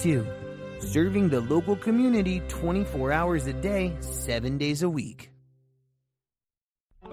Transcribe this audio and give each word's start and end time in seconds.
too. 0.00 0.26
Serving 0.78 1.28
the 1.28 1.40
local 1.40 1.76
community 1.76 2.40
24 2.48 3.12
hours 3.12 3.46
a 3.46 3.52
day, 3.52 3.94
7 4.00 4.56
days 4.56 4.82
a 4.82 4.88
week. 4.88 5.30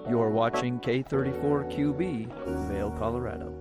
You're 0.08 0.30
watching 0.30 0.80
K34QB, 0.80 2.68
Vail, 2.68 2.90
Colorado. 2.92 3.52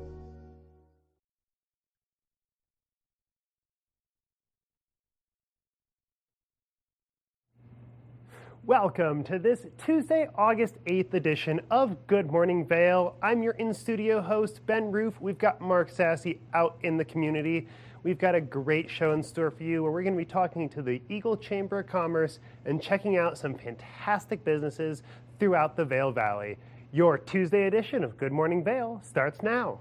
Welcome 8.63 9.23
to 9.25 9.39
this 9.39 9.65
Tuesday, 9.77 10.27
August 10.35 10.75
8th 10.85 11.13
edition 11.13 11.61
of 11.71 12.05
Good 12.05 12.29
Morning 12.29 12.65
Vail. 12.65 13.15
I'm 13.21 13.41
your 13.41 13.53
in 13.53 13.73
studio 13.73 14.21
host, 14.21 14.65
Ben 14.65 14.91
Roof. 14.91 15.21
We've 15.21 15.37
got 15.37 15.61
Mark 15.61 15.89
Sassy 15.89 16.39
out 16.53 16.77
in 16.83 16.97
the 16.97 17.05
community. 17.05 17.67
We've 18.07 18.17
got 18.17 18.35
a 18.35 18.39
great 18.39 18.89
show 18.89 19.11
in 19.11 19.21
store 19.21 19.51
for 19.51 19.63
you 19.63 19.83
where 19.83 19.91
we're 19.91 20.01
going 20.01 20.13
to 20.13 20.17
be 20.17 20.23
talking 20.23 20.69
to 20.69 20.81
the 20.81 21.01
Eagle 21.09 21.35
Chamber 21.35 21.79
of 21.79 21.87
Commerce 21.87 22.39
and 22.63 22.81
checking 22.81 23.17
out 23.17 23.37
some 23.37 23.53
fantastic 23.53 24.45
businesses 24.45 25.03
throughout 25.41 25.75
the 25.75 25.83
Vail 25.83 26.13
Valley. 26.13 26.57
Your 26.93 27.17
Tuesday 27.17 27.67
edition 27.67 28.05
of 28.05 28.15
Good 28.15 28.31
Morning 28.31 28.63
Vail 28.63 29.01
starts 29.03 29.43
now. 29.43 29.79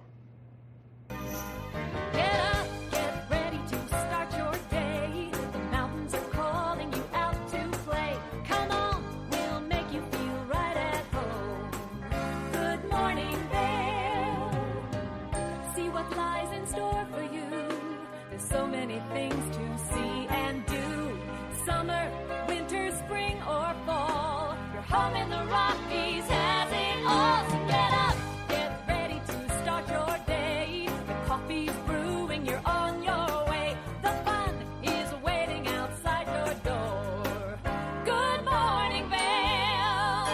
Things 19.16 19.56
to 19.56 19.64
see 19.94 20.26
and 20.28 20.66
do. 20.66 21.18
Summer, 21.64 22.04
winter, 22.48 22.90
spring, 23.02 23.36
or 23.48 23.74
fall. 23.86 24.54
Your 24.74 24.82
home 24.82 25.16
in 25.16 25.30
the 25.30 25.42
Rockies 25.56 26.24
has 26.24 26.70
it 26.70 26.98
all. 27.06 27.40
So 27.50 27.56
get 27.66 27.92
up, 28.06 28.16
get 28.50 28.70
ready 28.86 29.18
to 29.30 29.36
start 29.62 29.88
your 29.88 30.18
day. 30.26 30.88
The 31.06 31.14
coffee's 31.28 31.76
brewing, 31.86 32.44
you're 32.44 32.60
on 32.66 33.02
your 33.02 33.28
way. 33.50 33.74
The 34.02 34.12
fun 34.26 34.54
is 34.82 35.08
waiting 35.24 35.66
outside 35.68 36.26
your 36.36 36.54
door. 36.70 37.58
Good 38.04 38.44
morning, 38.44 39.08
Vail. 39.08 40.26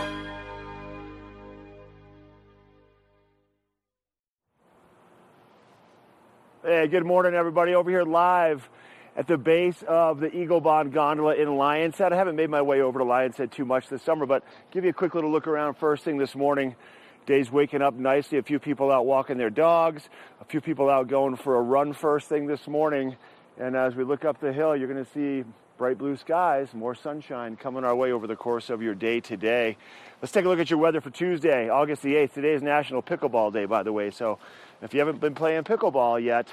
Hey, 6.65 6.89
good 6.89 7.07
morning, 7.07 7.35
everybody. 7.35 7.75
Over 7.75 7.91
here 7.91 8.05
live 8.05 8.69
at 9.17 9.27
the 9.27 9.37
base 9.37 9.83
of 9.87 10.21
the 10.21 10.35
Eagle 10.35 10.61
Bahn 10.61 10.91
Gondola 10.91 11.35
in 11.35 11.49
Lionshead. 11.49 12.13
I 12.13 12.17
haven't 12.17 12.37
made 12.37 12.49
my 12.49 12.63
way 12.63 12.81
over 12.81 12.99
to 12.99 13.05
Lionshead 13.05 13.51
too 13.51 13.65
much 13.65 13.89
this 13.89 14.03
summer, 14.03 14.25
but 14.25 14.43
give 14.71 14.85
you 14.85 14.91
a 14.91 14.95
quick 14.95 15.15
little 15.15 15.31
look 15.31 15.47
around 15.47 15.75
first 15.75 16.05
thing 16.05 16.17
this 16.17 16.35
morning. 16.35 16.75
Day's 17.27 17.53
waking 17.53 17.83
up 17.83 17.95
nicely. 17.95 18.39
A 18.39 18.43
few 18.43 18.59
people 18.59 18.91
out 18.91 19.07
walking 19.07 19.37
their 19.37 19.51
dogs, 19.51 20.09
a 20.41 20.45
few 20.45 20.61
people 20.61 20.89
out 20.89 21.09
going 21.09 21.37
for 21.37 21.57
a 21.57 21.61
run 21.61 21.93
first 21.93 22.29
thing 22.29 22.47
this 22.47 22.67
morning. 22.67 23.17
And 23.59 23.77
as 23.77 23.95
we 23.95 24.03
look 24.03 24.25
up 24.25 24.41
the 24.41 24.53
hill, 24.53 24.75
you're 24.75 24.89
going 24.89 25.05
to 25.05 25.11
see 25.13 25.45
bright 25.77 25.99
blue 25.99 26.17
skies, 26.17 26.73
more 26.73 26.95
sunshine 26.95 27.57
coming 27.57 27.85
our 27.85 27.95
way 27.95 28.13
over 28.13 28.27
the 28.27 28.37
course 28.37 28.71
of 28.71 28.83
your 28.83 28.95
day 28.95 29.21
today. 29.21 29.77
Let's 30.21 30.33
take 30.33 30.45
a 30.45 30.49
look 30.49 30.59
at 30.59 30.71
your 30.71 30.79
weather 30.79 31.01
for 31.01 31.11
Tuesday, 31.11 31.69
August 31.69 32.03
the 32.03 32.15
8th. 32.15 32.33
Today 32.33 32.55
is 32.55 32.63
National 32.63 33.03
Pickleball 33.03 33.53
Day, 33.53 33.67
by 33.67 33.83
the 33.83 33.93
way. 33.93 34.11
So 34.11 34.39
if 34.81 34.95
you 34.95 35.01
haven't 35.01 35.21
been 35.21 35.35
playing 35.35 35.65
pickleball 35.65 36.23
yet, 36.23 36.49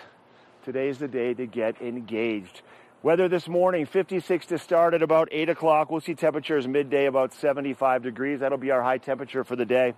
today's 0.64 0.98
the 0.98 1.08
day 1.08 1.34
to 1.34 1.46
get 1.46 1.82
engaged. 1.82 2.62
Weather 3.02 3.30
this 3.30 3.48
morning, 3.48 3.86
56 3.86 4.48
to 4.48 4.58
start 4.58 4.94
at 4.94 5.02
about 5.02 5.30
8 5.32 5.50
o'clock. 5.50 5.90
We'll 5.90 6.02
see 6.02 6.16
temperatures 6.16 6.68
midday 6.68 7.06
about 7.06 7.34
75 7.34 8.04
degrees. 8.04 8.42
That'll 8.42 8.58
be 8.58 8.72
our 8.72 8.84
high 8.84 8.98
temperature 8.98 9.44
for 9.44 9.56
the 9.56 9.66
day. 9.66 9.94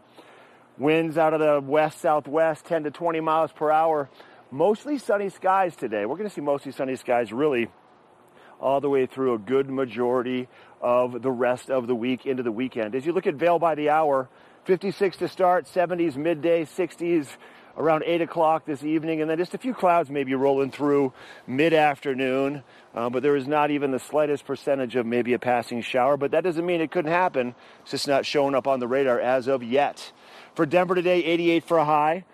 Winds 0.78 1.18
out 1.18 1.34
of 1.34 1.40
the 1.40 1.60
west 1.60 2.00
southwest, 2.00 2.66
10 2.66 2.84
to 2.84 2.92
20 2.92 3.20
miles 3.22 3.52
per 3.52 3.72
hour. 3.72 4.10
Mostly 4.52 4.98
sunny 4.98 5.30
skies 5.30 5.76
today. 5.76 6.06
We're 6.06 6.18
going 6.18 6.30
to 6.30 6.34
see 6.34 6.42
mostly 6.42 6.72
sunny 6.72 6.96
skies 6.96 7.34
really 7.34 7.70
all 8.60 8.80
the 8.82 8.90
way 8.90 9.08
through 9.08 9.34
a 9.34 9.40
good 9.40 9.70
majority 9.70 10.48
of 10.80 11.22
the 11.22 11.32
rest 11.32 11.72
of 11.72 11.88
the 11.88 11.96
week 11.96 12.26
into 12.26 12.44
the 12.44 12.52
weekend. 12.52 12.94
As 12.94 13.06
you 13.06 13.14
look 13.14 13.26
at 13.26 13.36
Vail 13.36 13.58
by 13.58 13.74
the 13.74 13.90
hour, 13.90 14.30
56 14.66 15.18
to 15.18 15.28
start, 15.28 15.66
70s 15.66 16.16
midday, 16.16 16.66
60s 16.66 17.28
around 17.78 18.04
8 18.06 18.22
o'clock 18.22 18.66
this 18.66 18.84
evening, 18.84 19.22
and 19.22 19.30
then 19.30 19.38
just 19.38 19.54
a 19.54 19.58
few 19.58 19.74
clouds 19.74 20.10
maybe 20.10 20.34
rolling 20.36 20.72
through 20.72 21.14
mid 21.48 21.74
afternoon. 21.74 22.64
Uh, 22.94 23.10
but 23.10 23.24
there 23.24 23.36
is 23.36 23.48
not 23.48 23.72
even 23.72 23.92
the 23.92 24.00
slightest 24.00 24.46
percentage 24.46 24.96
of 24.96 25.06
maybe 25.06 25.34
a 25.34 25.40
passing 25.40 25.82
shower, 25.82 26.18
but 26.18 26.32
that 26.32 26.44
doesn't 26.44 26.66
mean 26.66 26.82
it 26.82 26.92
couldn't 26.92 27.12
happen. 27.12 27.56
It's 27.82 27.92
just 27.92 28.08
not 28.08 28.26
showing 28.26 28.56
up 28.56 28.68
on 28.68 28.80
the 28.80 28.88
radar 28.88 29.20
as 29.20 29.48
of 29.48 29.64
yet. 29.64 30.12
For 30.56 30.66
Denver 30.66 30.96
today, 30.96 31.24
88 31.24 31.64
for 31.64 31.78
a 31.78 31.86
high. 31.86 32.26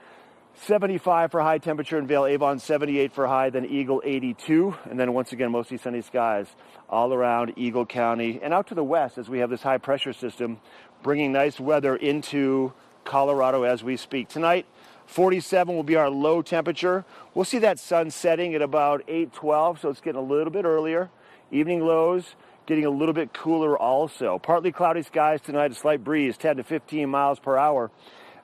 75 0.64 1.32
for 1.32 1.42
high 1.42 1.60
temperature 1.60 2.00
in 2.00 2.08
Vail 2.08 2.26
Avon, 2.26 2.58
78 2.58 3.14
for 3.14 3.28
high, 3.28 3.52
then 3.52 3.66
Eagle 3.66 4.02
82, 4.04 4.76
and 4.90 5.00
then 5.00 5.14
once 5.14 5.32
again 5.32 5.52
mostly 5.52 5.78
sunny 5.78 6.02
skies 6.02 6.48
all 6.90 7.14
around 7.14 7.54
Eagle 7.58 7.86
County 7.86 8.40
and 8.42 8.54
out 8.54 8.68
to 8.68 8.76
the 8.76 8.84
west 8.84 9.20
as 9.20 9.30
we 9.30 9.40
have 9.40 9.52
this 9.52 9.62
high 9.62 9.78
pressure 9.78 10.14
system 10.14 10.60
bringing 11.04 11.32
nice 11.32 11.60
weather 11.60 11.96
into 11.96 12.74
Colorado 13.04 13.64
as 13.64 13.84
we 13.84 13.98
speak. 13.98 14.30
Tonight, 14.30 14.66
47 15.08 15.76
will 15.76 15.84
be 15.84 15.96
our 15.96 16.10
low 16.10 16.42
temperature. 16.42 17.04
We'll 17.34 17.46
see 17.46 17.60
that 17.60 17.80
sun 17.80 18.12
setting 18.12 18.54
at 18.54 18.62
about 18.62 19.04
8:12, 19.08 19.80
so 19.80 19.90
it's 19.90 20.02
getting 20.02 20.20
a 20.20 20.24
little 20.24 20.52
bit 20.52 20.66
earlier. 20.66 21.10
Evening 21.50 21.84
lows 21.84 22.36
getting 22.68 22.86
a 22.86 22.90
little 22.90 23.14
bit 23.14 23.34
cooler 23.34 23.78
also. 23.78 24.38
Partly 24.38 24.72
cloudy 24.72 25.02
skies 25.02 25.40
tonight, 25.42 25.72
a 25.72 25.76
slight 25.76 26.04
breeze, 26.04 26.38
10 26.38 26.58
to 26.58 26.64
15 26.64 27.10
miles 27.10 27.40
per 27.40 27.58
hour. 27.58 27.90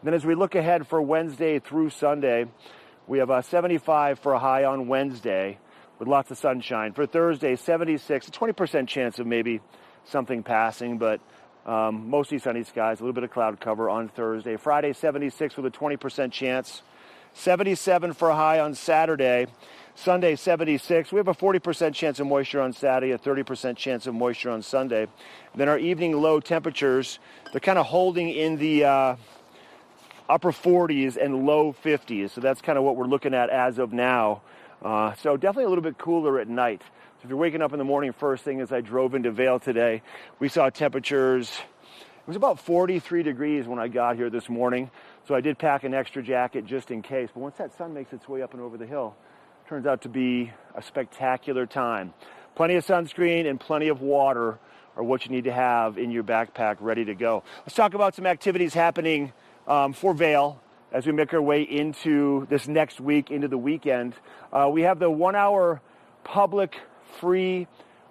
Then 0.01 0.13
as 0.13 0.25
we 0.25 0.33
look 0.33 0.55
ahead 0.55 0.87
for 0.87 1.01
Wednesday 1.01 1.59
through 1.59 1.89
Sunday, 1.89 2.45
we 3.05 3.19
have 3.19 3.29
a 3.29 3.43
75 3.43 4.19
for 4.19 4.33
a 4.33 4.39
high 4.39 4.63
on 4.63 4.87
Wednesday 4.87 5.59
with 5.99 6.07
lots 6.07 6.31
of 6.31 6.37
sunshine. 6.37 6.93
For 6.93 7.05
Thursday, 7.05 7.55
76, 7.57 8.29
a 8.29 8.31
20% 8.31 8.87
chance 8.87 9.19
of 9.19 9.27
maybe 9.27 9.59
something 10.05 10.41
passing, 10.41 10.97
but 10.97 11.19
um, 11.65 12.09
mostly 12.09 12.39
sunny 12.39 12.63
skies, 12.63 12.99
a 12.99 13.03
little 13.03 13.13
bit 13.13 13.23
of 13.23 13.31
cloud 13.31 13.59
cover 13.59 13.89
on 13.89 14.09
Thursday. 14.09 14.57
Friday, 14.57 14.93
76 14.93 15.55
with 15.57 15.65
a 15.65 15.71
20% 15.71 16.31
chance. 16.31 16.81
77 17.33 18.13
for 18.13 18.29
a 18.29 18.35
high 18.35 18.59
on 18.59 18.75
Saturday. 18.75 19.47
Sunday, 19.95 20.35
76. 20.35 21.11
We 21.11 21.17
have 21.17 21.27
a 21.27 21.33
40% 21.33 21.93
chance 21.93 22.19
of 22.19 22.27
moisture 22.27 22.61
on 22.61 22.73
Saturday, 22.73 23.11
a 23.11 23.17
30% 23.17 23.77
chance 23.77 24.07
of 24.07 24.15
moisture 24.15 24.49
on 24.49 24.61
Sunday. 24.61 25.07
Then 25.55 25.69
our 25.69 25.77
evening 25.77 26.19
low 26.19 26.39
temperatures, 26.39 27.19
they're 27.51 27.61
kind 27.61 27.77
of 27.77 27.85
holding 27.85 28.29
in 28.29 28.57
the 28.57 28.85
uh, 28.85 29.15
upper 30.27 30.51
40s 30.51 31.15
and 31.17 31.45
low 31.45 31.73
50s. 31.73 32.31
So 32.31 32.41
that's 32.41 32.61
kind 32.61 32.77
of 32.77 32.83
what 32.83 32.95
we're 32.95 33.05
looking 33.05 33.33
at 33.33 33.49
as 33.49 33.77
of 33.77 33.93
now. 33.93 34.41
Uh, 34.83 35.13
so 35.15 35.37
definitely 35.37 35.63
a 35.63 35.69
little 35.69 35.83
bit 35.83 35.97
cooler 35.97 36.39
at 36.39 36.49
night. 36.49 36.81
So 36.81 37.23
if 37.23 37.29
you're 37.29 37.37
waking 37.37 37.61
up 37.61 37.71
in 37.71 37.79
the 37.79 37.85
morning, 37.85 38.11
first 38.11 38.43
thing 38.43 38.59
as 38.59 38.71
I 38.73 38.81
drove 38.81 39.15
into 39.15 39.31
Vail 39.31 39.59
today, 39.59 40.01
we 40.39 40.49
saw 40.49 40.69
temperatures. 40.69 41.49
It 41.49 42.27
was 42.27 42.35
about 42.35 42.59
43 42.59 43.23
degrees 43.23 43.65
when 43.65 43.79
I 43.79 43.87
got 43.87 44.17
here 44.17 44.29
this 44.29 44.49
morning. 44.49 44.91
So 45.27 45.35
I 45.35 45.41
did 45.41 45.57
pack 45.57 45.85
an 45.85 45.93
extra 45.93 46.21
jacket 46.21 46.65
just 46.65 46.91
in 46.91 47.01
case. 47.01 47.29
But 47.33 47.39
once 47.39 47.55
that 47.57 47.77
sun 47.77 47.93
makes 47.93 48.11
its 48.11 48.27
way 48.27 48.41
up 48.41 48.53
and 48.53 48.61
over 48.61 48.77
the 48.77 48.85
hill, 48.85 49.15
turns 49.69 49.85
out 49.85 50.01
to 50.01 50.09
be 50.09 50.51
a 50.75 50.81
spectacular 50.81 51.65
time. 51.65 52.13
Plenty 52.55 52.75
of 52.75 52.85
sunscreen 52.85 53.49
and 53.49 53.59
plenty 53.59 53.87
of 53.87 54.01
water 54.01 54.59
are 54.97 55.03
what 55.03 55.25
you 55.25 55.31
need 55.31 55.45
to 55.45 55.53
have 55.53 55.97
in 55.97 56.11
your 56.11 56.23
backpack 56.23 56.77
ready 56.81 57.05
to 57.05 57.15
go. 57.15 57.43
Let's 57.61 57.75
talk 57.75 57.93
about 57.93 58.15
some 58.15 58.25
activities 58.25 58.73
happening 58.73 59.31
um, 59.65 59.93
for 59.93 60.13
Vail 60.13 60.61
as 60.93 61.07
we 61.07 61.11
make 61.11 61.33
our 61.33 61.41
way 61.41 61.63
into 61.63 62.45
this 62.49 62.67
next 62.67 63.01
week, 63.01 63.31
into 63.31 63.47
the 63.47 63.57
weekend. 63.57 64.13
Uh, 64.53 64.69
we 64.71 64.83
have 64.83 64.99
the 64.99 65.09
one 65.09 65.35
hour 65.35 65.81
public 66.23 66.79
free 67.19 67.67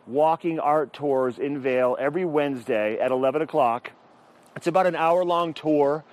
walking 0.06 0.58
art 0.58 0.92
tours 0.92 1.38
in 1.38 1.60
Vail 1.60 1.96
every 1.98 2.24
Wednesday 2.24 2.98
at 2.98 3.12
11 3.12 3.40
o'clock. 3.40 3.92
It's 4.56 4.66
about 4.66 4.86
an 4.86 4.96
hour 4.96 5.24
long 5.24 5.54
tour, 5.54 6.04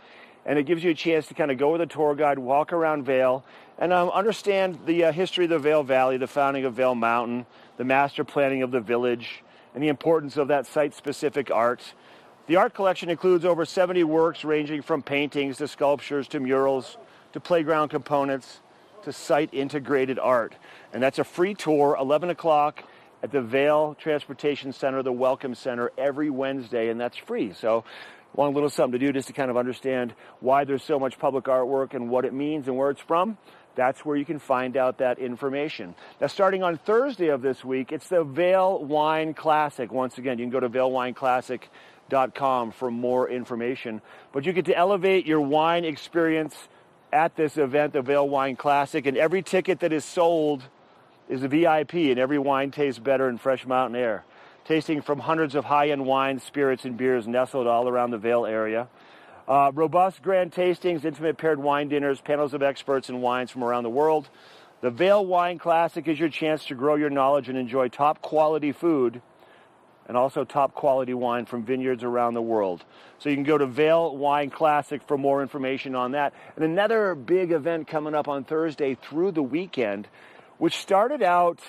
and 0.46 0.60
it 0.60 0.64
gives 0.64 0.84
you 0.84 0.92
a 0.92 0.96
chance 0.96 1.26
to 1.28 1.34
kind 1.34 1.50
of 1.50 1.58
go 1.58 1.72
with 1.72 1.82
a 1.82 1.88
tour 1.88 2.14
guide, 2.14 2.38
walk 2.38 2.72
around 2.72 3.04
Vail, 3.04 3.44
and 3.80 3.92
um, 3.92 4.10
understand 4.12 4.78
the 4.86 5.06
uh, 5.06 5.12
history 5.12 5.46
of 5.46 5.50
the 5.50 5.60
Vail 5.60 5.82
Valley, 5.82 6.18
the 6.18 6.28
founding 6.28 6.66
of 6.66 6.76
Vail 6.76 6.94
Mountain, 6.94 7.48
the 7.78 7.84
master 7.84 8.24
planning 8.24 8.62
of 8.62 8.70
the 8.70 8.80
village, 8.80 9.44
and 9.74 9.84
the 9.84 9.88
importance 9.88 10.38
of 10.38 10.50
that 10.50 10.68
site 10.68 10.94
specific 10.94 11.50
art. 11.50 11.96
The 12.50 12.56
art 12.56 12.74
collection 12.74 13.12
includes 13.12 13.46
over 13.46 13.64
70 13.64 14.04
works 14.06 14.44
ranging 14.44 14.82
from 14.82 15.04
paintings 15.04 15.58
to 15.58 15.68
sculptures 15.68 16.28
to 16.30 16.40
murals 16.40 16.98
to 17.34 17.40
playground 17.40 17.90
components 17.90 18.62
to 19.04 19.14
site 19.14 19.54
integrated 19.54 20.18
art. 20.18 20.56
And 20.92 21.04
that's 21.04 21.20
a 21.20 21.24
free 21.24 21.54
tour, 21.54 21.96
11 22.00 22.32
o'clock 22.32 22.84
at 23.22 23.32
the 23.32 23.44
Vail 23.44 23.96
Transportation 24.00 24.74
Center, 24.74 25.04
the 25.04 25.12
Welcome 25.12 25.54
Center, 25.54 25.92
every 25.96 26.32
Wednesday, 26.32 26.90
and 26.90 27.00
that's 27.00 27.18
free. 27.18 27.54
So, 27.54 27.84
one 28.32 28.56
little 28.56 28.72
something 28.72 29.00
to 29.00 29.06
do 29.06 29.14
just 29.14 29.28
to 29.28 29.34
kind 29.34 29.52
of 29.52 29.58
understand 29.58 30.16
why 30.40 30.64
there's 30.64 30.84
so 30.84 30.98
much 30.98 31.20
public 31.20 31.46
artwork 31.46 31.94
and 31.94 32.10
what 32.10 32.26
it 32.26 32.34
means 32.34 32.68
and 32.68 32.76
where 32.76 32.90
it's 32.90 33.02
from. 33.02 33.38
That's 33.76 34.04
where 34.04 34.18
you 34.18 34.26
can 34.26 34.40
find 34.40 34.76
out 34.76 34.98
that 34.98 35.20
information. 35.20 35.94
Now, 36.20 36.28
starting 36.28 36.64
on 36.64 36.78
Thursday 36.80 37.28
of 37.28 37.44
this 37.44 37.64
week, 37.64 37.92
it's 37.92 38.10
the 38.10 38.24
Vail 38.24 38.84
Wine 38.84 39.36
Classic. 39.36 39.92
Once 39.92 40.18
again, 40.18 40.40
you 40.40 40.46
can 40.46 40.52
go 40.52 40.60
to 40.60 40.68
vailwineclassic.com 42.10 42.72
for 42.72 42.92
more 42.92 43.30
information. 43.30 44.02
But 44.32 44.46
you 44.46 44.54
get 44.54 44.66
to 44.66 44.78
elevate 44.78 45.26
your 45.26 45.42
wine 45.42 45.86
experience 45.86 46.56
at 47.12 47.36
this 47.36 47.58
event, 47.58 47.94
the 47.94 48.02
Vail 48.02 48.28
Wine 48.28 48.56
Classic, 48.56 49.06
and 49.06 49.18
every 49.18 49.42
ticket 49.42 49.80
that 49.80 49.92
is 49.94 50.06
sold 50.06 50.64
is 51.28 51.44
a 51.44 51.48
VIP, 51.48 51.94
and 51.94 52.20
every 52.20 52.40
wine 52.40 52.72
tastes 52.72 53.00
better 53.00 53.30
in 53.30 53.38
fresh 53.38 53.66
mountain 53.66 54.00
air. 54.00 54.24
Tasting 54.66 55.02
from 55.02 55.20
hundreds 55.20 55.56
of 55.56 55.66
high 55.66 55.90
end 55.90 56.06
wines, 56.06 56.44
spirits, 56.44 56.86
and 56.86 56.96
beers 56.96 57.28
nestled 57.28 57.66
all 57.66 57.88
around 57.88 58.12
the 58.12 58.18
Vail 58.18 58.46
area. 58.46 58.88
Uh, 59.48 59.72
robust 59.74 60.22
grand 60.22 60.52
tastings, 60.52 61.04
intimate 61.04 61.38
paired 61.38 61.60
wine 61.60 61.90
dinners, 61.90 62.22
panels 62.22 62.54
of 62.54 62.62
experts 62.62 63.10
and 63.10 63.20
wines 63.20 63.50
from 63.50 63.64
around 63.64 63.82
the 63.82 63.90
world. 63.90 64.30
The 64.82 64.92
Vail 64.92 65.26
Wine 65.26 65.58
Classic 65.58 66.08
is 66.08 66.20
your 66.20 66.30
chance 66.30 66.66
to 66.66 66.76
grow 66.76 66.96
your 66.96 67.10
knowledge 67.10 67.50
and 67.50 67.58
enjoy 67.58 67.88
top 67.90 68.22
quality 68.22 68.72
food 68.72 69.24
and 70.10 70.18
also 70.18 70.44
top 70.44 70.74
quality 70.74 71.14
wine 71.14 71.46
from 71.46 71.64
vineyards 71.64 72.04
around 72.04 72.34
the 72.34 72.42
world. 72.42 72.84
So 73.20 73.30
you 73.30 73.36
can 73.36 73.46
go 73.46 73.58
to 73.58 73.66
Vail 73.66 74.18
Wine 74.18 74.50
Classic 74.50 75.02
for 75.08 75.18
more 75.18 75.42
information 75.42 75.96
on 75.96 76.12
that. 76.12 76.34
And 76.58 76.66
another 76.66 77.16
big 77.16 77.54
event 77.54 77.88
coming 77.88 78.14
up 78.14 78.28
on 78.28 78.44
Thursday 78.44 78.96
through 78.96 79.32
the 79.32 79.44
weekend 79.44 80.10
which 80.60 80.78
started 80.78 81.24
out, 81.24 81.62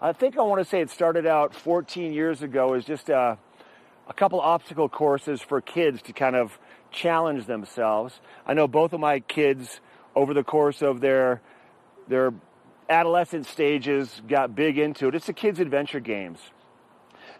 I 0.00 0.12
think 0.12 0.38
I 0.38 0.42
want 0.42 0.62
to 0.62 0.68
say 0.68 0.80
it 0.80 0.90
started 0.90 1.26
out 1.26 1.54
14 1.54 2.12
years 2.12 2.42
ago 2.42 2.74
as 2.74 2.84
just 2.84 3.08
a, 3.08 3.38
a 4.06 4.12
couple 4.12 4.38
obstacle 4.38 4.88
courses 4.88 5.40
for 5.40 5.60
kids 5.60 6.02
to 6.02 6.12
kind 6.12 6.36
of 6.36 6.58
challenge 6.92 7.46
themselves. 7.46 8.20
I 8.46 8.54
know 8.54 8.68
both 8.68 8.92
of 8.92 9.00
my 9.00 9.20
kids 9.20 9.80
over 10.14 10.32
the 10.32 10.44
course 10.44 10.82
of 10.82 11.00
their 11.00 11.40
their 12.06 12.34
adolescent 12.90 13.46
stages 13.46 14.20
got 14.28 14.54
big 14.54 14.76
into 14.78 15.08
it. 15.08 15.14
It's 15.14 15.26
the 15.26 15.32
kids 15.32 15.58
adventure 15.58 16.00
games. 16.00 16.38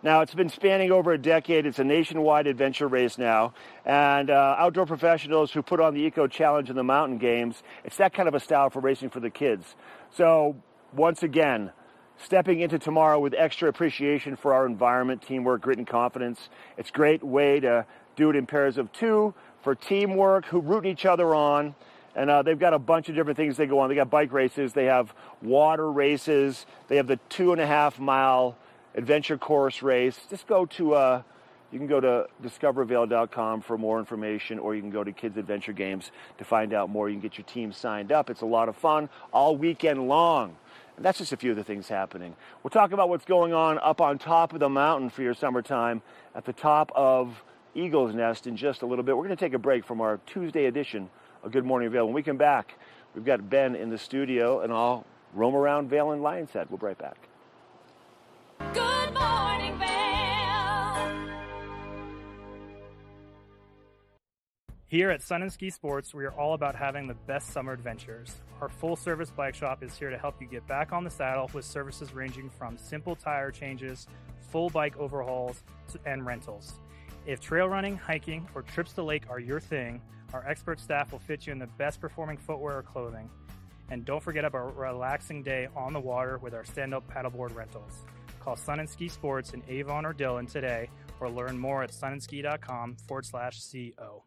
Now, 0.05 0.21
it's 0.21 0.35
been 0.35 0.51
spanning 0.51 0.93
over 0.93 1.15
a 1.15 1.19
decade. 1.19 1.65
It's 1.65 1.79
a 1.79 1.85
nationwide 1.85 2.47
adventure 2.47 2.89
race 2.89 3.17
now. 3.17 3.55
And 3.87 4.29
uh, 4.29 4.55
outdoor 4.59 4.85
professionals 4.85 5.51
who 5.51 5.63
put 5.63 5.81
on 5.81 5.95
the 5.95 6.03
Eco 6.03 6.27
Challenge 6.27 6.69
and 6.69 6.77
the 6.77 6.85
Mountain 6.85 7.17
Games, 7.17 7.63
it's 7.85 7.97
that 7.97 8.13
kind 8.13 8.29
of 8.29 8.35
a 8.35 8.41
style 8.41 8.69
for 8.69 8.81
racing 8.81 9.09
for 9.09 9.21
the 9.21 9.31
kids. 9.31 9.77
So 10.15 10.57
once 10.93 11.23
again, 11.23 11.73
stepping 12.19 12.61
into 12.61 12.79
tomorrow 12.79 13.19
with 13.19 13.33
extra 13.33 13.71
appreciation 13.71 14.37
for 14.37 14.53
our 14.53 14.67
environment, 14.67 15.23
teamwork, 15.23 15.63
grit, 15.63 15.79
and 15.79 15.87
confidence. 15.87 16.51
It's 16.77 16.91
a 16.91 16.93
great 16.93 17.25
way 17.25 17.61
to 17.61 17.87
do 18.15 18.29
it 18.29 18.37
in 18.37 18.45
pairs 18.45 18.77
of 18.77 18.93
two 18.93 19.33
for 19.63 19.75
teamwork, 19.75 20.45
who 20.45 20.61
rooting 20.61 20.93
each 20.93 21.07
other 21.07 21.35
on. 21.35 21.75
And 22.15 22.29
uh, 22.29 22.43
they've 22.43 22.59
got 22.59 22.75
a 22.75 22.79
bunch 22.79 23.09
of 23.09 23.15
different 23.15 23.39
things 23.39 23.57
they 23.57 23.67
go 23.67 23.79
on. 23.79 23.89
They 23.89 23.95
got 23.95 24.11
bike 24.11 24.35
races, 24.35 24.75
they 24.75 24.85
have 24.85 25.15
water 25.41 25.91
races, 25.91 26.67
they 26.89 26.97
have 26.97 27.07
the 27.07 27.19
two 27.31 27.53
and 27.53 27.61
a 27.61 27.67
half 27.67 27.99
mile 27.99 28.59
adventure 28.95 29.39
course 29.39 29.83
race. 29.83 30.19
Just 30.31 30.47
go 30.47 30.67
to, 30.67 30.95
uh, 30.95 31.23
you 31.73 31.79
can 31.79 31.89
go 31.89 32.01
to 32.01 32.27
discovervail.com 32.43 33.63
for 33.63 33.77
more 33.77 33.99
information, 33.99 34.59
or 34.59 34.75
you 34.75 34.81
can 34.81 34.91
go 34.91 35.03
to 35.03 35.13
Kids 35.13 35.37
Adventure 35.37 35.73
Games 35.73 36.11
to 36.39 36.45
find 36.45 36.73
out 36.73 36.91
more. 36.91 37.09
You 37.09 37.15
can 37.15 37.23
get 37.23 37.39
your 37.39 37.47
team 37.47 37.73
signed 37.73 38.13
up. 38.13 38.31
It's 38.31 38.43
a 38.43 38.47
lot 38.47 38.69
of 38.69 38.77
fun 38.77 39.09
all 39.33 39.57
weekend 39.57 40.09
long. 40.09 40.57
And 40.97 41.05
that's 41.05 41.19
just 41.19 41.33
a 41.33 41.37
few 41.37 41.51
of 41.51 41.57
the 41.57 41.65
things 41.65 41.89
happening. 41.89 42.37
We'll 42.63 42.71
talk 42.71 42.93
about 42.93 43.09
what's 43.09 43.25
going 43.25 43.53
on 43.53 43.79
up 43.81 44.01
on 44.01 44.19
top 44.19 44.53
of 44.53 44.61
the 44.61 44.69
mountain 44.69 45.11
for 45.11 45.23
your 45.23 45.35
summertime 45.35 46.03
at 46.35 46.45
the 46.45 46.53
top 46.53 46.93
of 46.95 47.43
Eagle's 47.75 48.15
Nest 48.15 48.47
in 48.47 48.57
just 48.57 48.83
a 48.83 48.87
little 48.87 49.03
bit. 49.03 49.17
We're 49.17 49.25
going 49.25 49.37
to 49.37 49.45
take 49.45 49.55
a 49.55 49.59
break 49.59 49.85
from 49.85 50.01
our 50.01 50.21
Tuesday 50.27 50.67
edition 50.67 51.11
of 51.43 51.51
Good 51.51 51.65
Morning 51.65 51.91
Vail. 51.91 52.05
When 52.05 52.15
we 52.15 52.23
come 52.23 52.37
back, 52.37 52.79
we've 53.15 53.25
got 53.25 53.51
Ben 53.51 53.75
in 53.75 53.91
the 53.91 53.99
studio, 53.99 54.61
and 54.61 54.73
I'll 54.73 55.05
roam 55.35 55.57
around 55.57 55.91
Vail 55.91 56.13
and 56.13 56.23
Lionshead. 56.23 56.71
We'll 56.71 56.79
be 56.79 56.87
right 56.87 56.99
back. 56.99 57.29
Morning, 59.65 59.79
Vail. 59.79 61.09
Here 64.87 65.11
at 65.11 65.23
Sun 65.23 65.43
and 65.43 65.53
Ski 65.53 65.71
Sports, 65.71 66.13
we 66.15 66.25
are 66.25 66.33
all 66.33 66.55
about 66.55 66.75
having 66.75 67.07
the 67.07 67.15
best 67.15 67.51
summer 67.53 67.73
adventures. 67.73 68.33
Our 68.61 68.69
full 68.69 68.97
service 68.97 69.31
bike 69.31 69.55
shop 69.55 69.83
is 69.83 69.97
here 69.97 70.11
to 70.11 70.19
help 70.19 70.41
you 70.41 70.47
get 70.47 70.67
back 70.67 70.93
on 70.93 71.03
the 71.03 71.11
saddle 71.11 71.51
with 71.55 71.65
services 71.65 72.13
ranging 72.15 72.51
from 72.51 72.77
simple 72.77 73.17
tire 73.17 73.51
changes, 73.51 74.07
full 74.51 74.71
bike 74.71 74.97
overhauls, 74.99 75.63
and 76.05 76.27
rentals. 76.27 76.75
If 77.27 77.41
trail 77.41 77.69
running, 77.69 77.97
hiking, 77.97 78.47
or 78.55 78.63
trips 78.63 78.93
to 78.95 79.03
lake 79.03 79.25
are 79.31 79.41
your 79.41 79.61
thing, 79.61 80.01
our 80.35 80.47
expert 80.47 80.79
staff 80.79 81.13
will 81.13 81.21
fit 81.21 81.47
you 81.47 81.53
in 81.53 81.59
the 81.59 81.67
best 81.79 82.01
performing 82.01 82.37
footwear 82.37 82.79
or 82.79 82.83
clothing. 82.83 83.31
And 83.91 84.05
don't 84.05 84.23
forget 84.23 84.45
about 84.45 84.69
a 84.77 84.81
relaxing 84.81 85.43
day 85.43 85.69
on 85.75 85.93
the 85.93 86.01
water 86.01 86.39
with 86.39 86.55
our 86.55 86.65
stand 86.65 86.95
up 86.95 87.09
paddleboard 87.11 87.55
rentals. 87.55 88.05
Call 88.45 88.57
Sun 88.57 88.81
and 88.81 88.89
Ski 88.89 89.09
Sports 89.09 89.55
in 89.55 89.63
Avon 89.69 90.05
or 90.05 90.13
Dillon 90.13 90.47
today 90.47 90.91
or 91.19 91.31
learn 91.31 91.59
more 91.59 91.83
at 91.83 91.91
sunandski.com 91.91 92.97
forward 93.09 93.25
slash 93.25 93.59
CO. 93.73 94.23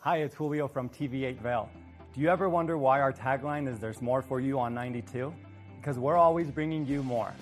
Hi, 0.00 0.18
it's 0.18 0.34
Julio 0.34 0.68
from 0.68 0.90
TV8 0.90 1.40
Vail. 1.40 1.70
Do 2.14 2.20
you 2.20 2.28
ever 2.28 2.50
wonder 2.50 2.76
why 2.76 3.00
our 3.00 3.12
tagline 3.12 3.66
is 3.66 3.78
There's 3.78 4.02
More 4.02 4.20
for 4.20 4.38
You 4.38 4.60
on 4.60 4.74
92? 4.74 5.32
Because 5.80 5.98
we're 5.98 6.16
always 6.16 6.50
bringing 6.50 6.86
you 6.86 7.02
more. 7.02 7.32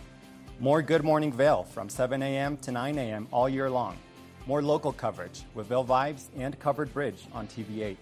More 0.60 0.80
Good 0.80 1.02
Morning 1.02 1.32
Vail 1.32 1.64
from 1.64 1.88
7 1.88 2.22
a.m. 2.22 2.56
to 2.58 2.70
9 2.70 2.96
a.m. 2.98 3.26
all 3.32 3.48
year 3.48 3.68
long. 3.68 3.98
More 4.46 4.62
local 4.62 4.92
coverage 4.92 5.42
with 5.54 5.66
Vail 5.66 5.84
Vibes 5.84 6.28
and 6.36 6.56
Covered 6.60 6.92
Bridge 6.94 7.26
on 7.32 7.48
TV8. 7.48 7.96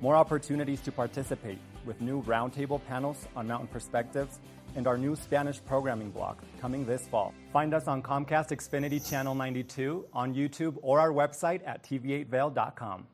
More 0.00 0.14
opportunities 0.14 0.80
to 0.82 0.92
participate 0.92 1.58
with 1.84 2.00
new 2.00 2.22
roundtable 2.22 2.80
panels 2.86 3.26
on 3.34 3.48
mountain 3.48 3.68
perspectives 3.68 4.38
and 4.76 4.86
our 4.86 4.96
new 4.96 5.16
Spanish 5.16 5.64
programming 5.64 6.10
block 6.10 6.42
coming 6.60 6.84
this 6.84 7.08
fall. 7.08 7.34
Find 7.52 7.74
us 7.74 7.88
on 7.88 8.02
Comcast 8.02 8.50
Xfinity 8.50 9.08
Channel 9.08 9.34
92, 9.34 10.06
on 10.12 10.34
YouTube, 10.34 10.76
or 10.82 11.00
our 11.00 11.10
website 11.10 11.66
at 11.66 11.82
tv8vail.com. 11.82 13.06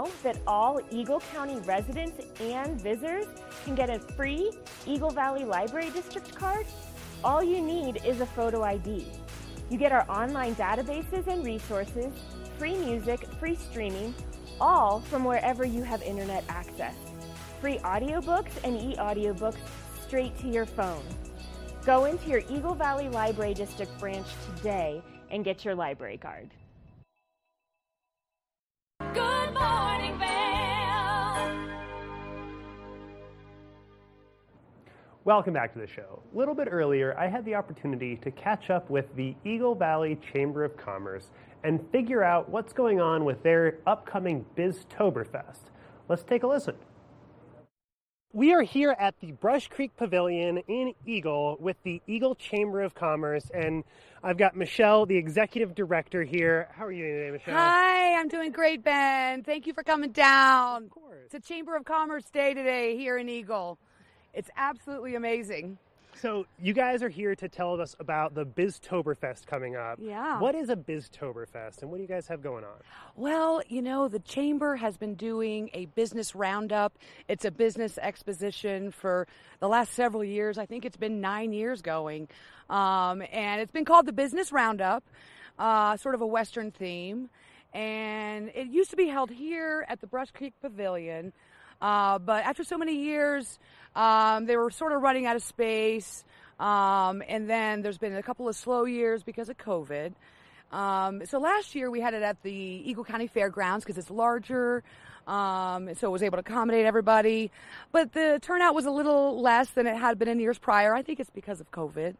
know 0.00 0.10
that 0.22 0.38
all 0.46 0.80
Eagle 0.90 1.20
County 1.32 1.58
residents 1.60 2.24
and 2.40 2.80
visitors 2.80 3.26
can 3.64 3.74
get 3.74 3.90
a 3.90 3.98
free 3.98 4.52
Eagle 4.86 5.10
Valley 5.10 5.44
Library 5.44 5.90
District 5.90 6.34
card? 6.34 6.66
All 7.22 7.42
you 7.42 7.60
need 7.60 8.00
is 8.04 8.20
a 8.20 8.26
photo 8.26 8.62
ID. 8.62 9.06
You 9.68 9.78
get 9.78 9.92
our 9.92 10.10
online 10.10 10.54
databases 10.54 11.26
and 11.26 11.44
resources, 11.44 12.12
free 12.58 12.76
music, 12.76 13.26
free 13.38 13.54
streaming, 13.54 14.14
all 14.60 15.00
from 15.00 15.24
wherever 15.24 15.64
you 15.64 15.82
have 15.82 16.02
internet 16.02 16.44
access. 16.48 16.94
Free 17.60 17.78
audiobooks 17.78 18.52
and 18.64 18.80
e-audiobooks 18.80 19.58
straight 20.06 20.36
to 20.38 20.48
your 20.48 20.66
phone. 20.66 21.02
Go 21.84 22.06
into 22.06 22.28
your 22.28 22.42
Eagle 22.50 22.74
Valley 22.74 23.08
Library 23.08 23.54
District 23.54 23.96
branch 23.98 24.26
today 24.56 25.02
and 25.30 25.44
get 25.44 25.64
your 25.64 25.74
library 25.74 26.18
card. 26.18 26.50
Welcome 35.26 35.52
back 35.52 35.74
to 35.74 35.78
the 35.78 35.86
show. 35.86 36.22
A 36.34 36.38
little 36.38 36.54
bit 36.54 36.68
earlier, 36.70 37.14
I 37.18 37.26
had 37.26 37.44
the 37.44 37.54
opportunity 37.54 38.16
to 38.16 38.30
catch 38.30 38.70
up 38.70 38.88
with 38.88 39.14
the 39.16 39.34
Eagle 39.44 39.74
Valley 39.74 40.18
Chamber 40.32 40.64
of 40.64 40.78
Commerce 40.78 41.28
and 41.62 41.78
figure 41.92 42.24
out 42.24 42.48
what's 42.48 42.72
going 42.72 43.02
on 43.02 43.26
with 43.26 43.42
their 43.42 43.76
upcoming 43.86 44.46
Biztoberfest. 44.56 45.60
Let's 46.08 46.22
take 46.22 46.42
a 46.42 46.46
listen. 46.46 46.74
We 48.32 48.54
are 48.54 48.62
here 48.62 48.96
at 48.98 49.20
the 49.20 49.32
Brush 49.32 49.68
Creek 49.68 49.94
Pavilion 49.94 50.56
in 50.68 50.94
Eagle 51.04 51.58
with 51.60 51.76
the 51.82 52.00
Eagle 52.06 52.34
Chamber 52.34 52.80
of 52.80 52.94
Commerce, 52.94 53.50
and 53.52 53.84
I've 54.24 54.38
got 54.38 54.56
Michelle, 54.56 55.04
the 55.04 55.18
executive 55.18 55.74
director 55.74 56.24
here. 56.24 56.68
How 56.72 56.86
are 56.86 56.92
you 56.92 57.04
today, 57.04 57.30
Michelle? 57.30 57.58
Hi, 57.58 58.14
I'm 58.14 58.28
doing 58.28 58.52
great, 58.52 58.82
Ben. 58.82 59.42
Thank 59.42 59.66
you 59.66 59.74
for 59.74 59.82
coming 59.82 60.12
down. 60.12 60.84
Of 60.84 60.90
course. 60.90 61.18
It's 61.26 61.34
a 61.34 61.40
Chamber 61.40 61.76
of 61.76 61.84
Commerce 61.84 62.24
Day 62.30 62.54
today 62.54 62.96
here 62.96 63.18
in 63.18 63.28
Eagle. 63.28 63.78
It's 64.34 64.50
absolutely 64.56 65.14
amazing. 65.14 65.78
So, 66.20 66.44
you 66.60 66.74
guys 66.74 67.02
are 67.02 67.08
here 67.08 67.34
to 67.36 67.48
tell 67.48 67.80
us 67.80 67.96
about 67.98 68.34
the 68.34 68.44
Biztoberfest 68.44 69.46
coming 69.46 69.76
up. 69.76 69.98
Yeah. 70.02 70.38
What 70.38 70.54
is 70.54 70.68
a 70.68 70.76
Biztoberfest, 70.76 71.80
and 71.80 71.90
what 71.90 71.96
do 71.96 72.02
you 72.02 72.08
guys 72.08 72.26
have 72.26 72.42
going 72.42 72.64
on? 72.64 72.76
Well, 73.16 73.62
you 73.68 73.80
know, 73.80 74.08
the 74.08 74.18
Chamber 74.18 74.76
has 74.76 74.98
been 74.98 75.14
doing 75.14 75.70
a 75.72 75.86
business 75.86 76.34
roundup. 76.34 76.98
It's 77.28 77.44
a 77.44 77.50
business 77.50 77.96
exposition 77.96 78.90
for 78.90 79.28
the 79.60 79.68
last 79.68 79.94
several 79.94 80.22
years. 80.22 80.58
I 80.58 80.66
think 80.66 80.84
it's 80.84 80.96
been 80.96 81.20
nine 81.20 81.52
years 81.52 81.80
going. 81.80 82.28
Um, 82.68 83.22
and 83.32 83.60
it's 83.60 83.72
been 83.72 83.86
called 83.86 84.04
the 84.04 84.12
Business 84.12 84.52
Roundup, 84.52 85.04
uh, 85.58 85.96
sort 85.96 86.14
of 86.14 86.20
a 86.20 86.26
Western 86.26 86.70
theme. 86.70 87.30
And 87.72 88.50
it 88.54 88.66
used 88.66 88.90
to 88.90 88.96
be 88.96 89.06
held 89.06 89.30
here 89.30 89.86
at 89.88 90.00
the 90.00 90.06
Brush 90.06 90.32
Creek 90.32 90.54
Pavilion. 90.60 91.32
Uh, 91.80 92.18
but 92.18 92.44
after 92.44 92.64
so 92.64 92.76
many 92.76 92.96
years, 93.04 93.58
um, 93.94 94.46
they 94.46 94.56
were 94.56 94.70
sort 94.70 94.92
of 94.92 95.02
running 95.02 95.26
out 95.26 95.36
of 95.36 95.42
space. 95.42 96.24
Um, 96.58 97.22
and 97.26 97.48
then 97.48 97.82
there's 97.82 97.98
been 97.98 98.14
a 98.14 98.22
couple 98.22 98.48
of 98.48 98.56
slow 98.56 98.84
years 98.84 99.22
because 99.22 99.48
of 99.48 99.56
COVID. 99.56 100.12
Um, 100.72 101.24
so 101.26 101.38
last 101.38 101.74
year 101.74 101.90
we 101.90 102.00
had 102.00 102.14
it 102.14 102.22
at 102.22 102.42
the 102.42 102.52
Eagle 102.52 103.04
County 103.04 103.26
Fairgrounds 103.26 103.84
because 103.84 103.98
it's 103.98 104.10
larger. 104.10 104.84
Um, 105.26 105.94
so 105.94 106.08
it 106.08 106.10
was 106.10 106.22
able 106.22 106.36
to 106.36 106.40
accommodate 106.40 106.86
everybody. 106.86 107.50
But 107.92 108.12
the 108.12 108.38
turnout 108.42 108.74
was 108.74 108.86
a 108.86 108.90
little 108.90 109.40
less 109.40 109.70
than 109.70 109.86
it 109.86 109.96
had 109.96 110.18
been 110.18 110.28
in 110.28 110.38
years 110.38 110.58
prior. 110.58 110.94
I 110.94 111.02
think 111.02 111.20
it's 111.20 111.30
because 111.30 111.60
of 111.60 111.70
COVID. 111.70 112.14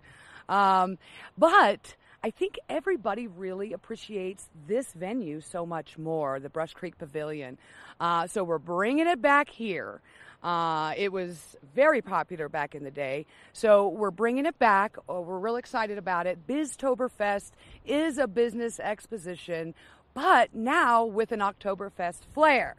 Um, 0.49 0.99
but 1.39 1.95
I 2.23 2.31
think 2.31 2.59
everybody 2.69 3.27
really 3.29 3.73
appreciates 3.73 4.47
this 4.69 4.93
venue 4.93 5.41
so 5.41 5.65
much 5.65 5.97
more, 5.97 6.39
the 6.39 6.51
Brush 6.51 6.75
Creek 6.75 6.99
Pavilion. 6.99 7.57
Uh, 7.99 8.27
so 8.27 8.45
we're 8.45 8.59
bringing 8.59 9.07
it 9.07 9.23
back 9.23 9.49
here. 9.49 10.03
Uh, 10.43 10.93
it 10.99 11.13
was 11.13 11.57
very 11.75 12.03
popular 12.03 12.51
back 12.51 12.75
in 12.75 12.85
the 12.85 12.91
day. 12.91 13.25
So 13.55 13.89
we're 13.89 14.11
bringing 14.11 14.45
it 14.45 14.59
back. 14.59 14.97
Oh, 15.09 15.23
we're 15.23 15.39
real 15.39 15.57
excited 15.57 15.97
about 15.97 16.27
it. 16.27 16.47
Biztoberfest 16.47 17.53
is 17.87 18.19
a 18.19 18.27
business 18.27 18.81
exposition, 18.81 19.75
but 20.13 20.55
now 20.55 21.07
with 21.07 21.33
an 21.33 21.41
Oktoberfest 21.41 22.21
flair. 22.35 22.77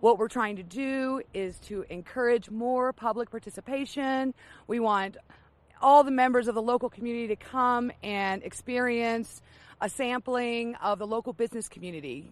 What 0.00 0.18
we're 0.18 0.28
trying 0.28 0.56
to 0.56 0.62
do 0.62 1.22
is 1.32 1.58
to 1.60 1.86
encourage 1.88 2.50
more 2.50 2.92
public 2.92 3.30
participation. 3.30 4.34
We 4.66 4.78
want 4.78 5.16
all 5.80 6.04
the 6.04 6.10
members 6.10 6.48
of 6.48 6.54
the 6.54 6.62
local 6.62 6.88
community 6.88 7.28
to 7.28 7.36
come 7.36 7.92
and 8.02 8.42
experience 8.42 9.42
a 9.80 9.88
sampling 9.88 10.74
of 10.76 10.98
the 10.98 11.06
local 11.06 11.32
business 11.32 11.68
community. 11.68 12.28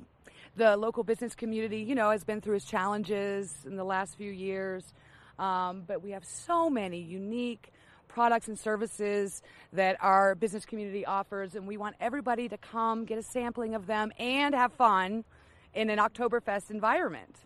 The 0.57 0.77
local 0.77 1.03
business 1.03 1.35
community, 1.35 1.79
you 1.79 1.95
know, 1.95 2.11
has 2.11 2.25
been 2.25 2.41
through 2.41 2.57
its 2.57 2.65
challenges 2.67 3.55
in 3.65 3.77
the 3.77 3.85
last 3.85 4.17
few 4.17 4.31
years, 4.31 4.93
um, 5.39 5.85
but 5.87 6.03
we 6.03 6.11
have 6.11 6.25
so 6.25 6.69
many 6.69 6.99
unique 6.99 7.73
products 8.09 8.49
and 8.49 8.59
services 8.59 9.43
that 9.73 9.97
our 10.01 10.35
business 10.35 10.67
community 10.67 11.07
offers, 11.07 11.55
and 11.55 11.67
we 11.67 11.77
want 11.77 11.97
everybody 12.01 12.49
to 12.49 12.59
come 12.59 13.05
get 13.05 13.19
a 13.19 13.23
sampling 13.23 13.75
of 13.75 13.87
them 13.87 14.13
and 14.19 14.55
have 14.55 14.73
fun 14.73 15.25
in 15.75 15.89
an 15.89 15.99
Oktoberfest 15.99 16.71
environment. 16.71 17.37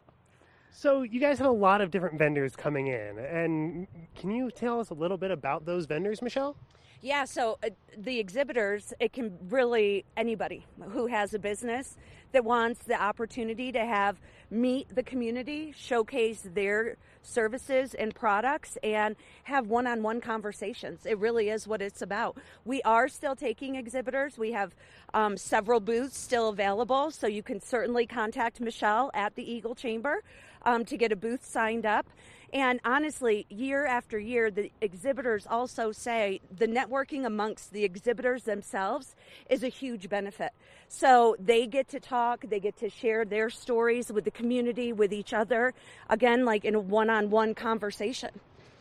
So, 0.70 1.02
you 1.02 1.20
guys 1.20 1.38
have 1.38 1.48
a 1.48 1.50
lot 1.50 1.80
of 1.80 1.90
different 1.90 2.18
vendors 2.18 2.54
coming 2.54 2.88
in, 2.88 3.18
and 3.18 3.86
can 4.14 4.30
you 4.30 4.50
tell 4.50 4.78
us 4.78 4.90
a 4.90 4.94
little 4.94 5.16
bit 5.16 5.30
about 5.30 5.64
those 5.64 5.86
vendors, 5.86 6.20
Michelle? 6.20 6.56
Yeah, 7.02 7.24
so 7.24 7.58
uh, 7.62 7.70
the 7.96 8.18
exhibitors, 8.18 8.92
it 9.00 9.12
can 9.12 9.38
really 9.48 10.04
anybody 10.16 10.66
who 10.88 11.06
has 11.06 11.34
a 11.34 11.38
business 11.38 11.96
that 12.32 12.44
wants 12.44 12.82
the 12.84 13.00
opportunity 13.00 13.70
to 13.72 13.84
have 13.84 14.20
meet 14.50 14.94
the 14.94 15.02
community, 15.02 15.72
showcase 15.76 16.42
their 16.54 16.96
services 17.22 17.94
and 17.94 18.14
products, 18.14 18.78
and 18.82 19.16
have 19.44 19.68
one 19.68 19.86
on 19.86 20.02
one 20.02 20.20
conversations. 20.20 21.06
It 21.06 21.18
really 21.18 21.48
is 21.48 21.66
what 21.66 21.82
it's 21.82 22.02
about. 22.02 22.38
We 22.64 22.82
are 22.82 23.08
still 23.08 23.36
taking 23.36 23.76
exhibitors. 23.76 24.38
We 24.38 24.52
have 24.52 24.74
um, 25.14 25.36
several 25.36 25.80
booths 25.80 26.18
still 26.18 26.48
available, 26.48 27.10
so 27.10 27.26
you 27.26 27.42
can 27.42 27.60
certainly 27.60 28.06
contact 28.06 28.60
Michelle 28.60 29.10
at 29.14 29.34
the 29.34 29.50
Eagle 29.50 29.74
Chamber 29.74 30.22
um, 30.66 30.84
to 30.84 30.98
get 30.98 31.12
a 31.12 31.16
booth 31.16 31.46
signed 31.46 31.86
up. 31.86 32.06
And 32.52 32.80
honestly, 32.84 33.46
year 33.48 33.86
after 33.86 34.18
year, 34.18 34.50
the 34.50 34.70
exhibitors 34.80 35.46
also 35.48 35.90
say 35.92 36.40
the 36.56 36.66
networking 36.66 37.26
amongst 37.26 37.72
the 37.72 37.84
exhibitors 37.84 38.44
themselves 38.44 39.16
is 39.50 39.62
a 39.62 39.68
huge 39.68 40.08
benefit. 40.08 40.52
So 40.88 41.36
they 41.40 41.66
get 41.66 41.88
to 41.88 42.00
talk, 42.00 42.44
they 42.48 42.60
get 42.60 42.76
to 42.78 42.88
share 42.88 43.24
their 43.24 43.50
stories 43.50 44.12
with 44.12 44.24
the 44.24 44.30
community, 44.30 44.92
with 44.92 45.12
each 45.12 45.32
other, 45.32 45.74
again, 46.08 46.44
like 46.44 46.64
in 46.64 46.74
a 46.74 46.80
one 46.80 47.10
on 47.10 47.30
one 47.30 47.54
conversation. 47.54 48.30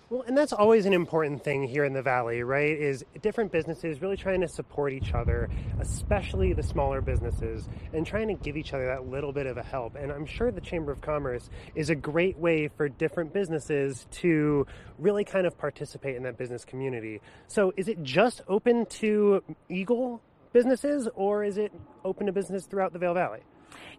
Well, 0.08 0.22
and 0.28 0.38
that's 0.38 0.54
always 0.54 0.86
an 0.86 0.94
important 0.94 1.44
thing 1.44 1.64
here 1.64 1.84
in 1.84 1.94
the 1.94 2.04
Valley, 2.04 2.44
right? 2.44 2.78
Is 2.78 3.04
different 3.24 3.52
businesses 3.52 4.04
really 4.04 4.18
trying 4.18 4.42
to 4.42 4.48
support 4.48 4.94
each 4.94 5.16
other, 5.16 5.50
especially 5.80 6.54
the 6.54 6.62
smaller 6.62 7.02
businesses, 7.02 7.68
and 7.92 8.06
trying 8.06 8.28
to 8.28 8.36
give 8.36 8.56
each 8.56 8.72
other 8.74 8.86
that 8.86 9.08
little 9.08 9.34
bit 9.34 9.48
of 9.48 9.58
a 9.58 9.64
help. 9.64 9.96
And 9.96 10.12
I'm 10.12 10.28
sure 10.28 10.52
the 10.52 10.62
Chamber 10.62 10.92
of 10.92 11.02
Commerce 11.02 11.50
is 11.74 11.90
a 11.90 11.96
great 11.96 12.38
way 12.38 12.68
for 12.68 12.88
different 12.88 13.34
businesses 13.34 14.06
to 14.12 14.68
really 15.00 15.24
kind 15.24 15.48
of 15.48 15.58
participate 15.58 16.16
in 16.16 16.22
that 16.24 16.38
business 16.38 16.66
community. 16.66 17.20
So, 17.48 17.74
is 17.76 17.88
it 17.88 18.04
just 18.04 18.42
open 18.48 18.86
to 19.02 19.44
Eagle 19.70 20.22
businesses, 20.54 21.10
or 21.16 21.44
is 21.44 21.58
it 21.58 21.72
open 22.04 22.28
to 22.28 22.32
business 22.32 22.68
throughout 22.68 22.94
the 22.94 23.00
Vail 23.00 23.16
Valley? 23.16 23.42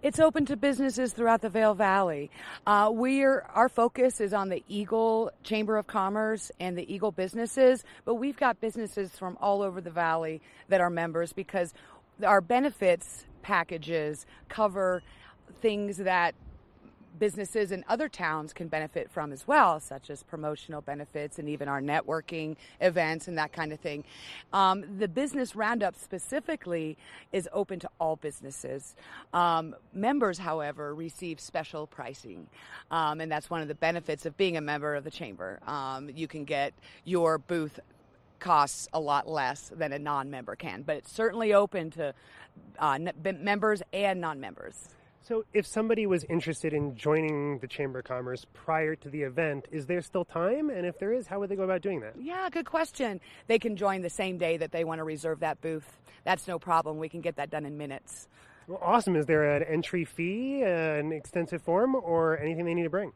It's 0.02 0.18
open 0.18 0.46
to 0.46 0.56
businesses 0.56 1.12
throughout 1.12 1.40
the 1.42 1.48
Vail 1.48 1.74
Valley. 1.74 2.30
Uh, 2.66 2.90
we're 2.92 3.46
our 3.54 3.68
focus 3.68 4.20
is 4.20 4.32
on 4.32 4.48
the 4.48 4.62
Eagle 4.68 5.30
Chamber 5.42 5.76
of 5.76 5.86
Commerce 5.86 6.50
and 6.60 6.76
the 6.76 6.92
Eagle 6.92 7.12
businesses, 7.12 7.84
but 8.04 8.14
we've 8.14 8.36
got 8.36 8.60
businesses 8.60 9.10
from 9.10 9.36
all 9.40 9.62
over 9.62 9.80
the 9.80 9.90
valley 9.90 10.40
that 10.68 10.80
are 10.80 10.90
members 10.90 11.32
because 11.32 11.74
our 12.24 12.40
benefits 12.40 13.26
packages 13.42 14.26
cover 14.48 15.02
things 15.60 15.98
that 15.98 16.34
businesses 17.18 17.72
in 17.72 17.84
other 17.88 18.08
towns 18.08 18.52
can 18.52 18.68
benefit 18.68 19.10
from 19.10 19.32
as 19.32 19.46
well, 19.46 19.80
such 19.80 20.10
as 20.10 20.22
promotional 20.22 20.80
benefits 20.80 21.38
and 21.38 21.48
even 21.48 21.68
our 21.68 21.80
networking 21.80 22.56
events 22.80 23.28
and 23.28 23.38
that 23.38 23.52
kind 23.52 23.72
of 23.72 23.80
thing. 23.80 24.04
Um, 24.52 24.84
the 24.98 25.08
business 25.08 25.56
roundup 25.56 25.96
specifically 25.96 26.96
is 27.32 27.48
open 27.52 27.80
to 27.80 27.90
all 27.98 28.16
businesses. 28.16 28.94
Um, 29.32 29.74
members, 29.92 30.38
however, 30.38 30.94
receive 30.94 31.40
special 31.40 31.86
pricing, 31.86 32.46
um, 32.90 33.20
and 33.20 33.30
that's 33.30 33.50
one 33.50 33.62
of 33.62 33.68
the 33.68 33.74
benefits 33.74 34.26
of 34.26 34.36
being 34.36 34.56
a 34.56 34.60
member 34.60 34.94
of 34.94 35.04
the 35.04 35.10
chamber. 35.10 35.60
Um, 35.66 36.10
you 36.14 36.28
can 36.28 36.44
get 36.44 36.72
your 37.04 37.38
booth 37.38 37.80
costs 38.38 38.88
a 38.92 39.00
lot 39.00 39.28
less 39.28 39.72
than 39.74 39.92
a 39.92 39.98
non-member 39.98 40.56
can, 40.56 40.82
but 40.82 40.96
it's 40.96 41.12
certainly 41.12 41.54
open 41.54 41.90
to 41.92 42.14
uh, 42.78 42.98
members 43.22 43.82
and 43.92 44.20
non-members. 44.20 44.95
So, 45.26 45.44
if 45.52 45.66
somebody 45.66 46.06
was 46.06 46.22
interested 46.28 46.72
in 46.72 46.94
joining 46.94 47.58
the 47.58 47.66
Chamber 47.66 47.98
of 47.98 48.04
Commerce 48.04 48.46
prior 48.54 48.94
to 48.94 49.10
the 49.10 49.22
event, 49.22 49.66
is 49.72 49.84
there 49.84 50.00
still 50.00 50.24
time? 50.24 50.70
And 50.70 50.86
if 50.86 51.00
there 51.00 51.12
is, 51.12 51.26
how 51.26 51.40
would 51.40 51.48
they 51.48 51.56
go 51.56 51.64
about 51.64 51.82
doing 51.82 51.98
that? 51.98 52.12
Yeah, 52.16 52.48
good 52.48 52.66
question. 52.66 53.20
They 53.48 53.58
can 53.58 53.74
join 53.74 54.02
the 54.02 54.10
same 54.10 54.38
day 54.38 54.56
that 54.58 54.70
they 54.70 54.84
want 54.84 55.00
to 55.00 55.04
reserve 55.04 55.40
that 55.40 55.60
booth. 55.60 55.98
That's 56.22 56.46
no 56.46 56.60
problem. 56.60 56.98
We 56.98 57.08
can 57.08 57.22
get 57.22 57.34
that 57.36 57.50
done 57.50 57.66
in 57.66 57.76
minutes. 57.76 58.28
Well, 58.68 58.78
awesome. 58.80 59.16
Is 59.16 59.26
there 59.26 59.56
an 59.56 59.64
entry 59.64 60.04
fee, 60.04 60.62
an 60.62 61.10
extensive 61.10 61.60
form, 61.60 61.96
or 61.96 62.38
anything 62.38 62.64
they 62.64 62.74
need 62.74 62.84
to 62.84 62.90
bring? 62.90 63.10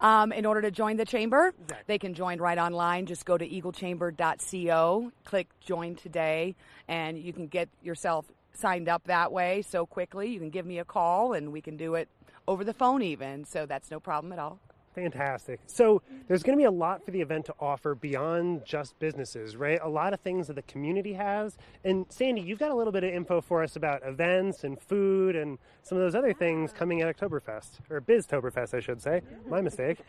Um, 0.00 0.32
in 0.32 0.46
order 0.46 0.62
to 0.62 0.70
join 0.70 0.96
the 0.96 1.04
chamber, 1.04 1.52
they 1.86 1.98
can 1.98 2.14
join 2.14 2.38
right 2.38 2.56
online. 2.56 3.04
Just 3.04 3.26
go 3.26 3.36
to 3.36 3.46
eaglechamber.co, 3.46 5.12
click 5.24 5.48
join 5.60 5.96
today, 5.96 6.56
and 6.88 7.18
you 7.18 7.34
can 7.34 7.46
get 7.46 7.68
yourself 7.82 8.24
signed 8.56 8.88
up 8.88 9.04
that 9.04 9.32
way 9.32 9.62
so 9.62 9.86
quickly. 9.86 10.28
You 10.28 10.38
can 10.38 10.50
give 10.50 10.66
me 10.66 10.78
a 10.78 10.84
call 10.84 11.32
and 11.32 11.52
we 11.52 11.60
can 11.60 11.76
do 11.76 11.94
it 11.94 12.08
over 12.48 12.64
the 12.64 12.74
phone 12.74 13.02
even. 13.02 13.44
So 13.44 13.66
that's 13.66 13.90
no 13.90 14.00
problem 14.00 14.32
at 14.32 14.38
all. 14.38 14.60
Fantastic. 14.96 15.60
So 15.66 16.00
there's 16.26 16.42
going 16.42 16.56
to 16.56 16.60
be 16.60 16.64
a 16.64 16.70
lot 16.70 17.04
for 17.04 17.10
the 17.10 17.20
event 17.20 17.44
to 17.46 17.54
offer 17.60 17.94
beyond 17.94 18.64
just 18.64 18.98
businesses, 18.98 19.54
right? 19.54 19.78
A 19.82 19.88
lot 19.88 20.14
of 20.14 20.20
things 20.20 20.46
that 20.46 20.54
the 20.54 20.62
community 20.62 21.12
has. 21.12 21.58
And 21.84 22.06
Sandy, 22.08 22.40
you've 22.40 22.58
got 22.58 22.70
a 22.70 22.74
little 22.74 22.94
bit 22.94 23.04
of 23.04 23.10
info 23.10 23.42
for 23.42 23.62
us 23.62 23.76
about 23.76 24.00
events 24.06 24.64
and 24.64 24.80
food 24.80 25.36
and 25.36 25.58
some 25.82 25.98
of 25.98 26.02
those 26.02 26.14
other 26.14 26.32
things 26.32 26.72
coming 26.72 27.02
at 27.02 27.14
Oktoberfest 27.14 27.72
or 27.90 28.00
BizToberfest, 28.00 28.72
I 28.72 28.80
should 28.80 29.02
say. 29.02 29.20
My 29.48 29.60
mistake. 29.60 29.98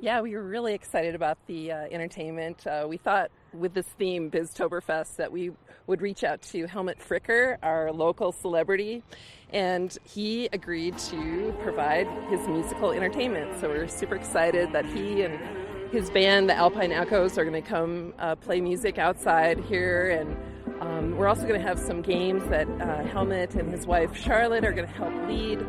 Yeah, 0.00 0.20
we 0.20 0.34
were 0.34 0.42
really 0.42 0.74
excited 0.74 1.14
about 1.14 1.38
the 1.46 1.70
uh, 1.70 1.76
entertainment. 1.92 2.66
Uh, 2.66 2.86
we 2.88 2.96
thought 2.96 3.30
with 3.52 3.74
this 3.74 3.86
theme, 3.86 4.30
BizToberfest, 4.30 5.16
that 5.16 5.30
we 5.30 5.50
would 5.86 6.00
reach 6.00 6.24
out 6.24 6.42
to 6.42 6.66
Helmut 6.66 6.98
Fricker, 6.98 7.58
our 7.62 7.92
local 7.92 8.32
celebrity, 8.32 9.02
and 9.52 9.96
he 10.04 10.48
agreed 10.52 10.96
to 10.98 11.54
provide 11.62 12.06
his 12.30 12.46
musical 12.48 12.92
entertainment. 12.92 13.60
So 13.60 13.68
we're 13.68 13.88
super 13.88 14.14
excited 14.14 14.72
that 14.72 14.86
he 14.86 15.22
and 15.22 15.38
his 15.92 16.10
band, 16.10 16.48
the 16.48 16.54
Alpine 16.54 16.92
Echoes, 16.92 17.36
are 17.36 17.44
going 17.44 17.62
to 17.62 17.68
come 17.68 18.14
uh, 18.18 18.34
play 18.36 18.60
music 18.60 18.98
outside 18.98 19.60
here. 19.60 20.10
And 20.10 20.80
um, 20.80 21.16
we're 21.16 21.28
also 21.28 21.42
going 21.42 21.60
to 21.60 21.66
have 21.66 21.78
some 21.78 22.00
games 22.00 22.48
that 22.48 22.66
uh, 22.80 23.04
Helmut 23.04 23.54
and 23.54 23.70
his 23.70 23.86
wife 23.86 24.16
Charlotte 24.16 24.64
are 24.64 24.72
going 24.72 24.88
to 24.88 24.94
help 24.94 25.14
lead. 25.28 25.60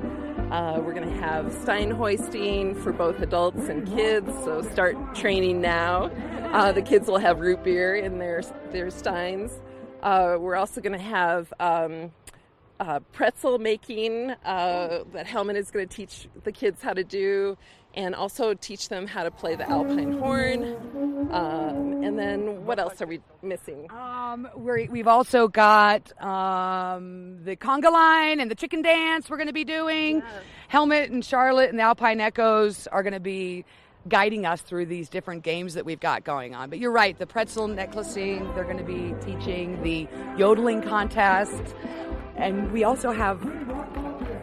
Uh, 0.50 0.80
we're 0.82 0.94
going 0.94 1.10
to 1.10 1.22
have 1.22 1.52
stein 1.62 1.92
hoisting 1.92 2.76
for 2.76 2.94
both 2.94 3.20
adults 3.22 3.70
and 3.70 3.88
kids, 3.88 4.32
so 4.44 4.62
start 4.62 4.96
training 5.16 5.60
now. 5.60 6.10
Uh, 6.54 6.72
the 6.72 6.84
kids 6.84 7.08
will 7.08 7.18
have 7.18 7.40
root 7.40 7.64
beer 7.64 7.96
in 7.96 8.20
their, 8.20 8.44
their 8.72 8.92
steins. 8.92 9.52
Uh, 10.04 10.38
we're 10.40 10.56
also 10.56 10.80
going 10.82 10.94
to 10.94 11.04
have 11.04 11.52
um, 11.60 12.12
uh, 12.80 13.00
pretzel 13.12 13.58
making 13.58 14.30
uh, 14.46 15.04
that 15.14 15.26
Helmut 15.26 15.56
is 15.56 15.72
going 15.72 15.88
to 15.88 15.96
teach 15.96 16.28
the 16.44 16.52
kids 16.52 16.80
how 16.80 16.94
to 16.94 17.04
do, 17.04 17.58
and 17.96 18.14
also 18.14 18.54
teach 18.54 18.90
them 18.90 19.08
how 19.08 19.24
to 19.24 19.32
play 19.32 19.56
the 19.56 19.68
alpine 19.68 20.14
horn. 20.20 20.64
Um, 21.32 22.04
and 22.04 22.20
then 22.20 22.66
what 22.68 22.78
else 22.78 23.02
are 23.02 23.08
we 23.08 23.20
missing? 23.42 23.88
Um, 23.92 24.48
we're, 24.56 24.86
we've 24.92 25.08
also 25.08 25.48
got 25.48 26.12
um, 26.22 27.44
the 27.44 27.56
conga 27.56 27.92
line 27.92 28.40
and 28.40 28.52
the 28.52 28.56
chicken 28.56 28.84
dance 28.84 29.28
we're 29.28 29.38
going 29.38 29.48
to 29.48 29.54
be 29.54 29.64
doing. 29.64 30.22
Helmut 30.68 31.10
and 31.10 31.26
Charlotte 31.26 31.72
and 31.72 31.80
the 31.80 31.84
Alpine 31.84 32.22
Echoes 32.22 32.86
are 32.88 33.02
going 33.02 33.14
to 33.14 33.20
be 33.20 33.66
guiding 34.08 34.46
us 34.46 34.62
through 34.62 34.86
these 34.88 35.10
different 35.10 35.44
games 35.44 35.74
that 35.76 35.86
we've 35.86 36.00
got 36.00 36.24
going 36.24 36.54
on. 36.56 36.70
But 36.70 36.80
you're 36.80 36.92
right, 36.92 37.18
the 37.18 37.26
pretzel 37.26 37.68
necklacing, 37.68 38.54
they're 38.54 38.64
going 38.66 38.78
to 38.78 38.84
be 38.84 39.14
teaching 39.26 39.82
the 39.84 40.08
yodeling 40.38 40.82
contest. 40.82 41.76
And 42.36 42.72
we 42.72 42.84
also 42.84 43.12
have, 43.12 43.40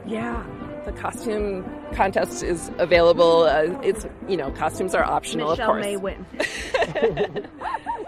yeah, 0.07 0.45
The 0.87 0.93
costume 0.93 1.65
contest 1.93 2.43
is 2.43 2.71
available. 2.79 3.43
Uh, 3.43 3.79
it's 3.83 4.07
you 4.29 4.37
know 4.37 4.51
costumes 4.53 4.95
are 4.95 5.05
optional, 5.05 5.51
Michelle 5.51 5.67
of 5.67 5.73
course. 5.75 5.85
may 5.85 5.97
win. 5.99 6.25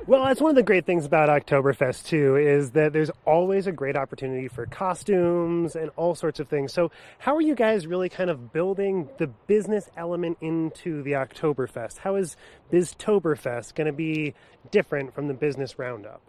Well, 0.07 0.23
that's 0.25 0.39
one 0.39 0.51
of 0.51 0.55
the 0.55 0.61
great 0.61 0.85
things 0.85 1.03
about 1.03 1.29
Oktoberfest 1.29 2.05
too 2.05 2.35
is 2.35 2.71
that 2.71 2.93
there's 2.93 3.09
always 3.25 3.65
a 3.65 3.71
great 3.71 3.95
opportunity 3.95 4.47
for 4.47 4.67
costumes 4.67 5.75
and 5.75 5.89
all 5.95 6.13
sorts 6.13 6.39
of 6.39 6.47
things. 6.47 6.73
So, 6.73 6.91
how 7.17 7.35
are 7.35 7.41
you 7.41 7.55
guys 7.55 7.87
really 7.87 8.09
kind 8.09 8.29
of 8.29 8.53
building 8.53 9.09
the 9.17 9.25
business 9.25 9.89
element 9.97 10.37
into 10.41 11.01
the 11.01 11.13
Oktoberfest? 11.13 11.97
How 11.97 12.17
is 12.17 12.37
Biztoberfest 12.71 13.73
going 13.73 13.87
to 13.87 13.93
be 13.93 14.35
different 14.69 15.15
from 15.15 15.27
the 15.27 15.33
business 15.33 15.79
roundup? 15.79 16.21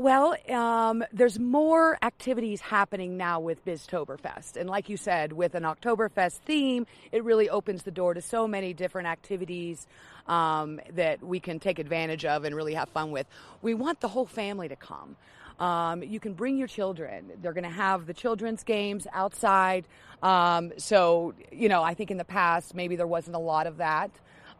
Well, 0.00 0.34
um, 0.48 1.04
there's 1.12 1.38
more 1.38 1.98
activities 2.00 2.62
happening 2.62 3.18
now 3.18 3.40
with 3.40 3.62
Biztoberfest. 3.66 4.56
And 4.56 4.70
like 4.70 4.88
you 4.88 4.96
said, 4.96 5.34
with 5.34 5.54
an 5.54 5.64
Oktoberfest 5.64 6.38
theme, 6.46 6.86
it 7.12 7.22
really 7.22 7.50
opens 7.50 7.82
the 7.82 7.90
door 7.90 8.14
to 8.14 8.22
so 8.22 8.48
many 8.48 8.72
different 8.72 9.08
activities 9.08 9.86
um, 10.30 10.80
that 10.94 11.22
we 11.22 11.40
can 11.40 11.58
take 11.58 11.78
advantage 11.78 12.24
of 12.24 12.44
and 12.44 12.54
really 12.54 12.74
have 12.74 12.88
fun 12.90 13.10
with. 13.10 13.26
We 13.60 13.74
want 13.74 14.00
the 14.00 14.08
whole 14.08 14.26
family 14.26 14.68
to 14.68 14.76
come. 14.76 15.16
Um, 15.58 16.02
you 16.02 16.20
can 16.20 16.32
bring 16.32 16.56
your 16.56 16.68
children. 16.68 17.32
They're 17.42 17.52
going 17.52 17.64
to 17.64 17.68
have 17.68 18.06
the 18.06 18.14
children's 18.14 18.62
games 18.62 19.06
outside. 19.12 19.84
Um, 20.22 20.72
so, 20.78 21.34
you 21.52 21.68
know, 21.68 21.82
I 21.82 21.94
think 21.94 22.10
in 22.10 22.16
the 22.16 22.24
past 22.24 22.74
maybe 22.74 22.96
there 22.96 23.08
wasn't 23.08 23.36
a 23.36 23.40
lot 23.40 23.66
of 23.66 23.78
that. 23.78 24.10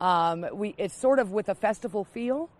Um, 0.00 0.44
we, 0.52 0.74
it's 0.76 0.94
sort 0.94 1.18
of 1.18 1.30
with 1.30 1.48
a 1.48 1.54
festival 1.54 2.04
feel. 2.04 2.50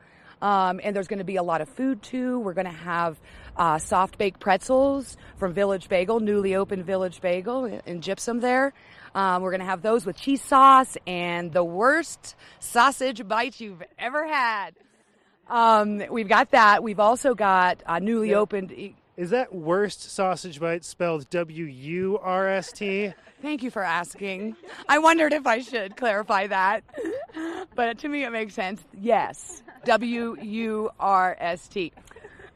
Um, 0.41 0.81
and 0.83 0.97
there's 0.97 1.09
going 1.09 1.19
to 1.19 1.25
be 1.25 1.37
a 1.37 1.43
lot 1.43 1.61
of 1.61 1.69
food 1.69 2.03
too. 2.03 2.39
We're 2.39 2.55
going 2.55 2.67
to 2.67 2.73
have 2.73 3.21
uh, 3.57 3.79
soft 3.79 4.17
baked 4.17 4.41
pretzels 4.41 5.19
from 5.37 5.53
Village 5.53 5.89
Bagel, 5.91 6.21
newly 6.21 6.55
opened 6.55 6.87
Village 6.87 7.21
Bagel 7.21 7.67
in, 7.67 7.83
in 7.85 8.01
Gypsum 8.01 8.41
there. 8.41 8.73
Um, 9.15 9.43
we're 9.43 9.51
going 9.51 9.61
to 9.61 9.67
have 9.67 9.83
those 9.83 10.07
with 10.07 10.17
cheese 10.17 10.43
sauce 10.43 10.97
and 11.07 11.53
the 11.53 11.65
worst 11.65 12.37
sausage 12.61 13.27
bites 13.27 13.61
you've 13.61 13.83
ever 13.99 14.27
had. 14.27 14.75
Um, 15.49 16.03
we've 16.11 16.29
got 16.29 16.53
that. 16.53 16.83
We've 16.83 17.01
also 17.01 17.35
got 17.35 17.83
uh, 17.87 17.99
newly 17.99 18.31
Yeah. 18.31 18.37
opened. 18.37 18.71
e- 18.73 18.95
Is 19.17 19.31
that 19.31 19.53
worst 19.55 20.03
sausage 20.13 20.61
bite 20.61 20.85
spelled 20.85 21.29
W 21.31 21.65
U 21.65 22.19
R 22.23 22.49
S 22.49 22.71
T? 22.73 23.13
Thank 23.43 23.63
you 23.63 23.71
for 23.71 23.83
asking. 23.83 24.55
I 24.89 24.99
wondered 24.99 25.33
if 25.33 25.47
I 25.47 25.61
should 25.61 25.97
clarify 25.97 26.47
that, 26.49 26.85
but 27.75 27.99
to 27.99 28.09
me 28.09 28.25
it 28.25 28.31
makes 28.31 28.55
sense. 28.55 28.83
Yes, 29.01 29.63
W 29.87 30.37
U 30.41 30.91
R 31.01 31.37
S 31.41 31.67
T. 31.67 31.93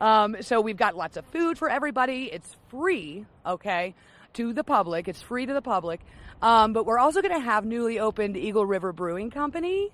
Um, 0.00 0.36
so 0.42 0.60
we've 0.60 0.76
got 0.76 0.94
lots 0.94 1.16
of 1.16 1.24
food 1.26 1.56
for 1.58 1.70
everybody. 1.70 2.24
It's 2.32 2.54
free, 2.68 3.24
okay, 3.46 3.94
to 4.34 4.52
the 4.52 4.64
public. 4.64 5.08
It's 5.08 5.22
free 5.22 5.46
to 5.46 5.52
the 5.52 5.62
public. 5.62 6.00
Um, 6.42 6.72
but 6.72 6.86
we're 6.86 6.98
also 6.98 7.22
going 7.22 7.34
to 7.34 7.44
have 7.44 7.64
newly 7.64 7.98
opened 7.98 8.36
Eagle 8.36 8.66
River 8.66 8.92
Brewing 8.92 9.30
Company, 9.30 9.90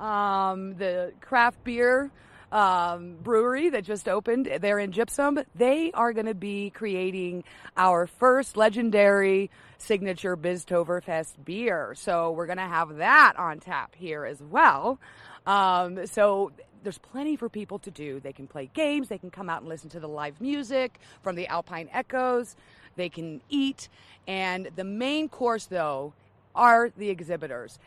um, 0.00 0.74
the 0.74 1.12
craft 1.20 1.62
beer 1.64 2.10
um, 2.52 3.16
brewery 3.22 3.70
that 3.70 3.84
just 3.84 4.08
opened 4.08 4.46
there 4.60 4.78
in 4.78 4.92
Gypsum. 4.92 5.38
They 5.54 5.90
are 5.92 6.12
going 6.12 6.26
to 6.26 6.34
be 6.34 6.70
creating 6.70 7.44
our 7.76 8.06
first 8.06 8.56
legendary 8.56 9.50
signature 9.78 10.36
Biztoberfest 10.36 11.44
beer. 11.44 11.94
So 11.96 12.32
we're 12.32 12.46
going 12.46 12.58
to 12.58 12.64
have 12.64 12.96
that 12.96 13.34
on 13.38 13.60
tap 13.60 13.94
here 13.94 14.24
as 14.24 14.40
well. 14.42 15.00
Um, 15.46 16.06
so 16.06 16.52
there's 16.82 16.98
plenty 16.98 17.36
for 17.36 17.48
people 17.48 17.78
to 17.80 17.90
do. 17.90 18.20
They 18.20 18.32
can 18.32 18.46
play 18.46 18.70
games, 18.72 19.08
they 19.08 19.18
can 19.18 19.30
come 19.30 19.48
out 19.48 19.60
and 19.60 19.68
listen 19.68 19.90
to 19.90 20.00
the 20.00 20.08
live 20.08 20.40
music 20.40 20.98
from 21.22 21.36
the 21.36 21.46
Alpine 21.46 21.88
Echoes, 21.92 22.54
they 22.96 23.08
can 23.08 23.40
eat. 23.48 23.88
And 24.26 24.68
the 24.76 24.84
main 24.84 25.28
course, 25.28 25.66
though, 25.66 26.12
are 26.54 26.90
the 26.96 27.10
exhibitors. 27.10 27.78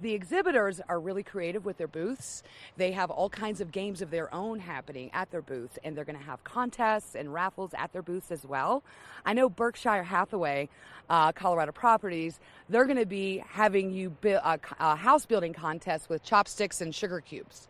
The 0.00 0.14
exhibitors 0.14 0.80
are 0.88 0.98
really 0.98 1.22
creative 1.22 1.66
with 1.66 1.76
their 1.76 1.88
booths. 1.88 2.42
They 2.78 2.92
have 2.92 3.10
all 3.10 3.28
kinds 3.28 3.60
of 3.60 3.70
games 3.70 4.00
of 4.00 4.10
their 4.10 4.32
own 4.34 4.58
happening 4.58 5.10
at 5.12 5.30
their 5.30 5.42
booth, 5.42 5.78
and 5.84 5.94
they're 5.94 6.06
going 6.06 6.18
to 6.18 6.24
have 6.24 6.42
contests 6.42 7.14
and 7.14 7.34
raffles 7.34 7.72
at 7.74 7.92
their 7.92 8.00
booths 8.00 8.30
as 8.30 8.46
well. 8.46 8.82
I 9.26 9.34
know 9.34 9.50
Berkshire 9.50 10.02
Hathaway, 10.02 10.70
uh, 11.10 11.32
Colorado 11.32 11.72
Properties, 11.72 12.40
they're 12.70 12.86
going 12.86 12.98
to 12.98 13.04
be 13.04 13.44
having 13.46 13.92
you 13.92 14.08
build 14.08 14.40
a, 14.42 14.58
a 14.78 14.96
house 14.96 15.26
building 15.26 15.52
contest 15.52 16.08
with 16.08 16.22
chopsticks 16.22 16.80
and 16.80 16.94
sugar 16.94 17.20
cubes. 17.20 17.68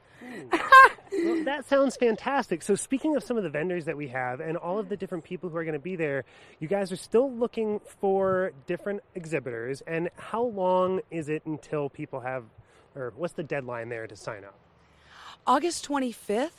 Well, 1.13 1.45
that 1.45 1.69
sounds 1.69 1.97
fantastic. 1.97 2.63
So, 2.63 2.75
speaking 2.77 3.17
of 3.17 3.25
some 3.25 3.37
of 3.37 3.43
the 3.43 3.51
vendors 3.51 3.85
that 3.87 3.97
we 3.97 4.09
have 4.09 4.41
and 4.41 4.57
all 4.57 4.79
of 4.79 4.89
the 4.89 4.97
different 4.97 5.25
people 5.25 5.51
who 5.51 5.57
are 5.57 5.65
going 5.65 5.75
to 5.75 5.79
be 5.79 5.97
there, 5.97 6.25
you 6.61 6.69
guys 6.69 6.93
are 6.93 6.97
still 6.97 7.31
looking 7.31 7.81
for 8.01 8.53
different 8.67 9.03
exhibitors. 9.15 9.83
And 9.87 10.09
how 10.17 10.45
long 10.45 11.01
is 11.11 11.29
it 11.29 11.45
until 11.47 11.91
people 11.91 12.21
have, 12.21 12.45
or 12.95 13.13
what's 13.17 13.35
the 13.35 13.43
deadline 13.43 13.89
there 13.89 14.07
to 14.07 14.17
sign 14.17 14.45
up? 14.45 14.55
August 15.47 15.89
25th 15.89 16.51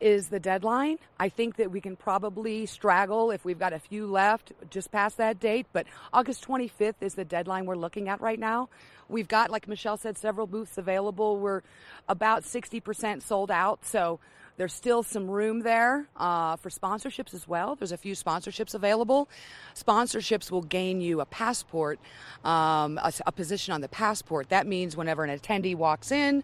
is 0.00 0.28
the 0.28 0.40
deadline. 0.40 0.98
I 1.20 1.28
think 1.28 1.56
that 1.56 1.70
we 1.70 1.80
can 1.80 1.96
probably 1.96 2.66
straggle 2.66 3.30
if 3.30 3.44
we've 3.44 3.58
got 3.58 3.72
a 3.72 3.78
few 3.78 4.06
left 4.06 4.52
just 4.70 4.90
past 4.90 5.18
that 5.18 5.38
date, 5.38 5.66
but 5.72 5.86
August 6.12 6.46
25th 6.46 6.96
is 7.02 7.14
the 7.14 7.24
deadline 7.24 7.66
we're 7.66 7.76
looking 7.76 8.08
at 8.08 8.20
right 8.20 8.38
now. 8.38 8.68
We've 9.08 9.28
got, 9.28 9.50
like 9.50 9.68
Michelle 9.68 9.96
said, 9.96 10.16
several 10.16 10.46
booths 10.46 10.78
available. 10.78 11.38
We're 11.38 11.62
about 12.08 12.42
60% 12.42 13.22
sold 13.22 13.50
out, 13.50 13.84
so 13.84 14.18
there's 14.56 14.72
still 14.72 15.02
some 15.02 15.30
room 15.30 15.60
there 15.60 16.08
uh, 16.16 16.56
for 16.56 16.70
sponsorships 16.70 17.34
as 17.34 17.46
well. 17.46 17.76
There's 17.76 17.92
a 17.92 17.96
few 17.96 18.14
sponsorships 18.14 18.74
available. 18.74 19.28
Sponsorships 19.74 20.50
will 20.50 20.62
gain 20.62 21.00
you 21.00 21.20
a 21.20 21.26
passport, 21.26 22.00
um, 22.44 22.98
a, 22.98 23.12
a 23.26 23.32
position 23.32 23.72
on 23.72 23.82
the 23.82 23.88
passport. 23.88 24.48
That 24.48 24.66
means 24.66 24.96
whenever 24.96 25.22
an 25.22 25.38
attendee 25.38 25.76
walks 25.76 26.10
in, 26.10 26.42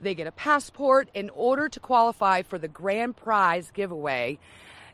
they 0.00 0.14
get 0.14 0.26
a 0.26 0.32
passport. 0.32 1.08
In 1.14 1.30
order 1.30 1.68
to 1.68 1.80
qualify 1.80 2.42
for 2.42 2.58
the 2.58 2.68
grand 2.68 3.16
prize 3.16 3.70
giveaway, 3.72 4.38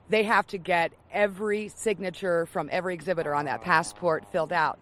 they 0.09 0.25
have 0.25 0.47
to 0.49 0.59
get 0.59 0.93
every 1.13 1.69
signature 1.69 2.47
from 2.47 2.69
every 2.73 2.95
exhibitor 2.95 3.35
on 3.35 3.47
that 3.47 3.63
passport 3.63 4.25
filled 4.33 4.53
out. 4.53 4.79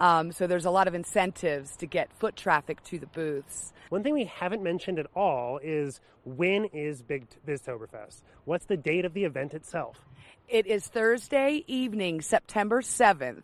Um, 0.00 0.32
so 0.32 0.46
there's 0.46 0.64
a 0.64 0.70
lot 0.70 0.88
of 0.88 0.94
incentives 0.94 1.76
to 1.76 1.86
get 1.86 2.12
foot 2.12 2.34
traffic 2.34 2.82
to 2.84 2.98
the 2.98 3.06
booths. 3.06 3.72
One 3.90 4.02
thing 4.02 4.14
we 4.14 4.24
haven't 4.24 4.62
mentioned 4.62 4.98
at 4.98 5.06
all 5.14 5.60
is 5.62 6.00
when 6.24 6.64
is 6.66 7.02
Big 7.02 7.26
Biztoberfest? 7.46 8.22
What's 8.44 8.64
the 8.64 8.76
date 8.76 9.04
of 9.04 9.14
the 9.14 9.24
event 9.24 9.54
itself? 9.54 10.00
It 10.48 10.66
is 10.66 10.86
Thursday 10.86 11.64
evening, 11.66 12.20
September 12.20 12.82
7th. 12.82 13.42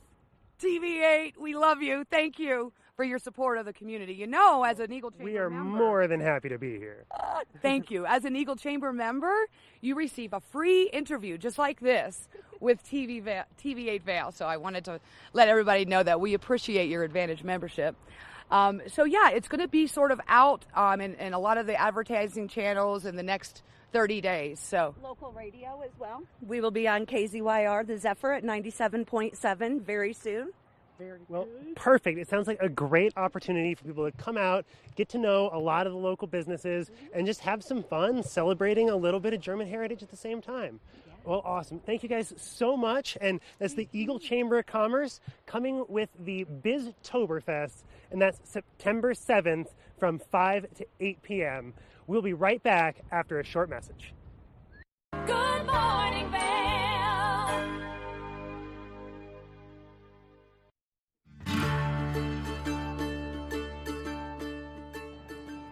TV8. 0.61 1.37
We 1.37 1.57
love 1.57 1.83
you. 1.83 2.05
Thank 2.09 2.39
you 2.39 2.73
for 2.97 3.05
your 3.05 3.19
support 3.19 3.59
of 3.59 3.67
the 3.67 3.73
community. 3.73 4.15
You 4.15 4.27
know, 4.27 4.63
as 4.65 4.79
an 4.79 4.93
Eagle 4.93 5.11
Chamber 5.11 5.25
We 5.25 5.39
are 5.39 5.51
member, 5.51 5.77
more 5.77 6.07
than 6.07 6.21
happy 6.21 6.49
to 6.49 6.59
be 6.59 6.79
here. 6.79 7.05
Thank 7.61 7.91
you. 7.91 8.07
As 8.07 8.25
an 8.25 8.37
Eagle 8.37 8.57
Chamber 8.57 8.93
member, 8.93 9.35
you 9.81 9.95
receive 9.95 10.33
a 10.33 10.41
free 10.41 10.89
interview 10.93 11.37
just 11.39 11.59
like 11.59 11.81
this 11.81 12.29
with 12.61 12.83
TV 12.85 13.23
Va- 13.23 13.47
TV8 13.63 14.03
Vail. 14.03 14.33
So 14.33 14.47
I 14.47 14.57
wanted 14.57 14.85
to 14.87 15.01
let 15.33 15.49
everybody 15.49 15.85
know 15.85 16.03
that 16.03 16.21
we 16.21 16.35
appreciate 16.35 16.89
your 16.89 17.03
Advantage 17.03 17.43
membership. 17.43 17.97
Um, 18.51 18.83
so 18.87 19.05
yeah, 19.05 19.31
it's 19.31 19.49
going 19.49 19.61
to 19.61 19.69
be 19.69 19.87
sort 19.87 20.13
of 20.13 20.21
out 20.29 20.65
um, 20.75 21.01
in, 21.01 21.15
in 21.15 21.33
a 21.33 21.39
lot 21.39 21.59
of 21.59 21.67
the 21.67 21.81
advertising 21.81 22.47
channels 22.47 23.07
in 23.07 23.17
the 23.17 23.23
next 23.23 23.63
30 23.93 24.21
days. 24.21 24.61
So 24.61 24.95
Local 25.03 25.33
radio 25.33 25.81
as 25.85 25.91
well. 25.99 26.23
We 26.47 26.61
will 26.61 26.71
be 26.71 26.87
on 26.87 27.07
KZYR, 27.07 27.87
the 27.87 27.99
Zephyr 27.99 28.33
at 28.33 28.45
97.7 28.45 29.81
very 29.83 30.13
soon. 30.13 30.51
Very 30.99 31.21
well. 31.29 31.49
Perfect. 31.75 32.19
It 32.19 32.29
sounds 32.29 32.47
like 32.47 32.59
a 32.61 32.69
great 32.69 33.13
opportunity 33.17 33.75
for 33.75 33.85
people 33.85 34.09
to 34.09 34.17
come 34.17 34.37
out, 34.37 34.65
get 34.95 35.09
to 35.11 35.19
know 35.19 35.51
a 35.53 35.59
lot 35.59 35.87
of 35.87 35.93
the 35.93 35.99
local 35.99 36.29
businesses, 36.29 36.89
mm-hmm. 36.89 37.19
and 37.19 37.27
just 37.27 37.41
have 37.41 37.65
some 37.65 37.83
fun 37.83 38.23
celebrating 38.23 38.91
a 38.91 38.97
little 38.97 39.21
bit 39.21 39.35
of 39.35 39.41
German 39.41 39.69
heritage 39.69 40.03
at 40.03 40.11
the 40.11 40.17
same 40.17 40.41
time. 40.41 40.79
Well, 41.25 41.43
awesome. 41.45 41.81
Thank 41.81 42.03
you 42.03 42.09
guys 42.09 42.35
so 42.37 42.77
much. 42.77 43.17
And 43.21 43.41
that's 43.59 43.75
the 43.75 43.89
Eagle 43.93 44.19
Chamber 44.19 44.59
of 44.59 44.67
Commerce 44.67 45.21
coming 45.47 45.85
with 45.89 46.11
the 46.19 46.45
Biztoberfest, 46.45 47.83
and 48.11 48.21
that's 48.21 48.39
September 48.45 49.15
7th 49.15 49.69
from 49.99 50.19
5 50.19 50.67
to 50.77 50.87
8 51.01 51.23
p.m. 51.23 51.75
We'll 52.07 52.23
be 52.23 52.35
right 52.35 52.63
back 52.63 52.97
after 53.11 53.41
a 53.41 53.45
short 53.45 53.71
message. 53.71 54.13
Good 55.27 55.67
morning, 55.67 56.31
Vail. 56.31 56.54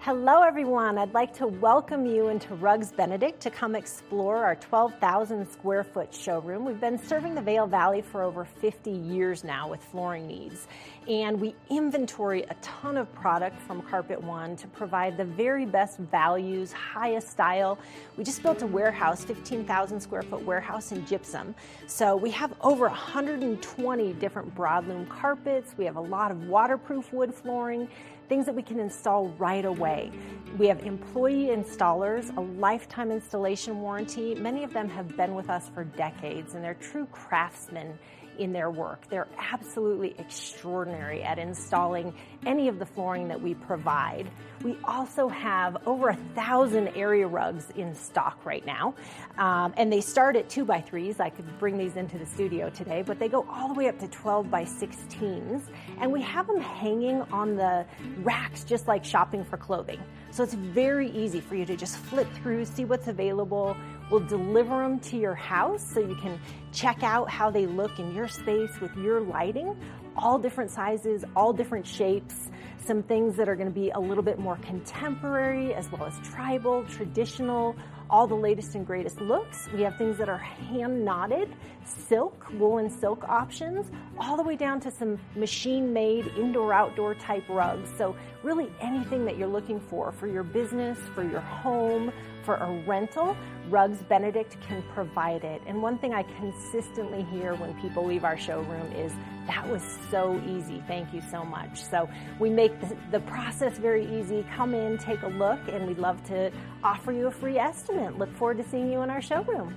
Hello, 0.05 0.43
everyone. 0.43 0.99
I'd 0.99 1.15
like 1.15 1.33
to 1.35 1.47
welcome 1.47 2.07
you 2.07 2.27
into 2.27 2.57
Rugs 2.57 2.91
Benedict 2.91 3.41
to 3.43 3.53
come 3.53 3.77
explore 3.77 4.39
our 4.39 4.57
12,000 4.57 5.49
square 5.49 5.85
foot 5.85 6.13
showroom. 6.13 6.65
We've 6.65 6.81
been 6.81 6.99
serving 6.99 7.37
the 7.37 7.41
Vail 7.41 7.69
Valley 7.69 8.03
for 8.03 8.25
over 8.25 8.45
50 8.45 8.91
years 8.91 9.45
now 9.45 9.69
with 9.69 9.81
flooring 9.81 10.27
needs, 10.27 10.67
and 11.07 11.41
we 11.41 11.55
inventory 11.71 12.43
a 12.43 12.55
ton 12.63 12.97
of 12.97 13.15
product 13.15 13.63
from 13.63 13.81
Carpet 13.81 14.21
One 14.21 14.57
to 14.57 14.67
provide 14.67 15.17
the 15.17 15.25
very 15.25 15.67
best 15.67 15.99
values, 15.99 16.73
highest 16.73 17.31
style. 17.31 17.79
We 18.17 18.25
just 18.25 18.43
built 18.43 18.61
a 18.63 18.67
warehouse, 18.67 19.25
15,000 19.25 20.01
square 20.01 20.23
foot 20.23 20.43
warehouse 20.45 20.91
in 20.91 21.07
gypsum. 21.07 21.55
So 21.87 22.17
we 22.17 22.33
have 22.33 22.53
over 22.61 22.89
120 22.89 24.13
different 24.15 24.53
broadloom 24.57 25.09
carpets. 25.09 25.77
We 25.79 25.85
have 25.85 25.95
a 25.95 26.01
lot 26.01 26.33
of 26.33 26.49
waterproof 26.49 27.13
wood 27.13 27.33
flooring 27.33 27.89
things 28.33 28.47
that 28.47 28.55
we 28.55 28.63
can 28.63 28.81
install 28.81 29.29
right 29.37 29.67
away. 29.67 30.11
We 30.57 30.67
have 30.69 30.87
employee 30.87 31.49
installers, 31.55 32.35
a 32.39 32.41
lifetime 32.41 33.13
installation 33.13 33.83
warranty. 33.83 34.35
Many 34.35 34.65
of 34.65 34.73
them 34.73 34.89
have 34.89 35.15
been 35.19 35.35
with 35.35 35.51
us 35.51 35.69
for 35.75 35.85
decades 35.85 36.55
and 36.55 36.65
they're 36.65 36.73
true 36.73 37.05
craftsmen 37.13 37.99
in 38.39 38.53
their 38.53 38.71
work. 38.71 39.09
They're 39.09 39.29
absolutely 39.39 40.15
extraordinary 40.19 41.23
at 41.23 41.39
installing 41.39 42.15
any 42.47 42.69
of 42.69 42.79
the 42.79 42.87
flooring 42.87 43.29
that 43.29 43.41
we 43.41 43.55
provide. 43.55 44.31
We 44.63 44.77
also 44.85 45.29
have 45.29 45.77
over 45.87 46.11
a 46.11 46.17
thousand 46.35 46.89
area 46.89 47.27
rugs 47.27 47.71
in 47.77 47.95
stock 47.95 48.45
right 48.45 48.65
now. 48.65 48.95
Um, 49.39 49.75
and 49.77 49.93
they 49.93 50.01
start 50.01 50.37
at 50.37 50.49
two 50.49 50.65
by 50.65 50.81
threes. 50.81 51.21
I 51.21 51.31
could 51.31 51.59
bring 51.59 51.77
these 51.77 51.97
into 51.97 52.19
the 52.19 52.27
studio 52.27 52.71
today, 52.71 53.03
but 53.03 53.19
they 53.19 53.29
go 53.29 53.47
all 53.51 53.69
the 53.69 53.75
way 53.75 53.89
up 53.89 53.99
to 53.99 54.09
12 54.09 54.51
by 54.51 54.65
16s. 54.65 55.63
And 55.99 56.13
we 56.13 56.23
have 56.23 56.47
them 56.47 56.61
hanging 56.61 57.23
on 57.33 57.57
the 57.57 57.85
racks 58.23 58.65
just 58.65 58.87
like 58.87 59.05
shopping 59.05 59.45
for 59.45 59.57
clothing. 59.57 60.01
So 60.31 60.43
it's 60.43 60.55
very 60.55 61.11
easy 61.11 61.41
for 61.41 61.57
you 61.57 61.67
to 61.67 61.77
just 61.77 61.97
flip 61.97 62.27
through, 62.35 62.65
see 62.65 62.85
what's 62.85 63.09
available. 63.09 63.77
We'll 64.13 64.21
deliver 64.21 64.83
them 64.83 65.01
to 65.01 65.17
your 65.17 65.35
house 65.35 65.83
so 65.83 65.99
you 65.99 66.15
can 66.17 66.39
check 66.71 67.03
out 67.03 67.31
how 67.31 67.51
they 67.51 67.65
look 67.65 67.99
in 67.99 68.15
your 68.15 68.29
space 68.29 68.79
with 68.79 68.95
your 68.95 69.23
lighting. 69.23 69.75
All 70.19 70.39
different 70.39 70.71
sizes, 70.71 71.25
all 71.35 71.55
different 71.55 71.87
shapes. 71.87 72.51
Some 72.85 73.03
things 73.03 73.37
that 73.37 73.49
are 73.49 73.57
going 73.57 73.69
to 73.69 73.75
be 73.75 73.89
a 73.89 73.99
little 73.99 74.23
bit 74.23 74.39
more 74.39 74.57
contemporary 74.57 75.73
as 75.73 75.91
well 75.91 76.05
as 76.05 76.19
tribal, 76.29 76.85
traditional, 76.85 77.75
all 78.11 78.27
the 78.27 78.35
latest 78.35 78.75
and 78.75 78.87
greatest 78.87 79.19
looks. 79.23 79.67
We 79.73 79.81
have 79.81 79.97
things 79.97 80.19
that 80.19 80.29
are 80.29 80.37
hand 80.37 81.03
knotted, 81.03 81.49
silk, 81.83 82.47
woolen 82.53 82.91
silk 82.91 83.25
options, 83.27 83.91
all 84.19 84.37
the 84.37 84.43
way 84.43 84.57
down 84.57 84.79
to 84.81 84.91
some 84.91 85.19
machine 85.35 85.91
made 85.91 86.27
indoor 86.37 86.75
outdoor 86.75 87.15
type 87.15 87.49
rugs. 87.49 87.89
So, 87.97 88.15
really 88.43 88.71
anything 88.83 89.25
that 89.25 89.39
you're 89.39 89.49
looking 89.49 89.81
for 89.81 90.13
for 90.13 90.27
your 90.27 90.43
business, 90.43 90.99
for 91.15 91.23
your 91.23 91.41
home, 91.41 92.13
for 92.45 92.57
a 92.57 92.73
rental, 92.87 93.37
Rugs 93.69 94.03
Benedict 94.03 94.57
can 94.61 94.83
provide 94.95 95.45
it. 95.45 95.63
And 95.67 95.83
one 95.83 95.99
thing 95.99 96.13
I 96.15 96.23
consistently 96.23 97.23
hear 97.25 97.55
when 97.55 97.75
people 97.81 98.05
leave 98.05 98.25
our 98.25 98.37
showroom 98.37 98.93
is 98.93 99.13
that 99.47 99.69
was 99.69 99.83
so 100.11 100.41
easy. 100.47 100.83
Thank 100.87 101.13
you 101.13 101.23
so 101.31 101.45
much. 101.45 101.83
So 101.83 102.09
we 102.39 102.51
make 102.51 102.79
the, 102.81 102.97
the 103.11 103.21
process 103.21 103.79
very 103.79 104.07
easy. 104.21 104.47
Come 104.55 104.75
in, 104.75 104.99
take 104.99 105.23
a 105.23 105.29
look, 105.29 105.61
and 105.69 105.87
we'd 105.87 105.99
love 105.99 106.23
to 106.25 106.53
offer 106.85 107.13
you 107.13 107.27
a 107.27 107.31
free 107.31 107.59
estimate. 107.59 108.19
Look 108.19 108.35
forward 108.37 108.59
to 108.59 108.69
seeing 108.69 108.91
you 108.91 109.03
in 109.03 109.11
our 109.11 109.23
showroom. 109.23 109.77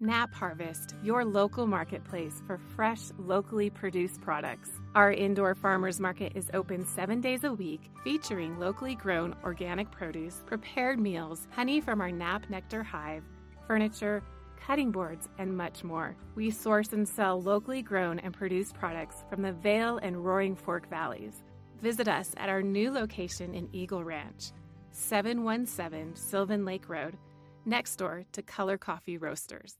Nap 0.00 0.34
Harvest, 0.34 0.96
your 1.04 1.24
local 1.24 1.68
marketplace 1.68 2.42
for 2.44 2.58
fresh, 2.58 3.02
locally 3.18 3.70
produced 3.70 4.20
products. 4.20 4.81
Our 4.94 5.10
indoor 5.10 5.54
farmers 5.54 5.98
market 6.00 6.32
is 6.34 6.50
open 6.52 6.84
seven 6.84 7.22
days 7.22 7.44
a 7.44 7.52
week, 7.52 7.80
featuring 8.04 8.58
locally 8.58 8.94
grown 8.94 9.34
organic 9.42 9.90
produce, 9.90 10.42
prepared 10.44 11.00
meals, 11.00 11.48
honey 11.50 11.80
from 11.80 12.02
our 12.02 12.10
Nap 12.10 12.50
Nectar 12.50 12.82
hive, 12.82 13.22
furniture, 13.66 14.22
cutting 14.66 14.90
boards, 14.90 15.30
and 15.38 15.56
much 15.56 15.82
more. 15.82 16.14
We 16.34 16.50
source 16.50 16.92
and 16.92 17.08
sell 17.08 17.40
locally 17.40 17.80
grown 17.80 18.18
and 18.18 18.34
produced 18.34 18.74
products 18.74 19.24
from 19.30 19.40
the 19.40 19.52
Vail 19.52 19.96
and 20.02 20.22
Roaring 20.22 20.54
Fork 20.54 20.90
Valleys. 20.90 21.42
Visit 21.80 22.06
us 22.06 22.34
at 22.36 22.50
our 22.50 22.60
new 22.60 22.90
location 22.90 23.54
in 23.54 23.70
Eagle 23.72 24.04
Ranch, 24.04 24.52
717 24.90 26.16
Sylvan 26.16 26.66
Lake 26.66 26.90
Road, 26.90 27.16
next 27.64 27.96
door 27.96 28.24
to 28.32 28.42
Color 28.42 28.76
Coffee 28.76 29.16
Roasters. 29.16 29.78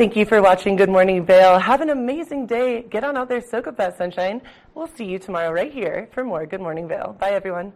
Thank 0.00 0.16
you 0.16 0.24
for 0.24 0.40
watching 0.40 0.76
Good 0.76 0.88
Morning 0.88 1.26
Vail. 1.26 1.58
Have 1.58 1.82
an 1.82 1.90
amazing 1.90 2.46
day. 2.46 2.80
Get 2.88 3.04
on 3.04 3.18
out 3.18 3.28
there, 3.28 3.42
soak 3.42 3.66
up 3.66 3.76
that 3.76 3.98
sunshine. 3.98 4.40
We'll 4.74 4.86
see 4.86 5.04
you 5.04 5.18
tomorrow 5.18 5.52
right 5.52 5.70
here 5.70 6.08
for 6.12 6.24
more 6.24 6.46
Good 6.46 6.62
Morning 6.62 6.88
Vail. 6.88 7.14
Bye, 7.20 7.32
everyone. 7.32 7.74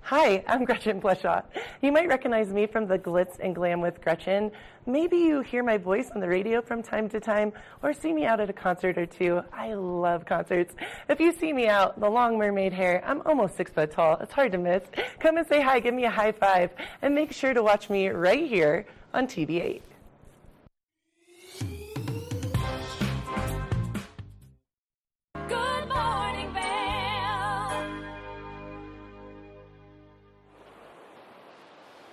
Hi, 0.00 0.42
I'm 0.48 0.64
Gretchen 0.68 1.00
Blashaw. 1.00 1.44
You 1.80 1.92
might 1.92 2.08
recognize 2.08 2.52
me 2.52 2.66
from 2.66 2.88
the 2.88 2.98
Glitz 2.98 3.38
and 3.38 3.54
Glam 3.54 3.80
with 3.80 4.02
Gretchen. 4.02 4.50
Maybe 4.84 5.16
you 5.16 5.42
hear 5.42 5.62
my 5.62 5.78
voice 5.78 6.10
on 6.12 6.20
the 6.20 6.26
radio 6.26 6.60
from 6.60 6.82
time 6.82 7.08
to 7.10 7.20
time 7.20 7.52
or 7.84 7.92
see 7.92 8.12
me 8.12 8.24
out 8.24 8.40
at 8.40 8.50
a 8.50 8.52
concert 8.52 8.98
or 8.98 9.06
two. 9.06 9.42
I 9.52 9.74
love 9.74 10.26
concerts. 10.26 10.74
If 11.08 11.20
you 11.20 11.30
see 11.30 11.52
me 11.52 11.68
out, 11.68 12.00
the 12.00 12.10
long 12.10 12.36
mermaid 12.36 12.72
hair, 12.72 13.00
I'm 13.06 13.22
almost 13.26 13.56
six 13.56 13.70
foot 13.70 13.92
tall. 13.92 14.16
It's 14.16 14.32
hard 14.32 14.50
to 14.50 14.58
miss. 14.58 14.82
Come 15.20 15.36
and 15.36 15.46
say 15.46 15.62
hi, 15.62 15.78
give 15.78 15.94
me 15.94 16.04
a 16.04 16.10
high 16.10 16.32
five, 16.32 16.72
and 17.00 17.14
make 17.14 17.30
sure 17.30 17.54
to 17.54 17.62
watch 17.62 17.88
me 17.88 18.08
right 18.08 18.48
here 18.48 18.86
on 19.14 19.28
TV8. 19.28 19.82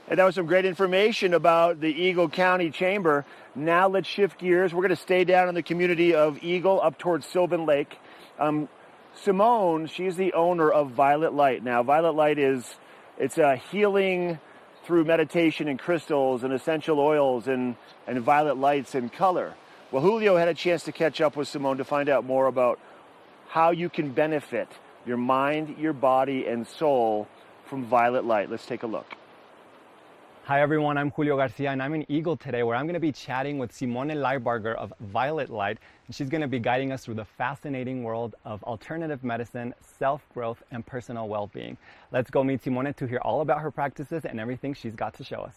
And 0.10 0.20
that 0.20 0.26
was 0.26 0.36
some 0.36 0.46
great 0.46 0.66
information 0.66 1.34
about 1.34 1.80
the 1.80 1.88
Eagle 1.88 2.28
County 2.28 2.70
Chamber. 2.70 3.26
Now 3.56 3.88
let's 3.88 4.08
shift 4.08 4.38
gears. 4.38 4.74
We're 4.74 4.82
going 4.82 4.90
to 4.90 4.96
stay 4.96 5.24
down 5.24 5.48
in 5.48 5.56
the 5.56 5.64
community 5.64 6.14
of 6.14 6.44
Eagle 6.44 6.82
up 6.82 6.98
towards 6.98 7.26
Sylvan 7.26 7.66
Lake. 7.66 7.98
Um, 8.38 8.68
Simone, 9.16 9.88
she's 9.88 10.18
the 10.18 10.34
owner 10.34 10.70
of 10.70 10.92
Violet 10.92 11.34
Light. 11.34 11.64
Now, 11.64 11.84
Violet 11.84 12.16
Light 12.16 12.38
is 12.38 12.76
it's 13.18 13.38
a 13.38 13.56
healing 13.56 14.40
through 14.84 15.06
meditation 15.06 15.68
and 15.68 15.80
crystals 15.80 16.44
and 16.44 16.52
essential 16.52 17.00
oils 17.00 17.48
and, 17.48 17.76
and 18.06 18.20
violet 18.22 18.58
lights 18.58 18.96
and 18.96 19.12
color. 19.14 19.54
Well, 19.92 20.02
Julio 20.02 20.36
had 20.36 20.48
a 20.48 20.54
chance 20.54 20.84
to 20.84 20.92
catch 20.92 21.22
up 21.22 21.38
with 21.38 21.48
Simone 21.48 21.78
to 21.78 21.86
find 21.86 22.10
out 22.10 22.26
more 22.26 22.48
about 22.48 22.80
how 23.48 23.72
you 23.72 23.88
can 23.88 24.10
benefit 24.12 24.68
your 25.06 25.18
mind, 25.18 25.78
your 25.78 25.94
body, 25.94 26.48
and 26.48 26.68
soul 26.68 27.28
from 27.66 27.86
violet 27.86 28.26
light. 28.26 28.50
Let's 28.50 28.66
take 28.66 28.84
a 28.84 28.88
look. 28.88 29.16
Hi 30.46 30.62
everyone, 30.62 30.98
I'm 30.98 31.10
Julio 31.12 31.38
Garcia 31.38 31.72
and 31.72 31.82
I'm 31.82 31.94
in 31.94 32.06
Eagle 32.12 32.36
today 32.36 32.64
where 32.64 32.76
I'm 32.76 32.86
going 32.86 32.96
to 32.96 33.00
be 33.00 33.14
chatting 33.14 33.60
with 33.60 33.72
Simone 33.72 34.10
Leibarger 34.10 34.76
of 34.76 34.92
Violet 35.00 35.50
Light 35.50 35.78
and 36.06 36.14
she's 36.14 36.28
going 36.28 36.42
to 36.42 36.50
be 36.50 36.60
guiding 36.60 36.92
us 36.92 37.06
through 37.06 37.14
the 37.14 37.24
fascinating 37.24 38.04
world 38.04 38.36
of 38.44 38.62
alternative 38.66 39.24
medicine, 39.24 39.74
self-growth 39.80 40.62
and 40.72 40.86
personal 40.86 41.30
well-being. 41.30 41.78
Let's 42.12 42.30
go 42.30 42.44
meet 42.44 42.62
Simone 42.62 42.94
to 42.94 43.08
hear 43.08 43.20
all 43.20 43.40
about 43.40 43.62
her 43.62 43.72
practices 43.72 44.26
and 44.26 44.38
everything 44.38 44.74
she's 44.74 44.96
got 44.96 45.14
to 45.14 45.24
show 45.24 45.38
us. 45.38 45.56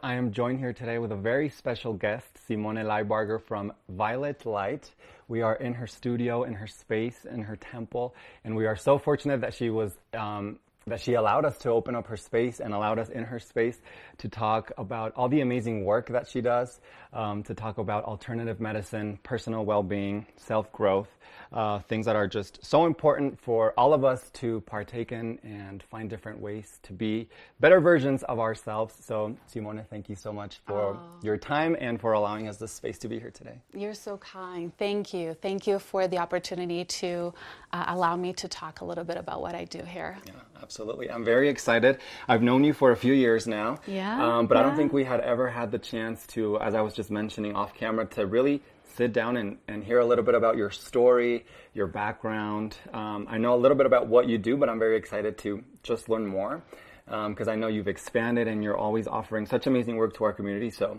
I 0.00 0.14
am 0.14 0.30
joined 0.30 0.60
here 0.60 0.72
today 0.72 0.98
with 0.98 1.10
a 1.10 1.16
very 1.16 1.48
special 1.48 1.92
guest, 1.92 2.38
Simone 2.46 2.76
Leibarger 2.76 3.42
from 3.42 3.72
Violet 3.88 4.46
Light. 4.46 4.92
We 5.26 5.42
are 5.42 5.56
in 5.56 5.74
her 5.74 5.88
studio, 5.88 6.44
in 6.44 6.52
her 6.52 6.68
space, 6.68 7.24
in 7.24 7.42
her 7.42 7.56
temple, 7.56 8.14
and 8.44 8.54
we 8.54 8.64
are 8.64 8.76
so 8.76 8.96
fortunate 8.96 9.40
that 9.40 9.54
she 9.54 9.70
was 9.70 9.98
um, 10.14 10.60
that 10.86 11.00
she 11.00 11.14
allowed 11.14 11.44
us 11.44 11.58
to 11.58 11.70
open 11.70 11.96
up 11.96 12.06
her 12.06 12.16
space 12.16 12.60
and 12.60 12.72
allowed 12.72 12.96
us 13.00 13.08
in 13.08 13.24
her 13.24 13.40
space 13.40 13.80
to 14.18 14.28
talk 14.28 14.70
about 14.78 15.12
all 15.16 15.28
the 15.28 15.40
amazing 15.40 15.84
work 15.84 16.06
that 16.08 16.28
she 16.28 16.40
does, 16.40 16.80
um, 17.12 17.42
to 17.42 17.54
talk 17.54 17.78
about 17.78 18.04
alternative 18.04 18.60
medicine, 18.60 19.18
personal 19.24 19.64
well-being, 19.64 20.24
self-growth, 20.36 21.08
uh, 21.52 21.80
things 21.80 22.06
that 22.06 22.14
are 22.14 22.28
just 22.28 22.64
so 22.64 22.86
important 22.86 23.40
for 23.40 23.72
all 23.76 23.92
of 23.94 24.04
us 24.04 24.30
to 24.30 24.60
partake 24.60 25.10
in 25.10 25.40
and 25.42 25.82
find 25.82 26.08
different 26.08 26.40
ways 26.40 26.78
to 26.84 26.92
be 26.92 27.28
better 27.58 27.80
versions 27.80 28.22
of 28.24 28.38
ourselves. 28.38 28.94
So, 29.00 29.36
Simona, 29.52 29.84
thank 29.88 30.08
you 30.08 30.14
so 30.14 30.32
much 30.32 30.60
for 30.68 30.94
Oh. 30.94 31.00
your 31.22 31.36
time 31.36 31.76
and 31.80 32.00
for 32.00 32.12
allowing 32.12 32.46
us 32.46 32.58
this 32.58 32.70
space 32.72 32.98
to 32.98 33.08
be 33.08 33.18
here 33.18 33.32
today. 33.32 33.60
You're 33.74 33.94
so 33.94 34.18
kind. 34.18 34.72
Thank 34.78 35.12
you. 35.12 35.34
Thank 35.34 35.66
you 35.66 35.80
for 35.80 36.06
the 36.06 36.18
opportunity 36.18 36.84
to 36.84 37.34
uh, 37.72 37.84
allow 37.88 38.14
me 38.16 38.32
to 38.34 38.46
talk 38.46 38.82
a 38.82 38.84
little 38.84 39.04
bit 39.04 39.16
about 39.16 39.40
what 39.40 39.56
I 39.56 39.64
do 39.64 39.82
here. 39.82 40.16
Absolutely. 40.62 41.10
I'm 41.10 41.24
very 41.24 41.48
excited. 41.48 41.98
I've 42.28 42.42
known 42.42 42.64
you 42.64 42.72
for 42.72 42.90
a 42.90 42.96
few 42.96 43.12
years 43.12 43.46
now. 43.46 43.78
Yeah, 43.86 44.38
Um, 44.38 44.46
but 44.46 44.56
I 44.56 44.62
don't 44.62 44.76
think 44.76 44.92
we 44.92 45.04
had 45.04 45.20
ever 45.20 45.48
had 45.48 45.70
the 45.70 45.78
chance 45.78 46.26
to, 46.28 46.58
as 46.60 46.74
I 46.74 46.80
was 46.80 46.94
just 46.94 47.10
mentioning 47.10 47.54
off 47.54 47.74
camera, 47.74 48.06
to 48.06 48.26
really 48.26 48.62
sit 48.96 49.12
down 49.12 49.36
and, 49.36 49.58
and 49.68 49.84
hear 49.84 49.98
a 49.98 50.04
little 50.06 50.24
bit 50.24 50.34
about 50.34 50.56
your 50.56 50.70
story, 50.70 51.44
your 51.74 51.86
background. 51.86 52.76
Um, 52.92 53.26
I 53.28 53.36
know 53.38 53.54
a 53.54 53.60
little 53.60 53.76
bit 53.76 53.86
about 53.86 54.06
what 54.08 54.28
you 54.28 54.38
do, 54.38 54.56
but 54.56 54.68
I'm 54.68 54.78
very 54.78 54.96
excited 54.96 55.36
to 55.38 55.62
just 55.82 56.08
learn 56.08 56.26
more 56.26 56.62
because 57.06 57.46
I 57.46 57.54
know 57.54 57.68
you've 57.68 57.88
expanded 57.88 58.48
and 58.48 58.64
you're 58.64 58.76
always 58.76 59.06
offering 59.06 59.46
such 59.46 59.66
amazing 59.66 59.96
work 59.96 60.14
to 60.16 60.24
our 60.24 60.32
community. 60.32 60.70
So 60.70 60.98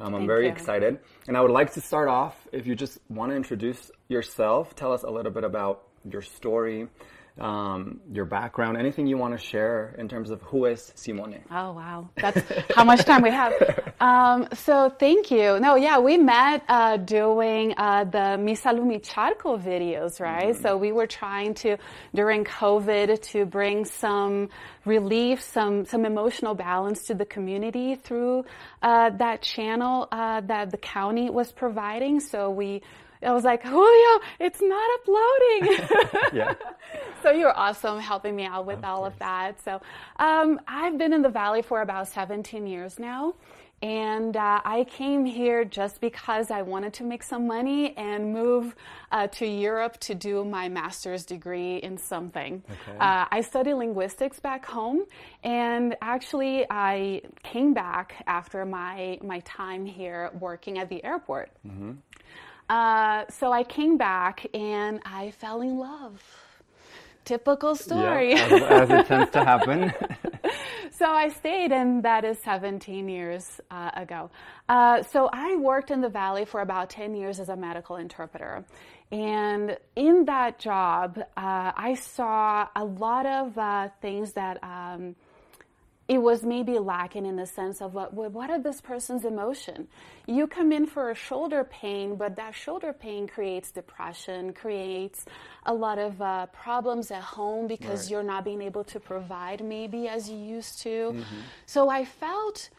um, 0.00 0.08
I'm 0.08 0.12
Thank 0.12 0.26
very 0.26 0.44
you. 0.46 0.52
excited. 0.52 0.98
And 1.28 1.36
I 1.36 1.40
would 1.40 1.50
like 1.52 1.72
to 1.74 1.80
start 1.80 2.08
off, 2.08 2.34
if 2.52 2.66
you 2.66 2.74
just 2.74 2.98
want 3.08 3.30
to 3.32 3.36
introduce 3.36 3.90
yourself, 4.08 4.74
tell 4.74 4.92
us 4.92 5.02
a 5.04 5.10
little 5.10 5.32
bit 5.32 5.44
about 5.44 5.84
your 6.10 6.22
story, 6.22 6.88
um, 7.38 8.00
your 8.10 8.24
background, 8.24 8.76
anything 8.78 9.06
you 9.06 9.18
want 9.18 9.38
to 9.38 9.44
share 9.44 9.94
in 9.98 10.08
terms 10.08 10.30
of 10.30 10.40
who 10.42 10.64
is 10.64 10.92
Simone. 10.94 11.42
Oh 11.50 11.72
wow, 11.72 12.08
that's 12.16 12.40
how 12.74 12.84
much 12.84 13.04
time 13.04 13.22
we 13.22 13.30
have. 13.30 13.52
Um, 13.98 14.48
so 14.52 14.90
thank 14.90 15.30
you. 15.30 15.58
No, 15.58 15.74
yeah, 15.74 15.98
we 15.98 16.18
met 16.18 16.62
uh, 16.68 16.98
doing 16.98 17.72
uh, 17.78 18.04
the 18.04 18.36
Mi 18.36 18.54
Salud 18.54 18.84
Mi 18.86 18.98
Charco 18.98 19.58
videos, 19.58 20.20
right? 20.20 20.54
So 20.54 20.76
we 20.76 20.92
were 20.92 21.06
trying 21.06 21.54
to 21.54 21.78
during 22.14 22.44
COVID 22.44 23.22
to 23.30 23.46
bring 23.46 23.86
some 23.86 24.50
relief, 24.84 25.40
some 25.40 25.86
some 25.86 26.04
emotional 26.04 26.54
balance 26.54 27.04
to 27.04 27.14
the 27.14 27.24
community 27.24 27.94
through 27.94 28.44
uh, 28.82 29.08
that 29.16 29.40
channel 29.40 30.08
uh, 30.12 30.42
that 30.42 30.70
the 30.70 30.76
county 30.76 31.30
was 31.30 31.50
providing. 31.50 32.20
So 32.20 32.50
we. 32.50 32.82
I 33.22 33.32
was 33.32 33.44
like, 33.44 33.62
Julio, 33.62 34.20
it's 34.40 34.60
not 34.60 34.90
uploading. 35.00 35.88
yeah. 36.32 36.54
So 37.22 37.32
you're 37.32 37.56
awesome 37.58 37.98
helping 37.98 38.36
me 38.36 38.44
out 38.44 38.66
with 38.66 38.84
all 38.84 39.04
of 39.04 39.18
that. 39.18 39.60
So 39.64 39.80
um, 40.20 40.60
I've 40.68 40.96
been 40.96 41.12
in 41.12 41.22
the 41.22 41.28
Valley 41.28 41.60
for 41.60 41.80
about 41.80 42.06
17 42.06 42.68
years 42.68 43.00
now. 43.00 43.34
And 43.82 44.36
uh, 44.36 44.60
I 44.64 44.84
came 44.84 45.26
here 45.26 45.64
just 45.64 46.00
because 46.00 46.50
I 46.50 46.62
wanted 46.62 46.94
to 46.94 47.04
make 47.04 47.22
some 47.22 47.46
money 47.46 47.94
and 47.96 48.32
move 48.32 48.74
uh, 49.12 49.26
to 49.26 49.46
Europe 49.46 49.98
to 50.00 50.14
do 50.14 50.44
my 50.44 50.68
master's 50.68 51.26
degree 51.26 51.76
in 51.76 51.98
something. 51.98 52.62
Okay. 52.64 52.98
Uh, 52.98 53.26
I 53.30 53.42
studied 53.42 53.74
linguistics 53.74 54.40
back 54.40 54.64
home, 54.64 55.04
and 55.44 55.94
actually, 56.00 56.64
I 56.70 57.20
came 57.42 57.74
back 57.74 58.24
after 58.26 58.64
my, 58.64 59.18
my 59.22 59.40
time 59.40 59.84
here 59.84 60.30
working 60.40 60.78
at 60.78 60.88
the 60.88 61.04
airport. 61.04 61.50
Mm-hmm. 61.66 61.92
Uh, 62.68 63.24
so 63.28 63.52
I 63.52 63.62
came 63.62 63.96
back 63.96 64.46
and 64.54 65.00
I 65.04 65.30
fell 65.32 65.60
in 65.60 65.78
love. 65.78 66.22
Typical 67.24 67.74
story. 67.74 68.34
Yeah, 68.34 68.46
as, 68.46 68.62
as 68.62 68.90
it 68.90 69.06
tends 69.06 69.30
to 69.32 69.44
happen. 69.44 69.92
so 70.92 71.06
I 71.06 71.28
stayed, 71.28 71.72
and 71.72 72.02
that 72.04 72.24
is 72.24 72.38
17 72.44 73.08
years 73.08 73.60
uh, 73.70 73.90
ago. 73.94 74.30
Uh, 74.68 75.02
so 75.02 75.28
I 75.32 75.56
worked 75.56 75.90
in 75.90 76.00
the 76.00 76.08
Valley 76.08 76.44
for 76.44 76.60
about 76.60 76.90
10 76.90 77.14
years 77.14 77.40
as 77.40 77.48
a 77.48 77.56
medical 77.56 77.96
interpreter. 77.96 78.64
And 79.12 79.76
in 79.94 80.24
that 80.24 80.58
job, 80.58 81.18
uh, 81.18 81.72
I 81.76 81.94
saw 81.94 82.68
a 82.74 82.84
lot 82.84 83.26
of 83.26 83.56
uh, 83.56 83.88
things 84.00 84.32
that 84.32 84.62
um, 84.62 85.14
it 86.08 86.18
was 86.18 86.44
maybe 86.44 86.78
lacking 86.78 87.26
in 87.26 87.34
the 87.36 87.46
sense 87.46 87.82
of 87.82 87.92
what, 87.92 88.14
what 88.14 88.48
are 88.48 88.60
this 88.60 88.80
person's 88.80 89.24
emotion 89.24 89.88
you 90.26 90.46
come 90.46 90.70
in 90.72 90.86
for 90.86 91.10
a 91.10 91.14
shoulder 91.14 91.64
pain 91.64 92.14
but 92.16 92.36
that 92.36 92.54
shoulder 92.54 92.92
pain 92.92 93.26
creates 93.26 93.72
depression 93.72 94.52
creates 94.52 95.24
a 95.66 95.74
lot 95.74 95.98
of 95.98 96.22
uh, 96.22 96.46
problems 96.46 97.10
at 97.10 97.22
home 97.22 97.66
because 97.66 98.02
Right. 98.04 98.10
you're 98.12 98.22
not 98.22 98.44
being 98.44 98.62
able 98.62 98.84
to 98.84 99.00
provide 99.00 99.62
maybe 99.64 100.06
as 100.08 100.30
you 100.30 100.38
used 100.38 100.80
to 100.82 101.12
Mhm. 101.12 101.24
so 101.66 101.88
i 101.88 102.04
felt 102.04 102.70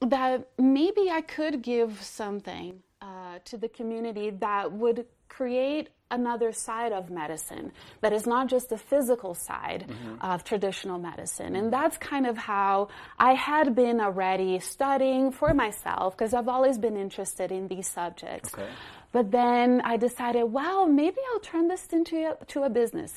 that 0.00 0.48
maybe 0.58 1.10
i 1.10 1.22
could 1.22 1.62
give 1.62 2.02
something 2.02 2.82
uh, 3.04 3.38
to 3.44 3.54
the 3.64 3.68
community 3.78 4.26
that 4.46 4.64
would 4.72 4.98
create 5.28 5.86
another 6.10 6.50
side 6.52 6.92
of 6.92 7.10
medicine 7.22 7.66
that 8.02 8.12
is 8.18 8.24
not 8.34 8.44
just 8.54 8.66
the 8.74 8.78
physical 8.90 9.32
side 9.34 9.82
Mhm. 9.88 10.16
of 10.30 10.36
traditional 10.50 10.98
medicine. 11.10 11.52
And 11.58 11.66
that's 11.76 11.96
kind 12.12 12.26
of 12.32 12.36
how 12.52 12.88
I 13.18 13.32
had 13.50 13.66
been 13.82 13.98
already 14.00 14.52
studying 14.60 15.24
for 15.32 15.50
myself 15.64 16.08
because 16.16 16.32
I've 16.38 16.48
always 16.56 16.76
been 16.86 16.96
interested 17.06 17.48
in 17.58 17.62
these 17.72 17.88
subjects. 18.00 18.48
Okay. 18.54 18.68
But 19.16 19.24
then 19.40 19.68
I 19.92 19.94
decided, 19.96 20.44
well, 20.58 20.82
maybe 21.00 21.18
I'll 21.32 21.40
turn 21.52 21.66
this 21.68 21.84
into 21.98 22.16
a, 22.30 22.44
to 22.52 22.58
a 22.62 22.70
business. 22.80 23.12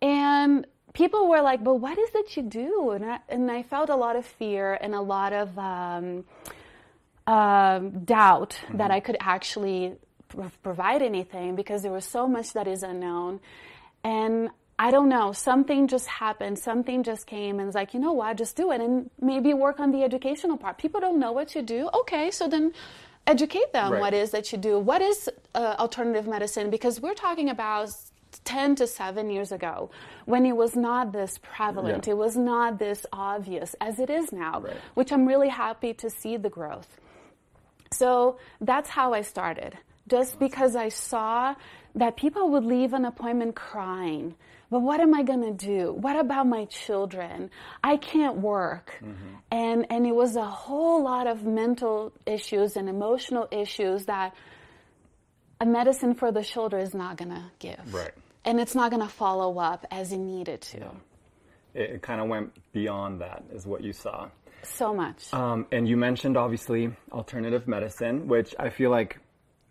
And 0.00 0.66
people 0.92 1.22
were 1.28 1.42
like, 1.50 1.60
but 1.68 1.76
what 1.84 1.98
is 1.98 2.10
it 2.14 2.36
you 2.36 2.42
do? 2.64 2.90
And 2.94 3.04
I, 3.04 3.18
and 3.28 3.50
I 3.50 3.62
felt 3.62 3.88
a 3.90 3.96
lot 3.96 4.16
of 4.16 4.24
fear 4.24 4.66
and 4.80 4.94
a 4.94 5.00
lot 5.16 5.32
of 5.32 5.48
um, 5.58 6.24
um, 7.26 8.04
doubt 8.04 8.58
that 8.74 8.90
I 8.90 9.00
could 9.00 9.16
actually 9.20 9.94
pro- 10.28 10.50
provide 10.62 11.02
anything 11.02 11.56
because 11.56 11.82
there 11.82 11.92
was 11.92 12.04
so 12.04 12.26
much 12.28 12.52
that 12.52 12.66
is 12.66 12.82
unknown. 12.82 13.40
And 14.02 14.50
I 14.78 14.90
don't 14.90 15.08
know, 15.08 15.32
something 15.32 15.86
just 15.88 16.06
happened, 16.06 16.58
something 16.58 17.02
just 17.02 17.26
came 17.26 17.58
and 17.60 17.68
it's 17.68 17.74
like, 17.74 17.94
you 17.94 18.00
know 18.00 18.12
what, 18.12 18.36
just 18.36 18.56
do 18.56 18.72
it 18.72 18.80
and 18.80 19.08
maybe 19.20 19.54
work 19.54 19.80
on 19.80 19.92
the 19.92 20.02
educational 20.02 20.56
part. 20.56 20.78
People 20.78 21.00
don't 21.00 21.18
know 21.18 21.32
what 21.32 21.54
you 21.54 21.62
do. 21.62 21.88
Okay, 21.94 22.30
so 22.30 22.48
then 22.48 22.72
educate 23.26 23.72
them 23.72 23.92
Right. 23.92 24.00
what 24.00 24.12
is 24.14 24.32
that 24.32 24.52
you 24.52 24.58
do. 24.58 24.78
What 24.78 25.00
is 25.00 25.30
uh, 25.54 25.76
alternative 25.78 26.26
medicine? 26.26 26.70
Because 26.70 27.00
we're 27.00 27.14
talking 27.14 27.48
about 27.48 27.88
10 28.44 28.74
to 28.74 28.86
7 28.86 29.30
years 29.30 29.52
ago 29.52 29.90
when 30.26 30.44
it 30.44 30.56
was 30.56 30.74
not 30.74 31.12
this 31.12 31.38
prevalent, 31.40 32.06
Yeah. 32.06 32.14
it 32.14 32.16
was 32.18 32.36
not 32.36 32.78
this 32.80 33.06
obvious 33.12 33.76
as 33.80 33.98
it 34.00 34.10
is 34.10 34.32
now, 34.32 34.60
Right. 34.60 34.76
which 34.94 35.12
I'm 35.12 35.24
really 35.24 35.48
happy 35.48 35.94
to 35.94 36.10
see 36.10 36.36
the 36.36 36.50
growth. 36.50 36.98
So 37.94 38.38
that's 38.60 38.90
how 38.90 39.14
I 39.14 39.22
started. 39.22 39.76
Just 40.08 40.38
because 40.38 40.76
I 40.76 40.90
saw 40.90 41.54
that 41.94 42.16
people 42.16 42.50
would 42.50 42.64
leave 42.64 42.92
an 42.92 43.04
appointment 43.04 43.54
crying. 43.54 44.34
But 44.70 44.80
what 44.80 45.00
am 45.00 45.14
I 45.14 45.22
going 45.22 45.42
to 45.42 45.52
do? 45.52 45.92
What 45.92 46.18
about 46.18 46.46
my 46.46 46.64
children? 46.64 47.50
I 47.82 47.96
can't 47.96 48.38
work. 48.38 48.98
Mm-hmm. 49.00 49.34
And 49.50 49.86
and 49.90 50.06
it 50.06 50.14
was 50.14 50.36
a 50.36 50.44
whole 50.44 51.04
lot 51.04 51.26
of 51.26 51.44
mental 51.44 52.12
issues 52.26 52.76
and 52.76 52.88
emotional 52.88 53.46
issues 53.52 54.06
that 54.06 54.34
a 55.60 55.66
medicine 55.66 56.14
for 56.14 56.32
the 56.32 56.42
shoulder 56.42 56.78
is 56.78 56.94
not 56.94 57.16
going 57.16 57.30
to 57.30 57.44
give. 57.58 57.94
Right. 57.94 58.10
And 58.44 58.60
it's 58.60 58.74
not 58.74 58.90
going 58.90 59.02
to 59.02 59.08
follow 59.08 59.58
up 59.58 59.86
as 59.90 60.12
it 60.12 60.18
needed 60.18 60.60
to. 60.62 60.80
It, 61.74 61.90
it 61.90 62.02
kind 62.02 62.20
of 62.20 62.28
went 62.28 62.52
beyond 62.72 63.20
that, 63.20 63.44
is 63.52 63.66
what 63.66 63.82
you 63.82 63.92
saw. 63.92 64.28
So 64.66 64.94
much. 64.94 65.32
Um, 65.32 65.66
and 65.72 65.88
you 65.88 65.96
mentioned 65.96 66.36
obviously 66.36 66.90
alternative 67.12 67.66
medicine, 67.68 68.28
which 68.28 68.54
I 68.58 68.70
feel 68.70 68.90
like 68.90 69.18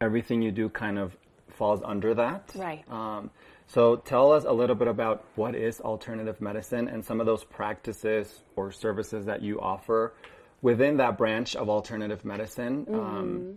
everything 0.02 0.42
you 0.42 0.52
do 0.52 0.70
kind 0.70 0.98
of 1.00 1.16
falls 1.50 1.82
under 1.84 2.14
that. 2.16 2.52
Right. 2.56 2.84
Um, 2.92 3.30
so 3.68 3.96
tell 3.98 4.32
us 4.32 4.44
a 4.44 4.52
little 4.52 4.76
bit 4.76 4.88
about 4.88 5.24
what 5.36 5.56
is 5.56 5.80
alternative 5.82 6.42
medicine 6.42 6.88
and 6.88 7.04
some 7.04 7.20
of 7.20 7.26
those 7.26 7.44
practices 7.44 8.42
or 8.56 8.72
services 8.72 9.26
that 9.26 9.42
you 9.42 9.60
offer 9.62 10.14
within 10.62 10.98
that 10.98 11.18
branch 11.18 11.56
of 11.56 11.70
alternative 11.70 12.24
medicine 12.26 12.86
Mm-hmm. 12.86 13.00
um, 13.00 13.56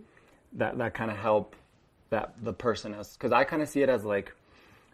that, 0.53 0.77
that 0.77 0.93
kind 0.93 1.11
of 1.11 1.17
help 1.17 1.55
that 2.09 2.33
the 2.41 2.53
person 2.53 2.93
as 2.93 3.13
because 3.13 3.33
I 3.33 3.43
kind 3.43 3.61
of 3.61 3.67
see 3.67 3.81
it 3.81 3.89
as 3.89 4.05
like 4.05 4.31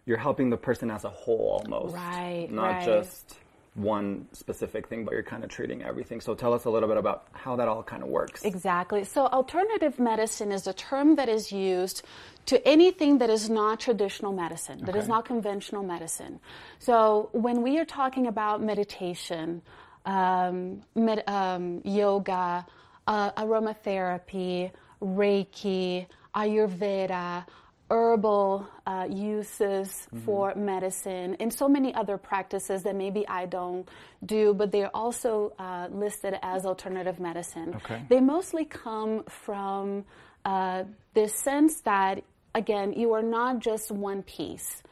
you're 0.04 0.18
helping 0.18 0.50
the 0.50 0.56
person 0.56 0.90
as 0.90 1.04
a 1.04 1.08
whole 1.10 1.60
almost, 1.62 1.94
Right, 1.94 2.48
Not 2.50 2.62
right. 2.72 2.84
just 2.84 3.38
one 3.74 4.28
specific 4.32 4.86
thing, 4.88 5.04
but 5.04 5.12
you're 5.14 5.22
kind 5.24 5.42
of 5.42 5.50
treating 5.50 5.82
everything. 5.82 6.20
So 6.20 6.34
tell 6.34 6.52
us 6.52 6.64
a 6.64 6.70
little 6.70 6.88
bit 6.88 6.96
about 6.96 7.26
how 7.32 7.56
that 7.56 7.66
all 7.66 7.82
kind 7.82 8.02
of 8.02 8.08
works. 8.08 8.44
Exactly. 8.44 9.02
So, 9.04 9.26
alternative 9.26 9.98
medicine 9.98 10.52
is 10.52 10.66
a 10.66 10.72
term 10.72 11.16
that 11.16 11.28
is 11.28 11.50
used 11.50 12.02
to 12.46 12.66
anything 12.66 13.18
that 13.18 13.30
is 13.30 13.50
not 13.50 13.80
traditional 13.80 14.32
medicine, 14.32 14.78
that 14.84 14.94
is 14.94 15.04
Okay. 15.04 15.12
not 15.12 15.24
conventional 15.24 15.82
medicine. 15.82 16.38
So, 16.78 17.30
when 17.32 17.62
we 17.62 17.78
are 17.78 17.84
talking 17.84 18.26
about 18.28 18.62
meditation, 18.62 19.60
um, 20.06 20.82
med- 20.94 21.24
um, 21.26 21.80
yoga, 21.84 22.64
uh, 23.08 23.30
aromatherapy, 23.32 24.70
Reiki, 25.02 26.06
Ayurveda, 26.34 27.44
herbal 27.90 28.66
uh, 28.86 29.06
uses 29.10 30.08
for 30.24 30.54
medicine, 30.54 31.36
and 31.38 31.52
so 31.52 31.68
many 31.68 31.94
other 31.94 32.16
practices 32.16 32.82
that 32.84 32.96
maybe 32.96 33.26
I 33.28 33.46
don't 33.46 33.88
do, 34.24 34.54
but 34.54 34.72
they're 34.72 34.94
also 34.96 35.52
uh, 35.58 35.88
listed 35.90 36.38
as 36.42 36.64
alternative 36.64 37.20
medicine. 37.20 37.74
Okay. 37.76 38.02
They 38.08 38.20
mostly 38.20 38.64
come 38.64 39.24
from 39.24 40.04
uh, 40.44 40.84
this 41.12 41.34
sense 41.34 41.80
that, 41.82 42.24
again, 42.54 42.94
you 42.94 43.12
are 43.12 43.22
not 43.22 43.58
just 43.58 43.90
one 43.90 44.22
piece. 44.22 44.82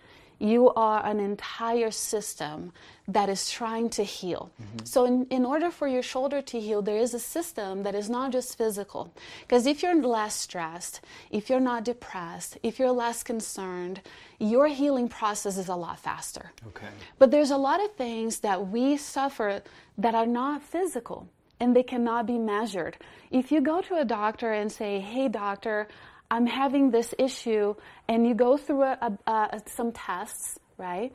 You 0.43 0.71
are 0.71 1.07
an 1.07 1.21
entire 1.21 1.93
system 1.93 2.73
that 3.07 3.29
is 3.29 3.49
trying 3.49 3.91
to 3.91 4.03
heal. 4.03 4.51
Mm-hmm. 4.61 4.85
So, 4.85 5.05
in, 5.05 5.27
in 5.31 5.45
order 5.45 5.71
for 5.71 5.87
your 5.87 6.03
shoulder 6.03 6.43
to 6.43 6.59
heal, 6.59 6.83
there 6.83 6.97
is 6.97 7.15
a 7.15 7.21
system 7.21 7.85
that 7.85 7.95
is 7.95 8.11
not 8.11 8.33
just 8.33 8.59
physical. 8.59 9.15
Because 9.43 9.67
if 9.67 9.85
you're 9.85 9.95
less 9.95 10.35
stressed, 10.35 11.01
if 11.31 11.49
you're 11.49 11.61
not 11.61 11.85
depressed, 11.85 12.59
if 12.65 12.81
you're 12.81 12.91
less 12.91 13.23
concerned, 13.23 14.01
your 14.41 14.67
healing 14.67 15.09
process 15.09 15.57
is 15.57 15.69
a 15.69 15.77
lot 15.77 16.01
faster. 16.01 16.51
Okay. 16.67 16.89
But 17.21 17.31
there's 17.31 17.53
a 17.53 17.57
lot 17.57 17.81
of 17.81 17.95
things 17.95 18.41
that 18.41 18.67
we 18.67 18.97
suffer 18.97 19.63
that 19.97 20.17
are 20.17 20.27
not 20.27 20.61
physical 20.61 21.29
and 21.61 21.77
they 21.77 21.85
cannot 21.85 22.27
be 22.27 22.39
measured. 22.39 22.97
If 23.31 23.53
you 23.53 23.61
go 23.61 23.81
to 23.83 24.01
a 24.01 24.05
doctor 24.05 24.53
and 24.53 24.73
say, 24.73 24.99
hey, 24.99 25.29
doctor, 25.29 25.87
I'm 26.35 26.47
having 26.47 26.85
this 26.91 27.11
issue, 27.19 27.75
and 28.09 28.19
you 28.27 28.35
go 28.35 28.57
through 28.57 28.83
a, 28.85 28.95
a, 29.27 29.31
a, 29.57 29.61
some 29.79 29.91
tests, 29.93 30.59
right? 30.79 31.11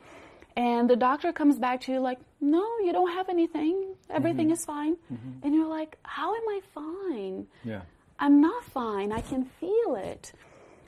And 0.56 0.88
the 0.92 0.96
doctor 1.08 1.30
comes 1.40 1.56
back 1.66 1.78
to 1.82 1.92
you 1.92 2.00
like, 2.10 2.20
no, 2.40 2.64
you 2.86 2.92
don't 2.92 3.12
have 3.18 3.28
anything. 3.28 3.76
Everything 4.18 4.48
Mhm. 4.48 4.52
is 4.56 4.64
fine. 4.64 4.94
And 5.42 5.50
you're 5.54 5.72
like, 5.78 5.92
how 6.18 6.28
am 6.40 6.46
I 6.56 6.60
fine? 6.78 7.46
Yeah. 7.72 7.82
I'm 8.24 8.40
not 8.40 8.62
fine. 8.80 9.08
I 9.20 9.22
can 9.30 9.42
feel 9.60 9.90
it. 10.10 10.32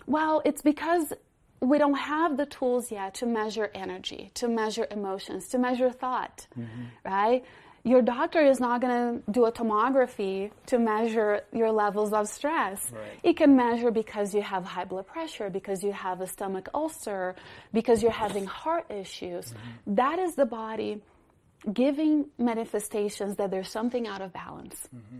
Well, 0.06 0.42
it's 0.48 0.62
because 0.62 1.12
we 1.60 1.76
don't 1.78 2.00
have 2.16 2.36
the 2.36 2.46
tools 2.46 2.90
yet 2.90 3.10
to 3.20 3.26
measure 3.26 3.68
energy, 3.84 4.22
to 4.40 4.48
measure 4.48 4.86
emotions, 4.98 5.48
to 5.52 5.58
measure 5.58 5.90
thought, 5.90 6.46
right? 7.04 7.44
Your 7.82 8.02
doctor 8.02 8.40
is 8.40 8.60
not 8.60 8.82
going 8.82 9.22
to 9.22 9.30
do 9.30 9.46
a 9.46 9.52
tomography 9.52 10.50
to 10.66 10.78
measure 10.78 11.40
your 11.52 11.72
levels 11.72 12.12
of 12.12 12.28
stress. 12.28 12.90
Right. 12.92 13.18
It 13.22 13.36
can 13.38 13.56
measure 13.56 13.90
because 13.90 14.34
you 14.34 14.42
have 14.42 14.64
high 14.64 14.84
blood 14.84 15.06
pressure, 15.06 15.48
because 15.48 15.82
you 15.82 15.92
have 15.92 16.20
a 16.20 16.26
stomach 16.26 16.68
ulcer, 16.74 17.36
because 17.72 18.02
you're 18.02 18.12
having 18.12 18.44
heart 18.44 18.90
issues. 18.90 19.46
Mm-hmm. 19.46 19.94
That 19.94 20.18
is 20.18 20.34
the 20.34 20.44
body 20.44 21.00
giving 21.72 22.26
manifestations 22.38 23.36
that 23.36 23.50
there's 23.50 23.70
something 23.70 24.06
out 24.06 24.20
of 24.20 24.32
balance. 24.32 24.88
Mm-hmm. 24.94 25.18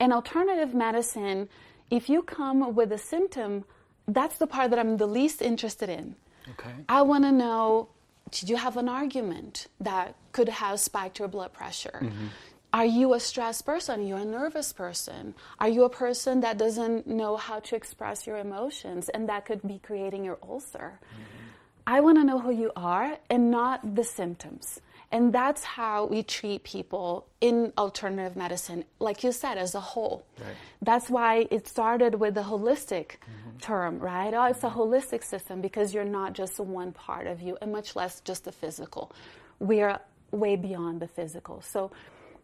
And 0.00 0.12
alternative 0.12 0.74
medicine, 0.74 1.48
if 1.90 2.08
you 2.08 2.22
come 2.22 2.74
with 2.74 2.90
a 2.90 2.98
symptom, 2.98 3.64
that's 4.08 4.38
the 4.38 4.46
part 4.46 4.70
that 4.70 4.78
I'm 4.78 4.96
the 4.96 5.06
least 5.06 5.42
interested 5.42 5.88
in. 5.88 6.16
Okay. 6.50 6.70
I 6.88 7.02
want 7.02 7.24
to 7.24 7.32
know 7.32 7.88
did 8.30 8.48
you 8.48 8.56
have 8.56 8.76
an 8.76 8.88
argument 8.88 9.68
that 9.80 10.16
could 10.32 10.48
have 10.48 10.80
spiked 10.80 11.18
your 11.18 11.28
blood 11.28 11.52
pressure? 11.52 12.00
Mm-hmm. 12.02 12.26
Are 12.72 12.84
you 12.84 13.14
a 13.14 13.20
stressed 13.20 13.64
person? 13.64 14.04
You're 14.04 14.18
you 14.18 14.24
a 14.24 14.26
nervous 14.26 14.72
person? 14.72 15.34
Are 15.60 15.68
you 15.68 15.84
a 15.84 15.88
person 15.88 16.40
that 16.40 16.58
doesn't 16.58 17.06
know 17.06 17.36
how 17.36 17.60
to 17.60 17.76
express 17.76 18.26
your 18.26 18.38
emotions 18.38 19.08
and 19.08 19.28
that 19.28 19.46
could 19.46 19.62
be 19.62 19.78
creating 19.78 20.24
your 20.24 20.38
ulcer? 20.42 20.98
Mm-hmm. 21.00 21.44
I 21.86 22.00
want 22.00 22.18
to 22.18 22.24
know 22.24 22.40
who 22.40 22.50
you 22.50 22.72
are 22.74 23.18
and 23.30 23.50
not 23.50 23.94
the 23.94 24.02
symptoms. 24.02 24.80
And 25.14 25.32
that's 25.32 25.62
how 25.62 26.06
we 26.06 26.24
treat 26.24 26.64
people 26.64 27.28
in 27.40 27.72
alternative 27.78 28.34
medicine, 28.34 28.84
like 28.98 29.22
you 29.22 29.30
said, 29.30 29.58
as 29.58 29.76
a 29.76 29.80
whole. 29.80 30.26
Right. 30.40 30.56
That's 30.82 31.08
why 31.08 31.46
it 31.52 31.68
started 31.68 32.16
with 32.16 32.34
the 32.34 32.42
holistic 32.42 33.06
mm-hmm. 33.06 33.58
term, 33.60 34.00
right? 34.00 34.34
Oh, 34.34 34.46
it's 34.46 34.64
a 34.64 34.66
mm-hmm. 34.66 34.80
holistic 34.80 35.22
system 35.22 35.60
because 35.60 35.94
you're 35.94 36.12
not 36.20 36.32
just 36.32 36.58
one 36.58 36.90
part 36.90 37.28
of 37.28 37.40
you, 37.40 37.56
and 37.62 37.70
much 37.70 37.94
less 37.94 38.20
just 38.22 38.42
the 38.42 38.50
physical. 38.50 39.12
We 39.60 39.82
are 39.82 40.00
way 40.32 40.56
beyond 40.56 40.98
the 40.98 41.06
physical. 41.06 41.62
So 41.62 41.92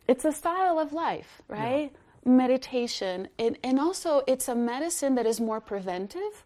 it's 0.06 0.24
a 0.24 0.30
style 0.30 0.78
of 0.78 0.92
life, 0.92 1.42
right? 1.48 1.90
Meditation. 2.24 3.26
And, 3.36 3.58
and 3.64 3.80
also, 3.80 4.22
it's 4.28 4.46
a 4.46 4.54
medicine 4.54 5.16
that 5.16 5.26
is 5.26 5.40
more 5.40 5.60
preventive 5.60 6.44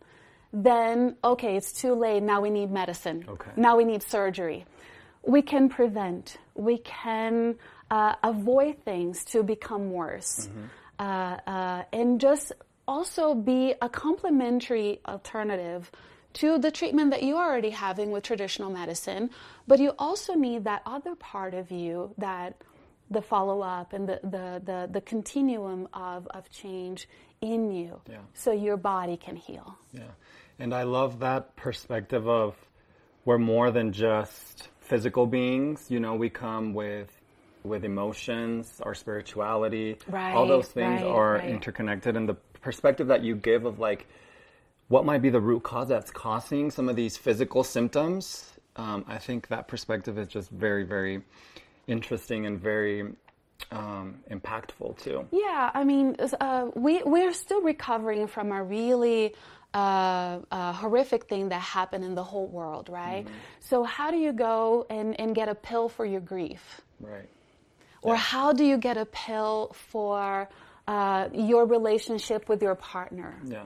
than, 0.55 1.17
okay, 1.23 1.57
it's 1.57 1.73
too 1.73 1.95
late, 1.95 2.23
now 2.23 2.41
we 2.41 2.49
need 2.49 2.71
medicine. 2.71 3.27
Okay. 3.29 3.51
Now 3.57 3.77
we 3.77 3.85
need 3.85 4.03
surgery. 4.03 4.65
We 5.27 5.43
can 5.43 5.69
prevent, 5.69 6.37
we 6.55 6.79
can 6.79 7.57
uh, 7.91 8.15
avoid 8.23 8.85
things 8.85 9.25
to 9.27 9.43
become 9.43 9.91
worse. 9.91 10.49
Uh, 10.99 11.03
uh, 11.47 11.83
and 11.93 12.21
just 12.21 12.53
also 12.87 13.35
be 13.35 13.75
a 13.81 13.89
complementary 13.89 15.01
alternative 15.07 15.91
to 16.35 16.59
the 16.59 16.71
treatment 16.71 17.11
that 17.13 17.23
you're 17.23 17.39
already 17.39 17.71
having 17.71 18.11
with 18.11 18.25
traditional 18.25 18.71
medicine, 18.71 19.31
but 19.67 19.79
you 19.79 19.93
also 19.99 20.35
need 20.35 20.65
that 20.65 20.83
other 20.85 21.15
part 21.15 21.55
of 21.55 21.71
you 21.71 22.13
that 22.19 22.55
the 23.11 23.23
follow 23.23 23.61
up 23.61 23.93
and 23.93 24.09
the, 24.09 24.21
the, 24.23 24.63
the, 24.65 24.89
the 24.91 25.01
continuum 25.01 25.89
of, 25.93 26.27
of 26.29 26.51
change 26.51 27.09
in 27.41 27.71
you 27.71 28.01
Yeah. 28.11 28.19
so 28.33 28.53
your 28.53 28.77
body 28.77 29.17
can 29.17 29.37
heal. 29.37 29.79
Yeah. 29.93 30.03
And 30.59 30.75
I 30.75 30.83
love 30.85 31.21
that 31.21 31.55
perspective 31.57 32.29
of 32.29 32.57
we're 33.25 33.39
more 33.39 33.71
than 33.71 33.93
just 33.93 34.69
physical 34.85 35.27
beings. 35.27 35.87
You 35.89 36.01
know, 36.01 36.15
we 36.15 36.31
come 36.31 36.75
with 36.75 37.11
with 37.65 37.85
emotions, 37.85 38.81
our 38.83 38.95
spirituality. 38.95 39.97
All 40.13 40.47
those 40.47 40.69
things 40.69 41.03
right, 41.03 41.11
are 41.11 41.33
right. 41.35 41.49
interconnected 41.49 42.15
and 42.17 42.29
the 42.29 42.35
perspective 42.61 43.09
that 43.09 43.23
you 43.23 43.35
give 43.35 43.65
of 43.65 43.79
like 43.79 44.07
what 44.89 45.05
might 45.05 45.23
be 45.23 45.31
the 45.31 45.41
root 45.41 45.63
cause 45.63 45.89
that's 45.89 46.11
causing 46.11 46.71
some 46.71 46.89
of 46.89 46.97
these 46.97 47.17
physical 47.17 47.65
symptoms. 47.65 48.53
Um, 48.77 49.05
I 49.09 49.19
think 49.19 49.49
that 49.49 49.67
perspective 49.67 50.19
is 50.19 50.29
just 50.29 50.51
very, 50.51 50.85
very 50.85 51.23
interesting 51.87 52.45
and 52.45 52.61
very 52.61 53.15
um, 53.71 54.17
impactful 54.31 55.03
too. 55.03 55.27
Yeah, 55.31 55.71
I 55.73 55.85
mean, 55.85 56.17
uh, 56.41 56.71
we 56.75 57.03
we're 57.05 57.33
still 57.33 57.63
recovering 57.63 58.27
from 58.27 58.53
a 58.53 58.63
really 58.63 59.35
uh, 59.75 60.39
uh, 60.51 60.73
horrific 60.73 61.25
thing 61.25 61.49
that 61.49 61.61
happened 61.61 62.05
in 62.05 62.15
the 62.15 62.23
whole 62.23 62.47
world, 62.47 62.89
right? 62.89 63.27
So 63.61 63.83
how 63.83 64.11
do 64.11 64.17
you 64.17 64.33
go 64.33 64.87
and, 64.89 65.19
and 65.21 65.35
get 65.35 65.49
a 65.49 65.55
pill 65.55 65.89
for 65.89 66.07
your 66.07 66.21
grief? 66.21 66.81
Right. 67.01 67.29
Or 68.03 68.15
how 68.17 68.53
do 68.53 68.65
you 68.65 68.79
get 68.79 68.97
a 68.97 69.07
pill 69.07 69.75
for 69.91 70.49
uh, 70.87 71.29
your 71.33 71.67
relationship 71.67 72.49
with 72.49 72.63
your 72.63 72.77
partner? 72.77 73.35
Yeah. 73.47 73.65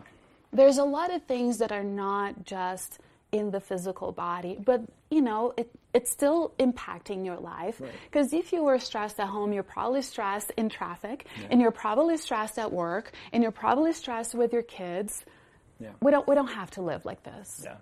There's 0.53 0.79
a 0.79 0.85
lot 0.85 1.13
of 1.15 1.25
things 1.25 1.59
that 1.59 1.73
are 1.73 1.85
not 1.85 2.45
just 2.45 3.01
in 3.31 3.51
the 3.51 3.61
physical 3.61 4.13
body, 4.13 4.57
but 4.65 4.81
you 5.11 5.21
know, 5.21 5.53
it, 5.57 5.71
it's 5.93 6.11
still 6.11 6.55
impacting 6.59 7.25
your 7.27 7.37
life. 7.37 7.81
Because 8.05 8.33
if 8.33 8.53
you 8.53 8.63
were 8.63 8.79
stressed 8.79 9.21
at 9.21 9.27
home, 9.27 9.53
you're 9.53 9.63
probably 9.63 10.01
stressed 10.03 10.53
in 10.57 10.71
traffic, 10.71 11.27
and 11.51 11.61
you're 11.61 11.71
probably 11.71 12.17
stressed 12.17 12.59
at 12.59 12.73
work, 12.73 13.13
and 13.33 13.43
you're 13.43 13.53
probably 13.53 13.93
stressed 13.93 14.35
with 14.35 14.53
your 14.53 14.63
kids. 14.63 15.25
Yeah. 15.81 15.91
We 16.03 16.11
don't 16.11 16.27
we 16.27 16.35
don't 16.35 16.49
have 16.49 16.71
to 16.73 16.83
live 16.83 17.05
like 17.05 17.23
this. 17.23 17.63
Yeah. 17.65 17.77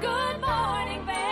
Good 0.00 0.40
morning, 0.40 1.04
Vale. 1.06 1.28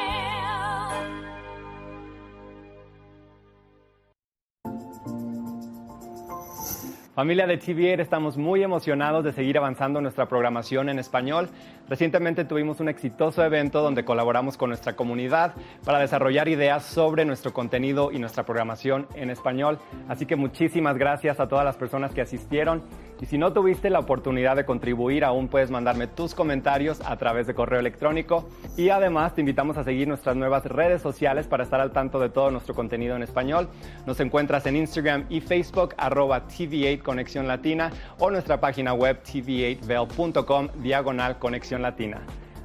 Familia 7.15 7.47
de 7.47 7.59
TV8, 7.59 8.01
estamos 8.01 8.37
muy 8.37 8.63
emocionados 8.63 9.25
de 9.25 9.33
seguir 9.33 9.57
avanzando 9.57 10.03
nuestra 10.03 10.29
programación 10.29 10.91
en 10.91 10.99
español. 10.99 11.49
Recientemente 11.89 12.45
tuvimos 12.45 12.81
un 12.81 12.91
exitoso 12.91 13.43
evento 13.43 13.81
donde 13.81 14.05
colaboramos 14.05 14.59
con 14.59 14.69
nuestra 14.69 14.97
comunidad 14.97 15.55
para 15.83 15.99
desarrollar 15.99 16.47
ideas 16.49 16.85
sobre 16.85 17.25
nuestro 17.25 17.55
contenido 17.55 18.13
y 18.13 18.19
nuestra 18.19 18.45
programación 18.45 19.07
en 19.15 19.31
español. 19.31 19.79
Así 20.09 20.27
que 20.27 20.37
muchísimas 20.37 20.99
gracias 20.99 21.41
a 21.41 21.49
todas 21.49 21.65
las 21.65 21.79
personas 21.79 22.13
que 22.13 22.21
asistieron. 22.21 22.83
Y 23.21 23.27
si 23.27 23.39
no 23.39 23.53
tuviste 23.53 23.89
la 23.89 23.99
oportunidad 23.99 24.57
de 24.57 24.67
contribuir, 24.67 25.25
aún 25.25 25.49
puedes 25.49 25.71
mandarme 25.71 26.07
tus 26.07 26.35
comentarios 26.35 27.01
a 27.01 27.17
través 27.17 27.47
de 27.47 27.55
correo 27.55 27.81
electrónico. 27.81 28.49
Y 28.77 28.91
además 28.91 29.35
te 29.35 29.41
invitamos 29.41 29.79
a 29.79 29.85
seguir 29.85 30.07
nuestras 30.07 30.37
nuevas 30.37 30.65
redes 30.67 31.01
sociales 31.01 31.47
para 31.47 31.65
estar 31.65 31.81
al 31.81 31.93
tanto 31.93 32.21
de 32.21 32.29
todo 32.29 32.51
nuestro 32.51 32.75
contenido 32.75 33.17
en 33.17 33.23
español. 33.23 33.69
Nos 34.05 34.21
encuentras 34.21 34.67
en 34.67 34.77
Instagram 34.77 35.25
y 35.31 35.41
Facebook, 35.41 35.95
arroba 35.97 36.47
TV8 36.47 37.03
Conexión 37.03 37.49
Latina, 37.49 37.91
o 38.19 38.31
nuestra 38.31 38.61
página 38.61 38.93
web 38.93 39.23
tv8vel.com, 39.23 40.69
diagonal 40.83 41.39
Conexión 41.39 41.81
Latina. 41.81 42.21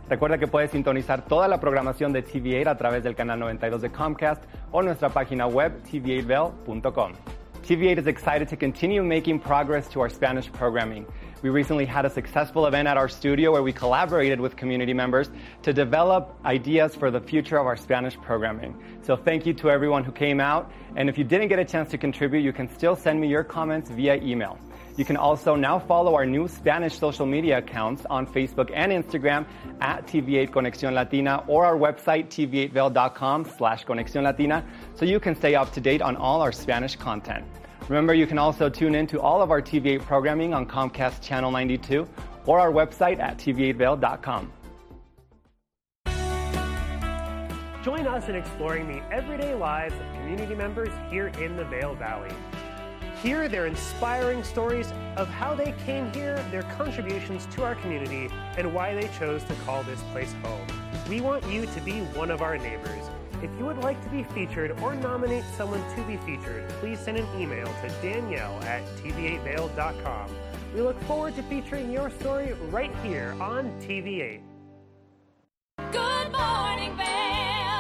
Recuerda 0.10 0.38
que 0.38 0.47
puedes 0.47 0.72
sintonizar 0.72 1.24
toda 1.24 1.47
la 1.47 1.62
programación 1.62 2.12
de 2.12 2.26
TV8 2.26 2.68
a 2.68 2.78
través 2.78 3.04
del 3.04 3.16
canal 3.16 3.39
92 3.39 3.82
de 3.82 3.91
Comcast 3.91 4.43
o 4.72 4.82
nuestra 4.82 5.08
página 5.08 5.47
web 5.47 5.72
tv8vel.com. 5.89 7.40
TV8 7.64 7.99
is 7.99 8.07
excited 8.07 8.47
to 8.49 8.55
continue 8.55 9.03
making 9.03 9.39
progress 9.39 9.88
to 9.89 10.01
our 10.01 10.09
Spanish 10.09 10.51
programming. 10.51 11.05
We 11.43 11.51
recently 11.51 11.86
had 11.86 12.05
a 12.05 12.09
successful 12.09 12.66
event 12.66 12.88
at 12.88 12.97
our 12.97 13.07
studio 13.07 13.51
where 13.51 13.62
we 13.62 13.72
collaborated 13.72 14.39
with 14.39 14.55
community 14.55 14.93
members 14.93 15.30
to 15.62 15.72
develop 15.72 16.36
ideas 16.43 16.95
for 16.95 17.12
the 17.12 17.22
future 17.22 17.59
of 17.59 17.68
our 17.68 17.78
Spanish 17.78 18.18
programming. 18.18 18.76
So 19.03 19.16
thank 19.16 19.45
you 19.45 19.53
to 19.53 19.70
everyone 19.70 20.03
who 20.03 20.12
came 20.12 20.39
out. 20.39 20.72
And 20.95 21.07
if 21.07 21.20
you 21.20 21.24
didn't 21.24 21.49
get 21.49 21.59
a 21.59 21.66
chance 21.66 21.91
to 21.91 21.99
contribute, 21.99 22.41
you 22.41 22.51
can 22.51 22.68
still 22.68 22.95
send 22.95 23.22
me 23.22 23.28
your 23.28 23.43
comments 23.43 23.91
via 23.91 24.16
email. 24.16 24.57
You 25.02 25.06
can 25.06 25.18
also 25.18 25.56
now 25.56 25.80
follow 25.80 26.14
our 26.14 26.28
new 26.28 26.47
Spanish 26.47 26.95
social 26.95 27.26
media 27.26 27.58
accounts 27.58 28.06
on 28.08 28.28
Facebook 28.28 28.70
and 28.72 28.91
Instagram 28.91 29.47
at 29.80 30.06
TV8 30.06 30.52
Conexión 30.52 30.93
Latina 30.93 31.43
or 31.47 31.66
our 31.66 31.76
website 31.76 32.28
tv8vail.com 32.28 33.45
slash 33.58 33.84
Conexión 33.84 34.22
Latina 34.22 34.64
so 34.93 35.04
you 35.06 35.20
can 35.20 35.36
stay 35.36 35.56
up 35.56 35.74
to 35.74 35.82
date 35.82 36.04
on 36.04 36.16
all 36.16 36.39
our 36.39 36.52
Spanish 36.52 36.95
content. 36.95 37.43
Remember, 37.89 38.14
you 38.14 38.28
can 38.28 38.38
also 38.38 38.70
tune 38.70 38.93
in 38.93 39.08
to 39.08 39.20
all 39.20 39.41
of 39.41 39.49
our 39.49 39.60
TV8 39.60 40.04
programming 40.04 40.54
on 40.54 40.68
Comcast 40.68 41.20
Channel 41.20 41.49
92 41.49 42.08
or 42.45 42.60
our 42.60 42.72
website 42.72 43.18
at 43.18 43.39
tv8vail.com. 43.39 44.54
Join 47.84 48.06
us 48.06 48.30
in 48.30 48.36
exploring 48.36 48.88
the 48.88 49.02
everyday 49.12 49.56
lives 49.56 49.95
of 49.95 50.14
community 50.14 50.54
members 50.54 50.93
here 51.10 51.30
in 51.39 51.58
the 51.58 51.66
Vail 51.66 51.95
Valley. 51.95 52.30
Hear 53.22 53.47
their 53.47 53.67
inspiring 53.67 54.43
stories 54.43 54.91
of 55.15 55.28
how 55.28 55.53
they 55.53 55.76
came 55.86 56.11
here, 56.11 56.43
their 56.49 56.63
contributions 56.63 57.45
to 57.51 57.63
our 57.63 57.76
community, 57.76 58.30
and 58.57 58.74
why 58.74 58.95
they 58.95 59.07
chose 59.19 59.43
to 59.43 59.53
call 59.65 59.84
this 59.84 60.01
place 60.11 60.34
home. 60.41 60.65
We 61.07 61.22
want 61.22 61.45
you 61.45 61.67
to 61.67 61.82
be 61.82 61.99
one 62.15 62.32
of 62.32 62.41
our 62.41 62.57
neighbors. 62.57 63.11
If 63.43 63.51
you 63.59 63.65
would 63.65 63.78
like 63.78 64.01
to 64.03 64.09
be 64.09 64.24
featured 64.24 64.72
or 64.82 64.95
nominate 64.95 65.43
someone 65.55 65.84
to 65.95 66.01
be 66.03 66.17
featured, 66.17 66.67
please 66.80 66.99
send 66.99 67.17
an 67.17 67.28
email 67.39 67.67
to 67.67 67.89
danielle 68.01 68.59
at 68.63 68.84
tv8vail.com. 68.97 70.32
We 70.74 70.82
look 70.82 70.99
forward 71.03 71.36
to 71.36 71.43
featuring 71.43 71.91
your 71.91 72.09
story 72.09 72.53
right 72.72 72.91
here 73.03 73.36
on 73.39 73.69
TV8. 73.82 74.41
Good 75.91 76.32
morning, 76.32 76.97
Vail. 76.97 77.70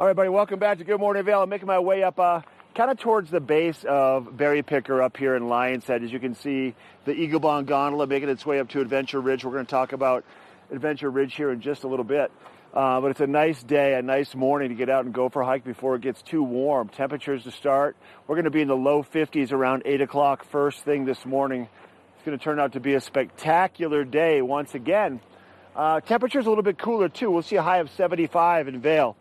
All 0.00 0.06
right, 0.06 0.16
buddy, 0.16 0.30
welcome 0.30 0.58
back 0.58 0.78
to 0.78 0.84
Good 0.84 0.98
Morning 0.98 1.22
Vail. 1.22 1.42
I'm 1.42 1.50
making 1.50 1.66
my 1.66 1.78
way 1.78 2.02
up 2.02 2.18
uh, 2.18 2.40
kind 2.74 2.90
of 2.90 2.98
towards 2.98 3.30
the 3.30 3.40
base 3.40 3.84
of 3.86 4.34
Berry 4.34 4.62
Picker 4.62 5.02
up 5.02 5.18
here 5.18 5.36
in 5.36 5.42
Lionshead. 5.42 6.02
As 6.02 6.10
you 6.10 6.18
can 6.18 6.34
see, 6.34 6.74
the 7.04 7.12
Eagle 7.12 7.40
Bahn 7.40 7.66
Gondola 7.66 8.06
making 8.06 8.30
its 8.30 8.46
way 8.46 8.58
up 8.58 8.70
to 8.70 8.80
Adventure 8.80 9.20
Ridge. 9.20 9.44
We're 9.44 9.52
going 9.52 9.66
to 9.66 9.70
talk 9.70 9.92
about 9.92 10.24
Adventure 10.70 11.10
Ridge 11.10 11.34
here 11.34 11.52
in 11.52 11.60
just 11.60 11.84
a 11.84 11.88
little 11.88 12.06
bit. 12.06 12.32
Uh, 12.72 13.02
but 13.02 13.10
it's 13.10 13.20
a 13.20 13.26
nice 13.26 13.62
day, 13.62 13.92
a 13.92 14.00
nice 14.00 14.34
morning 14.34 14.70
to 14.70 14.74
get 14.74 14.88
out 14.88 15.04
and 15.04 15.12
go 15.12 15.28
for 15.28 15.42
a 15.42 15.46
hike 15.46 15.62
before 15.62 15.94
it 15.96 16.00
gets 16.00 16.22
too 16.22 16.42
warm. 16.42 16.88
Temperatures 16.88 17.44
to 17.44 17.50
start. 17.50 17.94
We're 18.26 18.36
going 18.36 18.46
to 18.46 18.50
be 18.50 18.62
in 18.62 18.68
the 18.68 18.74
low 18.74 19.02
50s 19.02 19.52
around 19.52 19.82
8 19.84 20.00
o'clock 20.00 20.46
first 20.46 20.86
thing 20.86 21.04
this 21.04 21.26
morning. 21.26 21.68
It's 22.16 22.24
going 22.24 22.38
to 22.38 22.42
turn 22.42 22.58
out 22.58 22.72
to 22.72 22.80
be 22.80 22.94
a 22.94 23.00
spectacular 23.00 24.04
day 24.04 24.40
once 24.40 24.74
again. 24.74 25.20
Uh, 25.76 26.00
temperatures 26.00 26.46
a 26.46 26.48
little 26.48 26.64
bit 26.64 26.78
cooler 26.78 27.10
too. 27.10 27.30
We'll 27.30 27.42
see 27.42 27.56
a 27.56 27.62
high 27.62 27.78
of 27.78 27.90
75 27.90 28.68
in 28.68 28.80
Vail. 28.80 29.18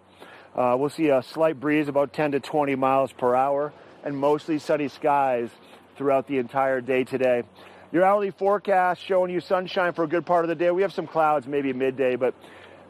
Uh, 0.56 0.76
we'll 0.78 0.90
see 0.90 1.10
a 1.10 1.24
slight 1.24 1.60
breeze 1.60 1.88
about 1.88 2.12
10 2.14 2.34
to 2.34 2.40
20 2.40 2.76
miles 2.76 3.12
per 3.14 3.36
hour 3.36 3.74
and 4.04 4.18
mostly 4.18 4.60
sunny 4.60 4.88
skies 4.90 5.50
throughout 5.96 6.28
the 6.28 6.38
entire 6.38 6.82
day 6.82 7.04
today. 7.04 7.44
Your 7.92 8.04
hourly 8.04 8.32
forecast 8.32 9.02
showing 9.02 9.32
you 9.32 9.40
sunshine 9.40 9.94
for 9.94 10.04
a 10.04 10.08
good 10.08 10.26
part 10.26 10.44
of 10.46 10.50
the 10.50 10.56
day. 10.56 10.72
We 10.72 10.82
have 10.82 10.94
some 10.94 11.08
clouds 11.08 11.48
maybe 11.48 11.74
midday, 11.74 12.16
but 12.16 12.34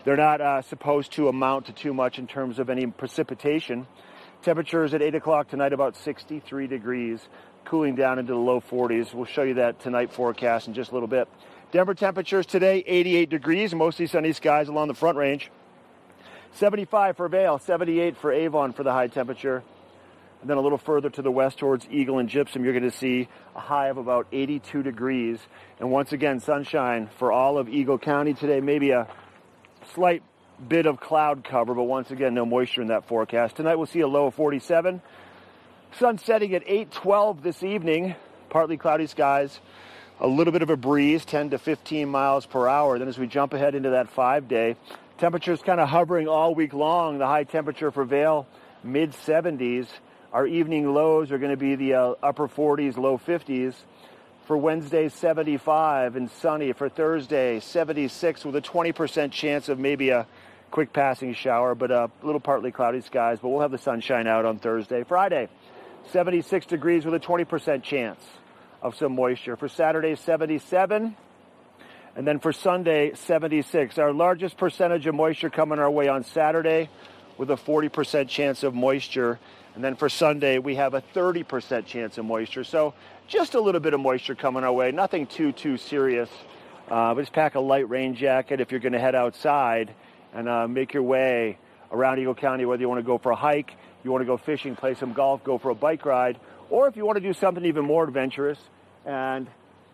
they're 0.03 0.17
not 0.17 0.41
uh, 0.41 0.61
supposed 0.63 1.11
to 1.13 1.27
amount 1.27 1.67
to 1.67 1.73
too 1.73 1.93
much 1.93 2.17
in 2.17 2.27
terms 2.27 2.59
of 2.59 2.69
any 2.69 2.87
precipitation. 2.87 3.87
Temperatures 4.41 4.93
at 4.93 5.01
8 5.01 5.15
o'clock 5.15 5.47
tonight 5.47 5.73
about 5.73 5.95
63 5.95 6.65
degrees, 6.67 7.19
cooling 7.65 7.95
down 7.95 8.17
into 8.17 8.33
the 8.33 8.39
low 8.39 8.59
40s. 8.59 9.13
We'll 9.13 9.25
show 9.25 9.43
you 9.43 9.55
that 9.55 9.79
tonight 9.79 10.11
forecast 10.11 10.67
in 10.67 10.73
just 10.73 10.91
a 10.91 10.93
little 10.93 11.07
bit. 11.07 11.27
Denver 11.71 11.93
temperatures 11.93 12.47
today 12.47 12.83
88 12.87 13.29
degrees, 13.29 13.75
mostly 13.75 14.07
sunny 14.07 14.33
skies 14.33 14.67
along 14.67 14.87
the 14.87 14.95
front 14.95 15.17
range. 15.17 15.51
75 16.53 17.17
for 17.17 17.27
Vail, 17.27 17.59
78 17.59 18.17
for 18.17 18.31
Avon 18.31 18.73
for 18.73 18.83
the 18.83 18.91
high 18.91 19.07
temperature. 19.07 19.63
And 20.41 20.49
then 20.49 20.57
a 20.57 20.61
little 20.61 20.77
further 20.77 21.09
to 21.11 21.21
the 21.21 21.31
west 21.31 21.59
towards 21.59 21.87
Eagle 21.91 22.17
and 22.17 22.27
Gypsum, 22.27 22.63
you're 22.63 22.73
going 22.73 22.89
to 22.89 22.97
see 22.97 23.27
a 23.55 23.59
high 23.59 23.87
of 23.89 23.97
about 23.97 24.27
82 24.31 24.81
degrees. 24.81 25.39
And 25.79 25.91
once 25.91 26.13
again, 26.13 26.39
sunshine 26.39 27.09
for 27.19 27.31
all 27.31 27.57
of 27.59 27.69
Eagle 27.69 27.99
County 27.99 28.33
today. 28.33 28.59
Maybe 28.59 28.89
a 28.89 29.07
slight 29.93 30.23
bit 30.67 30.87
of 30.87 30.99
cloud 30.99 31.43
cover, 31.43 31.73
but 31.73 31.83
once 31.83 32.11
again, 32.11 32.33
no 32.33 32.45
moisture 32.45 32.81
in 32.81 32.87
that 32.87 33.07
forecast. 33.07 33.55
Tonight 33.55 33.75
we'll 33.75 33.85
see 33.85 33.99
a 33.99 34.07
low 34.07 34.27
of 34.27 34.35
47. 34.35 35.01
Sun 35.99 36.17
setting 36.19 36.55
at 36.55 36.63
8:12 36.67 37.43
this 37.43 37.63
evening. 37.63 38.15
Partly 38.49 38.77
cloudy 38.77 39.07
skies. 39.07 39.59
A 40.19 40.27
little 40.27 40.53
bit 40.53 40.61
of 40.61 40.69
a 40.69 40.77
breeze, 40.77 41.25
10 41.25 41.51
to 41.51 41.57
15 41.57 42.07
miles 42.07 42.45
per 42.45 42.67
hour. 42.67 42.99
Then 42.99 43.07
as 43.07 43.17
we 43.17 43.27
jump 43.27 43.53
ahead 43.53 43.75
into 43.75 43.91
that 43.91 44.09
five 44.09 44.47
day, 44.47 44.75
temperatures 45.21 45.61
kind 45.61 45.79
of 45.79 45.87
hovering 45.87 46.27
all 46.27 46.55
week 46.55 46.73
long. 46.73 47.19
The 47.19 47.27
high 47.27 47.43
temperature 47.43 47.91
for 47.91 48.03
Vail, 48.03 48.47
mid 48.83 49.11
70s. 49.11 49.85
Our 50.33 50.47
evening 50.47 50.95
lows 50.95 51.31
are 51.31 51.37
going 51.37 51.51
to 51.51 51.57
be 51.57 51.75
the 51.75 51.93
uh, 51.93 52.13
upper 52.23 52.47
40s, 52.47 52.97
low 52.97 53.19
50s. 53.19 53.75
For 54.47 54.57
Wednesday, 54.57 55.09
75 55.09 56.15
and 56.15 56.31
sunny. 56.31 56.73
For 56.73 56.89
Thursday, 56.89 57.59
76 57.59 58.45
with 58.45 58.55
a 58.55 58.61
20% 58.61 59.31
chance 59.31 59.69
of 59.69 59.77
maybe 59.77 60.09
a 60.09 60.25
quick 60.71 60.91
passing 60.91 61.35
shower, 61.35 61.75
but 61.75 61.91
a 61.91 62.09
little 62.23 62.41
partly 62.41 62.71
cloudy 62.71 63.01
skies. 63.01 63.37
But 63.39 63.49
we'll 63.49 63.61
have 63.61 63.69
the 63.69 63.77
sunshine 63.77 64.25
out 64.25 64.45
on 64.45 64.57
Thursday. 64.57 65.03
Friday, 65.03 65.49
76 66.13 66.65
degrees 66.65 67.05
with 67.05 67.13
a 67.13 67.19
20% 67.19 67.83
chance 67.83 68.25
of 68.81 68.95
some 68.95 69.13
moisture. 69.13 69.55
For 69.55 69.67
Saturday, 69.67 70.15
77. 70.15 71.15
And 72.15 72.27
then 72.27 72.39
for 72.39 72.51
Sunday, 72.51 73.13
76. 73.13 73.97
Our 73.97 74.11
largest 74.11 74.57
percentage 74.57 75.07
of 75.07 75.15
moisture 75.15 75.49
coming 75.49 75.79
our 75.79 75.89
way 75.89 76.09
on 76.09 76.23
Saturday 76.23 76.89
with 77.37 77.49
a 77.51 77.55
40% 77.55 78.27
chance 78.27 78.63
of 78.63 78.73
moisture. 78.73 79.39
And 79.75 79.83
then 79.83 79.95
for 79.95 80.09
Sunday, 80.09 80.57
we 80.59 80.75
have 80.75 80.93
a 80.93 81.01
30% 81.15 81.85
chance 81.85 82.17
of 82.17 82.25
moisture. 82.25 82.65
So 82.65 82.93
just 83.27 83.55
a 83.55 83.61
little 83.61 83.79
bit 83.79 83.93
of 83.93 84.01
moisture 84.01 84.35
coming 84.35 84.65
our 84.65 84.73
way. 84.73 84.91
Nothing 84.91 85.25
too, 85.25 85.53
too 85.53 85.77
serious. 85.77 86.29
Uh, 86.89 87.13
but 87.13 87.21
just 87.21 87.31
pack 87.31 87.55
a 87.55 87.59
light 87.59 87.89
rain 87.89 88.13
jacket 88.15 88.59
if 88.59 88.71
you're 88.71 88.81
going 88.81 88.91
to 88.91 88.99
head 88.99 89.15
outside 89.15 89.93
and 90.33 90.49
uh, 90.49 90.67
make 90.67 90.93
your 90.93 91.03
way 91.03 91.57
around 91.93 92.19
Eagle 92.19 92.35
County, 92.35 92.65
whether 92.65 92.81
you 92.81 92.89
want 92.89 92.99
to 92.99 93.05
go 93.05 93.17
for 93.17 93.31
a 93.31 93.35
hike, 93.35 93.73
you 94.03 94.11
want 94.11 94.21
to 94.21 94.25
go 94.25 94.35
fishing, 94.35 94.75
play 94.75 94.93
some 94.95 95.13
golf, 95.13 95.43
go 95.43 95.57
for 95.57 95.69
a 95.69 95.75
bike 95.75 96.05
ride, 96.05 96.37
or 96.69 96.87
if 96.87 96.97
you 96.97 97.05
want 97.05 97.15
to 97.15 97.21
do 97.21 97.33
something 97.33 97.63
even 97.63 97.85
more 97.85 98.03
adventurous 98.03 98.59
and 99.05 99.47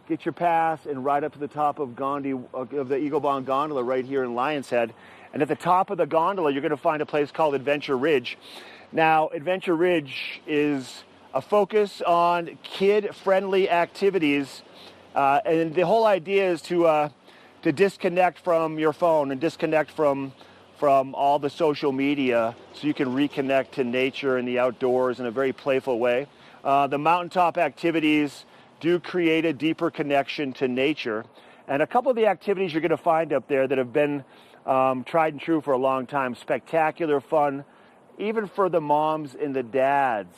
get 0.07 0.25
your 0.25 0.33
pass 0.33 0.85
and 0.85 1.03
ride 1.03 1.23
up 1.23 1.33
to 1.33 1.39
the 1.39 1.47
top 1.47 1.79
of 1.79 1.95
Gandhi 1.95 2.33
of 2.53 2.87
the 2.87 2.97
Eagle 2.97 3.19
Bahn 3.19 3.43
Gondola 3.43 3.83
right 3.83 4.05
here 4.05 4.23
in 4.23 4.31
Lionshead. 4.31 4.91
And 5.33 5.41
at 5.41 5.47
the 5.47 5.55
top 5.55 5.89
of 5.89 5.97
the 5.97 6.05
gondola, 6.05 6.51
you're 6.51 6.61
going 6.61 6.71
to 6.71 6.77
find 6.77 7.01
a 7.01 7.05
place 7.05 7.31
called 7.31 7.53
Adventure 7.55 7.97
Ridge. 7.97 8.37
Now, 8.91 9.27
Adventure 9.29 9.75
Ridge 9.75 10.41
is 10.47 11.03
a 11.33 11.41
focus 11.41 12.01
on 12.01 12.57
kid-friendly 12.63 13.69
activities 13.69 14.63
Uh, 15.17 15.41
and 15.45 15.73
the 15.73 15.81
whole 15.81 16.05
idea 16.05 16.47
is 16.47 16.61
to 16.61 16.85
uh, 16.85 17.09
to 17.63 17.71
disconnect 17.71 18.37
from 18.37 18.77
your 18.77 18.93
phone 18.93 19.31
and 19.31 19.41
disconnect 19.41 19.89
from 19.89 20.31
from 20.77 21.15
all 21.15 21.39
the 21.39 21.49
social 21.49 21.91
media 21.91 22.55
so 22.73 22.85
you 22.85 22.93
can 22.93 23.07
reconnect 23.07 23.71
to 23.71 23.83
nature 23.83 24.37
and 24.37 24.47
the 24.47 24.59
outdoors 24.59 25.19
in 25.19 25.25
a 25.25 25.31
very 25.31 25.51
playful 25.51 25.97
way. 25.97 26.27
Uh, 26.63 26.85
the 26.85 26.99
mountaintop 26.99 27.57
activities 27.57 28.45
do 28.79 28.99
create 28.99 29.45
a 29.45 29.53
deeper 29.53 29.89
connection 29.91 30.53
to 30.53 30.67
nature. 30.67 31.25
And 31.67 31.81
a 31.81 31.87
couple 31.87 32.09
of 32.09 32.15
the 32.15 32.27
activities 32.27 32.73
you're 32.73 32.81
going 32.81 32.89
to 32.91 32.97
find 32.97 33.33
up 33.33 33.47
there 33.47 33.67
that 33.67 33.77
have 33.77 33.91
been 33.91 34.23
um, 34.65 35.03
tried 35.03 35.33
and 35.33 35.41
true 35.41 35.61
for 35.61 35.73
a 35.73 35.77
long 35.77 36.05
time, 36.05 36.35
spectacular 36.35 37.19
fun, 37.19 37.65
even 38.17 38.47
for 38.47 38.69
the 38.69 38.81
moms 38.81 39.35
and 39.35 39.55
the 39.55 39.63
dads 39.63 40.35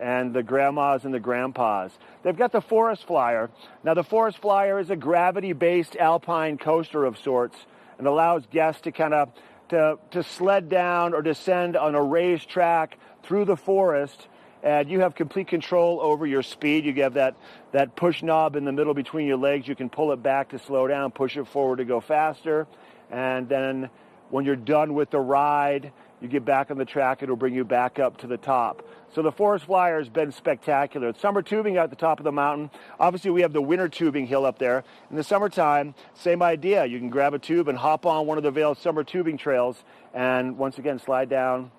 and 0.00 0.32
the 0.32 0.42
grandmas 0.42 1.04
and 1.04 1.12
the 1.12 1.20
grandpas. 1.20 1.90
They've 2.22 2.36
got 2.36 2.52
the 2.52 2.60
Forest 2.60 3.06
Flyer. 3.06 3.50
Now, 3.82 3.94
the 3.94 4.04
Forest 4.04 4.38
Flyer 4.38 4.78
is 4.78 4.90
a 4.90 4.96
gravity-based 4.96 5.96
alpine 5.96 6.58
coaster 6.58 7.04
of 7.04 7.18
sorts 7.18 7.56
and 7.98 8.06
allows 8.06 8.46
guests 8.46 8.82
to 8.82 8.92
kind 8.92 9.14
of 9.14 9.30
to, 9.70 9.98
to 10.12 10.22
sled 10.22 10.68
down 10.68 11.14
or 11.14 11.22
descend 11.22 11.76
on 11.76 11.94
a 11.94 12.02
raised 12.02 12.48
track 12.48 12.96
through 13.22 13.44
the 13.44 13.56
forest 13.56 14.28
and 14.62 14.90
you 14.90 15.00
have 15.00 15.14
complete 15.14 15.48
control 15.48 16.00
over 16.00 16.26
your 16.26 16.42
speed. 16.42 16.84
You 16.84 16.94
have 17.02 17.14
that, 17.14 17.36
that 17.72 17.94
push 17.96 18.22
knob 18.22 18.56
in 18.56 18.64
the 18.64 18.72
middle 18.72 18.94
between 18.94 19.26
your 19.26 19.36
legs. 19.36 19.68
You 19.68 19.76
can 19.76 19.88
pull 19.88 20.12
it 20.12 20.22
back 20.22 20.50
to 20.50 20.58
slow 20.58 20.86
down, 20.86 21.10
push 21.12 21.36
it 21.36 21.46
forward 21.46 21.76
to 21.76 21.84
go 21.84 22.00
faster. 22.00 22.66
And 23.10 23.48
then 23.48 23.88
when 24.30 24.44
you're 24.44 24.56
done 24.56 24.94
with 24.94 25.10
the 25.10 25.20
ride, 25.20 25.92
you 26.20 26.26
get 26.26 26.44
back 26.44 26.72
on 26.72 26.78
the 26.78 26.84
track, 26.84 27.22
it'll 27.22 27.36
bring 27.36 27.54
you 27.54 27.64
back 27.64 28.00
up 28.00 28.16
to 28.18 28.26
the 28.26 28.36
top. 28.36 28.82
So 29.14 29.22
the 29.22 29.30
Forest 29.30 29.66
Flyer 29.66 30.00
has 30.00 30.08
been 30.08 30.32
spectacular. 30.32 31.10
It's 31.10 31.20
summer 31.20 31.42
tubing 31.42 31.76
at 31.76 31.90
the 31.90 31.96
top 31.96 32.18
of 32.18 32.24
the 32.24 32.32
mountain. 32.32 32.70
Obviously, 32.98 33.30
we 33.30 33.42
have 33.42 33.52
the 33.52 33.62
winter 33.62 33.88
tubing 33.88 34.26
hill 34.26 34.44
up 34.44 34.58
there. 34.58 34.82
In 35.10 35.16
the 35.16 35.22
summertime, 35.22 35.94
same 36.14 36.42
idea. 36.42 36.84
You 36.84 36.98
can 36.98 37.08
grab 37.08 37.34
a 37.34 37.38
tube 37.38 37.68
and 37.68 37.78
hop 37.78 38.04
on 38.04 38.26
one 38.26 38.36
of 38.36 38.42
the 38.42 38.50
Vail 38.50 38.74
summer 38.74 39.04
tubing 39.04 39.38
trails 39.38 39.82
and 40.12 40.58
once 40.58 40.78
again 40.78 40.98
slide 40.98 41.28
down 41.28 41.70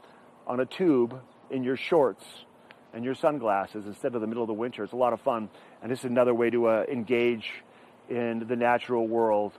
on 0.47 0.61
a 0.61 0.65
tube 0.65 1.19
in 1.51 1.63
your 1.63 1.75
shorts 1.75 2.23
and 2.93 3.05
your 3.05 3.15
sunglasses 3.15 3.85
instead 3.85 4.15
of 4.15 4.21
the 4.21 4.27
middle 4.27 4.43
of 4.43 4.47
the 4.47 4.53
winter. 4.53 4.83
It's 4.83 4.93
a 4.93 4.97
lot 4.97 5.13
of 5.13 5.21
fun. 5.21 5.49
And 5.81 5.91
this 5.91 5.99
is 5.99 6.05
another 6.05 6.33
way 6.33 6.49
to 6.49 6.67
uh, 6.67 6.83
engage 6.91 7.51
in 8.09 8.45
the 8.47 8.55
natural 8.55 9.07
world 9.07 9.53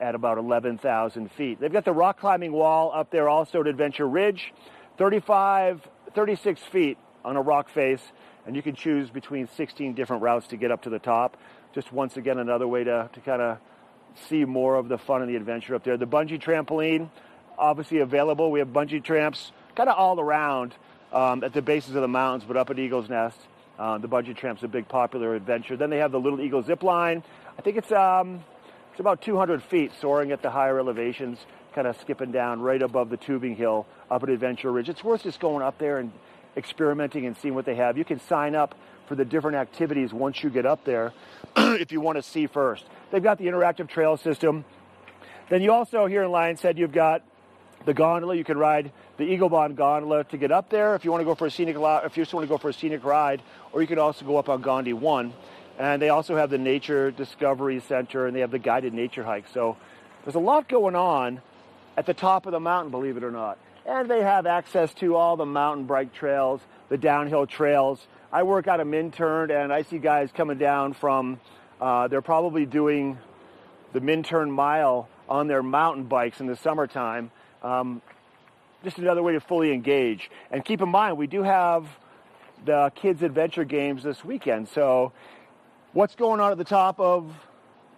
at 0.00 0.14
about 0.14 0.38
11,000 0.38 1.30
feet. 1.32 1.60
They've 1.60 1.72
got 1.72 1.84
the 1.84 1.92
rock 1.92 2.20
climbing 2.20 2.52
wall 2.52 2.92
up 2.94 3.10
there 3.10 3.28
also 3.28 3.60
at 3.60 3.66
Adventure 3.66 4.08
Ridge, 4.08 4.52
35, 4.98 5.80
36 6.14 6.60
feet 6.64 6.98
on 7.24 7.36
a 7.36 7.42
rock 7.42 7.68
face, 7.68 8.02
and 8.46 8.54
you 8.54 8.62
can 8.62 8.74
choose 8.74 9.08
between 9.08 9.48
16 9.56 9.94
different 9.94 10.22
routes 10.22 10.48
to 10.48 10.56
get 10.56 10.70
up 10.70 10.82
to 10.82 10.90
the 10.90 10.98
top. 10.98 11.36
Just 11.74 11.92
once 11.92 12.16
again, 12.16 12.38
another 12.38 12.68
way 12.68 12.84
to, 12.84 13.08
to 13.12 13.20
kind 13.20 13.40
of 13.40 13.58
see 14.28 14.44
more 14.44 14.76
of 14.76 14.88
the 14.88 14.98
fun 14.98 15.22
and 15.22 15.30
the 15.30 15.36
adventure 15.36 15.74
up 15.74 15.84
there. 15.84 15.96
The 15.96 16.06
bungee 16.06 16.40
trampoline, 16.40 17.10
obviously 17.58 17.98
available. 17.98 18.50
We 18.50 18.58
have 18.58 18.68
bungee 18.68 19.02
tramps 19.02 19.52
kind 19.74 19.88
of 19.88 19.96
all 19.96 20.20
around 20.20 20.74
um, 21.14 21.44
at 21.44 21.52
the 21.52 21.62
bases 21.62 21.94
of 21.94 22.02
the 22.02 22.08
mountains, 22.08 22.44
but 22.46 22.56
up 22.56 22.68
at 22.70 22.78
Eagle's 22.78 23.08
Nest. 23.08 23.38
Uh, 23.78 23.98
the 23.98 24.08
bungee 24.08 24.36
tramp's 24.36 24.62
a 24.62 24.68
big 24.68 24.86
popular 24.88 25.34
adventure. 25.34 25.76
Then 25.76 25.90
they 25.90 25.98
have 25.98 26.12
the 26.12 26.20
Little 26.20 26.40
Eagle 26.40 26.62
zip 26.62 26.82
line. 26.82 27.22
I 27.58 27.62
think 27.62 27.76
it's 27.76 27.90
um, 27.90 28.44
it's 28.90 29.00
about 29.00 29.22
200 29.22 29.62
feet, 29.62 29.92
soaring 30.00 30.30
at 30.30 30.42
the 30.42 30.50
higher 30.50 30.78
elevations, 30.78 31.38
kind 31.74 31.86
of 31.86 32.00
skipping 32.00 32.30
down 32.30 32.60
right 32.60 32.80
above 32.80 33.10
the 33.10 33.16
tubing 33.16 33.56
hill 33.56 33.86
up 34.10 34.22
at 34.22 34.28
Adventure 34.28 34.70
Ridge. 34.70 34.88
It's 34.88 35.02
worth 35.02 35.24
just 35.24 35.40
going 35.40 35.62
up 35.62 35.78
there 35.78 35.98
and 35.98 36.12
experimenting 36.56 37.26
and 37.26 37.36
seeing 37.36 37.54
what 37.54 37.64
they 37.64 37.74
have. 37.74 37.98
You 37.98 38.04
can 38.04 38.20
sign 38.20 38.54
up 38.54 38.76
for 39.08 39.16
the 39.16 39.24
different 39.24 39.56
activities 39.56 40.12
once 40.12 40.42
you 40.42 40.50
get 40.50 40.66
up 40.66 40.84
there 40.84 41.12
if 41.56 41.90
you 41.90 42.00
want 42.00 42.16
to 42.16 42.22
see 42.22 42.46
first. 42.46 42.84
They've 43.10 43.22
got 43.22 43.38
the 43.38 43.46
interactive 43.46 43.88
trail 43.88 44.16
system. 44.16 44.64
Then 45.48 45.62
you 45.62 45.72
also 45.72 46.06
here 46.06 46.22
in 46.22 46.30
Lionshead, 46.30 46.78
you've 46.78 46.92
got 46.92 47.22
the 47.84 47.94
gondola. 47.94 48.34
You 48.34 48.44
can 48.44 48.58
ride 48.58 48.92
the 49.16 49.24
Eagle 49.24 49.48
Bahn 49.48 49.74
gondola 49.74 50.24
to 50.24 50.36
get 50.36 50.50
up 50.50 50.70
there 50.70 50.94
if 50.94 51.04
you 51.04 51.10
want 51.10 51.20
to 51.20 51.24
go 51.24 51.34
for 51.34 51.46
a 51.46 51.50
scenic 51.50 51.76
if 51.76 52.16
you 52.16 52.22
just 52.22 52.34
want 52.34 52.44
to 52.44 52.48
go 52.48 52.58
for 52.58 52.70
a 52.70 52.72
scenic 52.72 53.04
ride, 53.04 53.42
or 53.72 53.80
you 53.80 53.86
can 53.86 53.98
also 53.98 54.24
go 54.24 54.36
up 54.36 54.48
on 54.48 54.62
Gondi 54.62 54.92
One. 54.92 55.32
And 55.78 56.00
they 56.00 56.08
also 56.08 56.36
have 56.36 56.50
the 56.50 56.58
Nature 56.58 57.10
Discovery 57.10 57.80
Center 57.80 58.26
and 58.26 58.36
they 58.36 58.40
have 58.40 58.52
the 58.52 58.58
guided 58.58 58.94
nature 58.94 59.24
hike. 59.24 59.46
So 59.52 59.76
there's 60.24 60.36
a 60.36 60.40
lot 60.40 60.68
going 60.68 60.94
on 60.94 61.40
at 61.96 62.06
the 62.06 62.14
top 62.14 62.46
of 62.46 62.52
the 62.52 62.60
mountain, 62.60 62.90
believe 62.90 63.16
it 63.16 63.24
or 63.24 63.30
not. 63.30 63.58
And 63.86 64.08
they 64.08 64.22
have 64.22 64.46
access 64.46 64.94
to 64.94 65.16
all 65.16 65.36
the 65.36 65.46
mountain 65.46 65.86
bike 65.86 66.12
trails, 66.14 66.60
the 66.88 66.96
downhill 66.96 67.46
trails. 67.46 68.06
I 68.32 68.44
work 68.44 68.68
out 68.68 68.80
of 68.80 68.86
Minturn 68.86 69.50
and 69.50 69.72
I 69.72 69.82
see 69.82 69.98
guys 69.98 70.30
coming 70.32 70.58
down 70.58 70.94
from, 70.94 71.40
uh, 71.80 72.08
they're 72.08 72.22
probably 72.22 72.66
doing 72.66 73.18
the 73.92 74.00
Minturn 74.00 74.50
mile 74.50 75.08
on 75.28 75.48
their 75.48 75.62
mountain 75.62 76.04
bikes 76.04 76.40
in 76.40 76.46
the 76.46 76.56
summertime. 76.56 77.30
Um, 77.64 78.02
just 78.84 78.98
another 78.98 79.22
way 79.22 79.32
to 79.32 79.40
fully 79.40 79.72
engage. 79.72 80.30
And 80.50 80.62
keep 80.62 80.82
in 80.82 80.90
mind, 80.90 81.16
we 81.16 81.26
do 81.26 81.42
have 81.42 81.86
the 82.66 82.92
kids' 82.94 83.22
adventure 83.22 83.64
games 83.64 84.02
this 84.02 84.22
weekend. 84.22 84.68
So 84.68 85.12
what's 85.94 86.14
going 86.14 86.40
on 86.40 86.52
at 86.52 86.58
the 86.58 86.64
top 86.64 87.00
of 87.00 87.32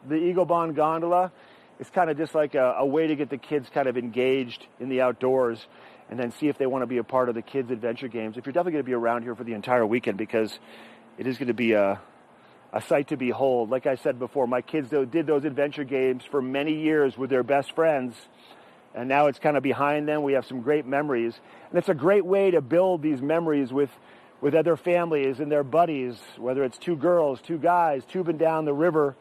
the 0.08 0.14
Eagle 0.14 0.44
Bahn 0.44 0.72
gondola 0.72 1.32
It's 1.80 1.90
kind 1.90 2.08
of 2.08 2.16
just 2.16 2.32
like 2.32 2.54
a, 2.54 2.76
a, 2.78 2.86
way 2.86 3.08
to 3.08 3.16
get 3.16 3.28
the 3.28 3.38
kids 3.38 3.68
kind 3.68 3.88
of 3.88 3.98
engaged 3.98 4.64
in 4.78 4.88
the 4.88 5.00
outdoors 5.00 5.66
and 6.08 6.18
then 6.18 6.30
see 6.30 6.46
if 6.46 6.58
they 6.58 6.66
want 6.66 6.82
to 6.82 6.86
be 6.86 6.98
a 6.98 7.04
part 7.04 7.28
of 7.28 7.34
the 7.34 7.42
kids' 7.42 7.72
adventure 7.72 8.06
games. 8.06 8.36
If 8.36 8.46
you're 8.46 8.52
definitely 8.52 8.74
going 8.74 8.84
to 8.84 8.88
be 8.88 8.94
around 8.94 9.24
here 9.24 9.34
for 9.34 9.42
the 9.42 9.54
entire 9.54 9.84
weekend 9.84 10.16
because 10.16 10.56
it 11.18 11.26
is 11.26 11.38
going 11.38 11.48
to 11.48 11.54
be 11.54 11.72
a, 11.72 12.00
a 12.72 12.80
sight 12.82 13.08
to 13.08 13.16
behold. 13.16 13.70
Like 13.70 13.86
I 13.86 13.96
said 13.96 14.20
before, 14.20 14.46
my 14.46 14.60
kids 14.60 14.90
did 14.90 15.26
those 15.26 15.44
adventure 15.44 15.82
games 15.82 16.22
for 16.30 16.40
many 16.40 16.74
years 16.74 17.18
with 17.18 17.30
their 17.30 17.42
best 17.42 17.74
friends 17.74 18.14
and 18.96 19.08
now 19.08 19.26
it's 19.26 19.38
kind 19.38 19.56
of 19.56 19.62
behind 19.62 20.08
them. 20.08 20.22
We 20.22 20.32
have 20.32 20.46
some 20.46 20.62
great 20.62 20.86
memories. 20.86 21.38
And 21.68 21.78
it's 21.78 21.90
a 21.90 21.94
great 21.94 22.24
way 22.24 22.50
to 22.50 22.62
build 22.62 23.02
these 23.02 23.20
memories 23.20 23.72
with 23.72 23.90
with 24.40 24.54
other 24.54 24.76
families 24.76 25.40
and 25.40 25.50
their 25.50 25.64
buddies, 25.64 26.16
whether 26.36 26.62
it's 26.62 26.76
two 26.76 26.94
girls, 26.96 27.40
two 27.40 27.58
guys, 27.58 28.04
tubing 28.04 28.36
down 28.36 28.66
the 28.66 28.74
river 28.74 29.16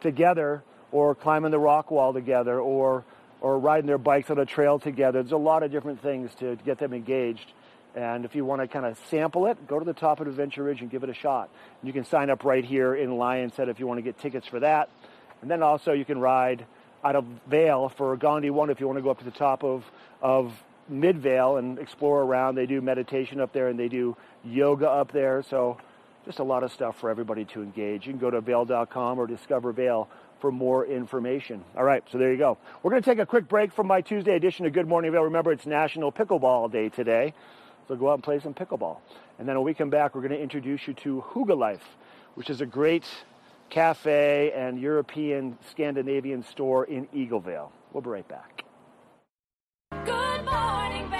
together, 0.00 0.62
or 0.92 1.14
climbing 1.14 1.50
the 1.50 1.58
rock 1.58 1.90
wall 1.90 2.12
together, 2.12 2.60
or 2.60 3.04
or 3.40 3.58
riding 3.58 3.86
their 3.86 3.98
bikes 3.98 4.30
on 4.30 4.38
a 4.38 4.46
trail 4.46 4.78
together. 4.78 5.22
There's 5.22 5.32
a 5.32 5.36
lot 5.36 5.62
of 5.62 5.70
different 5.70 6.02
things 6.02 6.34
to 6.40 6.56
get 6.64 6.78
them 6.78 6.92
engaged. 6.92 7.52
And 7.94 8.24
if 8.24 8.36
you 8.36 8.44
want 8.44 8.60
to 8.62 8.68
kind 8.68 8.86
of 8.86 8.98
sample 9.10 9.46
it, 9.46 9.66
go 9.66 9.78
to 9.78 9.84
the 9.84 9.92
top 9.92 10.20
of 10.20 10.28
Adventure 10.28 10.62
Ridge 10.62 10.80
and 10.80 10.90
give 10.90 11.02
it 11.02 11.10
a 11.10 11.14
shot. 11.14 11.50
You 11.82 11.92
can 11.92 12.04
sign 12.04 12.30
up 12.30 12.44
right 12.44 12.64
here 12.64 12.94
in 12.94 13.10
Lionshead 13.10 13.68
if 13.68 13.80
you 13.80 13.86
want 13.86 13.98
to 13.98 14.02
get 14.02 14.18
tickets 14.18 14.46
for 14.46 14.60
that. 14.60 14.90
And 15.42 15.50
then 15.50 15.62
also 15.62 15.92
you 15.92 16.04
can 16.04 16.18
ride 16.18 16.66
out 17.04 17.16
of 17.16 17.24
Vail 17.48 17.88
for 17.88 18.16
Gandhi 18.16 18.50
One 18.50 18.70
if 18.70 18.80
you 18.80 18.86
want 18.86 18.98
to 18.98 19.02
go 19.02 19.10
up 19.10 19.18
to 19.18 19.24
the 19.24 19.30
top 19.30 19.64
of 19.64 19.84
of 20.22 20.52
Mid-Vail 20.88 21.56
and 21.56 21.78
explore 21.78 22.22
around. 22.22 22.56
They 22.56 22.66
do 22.66 22.80
meditation 22.80 23.40
up 23.40 23.52
there 23.52 23.68
and 23.68 23.78
they 23.78 23.88
do 23.88 24.16
yoga 24.44 24.88
up 24.88 25.12
there. 25.12 25.42
So 25.42 25.78
just 26.26 26.38
a 26.40 26.44
lot 26.44 26.62
of 26.62 26.72
stuff 26.72 26.98
for 26.98 27.10
everybody 27.10 27.44
to 27.46 27.62
engage. 27.62 28.06
You 28.06 28.12
can 28.12 28.20
go 28.20 28.30
to 28.30 28.40
Vail.com 28.40 29.18
or 29.18 29.26
Discover 29.26 29.72
Vail 29.72 30.08
for 30.40 30.50
more 30.50 30.86
information. 30.86 31.64
All 31.76 31.84
right, 31.84 32.02
so 32.10 32.18
there 32.18 32.32
you 32.32 32.38
go. 32.38 32.58
We're 32.82 32.90
going 32.90 33.02
to 33.02 33.10
take 33.10 33.18
a 33.18 33.26
quick 33.26 33.48
break 33.48 33.72
from 33.72 33.86
my 33.86 34.00
Tuesday 34.00 34.34
edition 34.34 34.66
of 34.66 34.72
Good 34.72 34.88
Morning 34.88 35.12
Vail. 35.12 35.22
Remember, 35.22 35.52
it's 35.52 35.66
National 35.66 36.10
Pickleball 36.10 36.72
Day 36.72 36.88
today. 36.88 37.34
So 37.88 37.96
go 37.96 38.10
out 38.10 38.14
and 38.14 38.22
play 38.22 38.40
some 38.40 38.54
pickleball. 38.54 38.98
And 39.38 39.48
then 39.48 39.56
when 39.56 39.64
we 39.64 39.74
come 39.74 39.90
back, 39.90 40.14
we're 40.14 40.20
going 40.20 40.32
to 40.32 40.40
introduce 40.40 40.86
you 40.86 40.94
to 40.94 41.24
Hygge 41.32 41.56
Life, 41.56 41.84
which 42.34 42.50
is 42.50 42.60
a 42.60 42.66
great 42.66 43.04
cafe 43.70 44.52
and 44.52 44.80
European 44.80 45.56
Scandinavian 45.70 46.42
store 46.42 46.84
in 46.84 47.06
EagleVail. 47.06 47.70
We'll 47.92 48.02
be 48.02 48.10
right 48.10 48.28
back. 48.28 48.64
Good 50.04 50.44
morning, 50.44 51.10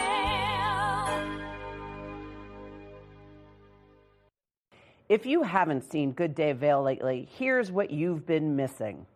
If 5.08 5.26
you 5.26 5.42
haven't 5.42 5.90
seen 5.90 6.12
Good 6.12 6.36
Day 6.36 6.52
Vail 6.52 6.84
lately, 6.84 7.28
here's 7.36 7.72
what 7.72 7.90
you've 7.90 8.26
been 8.26 8.54
missing. 8.54 9.06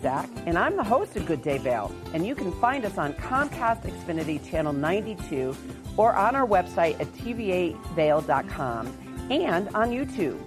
Zach, 0.00 0.28
and 0.46 0.58
I'm 0.58 0.76
the 0.76 0.84
host 0.84 1.16
of 1.16 1.26
Good 1.26 1.42
Day 1.42 1.58
Vail. 1.58 1.92
And 2.14 2.26
you 2.26 2.34
can 2.34 2.52
find 2.60 2.84
us 2.84 2.98
on 2.98 3.12
Comcast 3.14 3.82
Xfinity 3.82 4.48
Channel 4.48 4.72
92 4.72 5.56
or 5.96 6.14
on 6.14 6.36
our 6.36 6.46
website 6.46 7.00
at 7.00 7.06
tv8vail.com 7.14 8.86
and 9.30 9.68
on 9.74 9.90
YouTube. 9.90 10.40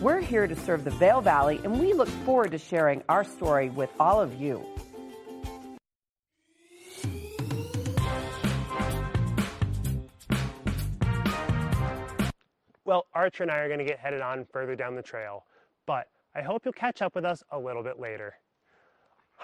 We're 0.00 0.20
here 0.20 0.46
to 0.46 0.56
serve 0.56 0.84
the 0.84 0.90
Vail 0.90 1.20
Valley, 1.20 1.60
and 1.62 1.78
we 1.78 1.92
look 1.92 2.08
forward 2.08 2.50
to 2.50 2.58
sharing 2.58 3.02
our 3.08 3.24
story 3.24 3.70
with 3.70 3.90
all 4.00 4.20
of 4.20 4.40
you. 4.40 4.64
Well, 12.84 13.06
Archer 13.14 13.44
and 13.44 13.50
I 13.50 13.58
are 13.58 13.68
going 13.68 13.78
to 13.78 13.84
get 13.84 13.98
headed 13.98 14.20
on 14.20 14.46
further 14.52 14.76
down 14.76 14.94
the 14.94 15.02
trail, 15.02 15.44
but 15.86 16.08
I 16.34 16.42
hope 16.42 16.62
you'll 16.64 16.72
catch 16.72 17.00
up 17.00 17.14
with 17.14 17.24
us 17.24 17.42
a 17.50 17.58
little 17.58 17.82
bit 17.82 17.98
later. 17.98 18.34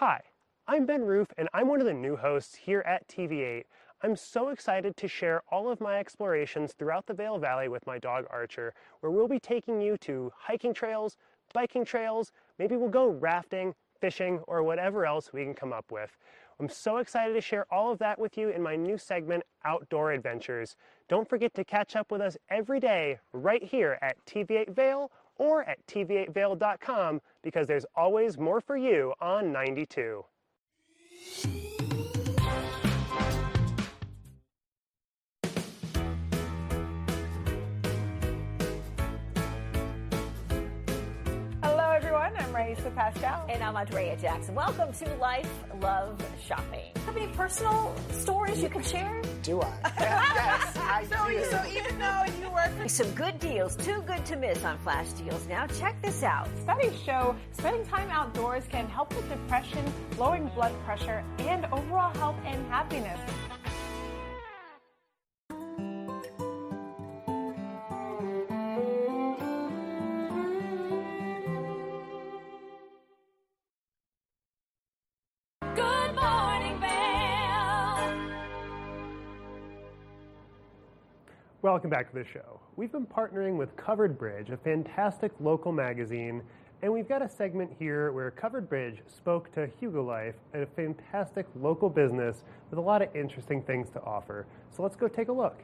Hi, 0.00 0.22
I'm 0.66 0.86
Ben 0.86 1.02
Roof, 1.02 1.28
and 1.36 1.46
I'm 1.52 1.68
one 1.68 1.80
of 1.80 1.86
the 1.86 1.92
new 1.92 2.16
hosts 2.16 2.54
here 2.54 2.80
at 2.86 3.06
TV8. 3.06 3.64
I'm 4.02 4.16
so 4.16 4.48
excited 4.48 4.96
to 4.96 5.06
share 5.06 5.42
all 5.52 5.70
of 5.70 5.78
my 5.78 5.98
explorations 5.98 6.72
throughout 6.72 7.04
the 7.04 7.12
Vail 7.12 7.38
Valley 7.38 7.68
with 7.68 7.86
my 7.86 7.98
dog 7.98 8.24
Archer, 8.30 8.72
where 9.00 9.12
we'll 9.12 9.28
be 9.28 9.38
taking 9.38 9.78
you 9.82 9.98
to 9.98 10.32
hiking 10.34 10.72
trails, 10.72 11.18
biking 11.52 11.84
trails, 11.84 12.32
maybe 12.58 12.78
we'll 12.78 12.88
go 12.88 13.08
rafting, 13.08 13.74
fishing, 14.00 14.38
or 14.46 14.62
whatever 14.62 15.04
else 15.04 15.34
we 15.34 15.44
can 15.44 15.52
come 15.52 15.74
up 15.74 15.92
with. 15.92 16.16
I'm 16.58 16.70
so 16.70 16.96
excited 16.96 17.34
to 17.34 17.42
share 17.42 17.66
all 17.70 17.92
of 17.92 17.98
that 17.98 18.18
with 18.18 18.38
you 18.38 18.48
in 18.48 18.62
my 18.62 18.76
new 18.76 18.96
segment, 18.96 19.42
Outdoor 19.66 20.12
Adventures. 20.12 20.76
Don't 21.10 21.28
forget 21.28 21.52
to 21.52 21.62
catch 21.62 21.94
up 21.94 22.10
with 22.10 22.22
us 22.22 22.38
every 22.48 22.80
day 22.80 23.18
right 23.34 23.62
here 23.62 23.98
at 24.00 24.16
TV8 24.24 24.74
Vail 24.74 25.10
or 25.40 25.64
at 25.64 25.84
tv8vail.com 25.86 27.20
because 27.42 27.66
there's 27.66 27.86
always 27.96 28.38
more 28.38 28.60
for 28.60 28.76
you 28.76 29.14
on 29.20 29.50
92. 29.50 30.22
Hello, 42.30 42.38
everyone. 42.38 42.62
I'm 42.62 42.68
Raisa 42.68 42.90
Pascal. 42.90 43.46
And 43.48 43.62
I'm 43.62 43.76
Andrea 43.76 44.16
Jackson. 44.16 44.54
Welcome 44.54 44.92
to 44.92 45.14
Life 45.16 45.50
Love 45.80 46.22
Shopping. 46.44 46.92
Have 47.06 47.16
any 47.16 47.26
personal 47.28 47.94
stories 48.10 48.62
you 48.62 48.68
can 48.68 48.82
share? 48.82 49.20
Do 49.42 49.60
I? 49.60 49.72
yes, 49.98 50.76
I 50.76 51.06
so, 51.10 51.28
do. 51.28 51.44
So 51.44 51.64
even 51.76 51.98
though 51.98 52.24
you 52.40 52.50
work 52.52 52.88
some 52.88 53.10
good 53.12 53.38
deals, 53.40 53.76
too 53.76 54.02
good 54.06 54.24
to 54.26 54.36
miss 54.36 54.64
on 54.64 54.78
flash 54.78 55.08
deals. 55.10 55.46
Now 55.48 55.66
check 55.66 56.00
this 56.02 56.22
out. 56.22 56.48
Studies 56.62 57.00
show 57.02 57.34
spending 57.52 57.86
time 57.86 58.10
outdoors 58.10 58.64
can 58.68 58.86
help 58.88 59.14
with 59.16 59.28
depression, 59.28 59.84
lowering 60.18 60.46
blood 60.54 60.72
pressure, 60.84 61.24
and 61.38 61.66
overall 61.66 62.12
health 62.14 62.36
and 62.44 62.64
happiness. 62.68 63.18
Welcome 81.62 81.90
back 81.90 82.08
to 82.08 82.14
the 82.14 82.24
show. 82.24 82.58
We've 82.76 82.90
been 82.90 83.04
partnering 83.04 83.58
with 83.58 83.76
Covered 83.76 84.16
Bridge, 84.16 84.48
a 84.48 84.56
fantastic 84.56 85.30
local 85.40 85.72
magazine, 85.72 86.42
and 86.80 86.90
we've 86.90 87.06
got 87.06 87.20
a 87.20 87.28
segment 87.28 87.70
here 87.78 88.12
where 88.12 88.30
Covered 88.30 88.66
Bridge 88.66 89.02
spoke 89.06 89.52
to 89.52 89.68
Hygge 89.78 90.06
Life, 90.06 90.36
a 90.54 90.64
fantastic 90.64 91.44
local 91.60 91.90
business 91.90 92.44
with 92.70 92.78
a 92.78 92.80
lot 92.80 93.02
of 93.02 93.14
interesting 93.14 93.60
things 93.62 93.90
to 93.90 94.02
offer. 94.04 94.46
So 94.74 94.82
let's 94.82 94.96
go 94.96 95.06
take 95.06 95.28
a 95.28 95.32
look. 95.32 95.58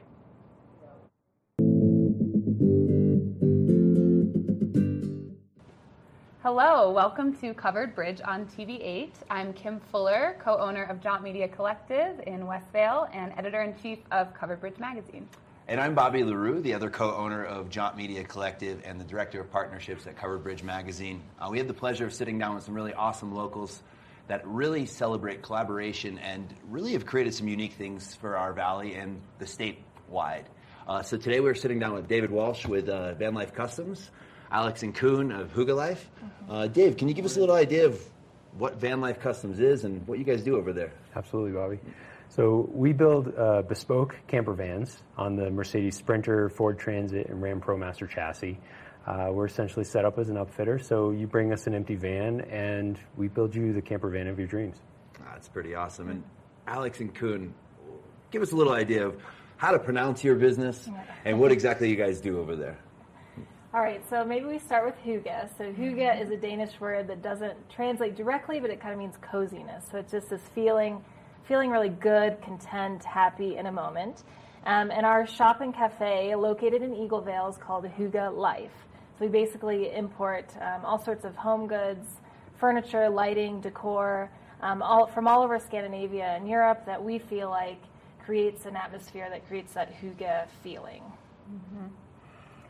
Hello, 6.43 6.91
welcome 6.91 7.35
to 7.37 7.55
Covered 7.55 7.95
Bridge 7.95 8.21
on 8.23 8.45
TV8. 8.45 9.13
I'm 9.31 9.51
Kim 9.51 9.79
Fuller, 9.79 10.37
co 10.39 10.59
owner 10.59 10.83
of 10.83 11.01
Jaunt 11.01 11.23
Media 11.23 11.47
Collective 11.47 12.21
in 12.27 12.45
West 12.45 12.67
Vail 12.71 13.07
and 13.11 13.33
editor 13.35 13.63
in 13.63 13.73
chief 13.81 13.97
of 14.11 14.31
Covered 14.35 14.61
Bridge 14.61 14.77
Magazine. 14.77 15.27
And 15.69 15.81
I'm 15.81 15.95
Bobby 15.95 16.23
LaRue, 16.23 16.61
the 16.61 16.75
other 16.75 16.89
co 16.89 17.13
owner 17.13 17.43
of 17.43 17.69
Jaunt 17.69 17.97
Media 17.97 18.23
Collective 18.23 18.81
and 18.85 19.01
the 19.01 19.03
director 19.03 19.41
of 19.41 19.51
partnerships 19.51 20.07
at 20.07 20.15
Covered 20.15 20.41
Bridge 20.41 20.63
Magazine. 20.63 21.21
Uh, 21.41 21.49
we 21.51 21.57
had 21.57 21.67
the 21.67 21.73
pleasure 21.73 22.05
of 22.05 22.13
sitting 22.13 22.39
down 22.39 22.55
with 22.55 22.63
some 22.63 22.73
really 22.73 22.93
awesome 22.93 23.35
locals 23.35 23.83
that 24.29 24.47
really 24.47 24.85
celebrate 24.85 25.41
collaboration 25.41 26.19
and 26.19 26.53
really 26.69 26.93
have 26.93 27.05
created 27.05 27.33
some 27.33 27.49
unique 27.49 27.73
things 27.73 28.15
for 28.15 28.37
our 28.37 28.53
valley 28.53 28.95
and 28.95 29.19
the 29.39 29.45
state 29.45 29.83
wide. 30.07 30.45
Uh, 30.87 31.01
so 31.01 31.17
today 31.17 31.41
we're 31.41 31.53
sitting 31.53 31.79
down 31.79 31.93
with 31.93 32.07
David 32.07 32.31
Walsh 32.31 32.65
with 32.65 32.87
uh, 32.87 33.15
Van 33.15 33.33
Life 33.33 33.53
Customs, 33.53 34.09
Alex 34.49 34.83
and 34.83 34.95
Kuhn 34.95 35.33
of 35.33 35.53
Hygge 35.53 35.75
Life. 35.75 36.09
Uh, 36.49 36.67
Dave, 36.67 36.95
can 36.95 37.09
you 37.09 37.13
give 37.13 37.25
us 37.25 37.35
a 37.35 37.41
little 37.41 37.55
idea 37.55 37.85
of 37.87 38.01
what 38.57 38.77
Van 38.77 39.01
Life 39.01 39.19
Customs 39.19 39.59
is 39.59 39.83
and 39.83 40.07
what 40.07 40.17
you 40.17 40.23
guys 40.23 40.43
do 40.43 40.55
over 40.55 40.71
there? 40.71 40.93
Absolutely, 41.13 41.51
Bobby. 41.51 41.79
So 42.29 42.69
we 42.71 42.93
build 42.93 43.33
uh, 43.35 43.63
bespoke 43.63 44.15
camper 44.27 44.53
vans 44.53 45.01
on 45.17 45.35
the 45.35 45.49
Mercedes 45.49 45.95
Sprinter, 45.95 46.49
Ford 46.49 46.77
Transit, 46.77 47.27
and 47.29 47.41
Ram 47.41 47.61
ProMaster 47.61 48.07
chassis. 48.07 48.59
Uh, 49.05 49.29
we're 49.31 49.45
essentially 49.45 49.85
set 49.85 50.03
up 50.03 50.19
as 50.19 50.29
an 50.29 50.35
upfitter, 50.35 50.83
so 50.83 51.11
you 51.11 51.27
bring 51.27 51.53
us 51.53 51.65
an 51.65 51.73
empty 51.73 51.95
van, 51.95 52.41
and 52.41 52.99
we 53.15 53.29
build 53.29 53.55
you 53.55 53.71
the 53.71 53.81
camper 53.81 54.09
van 54.09 54.27
of 54.27 54.37
your 54.37 54.47
dreams. 54.47 54.77
That's 55.31 55.47
pretty 55.47 55.75
awesome. 55.75 56.09
And 56.09 56.23
Alex 56.67 56.99
and 56.99 57.13
Kuhn, 57.15 57.53
give 58.31 58.41
us 58.41 58.51
a 58.51 58.55
little 58.55 58.73
idea 58.73 59.07
of 59.07 59.15
how 59.55 59.71
to 59.71 59.79
pronounce 59.79 60.23
your 60.23 60.35
business 60.35 60.89
and 61.25 61.39
what 61.39 61.51
exactly 61.51 61.89
you 61.89 61.95
guys 61.95 62.19
do 62.19 62.39
over 62.39 62.55
there. 62.55 62.77
All 63.73 63.81
right, 63.81 64.01
so 64.09 64.25
maybe 64.25 64.45
we 64.45 64.59
start 64.59 64.85
with 64.85 64.95
hygge. 65.05 65.57
So 65.57 65.71
hygge 65.71 66.21
is 66.21 66.29
a 66.29 66.37
Danish 66.37 66.79
word 66.79 67.07
that 67.07 67.21
doesn't 67.21 67.69
translate 67.69 68.15
directly, 68.15 68.59
but 68.59 68.69
it 68.69 68.81
kind 68.81 68.93
of 68.93 68.99
means 68.99 69.15
coziness. 69.21 69.85
So 69.91 69.99
it's 69.99 70.11
just 70.11 70.29
this 70.29 70.41
feeling, 70.53 71.03
feeling 71.47 71.69
really 71.69 71.89
good, 71.89 72.41
content, 72.41 73.03
happy 73.03 73.57
in 73.57 73.67
a 73.67 73.71
moment. 73.71 74.23
Um, 74.65 74.91
and 74.91 75.05
our 75.05 75.25
shop 75.25 75.61
and 75.61 75.73
cafe, 75.73 76.35
located 76.35 76.81
in 76.81 76.91
EagleVail, 76.91 77.49
is 77.49 77.57
called 77.57 77.85
Hygge 77.85 78.35
Life. 78.35 78.73
So 79.17 79.25
we 79.25 79.31
basically 79.31 79.95
import 79.95 80.53
um, 80.61 80.83
all 80.83 81.03
sorts 81.03 81.23
of 81.23 81.35
home 81.35 81.67
goods, 81.67 82.07
furniture, 82.59 83.09
lighting, 83.09 83.61
decor, 83.61 84.29
um, 84.61 84.81
all 84.81 85.07
from 85.07 85.27
all 85.27 85.41
over 85.41 85.57
Scandinavia 85.59 86.25
and 86.25 86.49
Europe 86.49 86.85
that 86.85 87.01
we 87.01 87.17
feel 87.17 87.49
like 87.49 87.81
creates 88.25 88.65
an 88.65 88.75
atmosphere 88.75 89.29
that 89.29 89.47
creates 89.47 89.73
that 89.73 89.93
Hygge 90.01 90.47
feeling. 90.63 91.03
Mhm. 91.49 91.89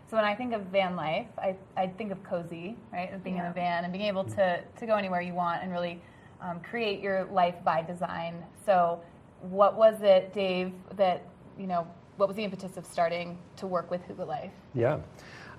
So 0.08 0.16
when 0.16 0.24
I 0.26 0.36
think 0.36 0.54
of 0.54 0.62
van 0.68 0.96
life, 0.96 1.28
I, 1.38 1.56
I 1.76 1.88
think 1.88 2.12
of 2.12 2.24
cozy, 2.24 2.78
right? 2.94 3.12
Of 3.14 3.24
being 3.24 3.38
in 3.38 3.46
a 3.46 3.52
van 3.52 3.84
and 3.84 3.92
being 3.92 4.06
able 4.06 4.24
to, 4.24 4.62
to 4.62 4.86
go 4.86 4.96
anywhere 4.96 5.22
you 5.22 5.34
want 5.34 5.64
and 5.64 5.72
really 5.72 6.00
um, 6.42 6.60
create 6.62 7.02
your 7.02 7.26
life 7.26 7.56
by 7.64 7.82
design. 7.82 8.44
So 8.66 9.02
what 9.42 9.76
was 9.76 10.02
it, 10.02 10.34
Dave, 10.34 10.72
that, 10.96 11.24
you 11.58 11.68
know, 11.68 11.88
what 12.18 12.28
was 12.28 12.36
the 12.36 12.44
impetus 12.44 12.78
of 12.78 12.86
starting 12.86 13.38
to 13.58 13.68
work 13.68 13.92
with 13.92 14.02
Hygge 14.08 14.26
Life? 14.28 14.52
Yeah. 14.74 15.00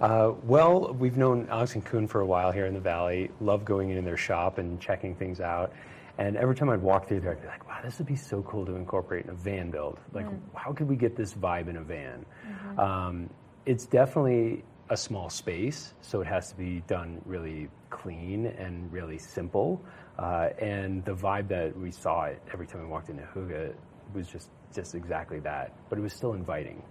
Uh, 0.01 0.33
well, 0.45 0.93
we've 0.95 1.17
known 1.17 1.47
Alex 1.51 1.75
and 1.75 1.85
Kuhn 1.85 2.07
for 2.07 2.21
a 2.21 2.27
while 2.27 2.53
here 2.53 2.67
in 2.67 2.75
the 2.75 2.81
Valley. 2.81 3.31
Love 3.41 3.65
going 3.65 3.91
in 3.91 4.05
their 4.05 4.17
shop 4.17 4.59
and 4.59 4.81
checking 4.81 5.15
things 5.15 5.41
out. 5.41 5.73
And 6.19 6.37
every 6.37 6.57
time 6.57 6.69
I'd 6.69 6.83
walk 6.83 7.07
through 7.07 7.21
there, 7.21 7.33
I'd 7.33 7.41
be 7.43 7.47
like, 7.47 7.69
wow, 7.69 7.79
this 7.85 7.99
would 7.99 8.07
be 8.09 8.17
so 8.17 8.43
cool 8.43 8.67
to 8.67 8.75
incorporate 8.75 9.25
in 9.25 9.31
a 9.31 9.35
van 9.35 9.71
build. 9.71 9.99
Like, 10.13 10.27
Mm. 10.27 10.39
how 10.55 10.73
could 10.73 10.89
we 10.89 10.97
get 10.97 11.15
this 11.15 11.33
vibe 11.35 11.69
in 11.69 11.77
a 11.77 11.83
van? 11.83 12.27
Mhm. 12.45 12.79
Um, 12.79 13.31
it's 13.67 13.87
definitely 13.87 14.65
a 14.91 14.97
small 14.97 15.31
space, 15.31 15.95
so 16.01 16.21
it 16.21 16.27
has 16.27 16.51
to 16.51 16.57
be 16.57 16.81
done 16.89 17.21
really 17.25 17.69
clean 17.91 18.47
and 18.47 18.93
really 18.93 19.19
simple. 19.19 19.81
Uh, 20.19 20.49
and 20.59 21.05
the 21.05 21.15
vibe 21.15 21.49
that 21.49 21.79
we 21.79 21.91
saw 21.91 22.29
every 22.53 22.67
time 22.67 22.83
we 22.83 22.89
walked 22.89 23.09
into 23.09 23.23
Hygge 23.35 23.75
was 24.15 24.27
just 24.29 24.51
just 24.75 24.95
exactly 24.95 25.41
that. 25.41 25.73
But 25.89 25.99
it 25.99 26.03
was 26.03 26.13
still 26.13 26.35
inviting. 26.35 26.83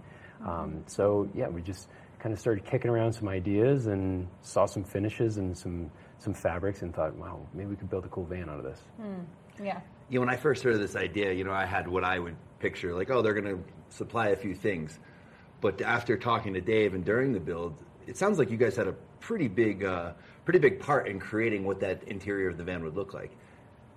Um, 0.46 0.84
so 0.86 1.28
yeah, 1.34 1.48
we 1.48 1.62
just 1.62 1.88
kind 2.18 2.32
of 2.32 2.40
started 2.40 2.64
kicking 2.64 2.90
around 2.90 3.12
some 3.12 3.28
ideas 3.28 3.86
and 3.86 4.28
saw 4.42 4.66
some 4.66 4.84
finishes 4.84 5.36
and 5.36 5.56
some 5.56 5.90
some 6.18 6.34
fabrics 6.34 6.82
and 6.82 6.94
thought, 6.94 7.14
wow, 7.16 7.46
maybe 7.54 7.70
we 7.70 7.76
could 7.76 7.90
build 7.90 8.04
a 8.04 8.08
cool 8.08 8.24
van 8.24 8.48
out 8.48 8.58
of 8.58 8.64
this. 8.64 8.80
Hmm. 9.00 9.64
Yeah. 9.64 9.80
You 10.08 10.18
know, 10.18 10.26
when 10.26 10.34
I 10.34 10.36
first 10.36 10.62
heard 10.62 10.74
of 10.74 10.80
this 10.80 10.96
idea, 10.96 11.32
you 11.32 11.44
know, 11.44 11.52
I 11.52 11.66
had 11.66 11.86
what 11.86 12.04
I 12.04 12.18
would 12.18 12.36
picture 12.60 12.94
like, 12.94 13.10
oh, 13.10 13.22
they're 13.22 13.34
going 13.34 13.56
to 13.56 13.62
supply 13.90 14.28
a 14.28 14.36
few 14.36 14.54
things. 14.54 14.98
But 15.60 15.80
after 15.82 16.16
talking 16.16 16.54
to 16.54 16.60
Dave 16.60 16.94
and 16.94 17.04
during 17.04 17.32
the 17.32 17.40
build, 17.40 17.82
it 18.06 18.16
sounds 18.16 18.38
like 18.38 18.50
you 18.50 18.56
guys 18.56 18.76
had 18.76 18.88
a 18.88 18.94
pretty 19.20 19.48
big, 19.48 19.84
uh, 19.84 20.12
pretty 20.48 20.58
big 20.58 20.80
part 20.80 21.06
in 21.06 21.20
creating 21.20 21.62
what 21.62 21.78
that 21.78 22.02
interior 22.04 22.48
of 22.48 22.56
the 22.56 22.64
van 22.64 22.82
would 22.82 22.96
look 22.96 23.12
like. 23.12 23.30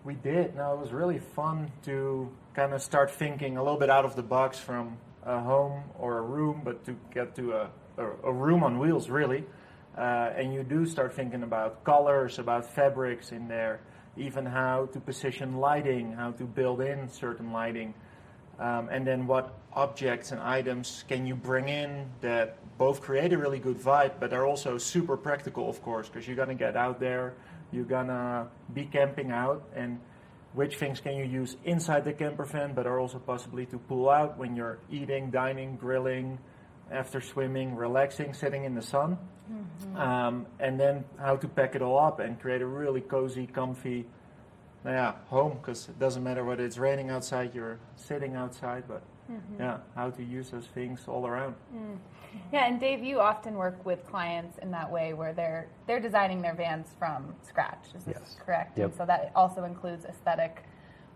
We 0.04 0.16
did. 0.16 0.54
Now 0.54 0.74
it 0.74 0.82
was 0.82 0.91
really 0.91 1.18
fun 1.18 1.72
to 1.86 2.30
kind 2.54 2.74
of 2.74 2.82
start 2.82 3.10
thinking 3.10 3.56
a 3.56 3.64
little 3.64 3.80
bit 3.80 3.89
out 3.89 4.04
of 4.04 4.18
the 4.18 4.22
box 4.22 4.60
from 4.60 4.97
a 5.24 5.39
home 5.39 5.82
or 5.97 6.18
a 6.18 6.22
room, 6.22 6.62
but 6.66 6.84
to 6.88 6.97
get 7.14 7.36
to 7.38 7.54
a, 7.54 7.70
a, 7.97 8.06
a 8.26 8.34
room 8.34 8.66
on 8.66 8.80
wheels, 8.80 9.10
really. 9.10 9.45
Uh, 9.97 10.34
and 10.36 10.54
you 10.54 10.62
do 10.62 10.86
start 10.86 11.14
thinking 11.14 11.43
about 11.43 11.86
colors, 11.86 12.38
about 12.38 12.66
fabrics 12.66 13.32
in 13.32 13.47
there, 13.47 13.80
even 14.18 14.45
how 14.45 14.88
to 14.88 14.99
position 14.99 15.56
lighting, 15.56 16.12
how 16.12 16.32
to 16.32 16.43
build 16.43 16.82
in 16.82 17.08
certain 17.08 17.54
lighting, 17.54 17.93
um, 18.60 18.89
and 18.91 19.08
then 19.08 19.26
what 19.26 19.54
objects 19.72 20.34
and 20.34 20.41
items 20.41 21.06
can 21.08 21.26
you 21.26 21.34
bring 21.34 21.70
in 21.70 22.10
that 22.20 22.58
both 22.82 23.00
create 23.00 23.32
a 23.32 23.38
really 23.38 23.60
good 23.60 23.78
vibe, 23.78 24.14
but 24.20 24.34
are 24.34 24.44
also 24.44 24.76
super 24.80 25.16
practical, 25.16 25.70
of 25.70 25.80
course, 25.84 26.10
because 26.10 26.28
you're 26.28 26.36
gonna 26.36 26.56
get 26.56 26.76
out 26.76 27.00
there, 27.00 27.36
you're 27.72 27.86
gonna 27.86 28.48
be 28.74 28.86
camping 28.86 29.30
out, 29.30 29.62
and 29.76 30.00
which 30.54 30.78
things 30.78 31.00
can 31.00 31.16
you 31.16 31.24
use 31.24 31.58
inside 31.64 32.04
the 32.04 32.12
camper 32.12 32.44
van, 32.44 32.74
but 32.74 32.88
are 32.88 33.00
also 33.00 33.20
possibly 33.20 33.68
to 33.68 33.78
pull 33.78 34.10
out 34.10 34.36
when 34.40 34.56
you're 34.56 34.80
eating, 34.90 35.30
dining, 35.30 35.76
grilling, 35.76 36.40
after 36.90 37.22
swimming, 37.22 37.76
relaxing, 37.76 38.34
sitting 38.34 38.64
in 38.64 38.74
the 38.74 38.82
sun. 38.82 39.16
Um, 39.96 40.48
and 40.60 40.80
then 40.80 41.06
how 41.20 41.36
to 41.36 41.48
pack 41.48 41.76
it 41.76 41.84
all 41.84 42.00
up 42.00 42.20
and 42.20 42.40
create 42.40 42.64
a 42.64 42.66
really 42.66 43.02
cozy, 43.02 43.46
comfy, 43.46 44.08
yeah, 44.84 45.14
home. 45.28 45.60
Because 45.62 45.88
it 45.88 46.00
doesn't 46.00 46.24
matter 46.24 46.44
whether 46.44 46.66
it's 46.66 46.80
raining 46.80 47.12
outside, 47.12 47.54
you're 47.54 47.78
sitting 47.96 48.36
outside, 48.36 48.86
but 48.88 49.04
Mhm. 49.30 49.60
yeah, 49.60 49.78
how 49.96 50.10
to 50.10 50.24
use 50.24 50.50
those 50.50 50.68
things 50.68 51.08
all 51.08 51.28
around. 51.28 51.54
Mm. 51.76 51.98
Yeah, 52.52 52.66
and 52.66 52.80
Dave, 52.80 53.04
you 53.04 53.20
often 53.20 53.56
work 53.56 53.86
with 53.86 54.06
clients 54.06 54.58
in 54.60 54.72
that 54.72 54.90
way 54.92 55.14
where 55.14 55.34
they're 55.34 55.68
they're 55.88 56.00
designing 56.00 56.42
their 56.42 56.54
vans 56.54 56.88
from 56.98 57.34
scratch. 57.48 57.86
Is 57.96 58.04
this 58.04 58.18
Yes. 58.20 58.38
correct? 58.46 58.78
Yep. 58.78 58.86
And 58.90 58.96
so 58.98 59.06
that 59.06 59.32
also 59.36 59.64
includes 59.64 60.06
aesthetic, 60.06 60.64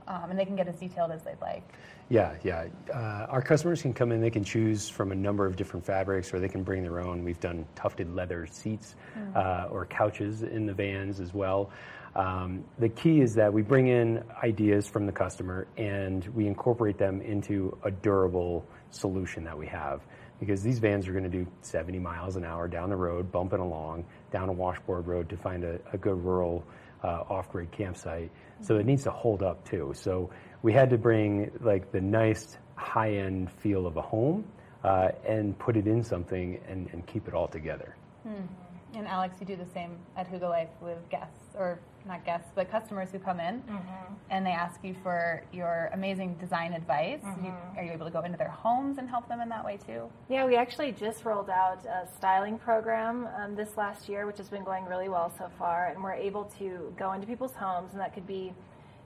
um, 0.07 0.29
and 0.29 0.39
they 0.39 0.45
can 0.45 0.55
get 0.55 0.67
as 0.67 0.75
detailed 0.79 1.11
as 1.11 1.23
they'd 1.23 1.39
like. 1.41 1.63
Yeah, 2.09 2.35
yeah. 2.43 2.65
Uh, 2.93 3.25
our 3.29 3.41
customers 3.41 3.81
can 3.81 3.93
come 3.93 4.11
in, 4.11 4.21
they 4.21 4.29
can 4.29 4.43
choose 4.43 4.87
from 4.89 5.11
a 5.11 5.15
number 5.15 5.45
of 5.45 5.55
different 5.55 5.83
fabrics 5.85 6.31
or 6.33 6.39
they 6.39 6.47
can 6.47 6.61
bring 6.63 6.83
their 6.83 6.99
own. 6.99 7.23
We've 7.23 7.39
done 7.39 7.65
tufted 7.75 8.13
leather 8.13 8.45
seats 8.45 8.95
Mm. 9.17 9.35
uh, 9.35 9.67
or 9.71 9.85
couches 9.87 10.43
in 10.43 10.65
the 10.67 10.73
vans 10.73 11.19
as 11.19 11.33
well. 11.33 11.71
Um, 12.15 12.63
the 12.77 12.89
key 12.89 13.21
is 13.21 13.33
that 13.35 13.51
we 13.51 13.61
bring 13.63 13.87
in 13.87 14.23
ideas 14.43 14.87
from 14.87 15.05
the 15.07 15.11
customer 15.11 15.67
and 15.77 16.25
we 16.35 16.45
incorporate 16.47 16.97
them 16.97 17.21
into 17.21 17.75
a 17.83 17.89
durable 17.91 18.63
solution 18.91 19.43
that 19.43 19.57
we 19.57 19.65
have. 19.67 20.01
Because 20.39 20.61
these 20.61 20.79
vans 20.79 21.07
are 21.07 21.11
going 21.11 21.23
to 21.23 21.29
do 21.29 21.47
70 21.61 21.99
miles 21.99 22.35
an 22.35 22.43
hour 22.43 22.67
down 22.67 22.89
the 22.89 22.95
road, 22.95 23.31
bumping 23.31 23.59
along 23.59 24.05
down 24.31 24.49
a 24.49 24.53
washboard 24.53 25.07
road 25.07 25.29
to 25.29 25.37
find 25.37 25.63
a, 25.63 25.79
a 25.93 25.97
good 25.97 26.21
rural 26.23 26.63
uh, 27.03 27.23
off-grid 27.29 27.71
campsite. 27.71 28.31
So 28.61 28.77
it 28.77 28.85
needs 28.85 29.03
to 29.03 29.11
hold 29.11 29.43
up 29.43 29.67
too. 29.69 29.93
So 29.95 30.29
we 30.61 30.73
had 30.73 30.89
to 30.89 30.97
bring 30.97 31.51
like 31.61 31.91
the 31.91 32.01
nice 32.01 32.57
high-end 32.75 33.51
feel 33.51 33.87
of 33.87 33.97
a 33.97 34.01
home 34.01 34.45
uh, 34.83 35.09
and 35.27 35.57
put 35.57 35.77
it 35.77 35.87
in 35.87 36.03
something 36.03 36.59
and, 36.67 36.89
and 36.91 37.05
keep 37.07 37.27
it 37.27 37.33
all 37.33 37.47
together. 37.47 37.95
Hmm. 38.23 38.45
And 38.95 39.07
Alex, 39.07 39.35
you 39.39 39.45
do 39.45 39.55
the 39.55 39.65
same 39.65 39.97
at 40.15 40.31
Hygge 40.31 40.49
Life 40.49 40.69
with 40.81 40.97
guests, 41.09 41.55
or 41.55 41.79
not 42.05 42.23
guests, 42.25 42.49
but 42.55 42.69
customers 42.69 43.09
who 43.11 43.19
come 43.19 43.39
in 43.39 43.63
and 44.29 44.45
they 44.45 44.51
ask 44.51 44.83
you 44.83 44.95
for 45.03 45.43
your 45.51 45.89
amazing 45.93 46.35
design 46.35 46.73
advice. 46.73 47.19
You, 47.23 47.51
Mhm. 47.51 47.77
are 47.77 47.83
you 47.83 47.91
able 47.91 48.05
to 48.05 48.11
go 48.11 48.21
into 48.21 48.37
their 48.37 48.49
homes 48.49 48.97
and 48.97 49.09
help 49.09 49.27
them 49.27 49.41
in 49.41 49.49
that 49.49 49.63
way 49.65 49.77
too? 49.77 50.09
Yeah, 50.29 50.45
we 50.45 50.55
actually 50.55 50.91
just 50.91 51.25
rolled 51.25 51.49
out 51.49 51.85
a 51.85 52.07
styling 52.15 52.57
program 52.57 53.27
um, 53.37 53.55
this 53.55 53.75
last 53.77 54.07
year, 54.09 54.25
which 54.25 54.37
has 54.37 54.49
been 54.49 54.63
going 54.63 54.85
really 54.85 55.09
well 55.09 55.31
so 55.37 55.49
far. 55.57 55.87
And 55.87 56.03
we're 56.03 56.13
able 56.13 56.45
to 56.59 56.93
go 56.97 57.13
into 57.13 57.27
people's 57.27 57.55
homes, 57.55 57.91
and 57.93 58.01
that 58.01 58.13
could 58.13 58.27
be, 58.27 58.53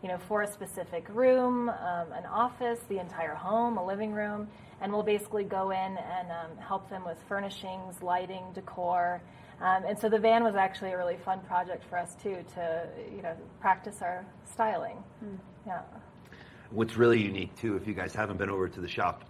you 0.01 0.07
know, 0.09 0.17
for 0.17 0.41
a 0.43 0.47
specific 0.47 1.07
room, 1.09 1.69
um, 1.69 2.11
an 2.13 2.25
office, 2.25 2.79
the 2.89 2.99
entire 2.99 3.35
home, 3.35 3.77
a 3.77 3.85
living 3.85 4.13
room. 4.13 4.47
And 4.81 4.93
we'll 4.93 5.03
basically 5.03 5.43
go 5.43 5.71
in 5.71 5.97
and 5.97 6.31
um, 6.31 6.57
help 6.57 6.89
them 6.89 7.03
with 7.03 7.21
furnishings, 7.27 8.01
lighting, 8.01 8.43
decor. 8.53 9.21
Um, 9.61 9.83
and 9.85 9.99
so 9.99 10.07
the 10.09 10.19
van 10.19 10.43
was 10.43 10.55
actually 10.55 10.91
a 10.91 10.97
really 10.97 11.17
fun 11.17 11.39
project 11.41 11.83
for 11.89 11.97
us 11.97 12.15
too 12.21 12.37
to, 12.55 12.87
you 13.15 13.21
know, 13.21 13.35
practice 13.59 14.01
our 14.01 14.25
styling. 14.49 14.97
Yeah. 15.67 15.81
What's 16.71 16.95
really 16.95 17.21
unique 17.21 17.55
too, 17.57 17.75
if 17.75 17.87
you 17.87 17.93
guys 17.93 18.13
haven't 18.15 18.37
been 18.37 18.49
over 18.49 18.69
to 18.69 18.79
the 18.79 18.87
shop 18.87 19.25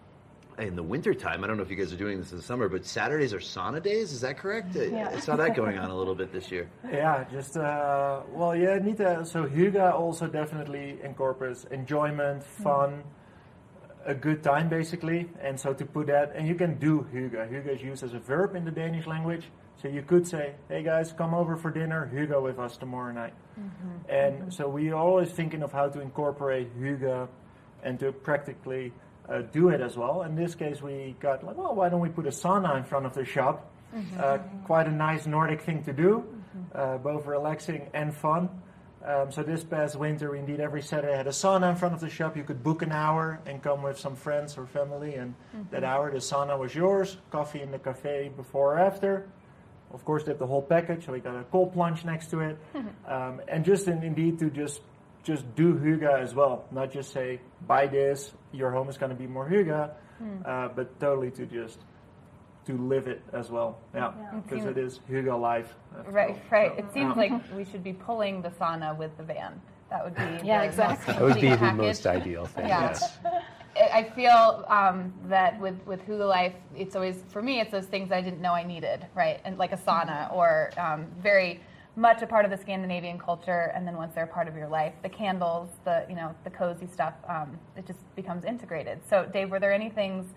in 0.60 0.76
the 0.76 0.84
wintertime, 0.84 1.44
I 1.44 1.48
don't 1.48 1.56
know 1.58 1.64
if 1.64 1.70
you 1.72 1.78
guys 1.78 1.92
are 1.94 1.98
doing 1.98 2.20
this 2.20 2.32
in 2.32 2.38
the 2.38 2.44
summer, 2.44 2.68
but 2.70 2.86
Saturdays 2.86 3.34
are 3.34 3.40
sauna 3.40 3.82
days. 3.82 4.12
Is 4.12 4.22
that 4.22 4.38
correct? 4.38 4.76
I- 4.76 4.84
Yeah. 4.84 5.10
I 5.16 5.20
saw 5.20 5.36
that 5.38 5.56
going 5.56 5.78
on 5.80 5.90
a 5.90 5.96
little 5.96 6.16
bit 6.16 6.32
this 6.32 6.52
year. 6.52 6.70
Yeah, 6.92 7.24
just 7.32 7.58
uh, 7.58 8.22
well, 8.32 8.56
yeah, 8.56 8.78
need 8.78 8.98
to. 8.98 9.26
So 9.26 9.46
Hygge 9.48 9.80
also 9.94 10.28
definitely 10.28 11.00
incorporates 11.04 11.64
enjoyment, 11.72 12.44
fun, 12.44 13.04
a 14.06 14.14
good 14.14 14.44
time, 14.44 14.70
basically. 14.70 15.30
And 15.42 15.58
so 15.60 15.74
to 15.74 15.86
put 15.86 16.08
that, 16.08 16.34
and 16.36 16.48
you 16.48 16.56
can 16.56 16.78
do 16.78 17.08
Hygge. 17.14 17.34
Hygge 17.52 17.68
is 17.78 17.82
used 17.82 18.04
as 18.04 18.14
a 18.14 18.20
verb 18.20 18.56
in 18.56 18.66
the 18.66 18.72
Danish 18.72 19.08
language. 19.08 19.46
So 19.82 19.88
you 19.88 20.02
could 20.02 20.28
say, 20.28 20.56
"Hey 20.68 20.84
guys, 20.84 21.14
come 21.14 21.34
over 21.34 21.56
for 21.56 21.72
dinner, 21.72 22.10
Hygge 22.14 22.42
with 22.42 22.60
us 22.60 22.76
tomorrow 22.78 23.14
night." 23.14 23.34
And 24.10 24.54
so 24.54 24.68
we 24.68 24.90
are 24.92 24.96
always 24.96 25.32
thinking 25.32 25.64
of 25.64 25.72
how 25.72 25.88
to 25.90 26.02
incorporate 26.02 26.78
Hygge 26.80 27.28
and 27.84 28.00
to 28.00 28.12
practically 28.12 28.92
uh, 29.30 29.42
do 29.54 29.70
it 29.70 29.80
as 29.82 29.96
well. 29.96 30.24
In 30.24 30.36
this 30.36 30.56
case, 30.56 30.82
we 30.82 31.16
got 31.20 31.44
like, 31.44 31.56
well, 31.58 31.76
why 31.76 31.88
don't 31.90 32.02
we 32.02 32.10
put 32.10 32.26
a 32.26 32.30
sauna 32.32 32.76
in 32.78 32.84
front 32.84 33.06
of 33.06 33.14
the 33.14 33.24
shop? 33.24 33.72
Uh, 34.20 34.38
quite 34.66 34.88
a 34.88 34.92
nice 34.92 35.26
Nordic 35.26 35.62
thing 35.62 35.84
to 35.84 35.94
do, 35.94 36.24
uh, 36.76 36.98
both 36.98 37.26
relaxing 37.26 37.90
and 37.94 38.14
fun. 38.14 38.50
Um, 39.04 39.32
so 39.32 39.44
this 39.44 39.64
past 39.64 39.96
winter, 39.96 40.32
we 40.32 40.40
indeed 40.40 40.60
every 40.60 40.82
Saturday 40.82 41.16
had 41.16 41.26
a 41.28 41.32
sauna 41.32 41.70
in 41.70 41.76
front 41.78 41.94
of 41.96 42.02
the 42.02 42.10
shop. 42.10 42.36
You 42.36 42.44
could 42.44 42.62
book 42.64 42.82
an 42.82 42.92
hour 42.92 43.40
and 43.46 43.64
come 43.64 43.82
with 43.82 43.98
some 43.98 44.16
friends 44.16 44.58
or 44.58 44.68
family, 44.68 45.16
and 45.16 45.34
that 45.72 45.84
hour 45.86 46.12
the 46.12 46.18
sauna 46.18 46.60
was 46.60 46.76
yours. 46.76 47.18
Coffee 47.32 47.62
in 47.62 47.72
the 47.72 47.80
cafe 47.80 48.30
before 48.36 48.76
or 48.76 48.80
after. 48.80 49.30
Of 49.94 50.06
course, 50.06 50.24
they 50.24 50.32
have 50.32 50.40
the 50.40 50.48
whole 50.48 50.62
package, 50.62 51.06
so 51.06 51.12
we 51.14 51.20
got 51.20 51.36
a 51.36 51.44
cold 51.46 51.74
plunge 51.74 52.06
next 52.06 52.28
to 52.32 52.42
it, 52.42 52.58
um, 53.08 53.42
and 53.48 53.66
just 53.66 53.88
in, 53.88 54.04
indeed 54.04 54.40
to 54.40 54.50
just 54.50 54.82
just 55.24 55.44
do 55.56 55.74
Hygge 55.76 56.04
as 56.22 56.34
well, 56.34 56.66
not 56.72 56.92
just 56.92 57.12
say 57.12 57.42
buy 57.68 57.88
this, 57.88 58.32
your 58.54 58.72
home 58.72 58.88
is 58.90 58.98
going 58.98 59.10
to 59.12 59.16
be 59.18 59.28
more 59.28 59.48
Hygge, 59.50 59.90
Hmm. 60.20 60.38
uh, 60.46 60.68
but 60.70 61.00
totally 61.00 61.32
to 61.32 61.46
just 61.46 61.80
to 62.66 62.78
live 62.78 63.08
it 63.08 63.22
as 63.34 63.50
well, 63.50 63.80
yeah, 63.96 64.12
Yeah. 64.18 64.40
because 64.42 64.66
it 64.66 64.78
is 64.78 65.00
Hygge 65.10 65.40
life. 65.42 65.74
after 65.98 66.12
Right, 66.12 66.30
all. 66.36 66.42
right. 66.52 66.72
So, 66.78 66.78
It 66.86 66.94
seems 66.94 67.16
yeah. 67.16 67.22
like 67.22 67.32
we 67.56 67.66
should 67.66 67.84
be 67.84 67.94
pulling 67.94 68.42
the 68.42 68.50
sauna 68.50 68.96
with 68.98 69.16
the 69.18 69.24
van. 69.24 69.60
That 69.90 70.04
would 70.06 70.16
be 70.16 70.40
Yeah, 70.48 70.62
exactly. 70.64 71.14
That 71.14 71.22
would 71.24 71.36
be 71.36 71.50
the 71.50 71.58
package. 71.58 71.78
most 71.78 72.06
ideal 72.08 72.46
thing, 72.46 72.68
Yeah. 72.68 72.82
yes. 72.90 73.18
I 73.76 74.04
feel 74.16 74.66
um, 74.68 75.14
that 75.28 75.60
with 75.60 75.76
with 75.86 76.06
Hygge 76.06 76.28
Life, 76.28 76.56
it's 76.76 76.96
always 76.96 77.24
for 77.30 77.42
me. 77.42 77.60
It's 77.60 77.72
those 77.72 77.86
things 77.86 78.12
I 78.12 78.22
didn't 78.22 78.42
know 78.42 78.54
I 78.54 78.64
needed, 78.64 79.06
right? 79.16 79.40
And 79.46 79.58
like 79.58 79.72
a 79.72 79.78
sauna, 79.78 80.34
or 80.34 80.72
um, 80.78 81.08
very 81.22 81.62
much 81.96 82.22
a 82.22 82.28
part 82.28 82.46
of 82.46 82.52
the 82.52 82.58
Scandinavian 82.58 83.18
culture. 83.20 83.72
And 83.76 83.88
then 83.88 83.96
once 83.96 84.16
they're 84.16 84.24
a 84.26 84.28
part 84.28 84.48
of 84.48 84.56
your 84.56 84.68
life, 84.68 84.94
the 85.04 85.10
candles, 85.10 85.70
the 85.86 86.06
you 86.10 86.16
know 86.16 86.36
the 86.44 86.50
cozy 86.50 86.88
stuff, 86.88 87.14
um, 87.28 87.58
it 87.78 87.86
just 87.86 88.00
becomes 88.16 88.44
integrated. 88.44 89.00
So, 89.10 89.26
Dave, 89.32 89.50
were 89.50 89.60
there 89.60 89.74
any 89.74 89.90
things 89.90 90.34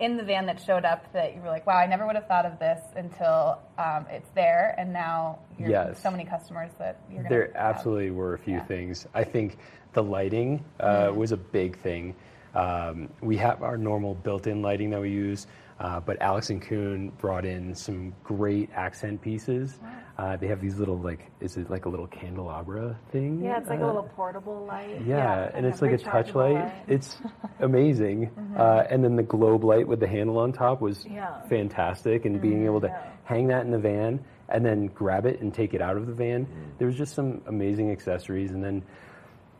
in 0.00 0.16
the 0.16 0.22
van 0.22 0.46
that 0.46 0.60
showed 0.60 0.84
up 0.86 1.12
that 1.12 1.34
you 1.34 1.42
were 1.42 1.48
like, 1.48 1.66
wow, 1.66 1.76
I 1.76 1.86
never 1.86 2.06
would 2.06 2.16
have 2.16 2.26
thought 2.26 2.46
of 2.46 2.58
this 2.58 2.80
until 2.96 3.58
um, 3.78 4.06
it's 4.10 4.30
there, 4.34 4.74
and 4.78 4.92
now 4.92 5.38
you're 5.58 5.68
Yes. 5.68 6.02
so 6.02 6.10
many 6.10 6.24
customers 6.24 6.70
that 6.78 7.00
you're 7.10 7.22
going 7.22 7.28
There 7.28 7.56
absolutely 7.56 8.10
were 8.10 8.32
a 8.32 8.38
few 8.38 8.60
things. 8.60 9.06
I 9.12 9.24
think 9.24 9.58
the 9.92 10.02
lighting 10.02 10.64
uh, 10.80 11.12
was 11.14 11.32
a 11.32 11.36
big 11.36 11.78
thing. 11.78 12.14
Um, 12.54 13.08
we 13.20 13.36
have 13.36 13.62
our 13.62 13.76
normal 13.76 14.14
built-in 14.14 14.60
lighting 14.62 14.90
that 14.90 15.00
we 15.00 15.10
use, 15.10 15.46
uh, 15.78 16.00
but 16.00 16.20
Alex 16.20 16.50
and 16.50 16.60
Kuhn 16.60 17.10
brought 17.18 17.44
in 17.44 17.74
some 17.74 18.12
great 18.24 18.68
accent 18.74 19.22
pieces. 19.22 19.78
Uh, 20.18 20.36
they 20.36 20.48
have 20.48 20.60
these 20.60 20.76
little 20.76 20.98
like, 20.98 21.30
is 21.40 21.56
it 21.56 21.70
like 21.70 21.86
a 21.86 21.88
little 21.88 22.06
candelabra 22.08 22.98
thing? 23.12 23.40
Yeah, 23.42 23.58
it's 23.58 23.68
like 23.70 23.78
a 23.80 23.84
Uh, 23.84 23.86
little 23.86 24.10
portable 24.14 24.66
light. 24.66 25.00
Yeah, 25.06 25.50
and 25.54 25.64
it's 25.64 25.80
like 25.80 25.92
a 25.92 25.98
touch 25.98 26.32
rechargeable 26.32 26.54
light. 26.54 26.72
It's 26.88 27.16
amazing. 27.60 28.30
Uh, 28.56 28.84
and 28.90 29.02
then 29.02 29.16
the 29.16 29.22
globe 29.22 29.64
light 29.64 29.86
with 29.86 30.00
the 30.00 30.06
handle 30.08 30.36
on 30.38 30.52
top 30.52 30.80
was 30.82 31.06
Yeah. 31.06 31.40
fantastic. 31.42 32.24
And 32.26 32.40
being 32.42 32.64
able 32.66 32.80
to 32.82 32.94
hang 33.24 33.46
that 33.48 33.64
in 33.64 33.70
the 33.70 33.78
van 33.78 34.22
and 34.48 34.66
then 34.66 34.88
grab 34.88 35.24
it 35.24 35.40
and 35.40 35.54
take 35.54 35.72
it 35.72 35.80
out 35.80 35.96
of 35.96 36.06
the 36.06 36.12
van, 36.12 36.46
there 36.78 36.86
was 36.88 36.96
just 36.98 37.14
some 37.14 37.40
amazing 37.46 37.90
accessories. 37.90 38.50
And 38.50 38.62
then, 38.62 38.82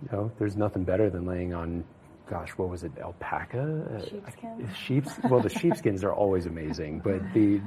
you 0.03 0.09
know, 0.13 0.31
there's 0.39 0.57
nothing 0.57 0.85
better 0.85 1.09
than 1.09 1.25
laying 1.25 1.55
on, 1.55 1.85
gosh, 2.31 2.51
what 2.51 2.69
was 2.69 2.85
it, 2.85 2.93
alpaca? 2.99 3.59
Uh, 3.61 4.09
Sheepskin? 4.09 4.71
Sheeps. 4.87 5.13
Well, 5.29 5.41
the 5.41 5.49
sheepskins 5.49 6.05
are 6.05 6.13
always 6.13 6.47
amazing, 6.47 7.01
but 7.01 7.21
the 7.35 7.61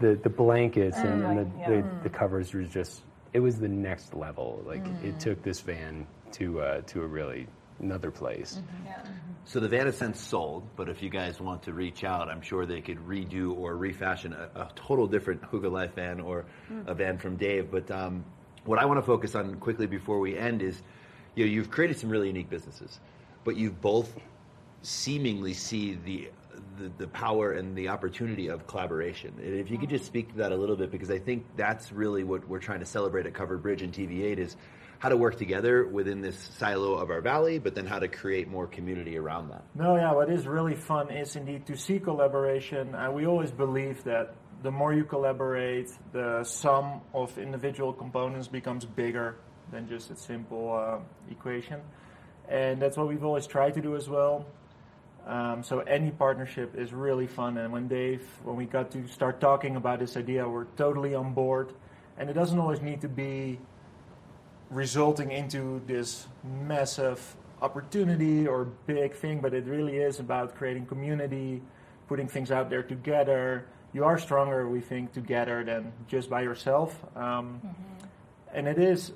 the, 0.00 0.14
the 0.22 0.30
blankets 0.30 0.96
and, 0.96 1.24
and 1.24 1.38
the, 1.38 1.58
yeah. 1.58 1.68
the, 1.68 1.84
the 2.04 2.10
covers 2.10 2.54
were 2.54 2.62
just 2.62 3.02
it 3.32 3.40
was 3.40 3.58
the 3.58 3.68
next 3.68 4.14
level. 4.14 4.62
Like 4.66 4.84
it 5.02 5.20
took 5.20 5.42
this 5.42 5.60
van 5.60 6.06
to 6.32 6.60
uh, 6.60 6.80
to 6.82 7.02
a 7.02 7.06
really 7.06 7.46
another 7.80 8.10
place. 8.10 8.60
Yeah. 8.84 9.02
So 9.44 9.60
the 9.60 9.68
van 9.68 9.86
has 9.86 9.96
since 9.96 10.20
sold, 10.20 10.68
but 10.76 10.88
if 10.88 11.02
you 11.02 11.08
guys 11.08 11.40
want 11.40 11.62
to 11.62 11.72
reach 11.72 12.04
out, 12.04 12.28
I'm 12.28 12.42
sure 12.42 12.66
they 12.66 12.82
could 12.82 12.98
redo 12.98 13.56
or 13.56 13.76
refashion 13.76 14.34
a, 14.34 14.50
a 14.54 14.70
total 14.74 15.06
different 15.06 15.42
Hygge 15.42 15.70
Life 15.70 15.94
van 15.94 16.20
or 16.20 16.44
a 16.86 16.94
van 16.94 17.18
from 17.18 17.36
Dave. 17.36 17.70
But 17.70 17.90
um, 17.90 18.24
what 18.64 18.78
I 18.78 18.84
want 18.84 18.98
to 18.98 19.06
focus 19.06 19.34
on 19.34 19.54
quickly 19.56 19.86
before 19.86 20.20
we 20.20 20.36
end 20.36 20.60
is, 20.60 20.80
you 21.34 21.46
know, 21.46 21.50
you've 21.50 21.70
created 21.70 21.98
some 21.98 22.10
really 22.10 22.26
unique 22.26 22.50
businesses, 22.50 23.00
but 23.48 23.56
you 23.56 23.70
both 23.70 24.14
seemingly 24.82 25.54
see 25.54 25.98
the, 26.04 26.28
the 26.76 26.92
the 26.98 27.06
power 27.08 27.52
and 27.52 27.74
the 27.74 27.88
opportunity 27.88 28.48
of 28.48 28.66
collaboration. 28.66 29.32
And 29.42 29.54
if 29.54 29.70
you 29.70 29.78
could 29.78 29.88
just 29.88 30.04
speak 30.04 30.30
to 30.32 30.36
that 30.36 30.52
a 30.52 30.54
little 30.54 30.76
bit, 30.76 30.90
because 30.90 31.10
I 31.10 31.18
think 31.18 31.46
that's 31.56 31.90
really 31.90 32.24
what 32.24 32.46
we're 32.46 32.58
trying 32.58 32.80
to 32.80 32.84
celebrate 32.84 33.24
at 33.24 33.32
Covered 33.32 33.62
Bridge 33.62 33.80
and 33.80 33.90
TV8 33.90 34.36
is 34.36 34.56
how 34.98 35.08
to 35.08 35.16
work 35.16 35.38
together 35.38 35.86
within 35.86 36.20
this 36.20 36.36
silo 36.58 36.92
of 36.96 37.08
our 37.08 37.22
valley, 37.22 37.58
but 37.58 37.74
then 37.74 37.86
how 37.86 37.98
to 37.98 38.06
create 38.06 38.48
more 38.48 38.66
community 38.66 39.16
around 39.16 39.48
that. 39.48 39.64
No, 39.74 39.96
yeah, 39.96 40.12
what 40.12 40.28
is 40.28 40.46
really 40.46 40.74
fun 40.74 41.10
is 41.10 41.34
indeed 41.34 41.64
to 41.68 41.74
see 41.74 41.98
collaboration. 41.98 42.94
And 42.94 43.14
we 43.14 43.26
always 43.26 43.50
believe 43.50 44.04
that 44.04 44.34
the 44.62 44.70
more 44.70 44.92
you 44.92 45.04
collaborate, 45.04 45.90
the 46.12 46.44
sum 46.44 47.00
of 47.14 47.38
individual 47.38 47.94
components 47.94 48.46
becomes 48.46 48.84
bigger 48.84 49.36
than 49.70 49.88
just 49.88 50.10
a 50.10 50.16
simple 50.16 50.76
uh, 50.76 50.98
equation. 51.30 51.80
And 52.48 52.80
that's 52.80 52.96
what 52.96 53.08
we've 53.08 53.24
always 53.24 53.46
tried 53.46 53.74
to 53.74 53.80
do 53.80 53.94
as 53.96 54.08
well. 54.08 54.46
Um, 55.26 55.62
so 55.62 55.80
any 55.80 56.10
partnership 56.10 56.74
is 56.74 56.92
really 56.94 57.26
fun. 57.26 57.58
And 57.58 57.72
when 57.72 57.88
Dave, 57.88 58.26
when 58.44 58.56
we 58.56 58.64
got 58.64 58.90
to 58.92 59.06
start 59.08 59.40
talking 59.40 59.76
about 59.76 59.98
this 59.98 60.16
idea, 60.16 60.48
we're 60.48 60.64
totally 60.76 61.14
on 61.14 61.34
board. 61.34 61.74
And 62.16 62.30
it 62.30 62.32
doesn't 62.32 62.58
always 62.58 62.80
need 62.80 63.00
to 63.02 63.08
be 63.08 63.58
resulting 64.70 65.30
into 65.30 65.82
this 65.86 66.26
massive 66.66 67.36
opportunity 67.60 68.46
or 68.46 68.64
big 68.86 69.14
thing, 69.14 69.40
but 69.40 69.52
it 69.52 69.64
really 69.66 69.98
is 69.98 70.20
about 70.20 70.54
creating 70.54 70.86
community, 70.86 71.60
putting 72.08 72.28
things 72.28 72.50
out 72.50 72.70
there 72.70 72.82
together. 72.82 73.66
You 73.92 74.04
are 74.04 74.18
stronger, 74.18 74.68
we 74.68 74.80
think, 74.80 75.12
together 75.12 75.64
than 75.64 75.92
just 76.08 76.30
by 76.30 76.42
yourself. 76.42 77.04
Um, 77.16 77.60
And 78.54 78.66
it 78.66 78.78
is 78.78 79.12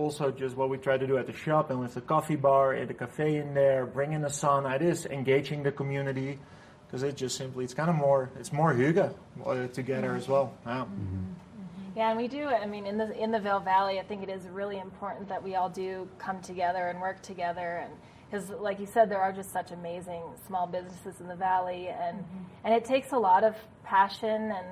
also 0.00 0.30
just 0.30 0.56
what 0.56 0.68
we 0.68 0.78
try 0.78 0.96
to 0.96 1.06
do 1.06 1.18
at 1.18 1.26
the 1.26 1.32
shop 1.32 1.70
and 1.70 1.78
with 1.78 1.94
the 1.94 2.00
coffee 2.00 2.36
bar 2.36 2.72
and 2.72 2.88
the 2.88 2.94
cafe 2.94 3.36
in 3.36 3.54
there, 3.54 3.86
bringing 3.86 4.20
the 4.20 4.30
sun. 4.30 4.66
It 4.66 4.82
is 4.82 5.06
engaging 5.06 5.62
the 5.62 5.72
community 5.72 6.38
because 6.86 7.02
it's 7.02 7.18
just 7.18 7.36
simply, 7.36 7.64
it's 7.64 7.74
kind 7.74 7.90
of 7.90 7.96
more, 7.96 8.30
it's 8.38 8.52
more 8.52 8.74
hygge 8.74 9.14
uh, 9.46 9.66
together 9.68 10.16
as 10.16 10.26
well. 10.28 10.52
Yeah. 10.66 10.72
Mm-hmm. 10.72 11.02
Mm-hmm. 11.04 11.98
Yeah, 11.98 12.10
and 12.10 12.18
we 12.18 12.28
do. 12.28 12.46
I 12.46 12.66
mean, 12.66 12.86
in 12.86 12.98
the 12.98 13.12
in 13.20 13.30
the 13.30 13.40
Vail 13.40 13.60
Valley, 13.60 13.98
I 13.98 14.02
think 14.02 14.22
it 14.22 14.28
is 14.28 14.48
really 14.48 14.78
important 14.78 15.28
that 15.28 15.42
we 15.42 15.56
all 15.56 15.68
do 15.68 16.08
come 16.18 16.40
together 16.40 16.88
and 16.88 17.00
work 17.00 17.20
together, 17.20 17.82
and 17.84 17.92
because, 18.30 18.48
like 18.50 18.78
you 18.78 18.86
said, 18.86 19.10
there 19.10 19.20
are 19.20 19.32
just 19.32 19.52
such 19.52 19.72
amazing 19.72 20.22
small 20.46 20.66
businesses 20.66 21.20
in 21.20 21.26
the 21.26 21.34
valley, 21.34 21.88
and 21.88 22.18
mm-hmm. 22.18 22.64
and 22.64 22.74
it 22.74 22.84
takes 22.84 23.12
a 23.12 23.18
lot 23.18 23.42
of 23.42 23.56
passion 23.84 24.52
and 24.52 24.66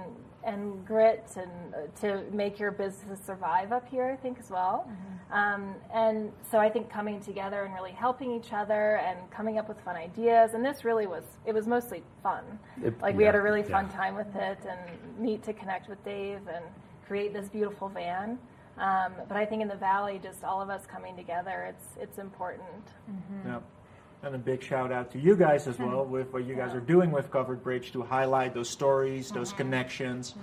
and 0.44 0.86
grit 0.86 1.24
and 1.36 1.50
uh, 1.74 2.00
to 2.00 2.22
make 2.32 2.58
your 2.58 2.70
business 2.70 3.18
survive 3.24 3.72
up 3.72 3.88
here. 3.88 4.10
I 4.10 4.16
think 4.16 4.38
as 4.38 4.50
well, 4.50 4.88
um, 5.32 5.74
and 5.92 6.32
so 6.50 6.58
I 6.58 6.70
think 6.70 6.90
coming 6.90 7.20
together 7.20 7.64
and 7.64 7.74
really 7.74 7.92
helping 7.92 8.32
each 8.32 8.52
other 8.52 8.96
and 8.96 9.18
coming 9.30 9.58
up 9.58 9.68
with 9.68 9.80
fun 9.80 9.96
ideas, 9.96 10.54
and 10.54 10.64
this 10.64 10.84
really 10.84 11.06
was 11.06 11.24
it 11.44 11.52
was 11.52 11.66
mostly 11.66 12.02
fun. 12.22 12.44
It- 12.84 13.00
like 13.02 13.16
we 13.16 13.24
had 13.24 13.34
a 13.34 13.38
yeah, 13.38 13.44
really 13.44 13.62
yeah. 13.62 13.68
fun 13.68 13.88
time 13.90 14.14
with 14.14 14.34
it, 14.36 14.58
and 14.68 14.78
neat 15.18 15.42
to 15.44 15.52
connect 15.52 15.88
with 15.88 16.02
Dave 16.04 16.40
and 16.48 16.64
create 17.06 17.32
this 17.32 17.48
beautiful 17.48 17.88
van. 17.88 18.38
Um, 18.78 19.12
but 19.26 19.36
I 19.36 19.44
think 19.44 19.60
in 19.60 19.66
the 19.68 19.74
valley, 19.76 20.20
just 20.22 20.44
all 20.44 20.62
of 20.62 20.70
us 20.70 20.86
coming 20.86 21.16
together, 21.16 21.66
it's 21.68 21.96
it's 22.00 22.18
important. 22.18 22.62
Yeah. 23.44 23.58
And 24.22 24.34
a 24.34 24.38
big 24.38 24.62
shout 24.62 24.90
out 24.90 25.12
to 25.12 25.18
you 25.18 25.36
guys 25.36 25.68
as 25.68 25.78
well 25.78 26.04
with 26.16 26.32
what 26.32 26.44
you 26.44 26.54
guys 26.56 26.74
are 26.74 26.80
doing 26.80 27.10
with 27.12 27.30
Covered 27.30 27.62
Bridge 27.62 27.92
to 27.92 28.02
highlight 28.02 28.52
those 28.52 28.68
stories, 28.68 29.30
those 29.30 29.52
connections, 29.52 30.34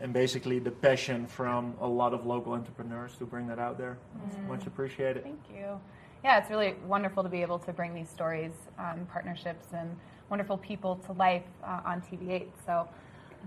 and 0.00 0.12
basically 0.12 0.58
the 0.60 0.70
passion 0.70 1.26
from 1.26 1.74
a 1.80 1.86
lot 1.88 2.14
of 2.14 2.24
local 2.24 2.52
entrepreneurs 2.52 3.16
to 3.16 3.24
bring 3.24 3.46
that 3.48 3.58
out 3.58 3.78
there. 3.78 3.98
It's 4.26 4.36
Mhm. 4.36 4.48
Much 4.48 4.66
appreciated. 4.66 5.24
Thank 5.24 5.50
you. 5.50 5.80
Yeah, 6.22 6.38
it's 6.38 6.50
really 6.50 6.74
wonderful 6.86 7.22
to 7.22 7.28
be 7.28 7.42
able 7.42 7.58
to 7.60 7.72
bring 7.72 7.94
these 7.94 8.08
stories, 8.08 8.52
um, 8.78 9.06
partnerships, 9.06 9.72
and 9.72 9.96
wonderful 10.28 10.58
people 10.58 10.96
to 11.06 11.12
life 11.12 11.44
uh, 11.64 11.80
on 11.84 12.00
TV8. 12.02 12.50
So, 12.64 12.88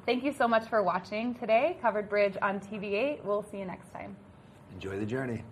thank 0.05 0.23
you 0.23 0.31
so 0.33 0.47
much 0.47 0.67
for 0.67 0.81
watching 0.83 1.35
today. 1.35 1.77
Covered 1.81 2.09
Bridge 2.09 2.37
on 2.41 2.59
TV8. 2.59 3.23
We'll 3.23 3.43
see 3.43 3.59
you 3.59 3.65
next 3.65 3.91
time. 3.91 4.15
Enjoy 4.73 4.97
the 4.97 5.05
journey. 5.05 5.43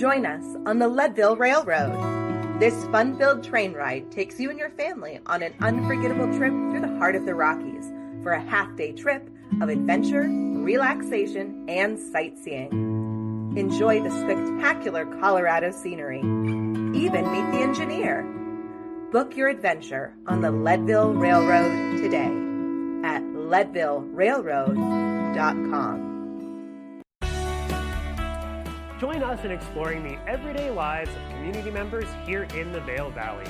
Join 0.00 0.24
us 0.24 0.56
on 0.64 0.78
the 0.78 0.88
Leadville 0.88 1.36
Railroad. 1.36 2.58
This 2.58 2.86
fun 2.86 3.18
filled 3.18 3.44
train 3.44 3.74
ride 3.74 4.10
takes 4.10 4.40
you 4.40 4.48
and 4.48 4.58
your 4.58 4.70
family 4.70 5.20
on 5.26 5.42
an 5.42 5.52
unforgettable 5.60 6.34
trip 6.38 6.52
through 6.52 6.80
the 6.80 6.96
heart 6.96 7.16
of 7.16 7.26
the 7.26 7.34
Rockies 7.34 7.92
for 8.22 8.32
a 8.32 8.40
half 8.40 8.74
day 8.76 8.92
trip 8.92 9.28
of 9.60 9.68
adventure, 9.68 10.22
relaxation, 10.22 11.66
and 11.68 11.98
sightseeing. 11.98 13.52
Enjoy 13.58 14.02
the 14.02 14.08
spectacular 14.08 15.04
Colorado 15.20 15.70
scenery. 15.70 16.20
Even 16.20 17.30
meet 17.30 17.50
the 17.52 17.60
engineer. 17.62 18.22
Book 19.12 19.36
your 19.36 19.48
adventure 19.48 20.14
on 20.26 20.40
the 20.40 20.50
Leadville 20.50 21.12
Railroad 21.12 22.00
today 22.00 22.32
at 23.04 23.22
leadvillerailroad.com. 23.22 26.09
Join 29.00 29.22
us 29.22 29.42
in 29.46 29.50
exploring 29.50 30.02
the 30.02 30.18
everyday 30.28 30.70
lives 30.70 31.08
of 31.08 31.30
community 31.30 31.70
members 31.70 32.04
here 32.26 32.42
in 32.54 32.70
the 32.70 32.80
Vail 32.80 33.08
Valley. 33.08 33.46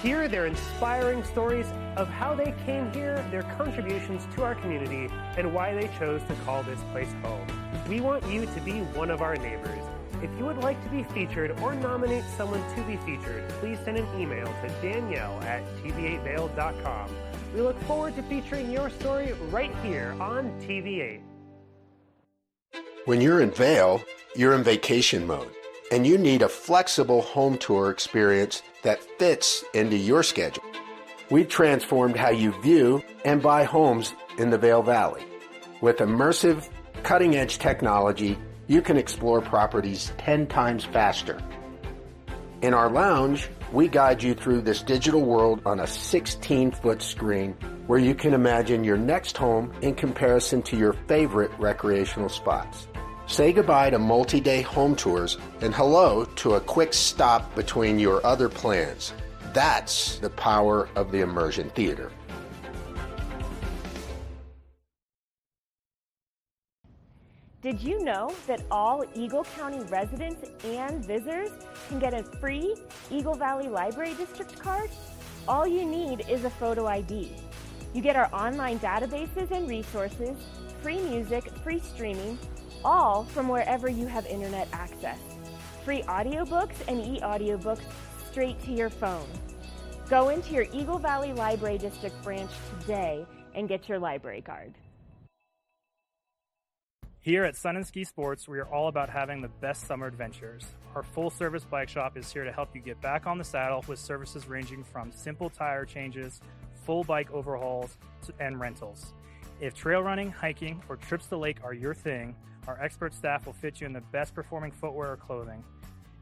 Hear 0.00 0.26
their 0.26 0.46
inspiring 0.46 1.22
stories 1.22 1.66
of 1.96 2.08
how 2.08 2.34
they 2.34 2.54
came 2.64 2.90
here, 2.90 3.22
their 3.30 3.42
contributions 3.42 4.26
to 4.34 4.42
our 4.42 4.54
community, 4.54 5.12
and 5.36 5.52
why 5.52 5.74
they 5.74 5.90
chose 5.98 6.22
to 6.28 6.34
call 6.46 6.62
this 6.62 6.80
place 6.92 7.12
home. 7.20 7.46
We 7.90 8.00
want 8.00 8.26
you 8.26 8.46
to 8.46 8.60
be 8.62 8.80
one 8.94 9.10
of 9.10 9.20
our 9.20 9.36
neighbors. 9.36 9.84
If 10.22 10.30
you 10.38 10.46
would 10.46 10.56
like 10.56 10.82
to 10.84 10.88
be 10.88 11.02
featured 11.02 11.60
or 11.60 11.74
nominate 11.74 12.24
someone 12.38 12.62
to 12.74 12.82
be 12.84 12.96
featured, 13.04 13.46
please 13.60 13.78
send 13.84 13.98
an 13.98 14.06
email 14.18 14.46
to 14.46 14.68
Danielle 14.80 15.42
at 15.42 15.62
tv8vail.com. 15.82 17.10
We 17.54 17.60
look 17.60 17.78
forward 17.82 18.16
to 18.16 18.22
featuring 18.22 18.70
your 18.70 18.88
story 18.88 19.34
right 19.50 19.74
here 19.82 20.16
on 20.20 20.58
TV8. 20.62 21.20
When 23.04 23.20
you're 23.20 23.42
in 23.42 23.50
Vail, 23.50 24.02
you're 24.36 24.54
in 24.54 24.64
vacation 24.64 25.26
mode, 25.26 25.50
and 25.92 26.06
you 26.06 26.18
need 26.18 26.42
a 26.42 26.48
flexible 26.48 27.22
home 27.22 27.56
tour 27.56 27.90
experience 27.90 28.62
that 28.82 29.02
fits 29.18 29.64
into 29.74 29.96
your 29.96 30.22
schedule. 30.22 30.64
We've 31.30 31.48
transformed 31.48 32.16
how 32.16 32.30
you 32.30 32.50
view 32.60 33.02
and 33.24 33.42
buy 33.42 33.64
homes 33.64 34.12
in 34.38 34.50
the 34.50 34.58
Vail 34.58 34.82
Valley. 34.82 35.22
With 35.80 35.98
immersive, 35.98 36.68
cutting 37.02 37.36
edge 37.36 37.58
technology, 37.58 38.36
you 38.66 38.82
can 38.82 38.96
explore 38.96 39.40
properties 39.40 40.12
10 40.18 40.48
times 40.48 40.84
faster. 40.84 41.40
In 42.62 42.74
our 42.74 42.90
lounge, 42.90 43.48
we 43.72 43.88
guide 43.88 44.22
you 44.22 44.34
through 44.34 44.62
this 44.62 44.82
digital 44.82 45.20
world 45.20 45.60
on 45.66 45.80
a 45.80 45.86
16 45.86 46.72
foot 46.72 47.02
screen 47.02 47.52
where 47.86 47.98
you 47.98 48.14
can 48.14 48.34
imagine 48.34 48.82
your 48.82 48.96
next 48.96 49.36
home 49.36 49.72
in 49.82 49.94
comparison 49.94 50.62
to 50.62 50.76
your 50.76 50.94
favorite 51.06 51.50
recreational 51.58 52.28
spots. 52.28 52.88
Say 53.26 53.54
goodbye 53.54 53.88
to 53.88 53.98
multi 53.98 54.38
day 54.38 54.60
home 54.60 54.94
tours 54.94 55.38
and 55.62 55.74
hello 55.74 56.26
to 56.36 56.54
a 56.54 56.60
quick 56.60 56.92
stop 56.92 57.54
between 57.54 57.98
your 57.98 58.24
other 58.24 58.50
plans. 58.50 59.14
That's 59.54 60.18
the 60.18 60.28
power 60.30 60.90
of 60.94 61.10
the 61.10 61.20
immersion 61.20 61.70
theater. 61.70 62.12
Did 67.62 67.80
you 67.80 68.04
know 68.04 68.30
that 68.46 68.62
all 68.70 69.06
Eagle 69.14 69.44
County 69.56 69.80
residents 69.84 70.46
and 70.62 71.02
visitors 71.02 71.50
can 71.88 71.98
get 71.98 72.12
a 72.12 72.22
free 72.22 72.76
Eagle 73.10 73.36
Valley 73.36 73.68
Library 73.68 74.12
District 74.18 74.60
card? 74.60 74.90
All 75.48 75.66
you 75.66 75.86
need 75.86 76.26
is 76.28 76.44
a 76.44 76.50
photo 76.50 76.86
ID. 76.86 77.34
You 77.94 78.02
get 78.02 78.16
our 78.16 78.28
online 78.34 78.78
databases 78.80 79.50
and 79.50 79.66
resources, 79.66 80.36
free 80.82 81.00
music, 81.00 81.48
free 81.62 81.78
streaming, 81.78 82.38
all 82.84 83.24
from 83.24 83.48
wherever 83.48 83.88
you 83.88 84.06
have 84.06 84.26
internet 84.26 84.68
access. 84.72 85.18
Free 85.84 86.02
audiobooks 86.02 86.76
and 86.88 87.00
e-audiobooks 87.04 87.82
straight 88.30 88.60
to 88.64 88.72
your 88.72 88.90
phone. 88.90 89.26
Go 90.08 90.28
into 90.28 90.52
your 90.52 90.66
Eagle 90.72 90.98
Valley 90.98 91.32
Library 91.32 91.78
District 91.78 92.20
branch 92.22 92.50
today 92.80 93.24
and 93.54 93.68
get 93.68 93.88
your 93.88 93.98
library 93.98 94.42
card. 94.42 94.74
Here 97.20 97.44
at 97.44 97.56
Sun 97.56 97.76
and 97.76 97.86
Ski 97.86 98.04
Sports, 98.04 98.46
we 98.46 98.58
are 98.58 98.66
all 98.66 98.88
about 98.88 99.08
having 99.08 99.40
the 99.40 99.48
best 99.48 99.86
summer 99.86 100.06
adventures. 100.06 100.66
Our 100.94 101.02
full 101.02 101.30
service 101.30 101.64
bike 101.64 101.88
shop 101.88 102.18
is 102.18 102.30
here 102.30 102.44
to 102.44 102.52
help 102.52 102.74
you 102.74 102.82
get 102.82 103.00
back 103.00 103.26
on 103.26 103.38
the 103.38 103.44
saddle 103.44 103.82
with 103.88 103.98
services 103.98 104.46
ranging 104.46 104.84
from 104.84 105.10
simple 105.10 105.48
tire 105.48 105.86
changes, 105.86 106.42
full 106.84 107.02
bike 107.02 107.30
overhauls, 107.32 107.96
and 108.40 108.60
rentals. 108.60 109.14
If 109.58 109.72
trail 109.72 110.02
running, 110.02 110.30
hiking, 110.30 110.82
or 110.90 110.96
trips 110.96 111.24
to 111.24 111.30
the 111.30 111.38
lake 111.38 111.60
are 111.64 111.72
your 111.72 111.94
thing, 111.94 112.36
our 112.66 112.80
expert 112.82 113.14
staff 113.14 113.46
will 113.46 113.52
fit 113.52 113.80
you 113.80 113.86
in 113.86 113.92
the 113.92 114.00
best 114.00 114.34
performing 114.34 114.72
footwear 114.72 115.12
or 115.12 115.16
clothing. 115.16 115.62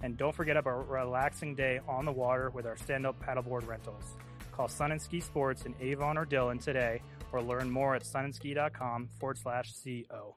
And 0.02 0.16
don't 0.16 0.34
forget 0.34 0.56
about 0.56 0.86
a 0.88 0.92
relaxing 0.92 1.54
day 1.54 1.80
on 1.88 2.04
the 2.04 2.12
water 2.12 2.50
with 2.50 2.66
our 2.66 2.76
stand 2.76 3.06
up 3.06 3.20
paddleboard 3.24 3.66
rentals. 3.66 4.16
Call 4.50 4.68
Sun 4.68 4.92
and 4.92 5.00
Ski 5.00 5.20
Sports 5.20 5.64
in 5.64 5.74
Avon 5.80 6.18
or 6.18 6.24
Dillon 6.24 6.58
today 6.58 7.00
or 7.32 7.42
learn 7.42 7.70
more 7.70 7.94
at 7.94 8.02
sunandski.com 8.02 9.08
forward 9.18 9.38
slash 9.38 9.72
CO. 9.82 10.36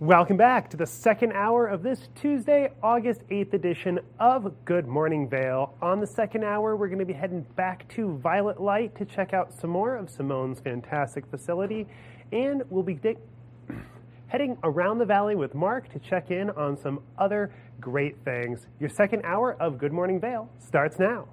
Welcome 0.00 0.38
back 0.38 0.70
to 0.70 0.78
the 0.78 0.86
second 0.86 1.32
hour 1.32 1.66
of 1.66 1.82
this 1.82 2.08
Tuesday, 2.14 2.70
August 2.82 3.20
8th 3.28 3.52
edition 3.52 3.98
of 4.18 4.64
Good 4.64 4.86
Morning 4.86 5.28
Vail. 5.28 5.74
On 5.82 6.00
the 6.00 6.06
second 6.06 6.42
hour, 6.42 6.74
we're 6.74 6.86
going 6.86 7.00
to 7.00 7.04
be 7.04 7.12
heading 7.12 7.42
back 7.54 7.86
to 7.96 8.16
Violet 8.16 8.62
Light 8.62 8.96
to 8.96 9.04
check 9.04 9.34
out 9.34 9.52
some 9.52 9.68
more 9.68 9.96
of 9.96 10.08
Simone's 10.08 10.58
fantastic 10.58 11.26
facility, 11.26 11.86
and 12.32 12.62
we'll 12.70 12.82
be 12.82 12.94
di- 12.94 13.18
heading 14.28 14.56
around 14.64 15.00
the 15.00 15.04
valley 15.04 15.34
with 15.34 15.54
Mark 15.54 15.92
to 15.92 15.98
check 15.98 16.30
in 16.30 16.48
on 16.48 16.78
some 16.78 17.02
other 17.18 17.52
great 17.78 18.16
things. 18.24 18.68
Your 18.78 18.88
second 18.88 19.20
hour 19.26 19.54
of 19.60 19.76
Good 19.76 19.92
Morning 19.92 20.18
Vail 20.18 20.48
starts 20.60 20.98
now. 20.98 21.28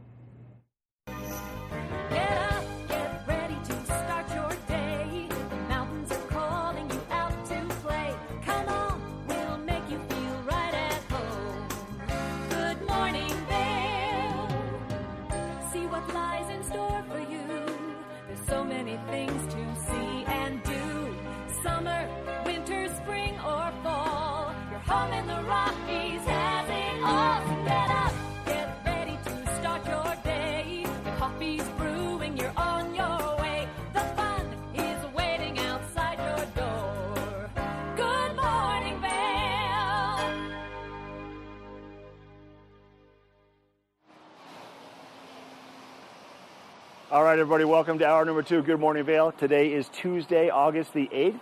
All 47.17 47.23
right, 47.23 47.39
everybody, 47.39 47.63
welcome 47.63 47.97
to 47.97 48.05
hour 48.05 48.23
number 48.25 48.43
two. 48.43 48.61
Good 48.61 48.79
morning, 48.79 49.03
Vail. 49.03 49.31
Today 49.31 49.73
is 49.73 49.89
Tuesday, 49.89 50.51
August 50.51 50.93
the 50.93 51.07
8th. 51.11 51.39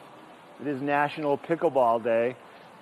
It 0.61 0.67
is 0.67 0.81
National 0.81 1.37
Pickleball 1.37 2.01
Day. 2.01 2.37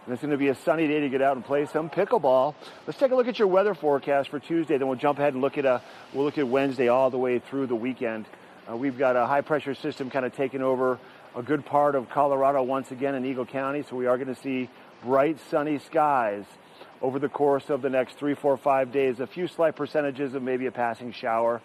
And 0.05 0.13
it's 0.13 0.21
going 0.21 0.29
to 0.29 0.37
be 0.37 0.49
a 0.49 0.55
sunny 0.55 0.87
day 0.87 0.99
to 0.99 1.09
get 1.09 1.19
out 1.19 1.35
and 1.35 1.43
play 1.43 1.65
some 1.65 1.89
pickleball. 1.89 2.53
Let's 2.85 2.99
take 2.99 3.09
a 3.09 3.15
look 3.15 3.27
at 3.27 3.39
your 3.39 3.47
weather 3.47 3.73
forecast 3.73 4.29
for 4.29 4.37
Tuesday. 4.37 4.77
Then 4.77 4.87
we'll 4.87 4.99
jump 4.99 5.17
ahead 5.17 5.33
and 5.33 5.41
look 5.41 5.57
at 5.57 5.65
a, 5.65 5.81
we'll 6.13 6.23
look 6.23 6.37
at 6.37 6.47
Wednesday 6.47 6.87
all 6.87 7.09
the 7.09 7.17
way 7.17 7.39
through 7.39 7.65
the 7.65 7.75
weekend. 7.75 8.27
Uh, 8.69 8.77
we've 8.77 8.99
got 8.99 9.15
a 9.15 9.25
high 9.25 9.41
pressure 9.41 9.73
system 9.73 10.11
kind 10.11 10.23
of 10.23 10.35
taking 10.35 10.61
over 10.61 10.99
a 11.35 11.41
good 11.41 11.65
part 11.65 11.95
of 11.95 12.11
Colorado 12.11 12.61
once 12.61 12.91
again 12.91 13.15
in 13.15 13.25
Eagle 13.25 13.47
County. 13.47 13.81
So 13.89 13.95
we 13.95 14.05
are 14.05 14.19
going 14.19 14.35
to 14.35 14.39
see 14.39 14.69
bright 15.01 15.39
sunny 15.49 15.79
skies 15.79 16.45
over 17.01 17.17
the 17.17 17.27
course 17.27 17.71
of 17.71 17.81
the 17.81 17.89
next 17.89 18.19
three, 18.19 18.35
four, 18.35 18.55
five 18.55 18.91
days. 18.91 19.19
A 19.19 19.25
few 19.25 19.47
slight 19.47 19.75
percentages 19.75 20.35
of 20.35 20.43
maybe 20.43 20.67
a 20.67 20.71
passing 20.71 21.11
shower 21.11 21.59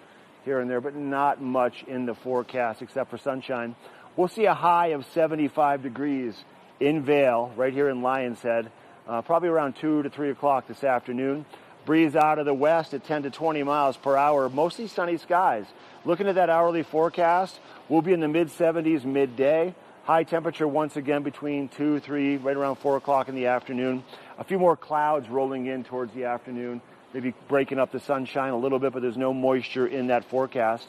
here 0.49 0.61
and 0.61 0.70
there, 0.70 0.80
but 0.80 0.96
not 0.96 1.42
much 1.42 1.84
in 1.86 2.07
the 2.07 2.14
forecast 2.14 2.80
except 2.80 3.11
for 3.11 3.18
sunshine. 3.18 3.76
We'll 4.16 4.28
see 4.28 4.46
a 4.46 4.55
high 4.55 4.88
of 4.88 5.05
75 5.12 5.82
degrees 5.82 6.42
in 6.80 7.03
Vail, 7.03 7.53
right 7.55 7.70
here 7.70 7.90
in 7.90 8.01
Lionshead, 8.01 8.68
uh, 9.07 9.20
probably 9.20 9.51
around 9.51 9.76
2 9.76 10.05
to 10.05 10.09
3 10.09 10.30
o'clock 10.30 10.66
this 10.66 10.82
afternoon. 10.82 11.44
Breeze 11.84 12.16
out 12.16 12.38
of 12.38 12.46
the 12.46 12.55
west 12.55 12.94
at 12.94 13.05
10 13.05 13.24
to 13.24 13.30
20 13.30 13.62
miles 13.62 13.99
per 13.99 14.16
hour, 14.16 14.49
mostly 14.49 14.88
sunny 14.88 15.18
skies. 15.18 15.66
Looking 16.07 16.28
at 16.28 16.36
that 16.36 16.49
hourly 16.49 16.82
forecast, 16.82 17.61
we'll 17.90 18.01
be 18.01 18.14
in 18.14 18.20
the 18.20 18.28
mid 18.28 18.49
70s 18.49 19.05
midday. 19.05 19.74
High 20.05 20.24
temperature 20.24 20.66
once 20.66 20.96
again 20.96 21.24
between 21.24 21.68
2, 21.68 22.01
3, 22.01 22.38
right 22.38 22.57
around 22.57 22.76
4 22.76 22.96
o'clock 22.96 23.28
in 23.28 23.34
the 23.34 23.49
afternoon. 23.49 24.03
A 24.38 24.44
few 24.44 24.59
more 24.59 24.78
clouds 24.78 25.28
rolling 25.28 25.66
in 25.66 25.84
towards 25.84 26.14
the 26.14 26.24
afternoon, 26.24 26.80
maybe 27.13 27.35
breaking 27.49 27.79
up 27.79 27.93
the 27.93 28.01
sunshine 28.01 28.53
a 28.53 28.57
little 28.57 28.79
bit, 28.79 28.93
but 28.93 29.03
there's 29.03 29.17
no 29.17 29.33
moisture 29.33 29.87
in 29.87 30.09
that 30.09 30.25
forecast. 30.25 30.87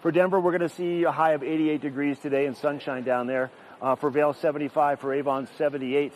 For 0.00 0.10
Denver, 0.10 0.40
we're 0.40 0.50
going 0.50 0.68
to 0.68 0.74
see 0.74 1.04
a 1.04 1.12
high 1.12 1.32
of 1.32 1.42
88 1.42 1.80
degrees 1.80 2.18
today 2.18 2.46
and 2.46 2.56
sunshine 2.56 3.04
down 3.04 3.26
there. 3.26 3.50
Uh, 3.80 3.94
for 3.94 4.10
Vail, 4.10 4.32
75. 4.32 5.00
For 5.00 5.14
Avon, 5.14 5.48
78. 5.58 6.12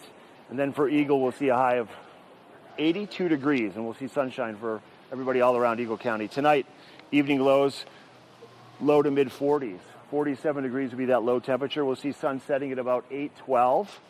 And 0.51 0.59
then 0.59 0.73
for 0.73 0.89
Eagle, 0.89 1.21
we'll 1.21 1.33
see 1.33 1.49
a 1.49 1.57
high 1.57 1.77
of 1.77 1.89
82 2.79 3.29
degrees, 3.29 3.75
and 3.75 3.85
we'll 3.85 3.95
see 3.95 4.09
sunshine 4.09 4.57
for 4.57 4.81
everybody 5.11 5.41
all 5.41 5.57
around 5.57 5.81
Eagle 5.81 5.99
County. 5.99 6.29
Tonight, 6.29 6.67
evening 7.11 7.41
lows, 7.41 7.85
low 8.81 9.03
to 9.03 9.11
mid 9.11 9.29
40s. 9.29 9.79
47 10.11 10.63
degrees 10.63 10.91
will 10.91 10.99
be 10.99 11.07
that 11.07 11.23
low 11.23 11.41
temperature. 11.41 11.85
We'll 11.85 11.97
see 11.97 12.13
sun 12.13 12.41
setting 12.47 12.71
at 12.73 12.79
about 12.79 13.05
812. 13.11 14.01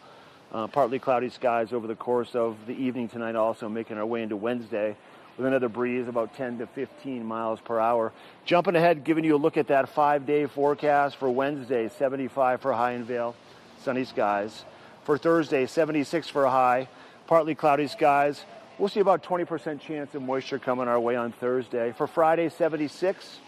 Uh, 0.52 0.66
partly 0.68 0.98
cloudy 0.98 1.28
skies 1.28 1.72
over 1.72 1.86
the 1.86 1.94
course 1.94 2.34
of 2.34 2.56
the 2.66 2.72
evening 2.72 3.08
tonight, 3.08 3.34
also 3.34 3.68
making 3.68 3.98
our 3.98 4.06
way 4.06 4.22
into 4.22 4.36
Wednesday 4.36 4.96
with 5.36 5.46
another 5.46 5.68
breeze 5.68 6.08
about 6.08 6.34
10 6.36 6.58
to 6.58 6.66
15 6.68 7.24
miles 7.24 7.60
per 7.60 7.78
hour. 7.78 8.12
Jumping 8.44 8.76
ahead, 8.76 9.04
giving 9.04 9.24
you 9.24 9.34
a 9.34 9.38
look 9.38 9.56
at 9.56 9.66
that 9.66 9.88
five 9.88 10.24
day 10.24 10.46
forecast 10.46 11.16
for 11.16 11.28
Wednesday 11.28 11.88
75 11.88 12.60
for 12.60 12.72
high 12.72 12.92
in 12.92 13.04
Vail, 13.04 13.34
sunny 13.82 14.04
skies. 14.04 14.64
For 15.04 15.18
Thursday, 15.18 15.66
76 15.66 16.28
for 16.28 16.46
high, 16.46 16.88
partly 17.26 17.54
cloudy 17.54 17.86
skies. 17.86 18.44
We'll 18.78 18.88
see 18.88 19.00
about 19.00 19.22
20% 19.22 19.80
chance 19.80 20.14
of 20.14 20.22
moisture 20.22 20.58
coming 20.58 20.88
our 20.88 21.00
way 21.00 21.16
on 21.16 21.32
Thursday. 21.32 21.92
For 21.96 22.06
Friday, 22.06 22.48
76 22.48 23.40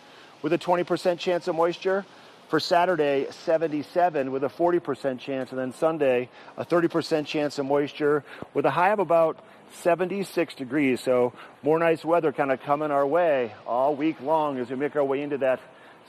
with 0.43 0.53
a 0.53 0.59
20% 0.59 1.19
chance 1.19 1.49
of 1.49 1.55
moisture. 1.55 2.05
For 2.49 2.61
Saturday, 2.61 3.27
77 3.45 4.33
with 4.33 4.43
a 4.43 4.49
40% 4.49 5.19
chance. 5.19 5.51
And 5.51 5.59
then 5.59 5.75
Sunday, 5.75 6.31
a 6.57 6.65
30% 6.65 7.27
chance 7.27 7.59
of 7.59 7.67
moisture 7.67 8.25
with 8.55 8.65
a 8.65 8.71
high 8.71 8.89
of 8.89 9.01
about 9.01 9.45
76 9.83 10.55
degrees. 10.55 11.03
So 11.03 11.35
more 11.63 11.79
nice 11.79 12.07
weather 12.07 12.33
kind 12.33 12.51
of 12.51 12.63
coming 12.63 12.91
our 12.91 13.07
way 13.07 13.53
all 13.67 13.95
week 13.95 14.23
long 14.23 14.59
as 14.59 14.71
we 14.71 14.77
make 14.77 14.97
our 14.97 15.05
way 15.05 15.21
into 15.21 15.37
that 15.39 15.61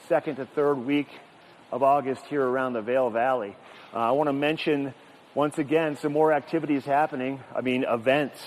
second 0.08 0.38
to 0.38 0.46
third 0.46 0.76
week 0.76 1.10
of 1.74 1.84
August 1.84 2.26
here 2.28 2.44
around 2.44 2.72
the 2.72 2.82
Vail 2.82 3.10
Valley. 3.10 3.54
Uh, 3.94 3.98
I 3.98 4.12
want 4.12 4.30
to 4.30 4.34
mention 4.34 4.94
once 5.36 5.58
again 5.58 5.98
some 5.98 6.14
more 6.14 6.32
activities 6.32 6.86
happening. 6.86 7.42
I 7.54 7.60
mean, 7.60 7.84
events. 7.84 8.40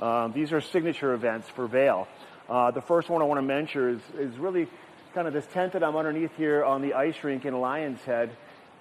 Um, 0.00 0.32
these 0.32 0.50
are 0.52 0.62
signature 0.62 1.12
events 1.12 1.46
for 1.54 1.66
Vail. 1.66 2.08
Uh, 2.48 2.70
the 2.70 2.80
first 2.80 3.10
one 3.10 3.20
I 3.20 3.26
want 3.26 3.36
to 3.38 3.42
mention 3.42 4.00
is, 4.16 4.32
is 4.32 4.38
really 4.38 4.68
kind 5.14 5.26
of 5.26 5.32
this 5.32 5.46
tent 5.54 5.72
that 5.72 5.82
I'm 5.82 5.96
underneath 5.96 6.36
here 6.36 6.62
on 6.62 6.82
the 6.82 6.94
ice 6.94 7.24
rink 7.24 7.46
in 7.46 7.54
Lionshead. 7.54 8.30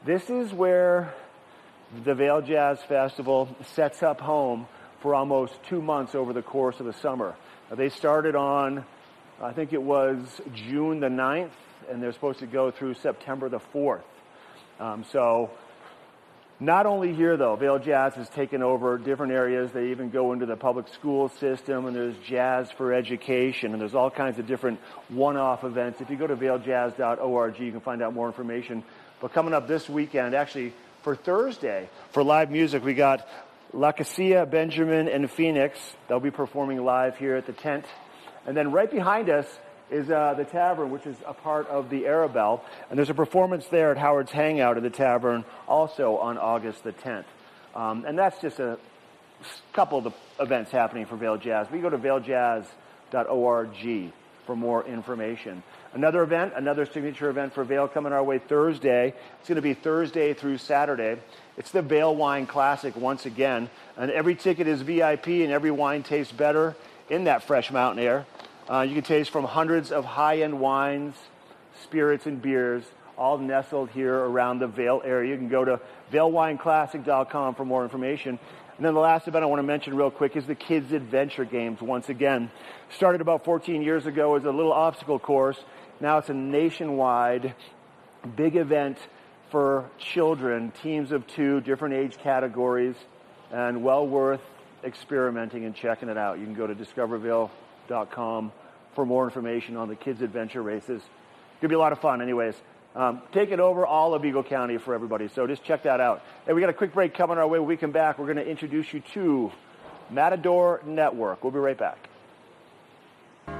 This 0.05 0.29
is 0.29 0.51
where 0.51 1.13
the 2.03 2.13
Vail 2.15 2.41
Jazz 2.41 2.81
Festival 2.83 3.47
sets 3.75 4.03
up 4.03 4.19
home 4.19 4.67
for 4.99 5.15
almost 5.15 5.53
two 5.69 5.81
months 5.81 6.15
over 6.15 6.33
the 6.33 6.41
course 6.41 6.79
of 6.81 6.85
the 6.85 6.93
summer. 6.93 7.35
Uh, 7.71 7.75
they 7.75 7.87
started 7.89 8.35
on, 8.35 8.83
I 9.41 9.53
think 9.53 9.71
it 9.71 9.81
was 9.81 10.41
June 10.53 10.99
the 10.99 11.07
9th, 11.07 11.51
and 11.89 12.03
they're 12.03 12.11
supposed 12.11 12.39
to 12.39 12.47
go 12.47 12.71
through 12.71 12.95
September 12.95 13.47
the 13.47 13.59
4th. 13.59 14.01
Um, 14.79 15.05
so, 15.09 15.49
not 16.59 16.85
only 16.85 17.13
here 17.13 17.37
though, 17.37 17.55
Vail 17.55 17.79
Jazz 17.79 18.15
has 18.15 18.29
taken 18.29 18.63
over 18.63 18.97
different 18.97 19.31
areas. 19.31 19.71
They 19.71 19.91
even 19.91 20.09
go 20.09 20.33
into 20.33 20.45
the 20.45 20.55
public 20.55 20.87
school 20.87 21.29
system, 21.29 21.85
and 21.85 21.95
there's 21.95 22.15
Jazz 22.25 22.71
for 22.71 22.93
Education, 22.93 23.73
and 23.73 23.81
there's 23.81 23.95
all 23.95 24.09
kinds 24.09 24.39
of 24.39 24.47
different 24.47 24.79
one-off 25.09 25.63
events. 25.63 26.01
If 26.01 26.09
you 26.09 26.15
go 26.15 26.27
to 26.27 26.35
vailjazz.org, 26.35 27.59
you 27.59 27.71
can 27.71 27.81
find 27.81 28.01
out 28.01 28.13
more 28.13 28.27
information. 28.27 28.83
But 29.21 29.33
coming 29.33 29.53
up 29.53 29.67
this 29.67 29.87
weekend, 29.87 30.33
actually 30.33 30.73
for 31.03 31.15
Thursday, 31.15 31.89
for 32.11 32.23
live 32.23 32.49
music, 32.51 32.83
we 32.83 32.93
got 32.93 33.27
La 33.73 33.91
Casilla, 33.91 34.49
Benjamin, 34.49 35.07
and 35.07 35.29
Phoenix. 35.29 35.79
They'll 36.07 36.19
be 36.19 36.31
performing 36.31 36.83
live 36.83 37.17
here 37.17 37.35
at 37.35 37.45
the 37.45 37.53
tent. 37.53 37.85
And 38.45 38.55
then 38.55 38.71
right 38.71 38.89
behind 38.89 39.29
us 39.29 39.45
is 39.89 40.09
uh, 40.09 40.33
the 40.35 40.45
tavern, 40.45 40.91
which 40.91 41.05
is 41.05 41.15
a 41.25 41.33
part 41.33 41.67
of 41.67 41.89
the 41.89 42.05
Arrabelle. 42.05 42.63
And 42.89 42.97
there's 42.97 43.09
a 43.09 43.13
performance 43.13 43.65
there 43.67 43.91
at 43.91 43.97
Howard's 43.97 44.31
Hangout 44.31 44.77
at 44.77 44.83
the 44.83 44.89
tavern 44.89 45.45
also 45.67 46.17
on 46.17 46.37
August 46.37 46.83
the 46.83 46.93
10th. 46.93 47.25
Um, 47.75 48.05
and 48.05 48.17
that's 48.17 48.41
just 48.41 48.59
a 48.59 48.77
couple 49.73 49.99
of 49.99 50.03
the 50.05 50.11
events 50.43 50.71
happening 50.71 51.05
for 51.05 51.15
Vail 51.15 51.37
Jazz. 51.37 51.67
We 51.71 51.79
go 51.79 51.89
to 51.89 51.97
vailjazz.org 51.97 52.67
for 54.45 54.55
more 54.55 54.85
information. 54.85 55.61
Another 55.93 56.23
event, 56.23 56.53
another 56.55 56.85
signature 56.85 57.29
event 57.29 57.53
for 57.53 57.63
Vail 57.63 57.87
coming 57.87 58.13
our 58.13 58.23
way 58.23 58.39
Thursday. 58.39 59.13
It's 59.39 59.49
going 59.49 59.57
to 59.57 59.61
be 59.61 59.73
Thursday 59.73 60.33
through 60.33 60.57
Saturday. 60.57 61.17
It's 61.57 61.71
the 61.71 61.81
Vail 61.81 62.15
Wine 62.15 62.47
Classic 62.47 62.95
once 62.95 63.25
again. 63.25 63.69
And 63.97 64.09
every 64.09 64.35
ticket 64.35 64.67
is 64.67 64.81
VIP 64.81 65.27
and 65.27 65.51
every 65.51 65.71
wine 65.71 66.03
tastes 66.03 66.33
better 66.33 66.75
in 67.09 67.25
that 67.25 67.43
fresh 67.43 67.71
mountain 67.71 68.03
air. 68.03 68.25
Uh, 68.69 68.81
you 68.81 68.93
can 68.93 69.03
taste 69.03 69.29
from 69.29 69.45
hundreds 69.45 69.93
of 69.93 70.03
high-end 70.03 70.59
wines, 70.59 71.15
spirits, 71.83 72.25
and 72.25 72.41
beers, 72.41 72.83
all 73.17 73.37
nestled 73.37 73.89
here 73.91 74.13
around 74.13 74.59
the 74.59 74.67
Vail 74.67 75.01
area. 75.05 75.31
You 75.31 75.37
can 75.37 75.47
go 75.47 75.63
to 75.63 75.79
vailwineclassic.com 76.11 77.55
for 77.55 77.63
more 77.63 77.83
information. 77.83 78.37
And 78.75 78.85
then 78.85 78.93
the 78.93 78.99
last 78.99 79.27
event 79.27 79.43
I 79.43 79.47
want 79.47 79.59
to 79.59 79.63
mention 79.63 79.95
real 79.95 80.11
quick 80.11 80.35
is 80.35 80.45
the 80.45 80.53
Kids 80.53 80.91
Adventure 80.91 81.45
Games 81.45 81.81
once 81.81 82.09
again. 82.09 82.51
Started 82.95 83.21
about 83.21 83.45
14 83.45 83.81
years 83.81 84.05
ago 84.05 84.35
as 84.35 84.43
a 84.43 84.51
little 84.51 84.73
obstacle 84.73 85.17
course. 85.17 85.57
Now 86.01 86.17
it's 86.17 86.29
a 86.29 86.33
nationwide 86.33 87.55
big 88.35 88.57
event 88.57 88.97
for 89.49 89.89
children, 89.97 90.73
teams 90.83 91.13
of 91.13 91.25
two, 91.25 91.61
different 91.61 91.95
age 91.95 92.17
categories, 92.17 92.95
and 93.49 93.81
well 93.81 94.05
worth 94.05 94.41
experimenting 94.83 95.63
and 95.63 95.73
checking 95.73 96.09
it 96.09 96.17
out. 96.17 96.37
You 96.37 96.45
can 96.45 96.53
go 96.53 96.67
to 96.67 96.75
discovervail.com 96.75 97.66
for 97.87 99.05
more 99.05 99.25
information 99.25 99.77
on 99.77 99.87
the 99.87 99.95
kids' 99.95 100.21
adventure 100.21 100.61
races. 100.61 101.01
Gonna 101.61 101.69
be 101.69 101.75
a 101.75 101.79
lot 101.79 101.91
of 101.91 101.99
fun, 101.99 102.21
anyways. 102.21 102.55
Um, 102.95 103.21
taking 103.31 103.59
over 103.59 103.85
all 103.85 104.15
of 104.15 104.25
Eagle 104.25 104.43
County 104.43 104.77
for 104.77 104.95
everybody. 104.95 105.27
So 105.27 105.45
just 105.45 105.63
check 105.63 105.83
that 105.83 106.01
out. 106.01 106.23
And 106.47 106.55
we 106.55 106.61
got 106.61 106.71
a 106.71 106.73
quick 106.73 106.93
break 106.93 107.13
coming 107.13 107.37
our 107.37 107.47
way. 107.47 107.59
When 107.59 107.67
we 107.67 107.77
come 107.77 107.91
back, 107.91 108.17
we're 108.17 108.25
going 108.25 108.37
to 108.37 108.49
introduce 108.49 108.91
you 108.91 109.01
to 109.13 109.51
Matador 110.09 110.81
Network. 110.83 111.43
We'll 111.43 111.53
be 111.53 111.59
right 111.59 111.77
back. 111.77 112.09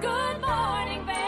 Good 0.01 0.41
morning, 0.41 1.05
Vail. 1.05 1.26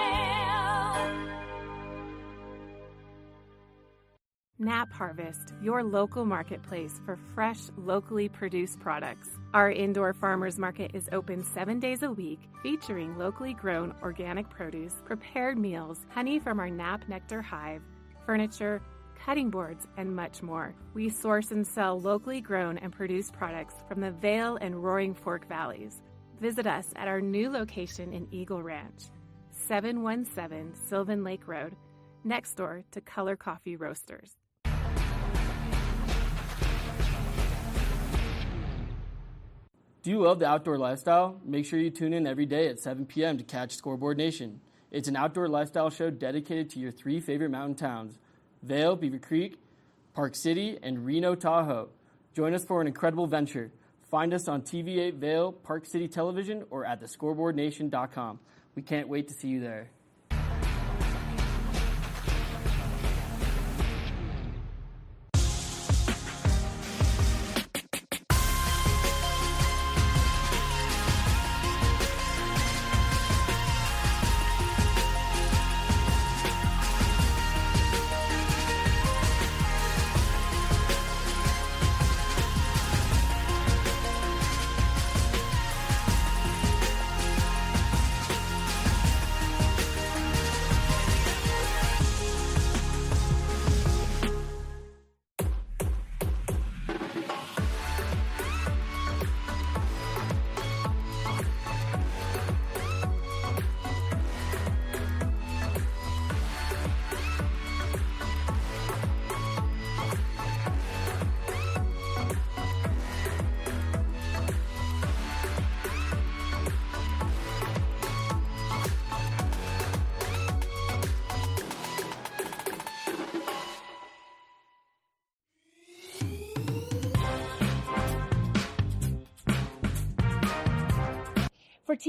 Nap 4.62 4.92
Harvest, 4.92 5.54
your 5.62 5.86
local 5.86 6.26
marketplace 6.26 7.00
for 7.06 7.18
fresh, 7.34 7.60
locally 7.78 8.28
produced 8.28 8.78
products. 8.82 9.30
Our 9.54 9.72
indoor 9.72 10.12
farmers 10.12 10.60
market 10.60 10.92
is 10.94 11.08
open 11.14 11.46
seven 11.46 11.80
days 11.80 12.04
a 12.04 12.12
week, 12.12 12.42
featuring 12.62 13.18
locally 13.18 13.54
grown 13.54 13.96
organic 14.04 14.50
produce, 14.50 14.96
prepared 15.06 15.58
meals, 15.58 16.06
honey 16.10 16.40
from 16.40 16.60
our 16.60 16.70
Nap 16.70 17.08
Nectar 17.08 17.42
hive, 17.42 17.82
furniture, 18.26 18.82
cutting 19.16 19.50
boards, 19.50 19.88
and 19.96 20.14
much 20.14 20.44
more. 20.44 20.76
We 20.94 21.08
source 21.08 21.52
and 21.52 21.66
sell 21.66 21.98
locally 21.98 22.42
grown 22.42 22.78
and 22.80 22.92
produced 22.92 23.32
products 23.32 23.76
from 23.88 24.02
the 24.02 24.12
Vail 24.12 24.58
and 24.60 24.84
Roaring 24.84 25.14
Fork 25.14 25.48
Valleys. 25.48 26.02
Visit 26.42 26.68
us 26.68 26.88
at 26.98 27.08
our 27.08 27.22
new 27.22 27.50
location 27.50 28.12
in 28.12 28.28
Eagle 28.30 28.62
Ranch, 28.62 29.04
717 29.52 30.74
Sylvan 30.76 31.24
Lake 31.24 31.48
Road, 31.48 31.78
next 32.26 32.56
door 32.56 32.84
to 32.92 33.00
Color 33.00 33.38
Coffee 33.38 33.78
Roasters. 33.78 34.39
Do 40.02 40.12
you 40.12 40.22
love 40.22 40.40
the 40.40 40.48
outdoor 40.48 40.78
lifestyle? 40.78 41.42
Make 41.44 41.66
sure 41.66 41.78
you 41.78 41.90
tune 41.90 42.14
in 42.14 42.26
every 42.26 42.46
day 42.46 42.70
at 42.70 42.80
7 42.80 43.06
p.m. 43.06 43.38
to 43.38 43.44
catch 43.44 43.76
Scoreboard 43.76 44.18
Nation. 44.18 44.62
It's 44.92 45.10
an 45.10 45.18
outdoor 45.18 45.50
lifestyle 45.50 45.90
show 45.90 46.10
dedicated 46.10 46.70
to 46.70 46.80
your 46.80 46.92
three 46.92 47.20
favorite 47.20 47.50
mountain 47.50 47.76
towns 47.76 48.18
Vail, 48.64 48.96
Beaver 48.96 49.20
Creek, 49.20 49.60
Park 50.14 50.36
City, 50.36 50.80
and 50.82 51.06
Reno, 51.06 51.36
Tahoe. 51.36 51.90
Join 52.34 52.54
us 52.54 52.64
for 52.64 52.80
an 52.80 52.88
incredible 52.88 53.28
venture. 53.28 53.72
Find 54.10 54.34
us 54.34 54.48
on 54.48 54.62
TV8 54.62 55.16
Vail, 55.16 55.52
Park 55.52 55.86
City 55.86 56.08
Television, 56.08 56.64
or 56.70 56.86
at 56.86 57.02
thescoreboardnation.com. 57.02 58.40
We 58.76 58.82
can't 58.82 59.10
wait 59.10 59.28
to 59.28 59.34
see 59.34 59.50
you 59.50 59.60
there. 59.60 59.90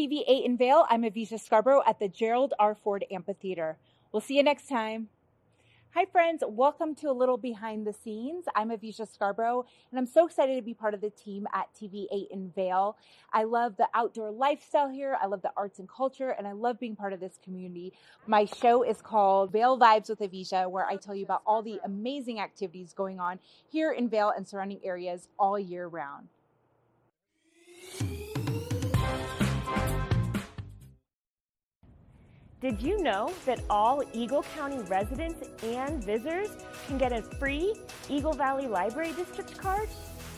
For 0.01 0.07
TV8 0.07 0.47
in 0.47 0.57
Vail, 0.57 0.87
I'm 0.89 1.03
Avisha 1.03 1.39
Scarborough 1.39 1.83
at 1.87 1.99
the 1.99 2.09
Gerald 2.09 2.55
R. 2.59 2.75
Ford 2.75 3.05
Amphitheater. 3.11 3.77
We'll 4.13 4.23
see 4.23 4.37
you 4.37 4.43
next 4.43 4.67
time. 4.67 5.09
Hi, 5.95 6.07
friends. 6.07 6.43
Welcome 6.47 6.95
to 6.97 7.11
a 7.11 7.13
little 7.13 7.37
behind 7.37 7.87
the 7.87 7.93
scenes. 7.93 8.47
I'm 8.55 8.71
Avisha 8.71 9.07
Scarborough, 9.07 9.67
and 9.91 9.99
I'm 9.99 10.07
so 10.07 10.27
excited 10.27 10.57
to 10.57 10.63
be 10.63 10.73
part 10.73 10.95
of 10.95 11.03
the 11.03 11.11
team 11.11 11.47
at 11.53 11.69
TV8 11.75 12.31
in 12.31 12.51
Vail. 12.55 12.97
I 13.33 13.45
love 13.45 13.77
the 13.77 13.89
outdoor 13.93 14.31
lifestyle 14.31 14.89
here. 14.89 15.19
I 15.21 15.27
love 15.27 15.43
the 15.43 15.53
arts 15.55 15.79
and 15.79 15.89
culture, 15.89 16.31
and 16.31 16.47
I 16.47 16.53
love 16.53 16.81
being 16.81 16.97
part 16.97 17.13
of 17.13 17.21
this 17.21 17.39
community. 17.45 17.93
My 18.27 18.47
show 18.47 18.83
is 18.83 19.03
called 19.03 19.53
Vail 19.53 19.79
Vibes 19.79 20.09
with 20.09 20.21
Avisha, 20.21 20.71
where 20.71 20.87
I 20.87 20.97
tell 20.97 21.15
you 21.15 21.25
about 21.25 21.43
all 21.45 21.63
the 21.63 21.79
amazing 21.85 22.41
activities 22.41 22.95
going 22.95 23.21
on 23.21 23.39
here 23.69 23.93
in 23.93 24.09
Vail 24.09 24.33
and 24.35 24.49
surrounding 24.49 24.81
areas 24.83 25.29
all 25.39 25.59
year 25.59 25.87
round. 25.87 26.29
Did 32.61 32.83
you 32.83 33.03
know 33.03 33.33
that 33.47 33.63
all 33.71 34.03
Eagle 34.13 34.43
County 34.55 34.81
residents 34.81 35.49
and 35.63 36.05
visitors 36.05 36.51
can 36.87 36.99
get 36.99 37.11
a 37.11 37.23
free 37.23 37.75
Eagle 38.11 38.35
Valley 38.35 38.67
Library 38.67 39.15
District 39.15 39.57
card? 39.57 39.89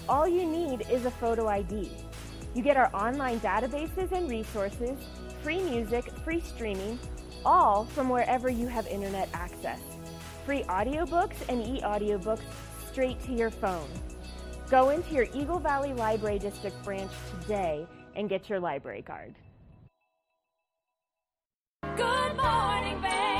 All 0.08 0.28
you 0.28 0.46
need 0.46 0.86
is 0.88 1.04
a 1.04 1.10
photo 1.10 1.48
ID. 1.48 1.90
You 2.54 2.62
get 2.62 2.76
our 2.76 2.94
online 2.94 3.40
databases 3.40 4.12
and 4.12 4.30
resources, 4.30 4.96
free 5.42 5.62
music, 5.62 6.12
free 6.24 6.40
streaming, 6.40 6.96
all 7.44 7.86
from 7.86 8.08
wherever 8.08 8.48
you 8.48 8.68
have 8.68 8.86
internet 8.86 9.28
access. 9.34 9.80
Free 10.46 10.62
audiobooks 10.64 11.36
and 11.48 11.66
e-audiobooks 11.66 12.44
straight 12.88 13.20
to 13.24 13.32
your 13.32 13.50
phone. 13.50 13.88
Go 14.70 14.90
into 14.90 15.12
your 15.12 15.26
Eagle 15.34 15.58
Valley 15.58 15.92
Library 15.92 16.38
District 16.38 16.80
branch 16.84 17.10
today 17.40 17.84
and 18.14 18.28
get 18.28 18.48
your 18.48 18.60
library 18.60 19.02
card. 19.02 19.34
Morning, 22.42 23.00
Vail. 23.00 23.31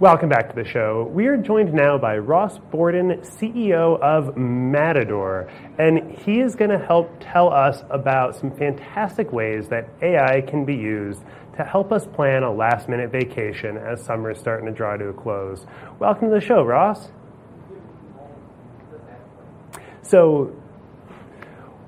Welcome 0.00 0.30
back 0.30 0.48
to 0.48 0.54
the 0.54 0.64
show. 0.64 1.10
We 1.12 1.26
are 1.26 1.36
joined 1.36 1.74
now 1.74 1.98
by 1.98 2.16
Ross 2.16 2.56
Borden, 2.56 3.20
CEO 3.20 4.00
of 4.00 4.34
Matador, 4.34 5.50
and 5.78 6.12
he 6.12 6.40
is 6.40 6.56
going 6.56 6.70
to 6.70 6.78
help 6.78 7.14
tell 7.20 7.52
us 7.52 7.82
about 7.90 8.34
some 8.34 8.50
fantastic 8.50 9.30
ways 9.30 9.68
that 9.68 9.90
AI 10.00 10.40
can 10.40 10.64
be 10.64 10.74
used 10.74 11.20
to 11.58 11.64
help 11.64 11.92
us 11.92 12.06
plan 12.06 12.44
a 12.44 12.50
last 12.50 12.88
minute 12.88 13.12
vacation 13.12 13.76
as 13.76 14.02
summer 14.02 14.30
is 14.30 14.38
starting 14.38 14.64
to 14.64 14.72
draw 14.72 14.96
to 14.96 15.08
a 15.08 15.12
close. 15.12 15.66
Welcome 15.98 16.30
to 16.30 16.34
the 16.34 16.40
show, 16.40 16.62
Ross. 16.62 17.10
So, 20.00 20.56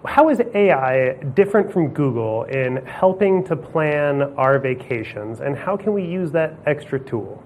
how 0.04 0.28
is 0.28 0.38
AI 0.54 1.14
different 1.34 1.72
from 1.72 1.94
Google 1.94 2.42
in 2.42 2.84
helping 2.84 3.42
to 3.44 3.56
plan 3.56 4.34
our 4.36 4.58
vacations, 4.58 5.40
and 5.40 5.56
how 5.56 5.78
can 5.78 5.94
we 5.94 6.04
use 6.04 6.30
that 6.32 6.58
extra 6.66 7.00
tool? 7.00 7.42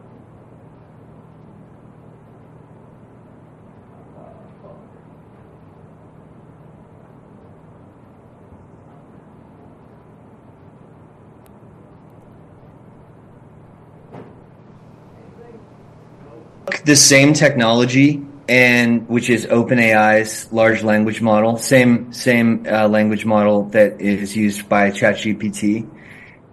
The 16.86 16.96
same 16.96 17.34
technology 17.34 18.24
and 18.48 19.08
which 19.08 19.28
is 19.28 19.44
OpenAI's 19.46 20.50
large 20.52 20.84
language 20.84 21.20
model, 21.20 21.56
same 21.58 22.12
same 22.12 22.64
uh, 22.70 22.88
language 22.88 23.24
model 23.24 23.64
that 23.70 24.00
is 24.00 24.36
used 24.36 24.68
by 24.68 24.90
ChatGPT, 24.90 25.90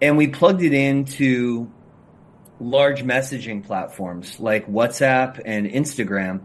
and 0.01 0.17
we 0.17 0.27
plugged 0.27 0.63
it 0.63 0.73
into 0.73 1.71
large 2.59 3.03
messaging 3.03 3.63
platforms 3.63 4.39
like 4.39 4.65
WhatsApp 4.67 5.39
and 5.45 5.67
Instagram, 5.67 6.39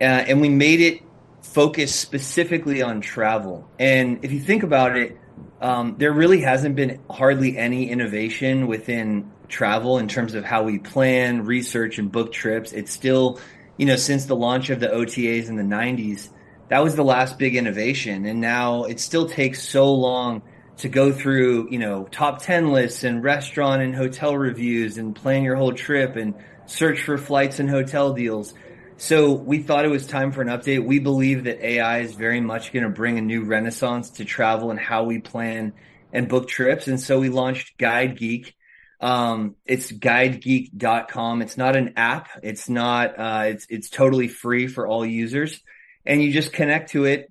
uh, 0.00 0.04
and 0.04 0.40
we 0.40 0.48
made 0.48 0.80
it 0.80 1.02
focus 1.42 1.94
specifically 1.94 2.82
on 2.82 3.00
travel. 3.00 3.68
And 3.78 4.24
if 4.24 4.32
you 4.32 4.40
think 4.40 4.64
about 4.64 4.96
it, 4.96 5.16
um, 5.60 5.94
there 5.96 6.12
really 6.12 6.40
hasn't 6.40 6.74
been 6.74 7.00
hardly 7.08 7.56
any 7.56 7.88
innovation 7.88 8.66
within 8.66 9.30
travel 9.52 9.98
in 9.98 10.08
terms 10.08 10.34
of 10.34 10.44
how 10.44 10.64
we 10.64 10.78
plan, 10.78 11.44
research, 11.44 11.98
and 11.98 12.10
book 12.10 12.32
trips. 12.32 12.72
It's 12.72 12.90
still, 12.90 13.38
you 13.76 13.86
know, 13.86 13.96
since 13.96 14.24
the 14.24 14.34
launch 14.34 14.70
of 14.70 14.80
the 14.80 14.88
OTAs 14.88 15.48
in 15.48 15.56
the 15.56 15.62
90s, 15.62 16.30
that 16.68 16.82
was 16.82 16.96
the 16.96 17.04
last 17.04 17.38
big 17.38 17.54
innovation. 17.54 18.24
And 18.24 18.40
now 18.40 18.84
it 18.84 18.98
still 18.98 19.28
takes 19.28 19.62
so 19.62 19.92
long 19.92 20.42
to 20.78 20.88
go 20.88 21.12
through, 21.12 21.68
you 21.70 21.78
know, 21.78 22.04
top 22.04 22.42
10 22.42 22.72
lists 22.72 23.04
and 23.04 23.22
restaurant 23.22 23.82
and 23.82 23.94
hotel 23.94 24.36
reviews 24.36 24.96
and 24.96 25.14
plan 25.14 25.44
your 25.44 25.54
whole 25.54 25.74
trip 25.74 26.16
and 26.16 26.34
search 26.64 27.02
for 27.02 27.18
flights 27.18 27.60
and 27.60 27.68
hotel 27.68 28.14
deals. 28.14 28.54
So 28.96 29.32
we 29.32 29.62
thought 29.62 29.84
it 29.84 29.88
was 29.88 30.06
time 30.06 30.32
for 30.32 30.40
an 30.40 30.48
update. 30.48 30.84
We 30.86 30.98
believe 30.98 31.44
that 31.44 31.62
AI 31.62 31.98
is 31.98 32.14
very 32.14 32.40
much 32.40 32.72
going 32.72 32.84
to 32.84 32.88
bring 32.88 33.18
a 33.18 33.22
new 33.22 33.44
renaissance 33.44 34.10
to 34.12 34.24
travel 34.24 34.70
and 34.70 34.80
how 34.80 35.04
we 35.04 35.18
plan 35.18 35.74
and 36.10 36.28
book 36.28 36.48
trips. 36.48 36.88
And 36.88 37.00
so 37.00 37.20
we 37.20 37.28
launched 37.28 37.76
Guide 37.78 38.16
Geek, 38.16 38.54
um, 39.02 39.56
it's 39.66 39.90
guidegeek.com. 39.90 41.42
It's 41.42 41.56
not 41.58 41.76
an 41.76 41.94
app. 41.96 42.28
It's 42.42 42.68
not, 42.68 43.18
uh, 43.18 43.44
it's, 43.46 43.66
it's 43.68 43.90
totally 43.90 44.28
free 44.28 44.68
for 44.68 44.86
all 44.86 45.04
users 45.04 45.60
and 46.06 46.22
you 46.22 46.32
just 46.32 46.52
connect 46.52 46.92
to 46.92 47.04
it. 47.04 47.30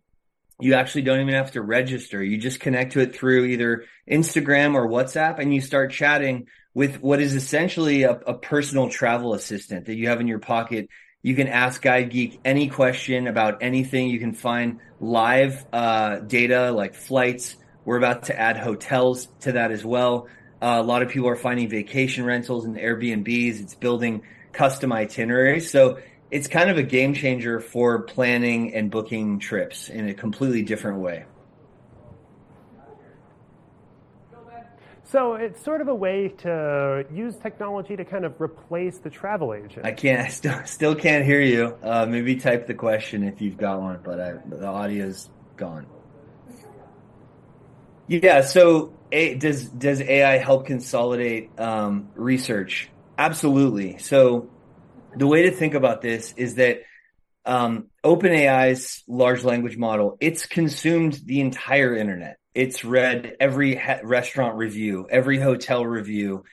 You 0.59 0.75
actually 0.75 1.03
don't 1.03 1.21
even 1.21 1.33
have 1.33 1.53
to 1.53 1.61
register. 1.61 2.21
You 2.21 2.37
just 2.37 2.59
connect 2.59 2.93
to 2.93 2.99
it 2.99 3.15
through 3.15 3.45
either 3.45 3.85
Instagram 4.07 4.75
or 4.75 4.87
WhatsApp 4.87 5.39
and 5.39 5.53
you 5.53 5.61
start 5.61 5.91
chatting 5.91 6.47
with 6.73 7.01
what 7.01 7.21
is 7.21 7.35
essentially 7.35 8.03
a, 8.03 8.11
a 8.11 8.33
personal 8.33 8.89
travel 8.89 9.33
assistant 9.33 9.85
that 9.85 9.95
you 9.95 10.09
have 10.09 10.19
in 10.19 10.27
your 10.27 10.39
pocket. 10.39 10.89
You 11.23 11.35
can 11.35 11.47
ask 11.47 11.81
Guide 11.81 12.09
Geek 12.09 12.39
any 12.43 12.67
question 12.67 13.27
about 13.27 13.63
anything. 13.63 14.09
You 14.09 14.19
can 14.19 14.33
find 14.33 14.79
live, 14.99 15.65
uh, 15.71 16.19
data 16.19 16.71
like 16.71 16.95
flights. 16.95 17.55
We're 17.85 17.97
about 17.97 18.23
to 18.23 18.39
add 18.39 18.57
hotels 18.57 19.27
to 19.41 19.53
that 19.53 19.71
as 19.71 19.85
well. 19.85 20.27
Uh, 20.61 20.77
a 20.79 20.83
lot 20.83 21.01
of 21.01 21.09
people 21.09 21.27
are 21.27 21.35
finding 21.35 21.67
vacation 21.67 22.23
rentals 22.23 22.65
and 22.65 22.77
Airbnbs. 22.77 23.61
It's 23.61 23.75
building 23.75 24.21
custom 24.51 24.93
itineraries. 24.93 25.71
So 25.71 25.99
it's 26.29 26.47
kind 26.47 26.69
of 26.69 26.77
a 26.77 26.83
game 26.83 27.13
changer 27.13 27.59
for 27.59 28.03
planning 28.03 28.73
and 28.75 28.91
booking 28.91 29.39
trips 29.39 29.89
in 29.89 30.07
a 30.07 30.13
completely 30.13 30.61
different 30.61 30.99
way. 30.99 31.25
So 35.03 35.33
it's 35.33 35.61
sort 35.61 35.81
of 35.81 35.89
a 35.89 35.95
way 35.95 36.29
to 36.37 37.05
use 37.13 37.35
technology 37.35 37.97
to 37.97 38.05
kind 38.05 38.23
of 38.23 38.39
replace 38.39 38.97
the 38.99 39.09
travel 39.09 39.53
agent. 39.53 39.85
I 39.85 39.91
can't, 39.91 40.21
I 40.21 40.27
still, 40.29 40.63
still 40.63 40.95
can't 40.95 41.25
hear 41.25 41.41
you. 41.41 41.75
Uh, 41.83 42.05
maybe 42.07 42.37
type 42.37 42.65
the 42.65 42.75
question 42.75 43.23
if 43.23 43.41
you've 43.41 43.57
got 43.57 43.81
one, 43.81 43.99
but 44.01 44.21
I, 44.21 44.33
the 44.47 44.67
audio's 44.67 45.29
gone. 45.57 45.85
Yeah. 48.07 48.41
So 48.41 48.93
a, 49.11 49.35
does 49.35 49.69
does 49.69 50.01
AI 50.01 50.37
help 50.37 50.65
consolidate 50.65 51.59
um, 51.59 52.09
research? 52.15 52.89
Absolutely. 53.17 53.97
So 53.99 54.49
the 55.15 55.27
way 55.27 55.43
to 55.43 55.51
think 55.51 55.73
about 55.73 56.01
this 56.01 56.33
is 56.37 56.55
that 56.55 56.81
um, 57.45 57.87
OpenAI's 58.03 59.03
large 59.07 59.43
language 59.43 59.77
model 59.77 60.17
it's 60.19 60.45
consumed 60.45 61.19
the 61.25 61.41
entire 61.41 61.95
internet. 61.95 62.37
It's 62.53 62.83
read 62.83 63.35
every 63.39 63.75
ha- 63.75 63.99
restaurant 64.03 64.57
review, 64.57 65.07
every 65.09 65.39
hotel 65.39 65.85
review. 65.85 66.43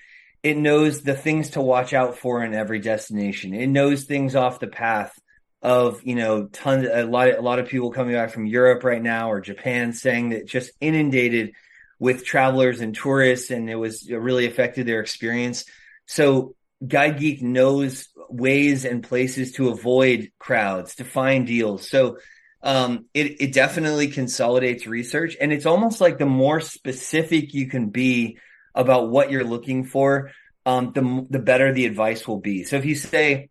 It 0.42 0.56
knows 0.56 1.02
the 1.02 1.14
things 1.14 1.50
to 1.50 1.60
watch 1.60 1.92
out 1.92 2.18
for 2.18 2.44
in 2.44 2.54
every 2.54 2.78
destination. 2.78 3.54
It 3.54 3.66
knows 3.66 4.04
things 4.04 4.36
off 4.36 4.60
the 4.60 4.68
path 4.68 5.18
of 5.60 6.00
you 6.04 6.14
know 6.14 6.46
tons 6.46 6.86
a 6.90 7.04
lot 7.04 7.36
a 7.36 7.40
lot 7.40 7.58
of 7.58 7.68
people 7.68 7.90
coming 7.90 8.14
back 8.14 8.30
from 8.30 8.46
Europe 8.46 8.84
right 8.84 9.02
now 9.02 9.30
or 9.30 9.40
Japan 9.40 9.92
saying 9.92 10.30
that 10.30 10.46
just 10.46 10.70
inundated 10.80 11.52
with 11.98 12.24
travelers 12.24 12.80
and 12.80 12.94
tourists 12.94 13.50
and 13.50 13.68
it 13.68 13.74
was 13.74 14.08
it 14.08 14.16
really 14.16 14.46
affected 14.46 14.86
their 14.86 15.00
experience. 15.00 15.64
So 16.06 16.54
Guide 16.86 17.18
Geek 17.18 17.42
knows 17.42 18.08
ways 18.28 18.84
and 18.84 19.02
places 19.02 19.52
to 19.52 19.70
avoid 19.70 20.30
crowds, 20.38 20.96
to 20.96 21.04
find 21.04 21.46
deals. 21.46 21.88
So 21.88 22.18
um, 22.62 23.06
it, 23.14 23.40
it 23.40 23.52
definitely 23.52 24.08
consolidates 24.08 24.86
research 24.86 25.36
and 25.40 25.52
it's 25.52 25.66
almost 25.66 26.00
like 26.00 26.18
the 26.18 26.26
more 26.26 26.60
specific 26.60 27.52
you 27.52 27.66
can 27.66 27.90
be 27.90 28.38
about 28.74 29.10
what 29.10 29.30
you're 29.30 29.44
looking 29.44 29.84
for, 29.84 30.30
um, 30.66 30.92
the, 30.92 31.26
the 31.30 31.38
better 31.38 31.72
the 31.72 31.86
advice 31.86 32.28
will 32.28 32.40
be. 32.40 32.62
So 32.62 32.76
if 32.76 32.84
you 32.84 32.94
say, 32.94 33.48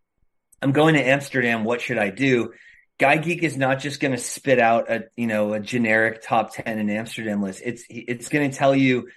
I'm 0.62 0.72
going 0.72 0.96
to 0.96 1.08
Amsterdam, 1.08 1.64
what 1.64 1.82
should 1.82 1.98
I 1.98 2.10
do? 2.10 2.54
Guide 3.00 3.24
Geek 3.24 3.44
is 3.44 3.56
not 3.56 3.80
just 3.80 4.00
going 4.00 4.14
to 4.14 4.18
spit 4.18 4.60
out 4.60 4.90
a 4.90 5.06
you 5.16 5.28
know 5.28 5.54
a 5.54 5.60
generic 5.60 6.22
top 6.24 6.54
ten 6.54 6.80
in 6.80 6.90
Amsterdam 6.90 7.44
list. 7.44 7.62
It's 7.64 7.84
it's 7.90 8.30
going 8.30 8.50
to 8.50 8.58
tell 8.58 8.76
you, 8.76 9.10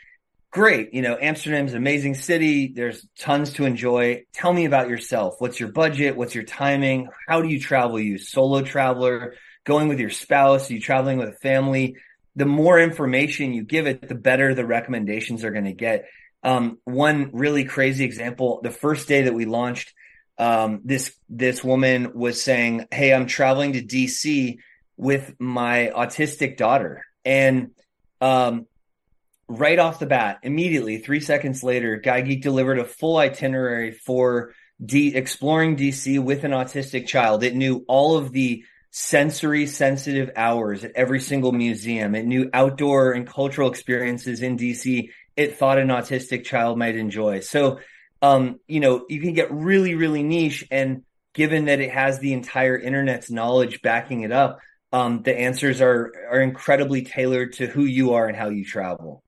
great, 0.51 0.93
you 0.93 1.01
know 1.01 1.17
Amsterdam's 1.19 1.73
an 1.73 1.79
amazing 1.79 2.15
city. 2.15 2.69
There's 2.75 3.07
tons 3.19 3.55
to 3.55 3.65
enjoy. 3.65 4.27
Tell 4.35 4.53
me 4.53 4.67
about 4.67 4.91
yourself. 4.91 5.37
What's 5.39 5.59
your 5.59 5.71
budget? 5.71 6.17
What's 6.17 6.35
your 6.35 6.45
timing? 6.45 7.09
How 7.27 7.41
do 7.41 7.49
you 7.49 7.59
travel? 7.59 7.99
You 7.99 8.19
solo 8.19 8.61
traveler, 8.61 9.35
going 9.65 9.89
with 9.89 9.99
your 9.99 10.11
spouse? 10.11 10.71
Are 10.71 10.75
you 10.75 10.81
traveling 10.81 11.17
with 11.17 11.31
a 11.31 11.39
family? 11.39 11.97
The 12.37 12.47
more 12.47 12.79
information 12.79 13.55
you 13.55 13.65
give 13.65 13.87
it, 13.87 14.07
the 14.07 14.15
better 14.15 14.55
the 14.55 14.67
recommendations 14.67 15.43
are 15.43 15.53
going 15.53 15.65
to 15.65 15.73
get. 15.73 16.05
Um, 16.43 16.79
one 16.85 17.31
really 17.33 17.65
crazy 17.65 18.05
example: 18.05 18.61
the 18.63 18.71
first 18.71 19.09
day 19.09 19.23
that 19.23 19.35
we 19.35 19.47
launched 19.47 19.95
um, 20.41 20.81
this 20.85 21.15
this 21.29 21.63
woman 21.63 22.13
was 22.15 22.43
saying, 22.43 22.87
"Hey, 22.91 23.13
I'm 23.13 23.27
traveling 23.27 23.75
to 23.75 23.83
DC 23.83 24.59
with 24.97 25.35
my 25.39 25.93
autistic 25.95 26.57
daughter," 26.57 27.05
and 27.25 27.73
um, 28.23 28.67
right 29.49 29.79
off 29.79 29.99
the 29.99 30.07
bat, 30.07 30.39
immediately, 30.43 30.99
three 30.99 31.21
seconds 31.21 31.63
later, 31.63 31.97
Guide 31.97 32.27
Geek 32.27 32.43
delivered 32.43 32.79
a 32.79 32.85
full 32.85 33.19
itinerary 33.19 33.93
for 33.93 34.55
D- 34.85 35.15
exploring 35.15 35.77
DC 35.77 36.23
with 36.23 36.45
an 36.45 36.53
autistic 36.53 37.07
child. 37.07 37.43
It 37.43 37.55
knew 37.55 37.85
all 37.87 38.17
of 38.17 38.33
the 38.33 38.65
sensory 38.91 39.67
sensitive 39.67 40.31
hours 40.37 40.85
at 40.85 40.93
every 40.95 41.21
single 41.21 41.53
museum. 41.53 42.15
It 42.15 42.25
knew 42.27 42.49
outdoor 42.53 43.13
and 43.13 43.27
cultural 43.27 43.71
experiences 43.71 44.41
in 44.41 44.57
DC. 44.57 45.11
It 45.37 45.59
thought 45.59 45.79
an 45.79 45.89
autistic 45.89 46.45
child 46.45 46.79
might 46.79 46.97
enjoy. 46.97 47.41
So 47.41 47.81
um, 48.23 48.61
you 48.67 48.81
know, 48.81 49.07
you 49.09 49.21
can 49.21 49.35
get 49.35 49.51
really, 49.51 49.95
really 49.95 50.23
niche. 50.23 50.67
And 50.71 51.03
given 51.35 51.67
that 51.67 51.81
it 51.81 51.91
has 51.91 52.19
the 52.19 52.33
entire 52.33 52.79
internet's 52.79 53.31
knowledge 53.31 53.83
backing 53.83 54.23
it 54.23 54.33
up, 54.33 54.61
um, 54.93 55.23
the 55.23 55.39
answers 55.39 55.81
are 55.81 56.13
are 56.31 56.41
incredibly 56.41 57.03
tailored 57.03 57.55
to 57.55 57.67
who 57.67 57.85
you 57.85 58.15
are 58.15 58.27
and 58.27 58.37
how 58.37 58.49
you 58.49 58.65
travel. 58.65 59.23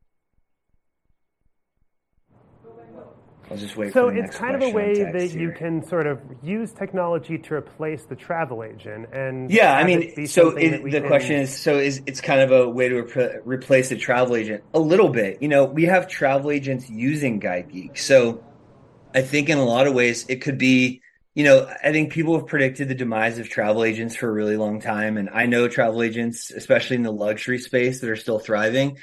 I'll 3.52 3.58
just 3.58 3.76
wait. 3.76 3.92
So 3.92 4.08
it's 4.08 4.36
kind 4.36 4.56
of 4.56 4.62
a 4.62 4.70
way 4.70 5.04
that 5.04 5.30
here. 5.30 5.40
you 5.40 5.52
can 5.52 5.86
sort 5.86 6.06
of 6.06 6.20
use 6.42 6.72
technology 6.72 7.36
to 7.36 7.54
replace 7.54 8.04
the 8.04 8.16
travel 8.16 8.64
agent, 8.64 9.12
and 9.12 9.50
yeah, 9.50 9.76
I 9.76 9.84
mean, 9.84 10.26
so 10.26 10.56
it, 10.56 10.82
the 10.82 11.00
can... 11.00 11.06
question 11.06 11.36
is, 11.36 11.56
so 11.56 11.76
is 11.76 12.02
it's 12.06 12.22
kind 12.22 12.40
of 12.40 12.50
a 12.50 12.68
way 12.68 12.88
to 12.88 13.02
re- 13.02 13.38
replace 13.44 13.90
the 13.90 13.96
travel 13.96 14.36
agent 14.36 14.64
a 14.72 14.80
little 14.80 15.10
bit. 15.10 15.42
You 15.42 15.48
know, 15.48 15.66
we 15.66 15.84
have 15.84 16.08
travel 16.08 16.50
agents 16.50 16.88
using 16.88 17.40
Guide 17.40 17.70
Geek, 17.70 17.98
so 17.98 18.42
I 19.14 19.22
think 19.22 19.48
in 19.48 19.58
a 19.58 19.64
lot 19.64 19.86
of 19.86 19.94
ways 19.94 20.26
it 20.28 20.42
could 20.42 20.58
be, 20.58 21.02
you 21.34 21.44
know, 21.44 21.66
I 21.82 21.92
think 21.92 22.12
people 22.12 22.36
have 22.38 22.46
predicted 22.46 22.88
the 22.88 22.94
demise 22.94 23.38
of 23.38 23.48
travel 23.48 23.84
agents 23.84 24.16
for 24.16 24.28
a 24.28 24.32
really 24.32 24.56
long 24.56 24.80
time. 24.80 25.16
And 25.16 25.30
I 25.30 25.46
know 25.46 25.68
travel 25.68 26.02
agents, 26.02 26.50
especially 26.50 26.96
in 26.96 27.02
the 27.02 27.12
luxury 27.12 27.58
space 27.58 28.00
that 28.00 28.10
are 28.10 28.16
still 28.16 28.38
thriving. 28.38 28.98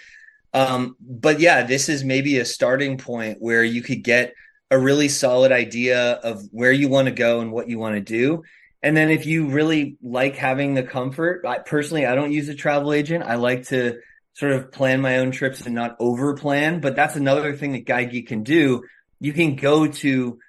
Um, 0.53 0.95
but 0.99 1.39
yeah, 1.39 1.63
this 1.63 1.89
is 1.89 2.03
maybe 2.03 2.37
a 2.39 2.45
starting 2.45 2.97
point 2.97 3.37
where 3.39 3.63
you 3.63 3.81
could 3.81 4.03
get 4.03 4.33
a 4.71 4.77
really 4.77 5.09
solid 5.09 5.51
idea 5.51 6.13
of 6.13 6.43
where 6.51 6.71
you 6.71 6.89
want 6.89 7.07
to 7.07 7.13
go 7.13 7.39
and 7.41 7.51
what 7.51 7.69
you 7.69 7.79
want 7.79 7.95
to 7.95 8.01
do. 8.01 8.43
And 8.81 8.95
then 8.95 9.09
if 9.09 9.25
you 9.25 9.47
really 9.49 9.97
like 10.01 10.35
having 10.35 10.73
the 10.73 10.83
comfort, 10.83 11.45
I 11.45 11.59
personally, 11.59 12.05
I 12.05 12.15
don't 12.15 12.31
use 12.31 12.47
a 12.49 12.55
travel 12.55 12.93
agent. 12.93 13.23
I 13.23 13.35
like 13.35 13.67
to 13.67 13.99
sort 14.33 14.53
of 14.53 14.71
plan 14.71 15.01
my 15.01 15.17
own 15.17 15.31
trips 15.31 15.65
and 15.65 15.75
not 15.75 15.97
over 15.99 16.35
plan, 16.35 16.79
but 16.79 16.95
that's 16.95 17.15
another 17.15 17.55
thing 17.55 17.73
that 17.73 17.85
Guide 17.85 18.11
Geek 18.11 18.27
can 18.27 18.43
do. 18.43 18.83
You 19.19 19.33
can 19.33 19.55
go 19.55 19.87
to 19.87 20.39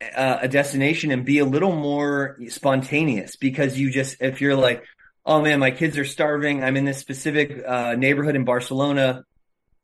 uh, 0.00 0.38
a 0.42 0.48
destination 0.48 1.10
and 1.10 1.24
be 1.24 1.38
a 1.38 1.44
little 1.44 1.74
more 1.74 2.38
spontaneous 2.48 3.36
because 3.36 3.78
you 3.78 3.90
just, 3.90 4.16
if 4.20 4.40
you're 4.40 4.56
like, 4.56 4.84
oh 5.26 5.42
man, 5.42 5.58
my 5.58 5.70
kids 5.70 5.98
are 5.98 6.04
starving. 6.04 6.62
I'm 6.62 6.76
in 6.76 6.84
this 6.84 6.98
specific 6.98 7.62
uh, 7.66 7.94
neighborhood 7.94 8.36
in 8.36 8.44
Barcelona 8.44 9.24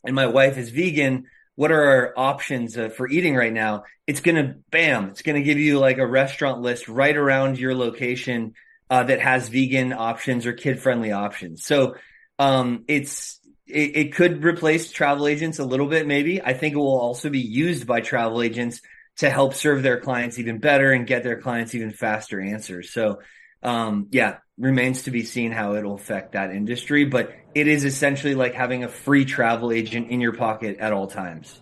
and 0.04 0.14
my 0.14 0.26
wife 0.26 0.56
is 0.56 0.70
vegan. 0.70 1.26
What 1.56 1.70
are 1.70 1.84
our 1.84 2.14
options 2.16 2.76
uh, 2.76 2.88
for 2.88 3.08
eating 3.08 3.36
right 3.36 3.52
now? 3.52 3.84
It's 4.06 4.20
to, 4.20 4.56
bam, 4.70 5.10
it's 5.10 5.22
to 5.22 5.42
give 5.42 5.58
you 5.58 5.78
like 5.78 5.98
a 5.98 6.06
restaurant 6.06 6.60
list 6.60 6.88
right 6.88 7.16
around 7.16 7.58
your 7.58 7.74
location 7.74 8.54
uh, 8.90 9.04
that 9.04 9.20
has 9.20 9.48
vegan 9.48 9.92
options 9.92 10.46
or 10.46 10.52
kid 10.52 10.80
friendly 10.80 11.12
options. 11.12 11.64
So 11.64 11.96
um, 12.38 12.84
it's, 12.88 13.40
it, 13.66 13.97
it 13.97 14.15
could 14.15 14.45
replace 14.45 14.91
travel 14.91 15.27
agents 15.27 15.59
a 15.59 15.65
little 15.65 15.86
bit, 15.86 16.07
maybe. 16.07 16.43
I 16.43 16.53
think 16.53 16.74
it 16.74 16.78
will 16.78 16.99
also 16.99 17.31
be 17.31 17.41
used 17.41 17.86
by 17.86 18.01
travel 18.01 18.43
agents 18.43 18.81
to 19.16 19.31
help 19.31 19.55
serve 19.55 19.82
their 19.82 20.01
clients 20.01 20.39
even 20.39 20.59
better 20.59 20.93
and 20.93 21.07
get 21.07 21.23
their 21.23 21.41
clients 21.41 21.74
even 21.74 21.91
faster 21.91 22.41
answers. 22.41 22.91
So, 22.93 23.20
um, 23.62 24.09
yeah, 24.11 24.39
remains 24.59 25.05
to 25.05 25.11
be 25.11 25.23
seen 25.23 25.53
how 25.53 25.74
it'll 25.74 25.95
affect 25.95 26.32
that 26.32 26.51
industry, 26.51 27.05
but 27.05 27.32
it 27.55 27.69
is 27.69 27.85
essentially 27.85 28.35
like 28.35 28.55
having 28.55 28.85
a 28.85 28.89
free 28.89 29.24
travel 29.24 29.73
agent 29.73 30.11
in 30.11 30.20
your 30.20 30.35
pocket 30.35 30.78
at 30.78 30.93
all 30.93 31.07
times. 31.07 31.61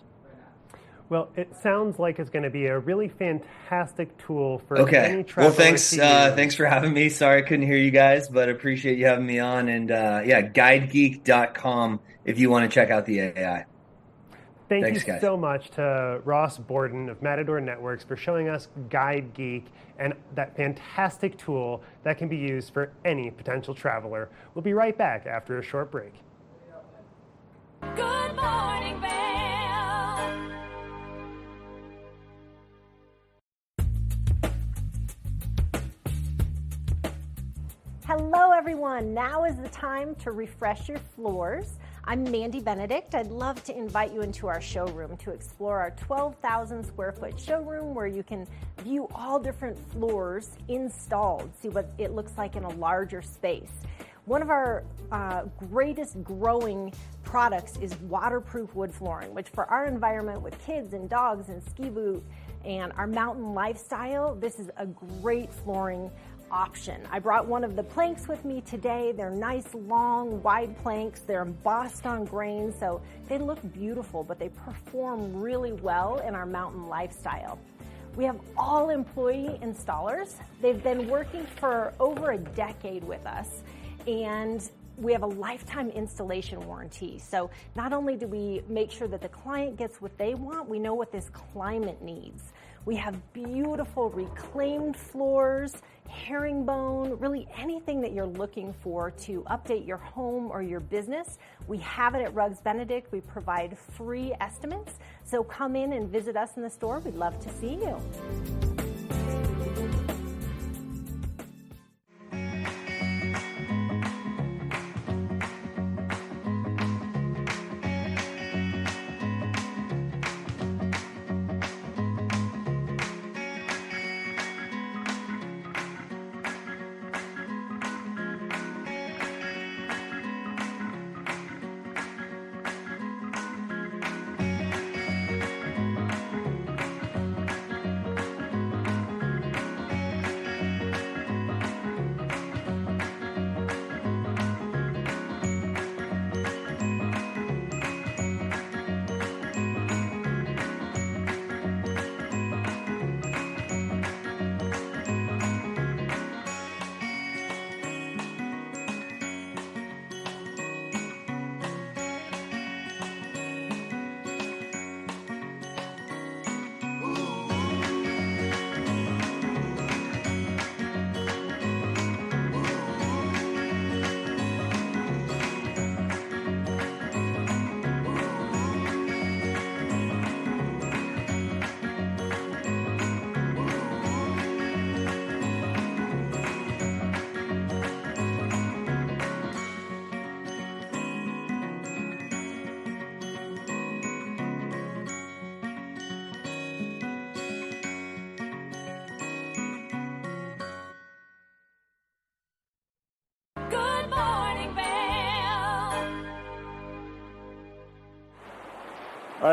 Well, 1.09 1.29
it 1.35 1.53
sounds 1.61 1.99
like 1.99 2.17
it's 2.17 2.29
going 2.29 2.43
to 2.43 2.49
be 2.49 2.65
a 2.67 2.79
really 2.79 3.07
fantastic 3.07 4.17
tool 4.17 4.59
for 4.67 4.79
Okay. 4.79 4.97
any 4.97 5.23
traveler 5.23 5.49
Well, 5.51 5.57
thanks. 5.57 5.91
to 5.91 6.03
Uh, 6.03 6.35
thanks 6.35 6.55
for 6.55 6.65
having 6.65 6.93
me. 6.93 7.09
Sorry 7.09 7.39
I 7.39 7.41
couldn't 7.43 7.65
hear 7.67 7.77
you 7.77 7.91
guys, 7.91 8.29
but 8.29 8.49
appreciate 8.49 8.97
you 8.97 9.05
having 9.05 9.25
me 9.25 9.37
on. 9.39 9.67
And 9.69 9.91
uh, 9.91 10.21
yeah, 10.25 10.41
guidegeek.com 10.41 11.99
if 12.25 12.39
you 12.39 12.49
want 12.49 12.69
to 12.69 12.73
check 12.73 12.89
out 12.89 13.05
the 13.05 13.19
AI. 13.19 13.65
Thank 14.69 14.85
Thanks, 14.85 15.05
you 15.05 15.13
guys. 15.13 15.21
so 15.21 15.37
much 15.37 15.69
to 15.71 16.21
Ross 16.23 16.57
Borden 16.57 17.09
of 17.09 17.21
Matador 17.21 17.59
Networks 17.61 18.03
for 18.03 18.15
showing 18.15 18.47
us 18.49 18.69
Guide 18.89 19.33
Geek 19.35 19.65
and 19.99 20.13
that 20.33 20.55
fantastic 20.55 21.37
tool 21.37 21.83
that 22.03 22.17
can 22.17 22.27
be 22.27 22.37
used 22.37 22.73
for 22.73 22.91
any 23.05 23.29
potential 23.29 23.75
traveler. 23.75 24.29
We'll 24.55 24.63
be 24.63 24.73
right 24.73 24.97
back 24.97 25.27
after 25.27 25.59
a 25.59 25.63
short 25.63 25.91
break. 25.91 26.13
Good 27.95 28.35
morning, 28.35 28.99
Vail. 29.01 29.52
Hello, 38.15 38.51
everyone. 38.51 39.11
Now 39.11 39.43
is 39.43 39.55
the 39.55 39.69
time 39.69 40.13
to 40.17 40.29
refresh 40.29 40.87
your 40.87 40.99
floors. 40.99 41.79
I'm 42.03 42.23
Mandy 42.29 42.59
Benedict. 42.59 43.15
I'd 43.15 43.31
love 43.31 43.63
to 43.63 43.75
invite 43.75 44.13
you 44.13 44.21
into 44.21 44.45
our 44.47 44.61
showroom 44.61 45.17
to 45.17 45.31
explore 45.31 45.79
our 45.79 45.89
12,000 45.89 46.85
square 46.85 47.11
foot 47.11 47.39
showroom 47.39 47.95
where 47.95 48.05
you 48.05 48.21
can 48.21 48.45
view 48.83 49.07
all 49.15 49.39
different 49.39 49.79
floors 49.91 50.51
installed, 50.67 51.51
see 51.59 51.69
what 51.69 51.91
it 51.97 52.11
looks 52.11 52.37
like 52.37 52.55
in 52.55 52.65
a 52.65 52.69
larger 52.75 53.23
space. 53.23 53.71
One 54.25 54.43
of 54.43 54.51
our 54.51 54.83
uh, 55.11 55.45
greatest 55.71 56.23
growing 56.23 56.93
products 57.23 57.77
is 57.77 57.99
waterproof 58.01 58.75
wood 58.75 58.93
flooring, 58.93 59.33
which 59.33 59.49
for 59.49 59.65
our 59.65 59.87
environment 59.87 60.43
with 60.43 60.55
kids 60.63 60.93
and 60.93 61.09
dogs 61.09 61.49
and 61.49 61.63
ski 61.63 61.89
boot 61.89 62.23
and 62.65 62.93
our 62.93 63.07
mountain 63.07 63.53
lifestyle, 63.53 64.35
this 64.35 64.59
is 64.59 64.69
a 64.77 64.85
great 64.85 65.51
flooring 65.51 66.09
option. 66.53 67.01
I 67.11 67.17
brought 67.17 67.47
one 67.47 67.63
of 67.63 67.75
the 67.75 67.83
planks 67.83 68.27
with 68.27 68.45
me 68.45 68.61
today. 68.61 69.11
They're 69.11 69.31
nice, 69.31 69.73
long, 69.73 70.41
wide 70.43 70.77
planks. 70.83 71.21
They're 71.21 71.41
embossed 71.41 72.05
on 72.05 72.25
grain, 72.25 72.71
so 72.79 73.01
they 73.27 73.39
look 73.39 73.59
beautiful, 73.73 74.23
but 74.23 74.37
they 74.37 74.49
perform 74.49 75.41
really 75.41 75.73
well 75.73 76.19
in 76.19 76.35
our 76.35 76.45
mountain 76.45 76.87
lifestyle. 76.87 77.57
We 78.15 78.23
have 78.25 78.39
all 78.55 78.91
employee 78.91 79.59
installers. 79.63 80.35
They've 80.61 80.81
been 80.81 81.09
working 81.09 81.47
for 81.47 81.91
over 81.99 82.31
a 82.31 82.37
decade 82.37 83.03
with 83.03 83.25
us, 83.25 83.63
and 84.05 84.69
we 84.97 85.11
have 85.11 85.23
a 85.23 85.27
lifetime 85.27 85.89
installation 85.89 86.63
warranty. 86.67 87.17
So 87.17 87.49
not 87.75 87.93
only 87.93 88.15
do 88.15 88.27
we 88.27 88.61
make 88.69 88.91
sure 88.91 89.07
that 89.07 89.21
the 89.21 89.29
client 89.29 89.75
gets 89.77 89.99
what 89.99 90.15
they 90.19 90.35
want, 90.35 90.69
we 90.69 90.77
know 90.77 90.93
what 90.93 91.11
this 91.11 91.29
climate 91.29 92.03
needs. 92.03 92.43
We 92.85 92.97
have 92.97 93.15
beautiful 93.31 94.09
reclaimed 94.09 94.97
floors, 94.97 95.73
herringbone, 96.09 97.17
really 97.17 97.47
anything 97.57 98.01
that 98.01 98.11
you're 98.11 98.25
looking 98.25 98.73
for 98.83 99.11
to 99.11 99.41
update 99.43 99.87
your 99.87 99.97
home 99.97 100.51
or 100.51 100.61
your 100.61 100.81
business. 100.81 101.37
We 101.67 101.77
have 101.77 102.13
it 102.13 102.21
at 102.21 102.33
Rugs 102.35 102.59
Benedict. 102.59 103.09
We 103.13 103.21
provide 103.21 103.77
free 103.77 104.33
estimates. 104.41 104.99
So 105.23 105.45
come 105.45 105.77
in 105.77 105.93
and 105.93 106.09
visit 106.09 106.35
us 106.35 106.57
in 106.57 106.61
the 106.61 106.69
store. 106.69 106.99
We'd 106.99 107.15
love 107.15 107.39
to 107.39 107.49
see 107.49 107.75
you. 107.75 108.92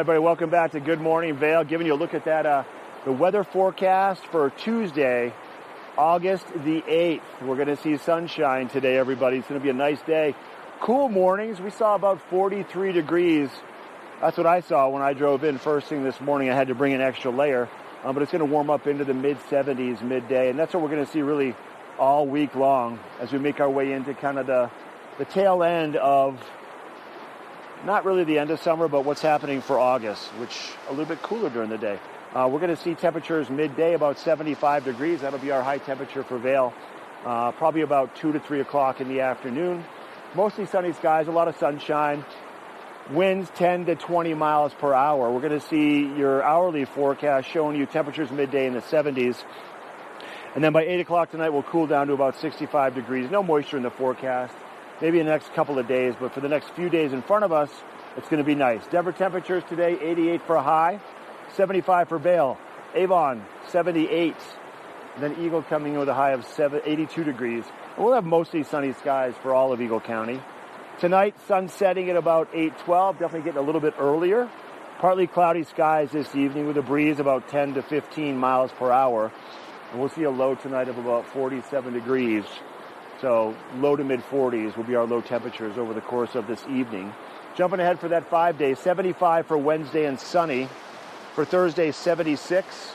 Everybody, 0.00 0.20
welcome 0.20 0.48
back 0.48 0.70
to 0.70 0.80
Good 0.80 0.98
Morning 0.98 1.36
Vail. 1.36 1.62
Giving 1.62 1.86
you 1.86 1.92
a 1.92 1.94
look 1.94 2.14
at 2.14 2.24
that, 2.24 2.46
uh, 2.46 2.64
the 3.04 3.12
weather 3.12 3.44
forecast 3.44 4.24
for 4.28 4.48
Tuesday, 4.48 5.30
August 5.98 6.46
the 6.64 6.80
8th. 6.80 7.20
We're 7.42 7.56
going 7.56 7.68
to 7.68 7.76
see 7.76 7.98
sunshine 7.98 8.70
today, 8.70 8.96
everybody. 8.96 9.36
It's 9.36 9.46
going 9.46 9.60
to 9.60 9.62
be 9.62 9.68
a 9.68 9.74
nice 9.74 10.00
day. 10.00 10.34
Cool 10.80 11.10
mornings. 11.10 11.60
We 11.60 11.68
saw 11.68 11.96
about 11.96 12.18
43 12.30 12.92
degrees. 12.92 13.50
That's 14.22 14.38
what 14.38 14.46
I 14.46 14.62
saw 14.62 14.88
when 14.88 15.02
I 15.02 15.12
drove 15.12 15.44
in 15.44 15.58
first 15.58 15.88
thing 15.88 16.02
this 16.02 16.18
morning. 16.18 16.48
I 16.48 16.54
had 16.54 16.68
to 16.68 16.74
bring 16.74 16.94
an 16.94 17.02
extra 17.02 17.30
layer, 17.30 17.68
um, 18.02 18.14
but 18.14 18.22
it's 18.22 18.32
going 18.32 18.40
to 18.40 18.50
warm 18.50 18.70
up 18.70 18.86
into 18.86 19.04
the 19.04 19.12
mid 19.12 19.36
70s 19.50 20.00
midday, 20.00 20.48
and 20.48 20.58
that's 20.58 20.72
what 20.72 20.82
we're 20.82 20.88
going 20.88 21.04
to 21.04 21.12
see 21.12 21.20
really 21.20 21.54
all 21.98 22.26
week 22.26 22.54
long 22.54 22.98
as 23.20 23.32
we 23.32 23.38
make 23.38 23.60
our 23.60 23.68
way 23.68 23.92
into 23.92 24.14
kind 24.14 24.38
of 24.38 24.46
the 24.46 24.70
the 25.18 25.26
tail 25.26 25.62
end 25.62 25.96
of 25.96 26.40
not 27.84 28.04
really 28.04 28.24
the 28.24 28.38
end 28.38 28.50
of 28.50 28.60
summer, 28.60 28.88
but 28.88 29.04
what's 29.04 29.22
happening 29.22 29.62
for 29.62 29.78
August, 29.78 30.22
which 30.38 30.72
a 30.88 30.90
little 30.90 31.06
bit 31.06 31.22
cooler 31.22 31.48
during 31.48 31.70
the 31.70 31.78
day. 31.78 31.98
Uh, 32.34 32.48
we're 32.50 32.60
going 32.60 32.74
to 32.74 32.80
see 32.80 32.94
temperatures 32.94 33.50
midday 33.50 33.94
about 33.94 34.18
75 34.18 34.84
degrees. 34.84 35.22
That'll 35.22 35.38
be 35.38 35.50
our 35.50 35.62
high 35.62 35.78
temperature 35.78 36.22
for 36.22 36.38
Vail. 36.38 36.72
Uh, 37.24 37.52
probably 37.52 37.80
about 37.80 38.14
2 38.16 38.32
to 38.32 38.40
3 38.40 38.60
o'clock 38.60 39.00
in 39.00 39.08
the 39.08 39.20
afternoon. 39.20 39.84
Mostly 40.34 40.66
sunny 40.66 40.92
skies, 40.92 41.26
a 41.26 41.32
lot 41.32 41.48
of 41.48 41.56
sunshine. 41.56 42.24
Winds 43.10 43.50
10 43.56 43.86
to 43.86 43.96
20 43.96 44.34
miles 44.34 44.72
per 44.74 44.94
hour. 44.94 45.30
We're 45.32 45.40
going 45.40 45.58
to 45.58 45.66
see 45.66 46.02
your 46.16 46.42
hourly 46.42 46.84
forecast 46.84 47.48
showing 47.48 47.76
you 47.76 47.86
temperatures 47.86 48.30
midday 48.30 48.66
in 48.66 48.74
the 48.74 48.80
70s. 48.80 49.42
And 50.54 50.62
then 50.62 50.72
by 50.72 50.84
8 50.84 51.00
o'clock 51.00 51.30
tonight, 51.30 51.50
we'll 51.50 51.62
cool 51.64 51.86
down 51.86 52.06
to 52.08 52.12
about 52.12 52.36
65 52.36 52.94
degrees. 52.94 53.30
No 53.30 53.42
moisture 53.42 53.76
in 53.76 53.82
the 53.82 53.90
forecast. 53.90 54.54
Maybe 55.00 55.18
in 55.18 55.26
the 55.26 55.32
next 55.32 55.52
couple 55.54 55.78
of 55.78 55.88
days, 55.88 56.14
but 56.20 56.34
for 56.34 56.40
the 56.40 56.48
next 56.48 56.70
few 56.70 56.90
days 56.90 57.12
in 57.12 57.22
front 57.22 57.44
of 57.44 57.52
us, 57.52 57.70
it's 58.16 58.28
going 58.28 58.42
to 58.42 58.46
be 58.46 58.54
nice. 58.54 58.86
Denver 58.88 59.12
temperatures 59.12 59.62
today 59.68 59.98
88 60.00 60.42
for 60.42 60.58
high, 60.58 61.00
75 61.54 62.08
for 62.08 62.18
Vail. 62.18 62.58
Avon 62.94 63.44
78. 63.68 64.34
And 65.14 65.22
then 65.22 65.44
Eagle 65.44 65.62
coming 65.62 65.94
in 65.94 65.98
with 65.98 66.08
a 66.08 66.14
high 66.14 66.32
of 66.32 66.44
82 66.58 67.24
degrees. 67.24 67.64
And 67.96 68.04
we'll 68.04 68.14
have 68.14 68.24
mostly 68.24 68.62
sunny 68.62 68.92
skies 68.92 69.34
for 69.42 69.54
all 69.54 69.72
of 69.72 69.80
Eagle 69.80 70.00
County. 70.00 70.40
Tonight, 70.98 71.34
sun 71.46 71.68
setting 71.68 72.10
at 72.10 72.16
about 72.16 72.48
8:12. 72.52 73.18
Definitely 73.18 73.42
getting 73.42 73.62
a 73.62 73.64
little 73.64 73.80
bit 73.80 73.94
earlier. 73.98 74.48
Partly 74.98 75.26
cloudy 75.26 75.64
skies 75.64 76.10
this 76.10 76.34
evening 76.34 76.66
with 76.66 76.76
a 76.76 76.82
breeze 76.82 77.18
about 77.18 77.48
10 77.48 77.74
to 77.74 77.82
15 77.82 78.36
miles 78.36 78.70
per 78.72 78.90
hour. 78.90 79.32
And 79.90 80.00
we'll 80.00 80.10
see 80.10 80.24
a 80.24 80.30
low 80.30 80.54
tonight 80.54 80.88
of 80.88 80.98
about 80.98 81.26
47 81.28 81.94
degrees. 81.94 82.44
So 83.20 83.54
low 83.76 83.96
to 83.96 84.04
mid 84.04 84.20
40s 84.20 84.76
will 84.76 84.84
be 84.84 84.94
our 84.94 85.04
low 85.04 85.20
temperatures 85.20 85.76
over 85.76 85.92
the 85.92 86.00
course 86.00 86.34
of 86.34 86.46
this 86.46 86.64
evening. 86.70 87.12
Jumping 87.54 87.80
ahead 87.80 88.00
for 88.00 88.08
that 88.08 88.30
five 88.30 88.56
days, 88.56 88.78
75 88.78 89.46
for 89.46 89.58
Wednesday 89.58 90.06
and 90.06 90.18
sunny. 90.18 90.68
For 91.34 91.44
Thursday, 91.44 91.92
76. 91.92 92.94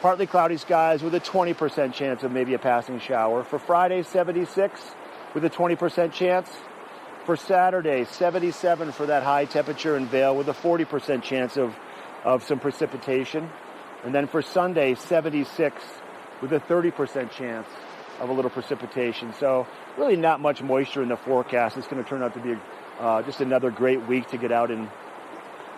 Partly 0.00 0.26
cloudy 0.26 0.56
skies 0.56 1.02
with 1.02 1.14
a 1.14 1.20
20% 1.20 1.92
chance 1.92 2.22
of 2.22 2.32
maybe 2.32 2.54
a 2.54 2.58
passing 2.58 2.98
shower. 2.98 3.44
For 3.44 3.58
Friday, 3.58 4.02
76 4.02 4.80
with 5.34 5.44
a 5.44 5.50
20% 5.50 6.12
chance. 6.12 6.50
For 7.24 7.36
Saturday, 7.36 8.04
77 8.04 8.92
for 8.92 9.06
that 9.06 9.22
high 9.22 9.44
temperature 9.44 9.96
in 9.96 10.06
Vail 10.06 10.34
with 10.34 10.48
a 10.48 10.54
40% 10.54 11.22
chance 11.22 11.56
of, 11.56 11.76
of 12.24 12.42
some 12.42 12.58
precipitation. 12.58 13.48
And 14.04 14.14
then 14.14 14.26
for 14.26 14.42
Sunday, 14.42 14.94
76 14.94 15.82
with 16.40 16.52
a 16.52 16.60
30% 16.60 17.30
chance 17.30 17.68
of 18.20 18.28
a 18.28 18.32
little 18.32 18.50
precipitation. 18.50 19.34
So 19.40 19.66
really 19.96 20.16
not 20.16 20.40
much 20.40 20.62
moisture 20.62 21.02
in 21.02 21.08
the 21.08 21.16
forecast. 21.16 21.76
It's 21.76 21.88
going 21.88 22.02
to 22.02 22.08
turn 22.08 22.22
out 22.22 22.34
to 22.34 22.40
be 22.40 22.56
uh, 23.00 23.22
just 23.22 23.40
another 23.40 23.70
great 23.70 24.06
week 24.06 24.28
to 24.28 24.36
get 24.36 24.52
out 24.52 24.70
and 24.70 24.88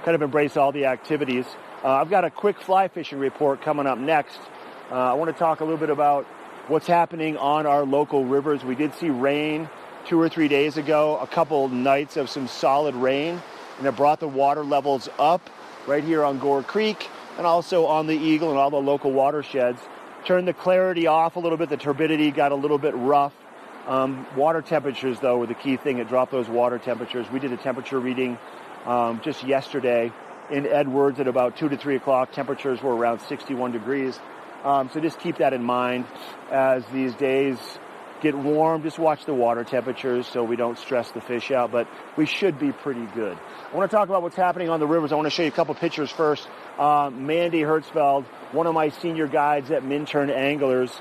kind 0.04 0.14
of 0.14 0.22
embrace 0.22 0.56
all 0.56 0.72
the 0.72 0.86
activities. 0.86 1.46
Uh, 1.84 1.88
I've 1.88 2.10
got 2.10 2.24
a 2.24 2.30
quick 2.30 2.60
fly 2.60 2.88
fishing 2.88 3.18
report 3.18 3.62
coming 3.62 3.86
up 3.86 3.98
next. 3.98 4.38
Uh, 4.90 4.94
I 4.94 5.14
want 5.14 5.32
to 5.32 5.38
talk 5.38 5.60
a 5.60 5.64
little 5.64 5.78
bit 5.78 5.90
about 5.90 6.24
what's 6.68 6.86
happening 6.86 7.36
on 7.36 7.66
our 7.66 7.84
local 7.84 8.24
rivers. 8.24 8.64
We 8.64 8.74
did 8.74 8.94
see 8.94 9.10
rain 9.10 9.68
two 10.06 10.20
or 10.20 10.28
three 10.28 10.48
days 10.48 10.76
ago, 10.76 11.18
a 11.18 11.26
couple 11.26 11.68
nights 11.68 12.16
of 12.16 12.28
some 12.28 12.48
solid 12.48 12.94
rain, 12.96 13.40
and 13.78 13.86
it 13.86 13.96
brought 13.96 14.20
the 14.20 14.28
water 14.28 14.64
levels 14.64 15.08
up 15.18 15.48
right 15.86 16.02
here 16.02 16.24
on 16.24 16.38
Gore 16.38 16.62
Creek 16.62 17.08
and 17.38 17.46
also 17.46 17.86
on 17.86 18.06
the 18.06 18.14
Eagle 18.14 18.50
and 18.50 18.58
all 18.58 18.70
the 18.70 18.76
local 18.76 19.12
watersheds. 19.12 19.80
Turned 20.24 20.46
the 20.46 20.54
clarity 20.54 21.08
off 21.08 21.34
a 21.34 21.40
little 21.40 21.58
bit. 21.58 21.68
The 21.68 21.76
turbidity 21.76 22.30
got 22.30 22.52
a 22.52 22.54
little 22.54 22.78
bit 22.78 22.94
rough. 22.94 23.34
Um, 23.88 24.24
water 24.36 24.62
temperatures, 24.62 25.18
though, 25.18 25.38
were 25.38 25.48
the 25.48 25.54
key 25.54 25.76
thing. 25.76 25.98
It 25.98 26.08
dropped 26.08 26.30
those 26.30 26.48
water 26.48 26.78
temperatures. 26.78 27.26
We 27.32 27.40
did 27.40 27.52
a 27.52 27.56
temperature 27.56 27.98
reading 27.98 28.38
um, 28.86 29.20
just 29.24 29.42
yesterday 29.42 30.12
in 30.48 30.66
Edwards 30.66 31.18
at 31.18 31.26
about 31.26 31.56
2 31.56 31.70
to 31.70 31.76
3 31.76 31.96
o'clock. 31.96 32.30
Temperatures 32.30 32.80
were 32.80 32.94
around 32.94 33.20
61 33.22 33.72
degrees. 33.72 34.18
Um, 34.62 34.90
so 34.94 35.00
just 35.00 35.18
keep 35.18 35.38
that 35.38 35.52
in 35.52 35.64
mind 35.64 36.04
as 36.52 36.84
these 36.92 37.14
days 37.16 37.58
get 38.22 38.36
warm. 38.36 38.82
Just 38.82 38.98
watch 38.98 39.26
the 39.26 39.34
water 39.34 39.64
temperatures 39.64 40.26
so 40.26 40.44
we 40.44 40.56
don't 40.56 40.78
stress 40.78 41.10
the 41.10 41.20
fish 41.20 41.50
out, 41.50 41.72
but 41.72 41.88
we 42.16 42.24
should 42.24 42.58
be 42.58 42.72
pretty 42.72 43.04
good. 43.14 43.36
I 43.70 43.76
want 43.76 43.90
to 43.90 43.94
talk 43.94 44.08
about 44.08 44.22
what's 44.22 44.36
happening 44.36 44.70
on 44.70 44.80
the 44.80 44.86
rivers. 44.86 45.12
I 45.12 45.16
want 45.16 45.26
to 45.26 45.30
show 45.30 45.42
you 45.42 45.48
a 45.48 45.52
couple 45.52 45.74
pictures 45.74 46.10
first. 46.10 46.48
Uh, 46.78 47.10
Mandy 47.12 47.60
Hertzfeld, 47.60 48.24
one 48.52 48.66
of 48.66 48.74
my 48.74 48.88
senior 48.88 49.26
guides 49.26 49.70
at 49.70 49.84
Minturn 49.84 50.30
Anglers, 50.30 50.92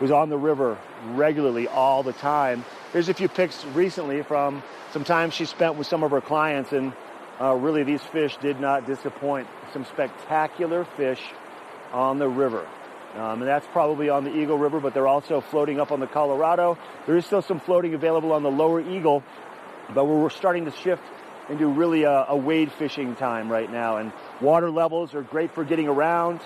was 0.00 0.10
on 0.10 0.30
the 0.30 0.38
river 0.38 0.78
regularly 1.10 1.68
all 1.68 2.02
the 2.02 2.12
time. 2.12 2.64
Here's 2.92 3.08
a 3.08 3.14
few 3.14 3.28
pics 3.28 3.64
recently 3.66 4.22
from 4.22 4.62
some 4.92 5.04
time 5.04 5.30
she 5.30 5.44
spent 5.44 5.76
with 5.76 5.86
some 5.86 6.02
of 6.04 6.10
her 6.12 6.20
clients, 6.20 6.72
and 6.72 6.92
uh, 7.40 7.54
really 7.54 7.82
these 7.82 8.02
fish 8.02 8.36
did 8.38 8.60
not 8.60 8.86
disappoint. 8.86 9.48
Some 9.72 9.84
spectacular 9.84 10.84
fish 10.96 11.20
on 11.92 12.18
the 12.18 12.28
river. 12.28 12.66
Um, 13.14 13.42
and 13.42 13.48
that's 13.48 13.66
probably 13.72 14.08
on 14.08 14.24
the 14.24 14.34
Eagle 14.34 14.56
River, 14.56 14.80
but 14.80 14.94
they're 14.94 15.06
also 15.06 15.40
floating 15.40 15.78
up 15.78 15.92
on 15.92 16.00
the 16.00 16.06
Colorado. 16.06 16.78
There 17.06 17.16
is 17.16 17.26
still 17.26 17.42
some 17.42 17.60
floating 17.60 17.94
available 17.94 18.32
on 18.32 18.42
the 18.42 18.50
lower 18.50 18.80
Eagle, 18.80 19.22
but 19.94 20.06
we're 20.06 20.30
starting 20.30 20.64
to 20.64 20.70
shift 20.70 21.02
into 21.50 21.66
really 21.66 22.04
a, 22.04 22.26
a 22.28 22.36
wade 22.36 22.72
fishing 22.72 23.14
time 23.14 23.52
right 23.52 23.70
now. 23.70 23.98
And 23.98 24.12
water 24.40 24.70
levels 24.70 25.14
are 25.14 25.22
great 25.22 25.52
for 25.54 25.64
getting 25.64 25.88
around, 25.88 26.40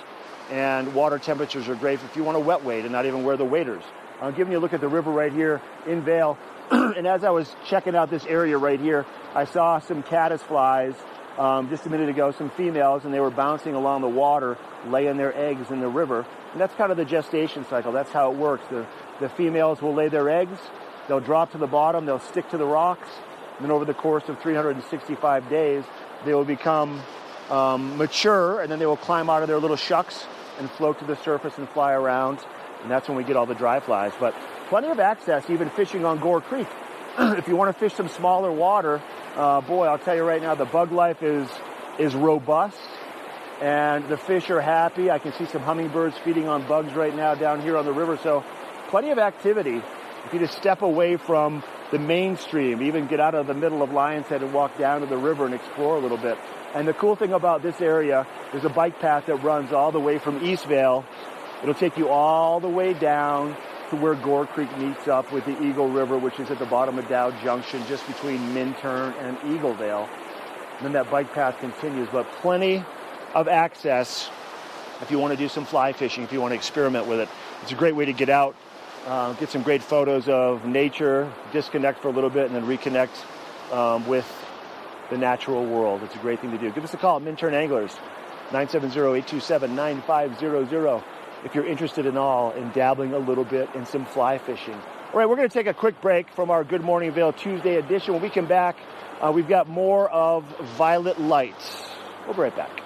and 0.51 0.93
water 0.95 1.19
temperatures 1.19 1.69
are 1.69 1.77
great 1.77 2.01
if 2.03 2.17
you 2.17 2.25
want 2.25 2.37
to 2.37 2.41
wet 2.41 2.65
wade 2.65 2.85
and 2.85 2.93
not 2.93 3.07
even 3.07 3.23
wear 3.23 3.37
the 3.37 3.45
waders. 3.45 3.85
I'm 4.21 4.35
giving 4.35 4.53
you 4.53 4.59
a 4.59 4.61
look 4.61 4.73
at 4.73 4.81
the 4.81 4.89
river 4.89 5.11
right 5.11 5.33
here 5.33 5.61
in 5.87 6.03
Vail. 6.03 6.39
and 6.71 7.07
as 7.07 7.23
I 7.23 7.31
was 7.31 7.55
checking 7.67 7.95
out 7.95 8.11
this 8.11 8.25
area 8.27 8.59
right 8.59 8.81
here, 8.81 9.07
I 9.35 9.45
saw 9.45 9.79
some 9.79 10.03
caddisflies 10.03 10.97
um, 11.39 11.69
just 11.69 11.87
a 11.87 11.91
minute 11.91 12.09
ago, 12.09 12.33
some 12.33 12.51
females, 12.51 13.05
and 13.05 13.13
they 13.13 13.21
were 13.21 13.31
bouncing 13.31 13.75
along 13.75 14.01
the 14.01 14.09
water, 14.09 14.57
laying 14.87 15.17
their 15.17 15.37
eggs 15.37 15.71
in 15.71 15.81
the 15.81 15.89
river. 15.89 16.27
And 16.57 16.61
that's 16.63 16.75
kind 16.77 16.91
of 16.91 16.97
the 16.97 17.05
gestation 17.05 17.67
cycle. 17.67 17.93
That's 17.93 18.11
how 18.13 18.33
it 18.33 18.39
works. 18.39 18.65
The, 18.71 18.87
the 19.21 19.29
females 19.29 19.83
will 19.83 19.93
lay 19.93 20.09
their 20.09 20.31
eggs, 20.31 20.59
they'll 21.07 21.21
drop 21.21 21.53
to 21.53 21.59
the 21.59 21.67
bottom, 21.67 22.07
they'll 22.07 22.19
stick 22.19 22.49
to 22.49 22.57
the 22.57 22.65
rocks, 22.65 23.11
and 23.57 23.65
then 23.67 23.71
over 23.71 23.85
the 23.85 23.93
course 23.93 24.27
of 24.31 24.41
365 24.41 25.51
days, 25.51 25.85
they 26.25 26.33
will 26.33 26.47
become 26.47 27.03
um, 27.51 27.99
mature, 27.99 28.63
and 28.63 28.73
then 28.73 28.79
they 28.79 28.87
will 28.87 28.97
climb 28.97 29.29
out 29.29 29.43
of 29.43 29.49
their 29.49 29.59
little 29.59 29.77
shucks 29.77 30.27
and 30.59 30.71
float 30.71 30.99
to 31.01 31.05
the 31.05 31.17
surface 31.17 31.59
and 31.59 31.69
fly 31.69 31.93
around. 31.93 32.39
And 32.81 32.91
that's 32.91 33.07
when 33.07 33.19
we 33.19 33.25
get 33.25 33.37
all 33.37 33.45
the 33.45 33.55
dry 33.55 33.79
flies. 33.79 34.13
But 34.19 34.35
plenty 34.71 34.89
of 34.89 34.99
access, 34.99 35.51
even 35.51 35.69
fishing 35.69 36.07
on 36.07 36.21
Gore 36.21 36.41
Creek. 36.41 36.69
if 37.19 37.49
you 37.49 37.57
want 37.57 37.71
to 37.71 37.79
fish 37.79 37.93
some 37.93 38.09
smaller 38.09 38.51
water, 38.51 39.03
uh, 39.35 39.61
boy, 39.61 39.89
I'll 39.89 39.99
tell 39.99 40.17
you 40.17 40.25
right 40.25 40.41
now, 40.41 40.55
the 40.55 40.65
bug 40.65 40.91
life 40.91 41.23
is 41.23 41.51
is 41.99 42.15
robust, 42.15 42.79
and 43.61 44.09
the 44.09 44.17
fish 44.17 44.51
are 44.51 44.61
happy. 44.61 45.11
I 45.11 45.19
can 45.19 45.33
see 45.33 45.47
some 45.47 45.63
hummingbirds 45.63 46.17
feeding 46.19 46.49
on 46.49 46.67
bugs 46.67 46.93
right 46.95 47.15
now 47.15 47.35
down 47.35 47.63
here 47.63 47.77
on 47.77 47.85
the 47.85 47.93
river. 47.93 48.19
So, 48.23 48.45
plenty 48.89 49.11
of 49.11 49.19
activity. 49.19 49.83
If 50.25 50.33
you 50.33 50.41
just 50.41 50.57
step 50.57 50.83
away 50.83 51.17
from 51.17 51.63
the 51.93 51.99
mainstream, 51.99 52.83
even 52.83 53.07
get 53.07 53.21
out 53.21 53.35
of 53.35 53.47
the 53.47 53.55
middle 53.55 53.83
of 53.83 53.91
Lionshead 53.91 54.43
and 54.43 54.53
walk 54.53 54.77
down 54.77 55.01
to 55.01 55.07
the 55.07 55.17
river 55.17 55.47
and 55.47 55.55
explore 55.55 55.97
a 55.97 56.01
little 56.01 56.19
bit. 56.19 56.37
And 56.75 56.87
the 56.87 56.93
cool 56.93 57.15
thing 57.15 57.33
about 57.33 57.63
this 57.63 57.81
area, 57.81 58.27
is 58.53 58.65
a 58.65 58.69
bike 58.69 58.99
path 59.01 59.27
that 59.27 59.37
runs 59.37 59.73
all 59.73 59.93
the 59.93 60.01
way 60.01 60.19
from 60.19 60.45
East 60.45 60.67
Vail. 60.67 61.05
It'll 61.63 61.75
take 61.75 61.97
you 61.97 62.09
all 62.09 62.61
the 62.61 62.69
way 62.69 62.93
down 62.93 63.57
to 63.91 63.97
where 63.97 64.15
Gore 64.15 64.47
Creek 64.47 64.77
meets 64.79 65.07
up 65.07 65.33
with 65.33 65.45
the 65.45 65.63
Eagle 65.63 65.89
River, 65.89 66.19
which 66.19 66.41
is 66.41 66.51
at 66.51 66.59
the 66.59 66.67
bottom 66.67 66.99
of 66.99 67.09
Dowd 67.09 67.35
Junction, 67.43 67.85
just 67.87 68.07
between 68.07 68.53
Minturn 68.53 69.15
and 69.21 69.39
EagleVail. 69.39 70.09
And 70.79 70.85
then 70.85 70.93
that 70.93 71.11
bike 71.11 71.33
path 71.33 71.59
continues, 71.61 72.09
but 72.11 72.27
plenty 72.43 72.85
of 73.37 73.47
access 73.49 74.31
if 75.03 75.11
you 75.11 75.19
want 75.19 75.33
to 75.33 75.37
do 75.37 75.47
some 75.47 75.67
fly 75.67 75.93
fishing, 75.93 76.25
if 76.25 76.33
you 76.33 76.41
want 76.41 76.53
to 76.53 76.57
experiment 76.57 77.07
with 77.07 77.21
it. 77.21 77.29
It's 77.63 77.71
a 77.71 77.75
great 77.75 77.95
way 77.95 78.07
to 78.07 78.15
get 78.15 78.31
out, 78.31 78.57
uh, 79.07 79.35
get 79.35 79.51
some 79.51 79.63
great 79.63 79.83
photos 79.83 80.27
of 80.27 80.65
nature, 80.65 81.31
disconnect 81.53 82.01
for 82.01 82.09
a 82.09 82.13
little 82.13 82.31
bit, 82.31 82.51
and 82.51 82.55
then 82.55 82.65
reconnect 82.65 83.11
um, 83.73 84.07
with 84.07 84.27
the 85.11 85.19
natural 85.19 85.67
world. 85.67 86.03
It's 86.03 86.15
a 86.15 86.19
great 86.19 86.41
thing 86.41 86.51
to 86.53 86.59
do. 86.59 86.71
Give 86.71 86.83
us 86.83 86.95
a 86.95 86.97
call 86.97 87.21
Minturn 87.21 87.53
Anglers, 87.53 87.95
970-827-9500 88.53 91.03
if 91.45 91.55
you're 91.55 91.67
interested 91.67 92.07
in 92.07 92.17
all 92.17 92.53
in 92.53 92.73
dabbling 92.73 93.13
a 93.13 93.19
little 93.19 93.45
bit 93.45 93.69
in 93.75 93.85
some 93.85 94.07
fly 94.07 94.39
fishing. 94.39 94.73
All 94.73 95.19
right, 95.19 95.29
we're 95.29 95.37
going 95.37 95.49
to 95.49 95.53
take 95.53 95.67
a 95.67 95.75
quick 95.75 96.01
break 96.01 96.31
from 96.31 96.51
our 96.51 96.65
Good 96.65 96.81
Morning 96.81 97.13
Vail 97.13 97.35
Tuesday 97.35 97.77
edition. 97.77 98.15
When 98.15 98.23
we 98.23 98.31
come 98.31 98.47
back, 98.47 98.79
uh, 99.21 99.31
we've 99.31 99.47
got 99.47 99.69
more 99.69 100.09
of 100.11 100.45
Violet 100.79 101.21
Lights. 101.21 101.83
We'll 102.25 102.33
be 102.35 102.41
right 102.41 102.57
back. 102.57 102.86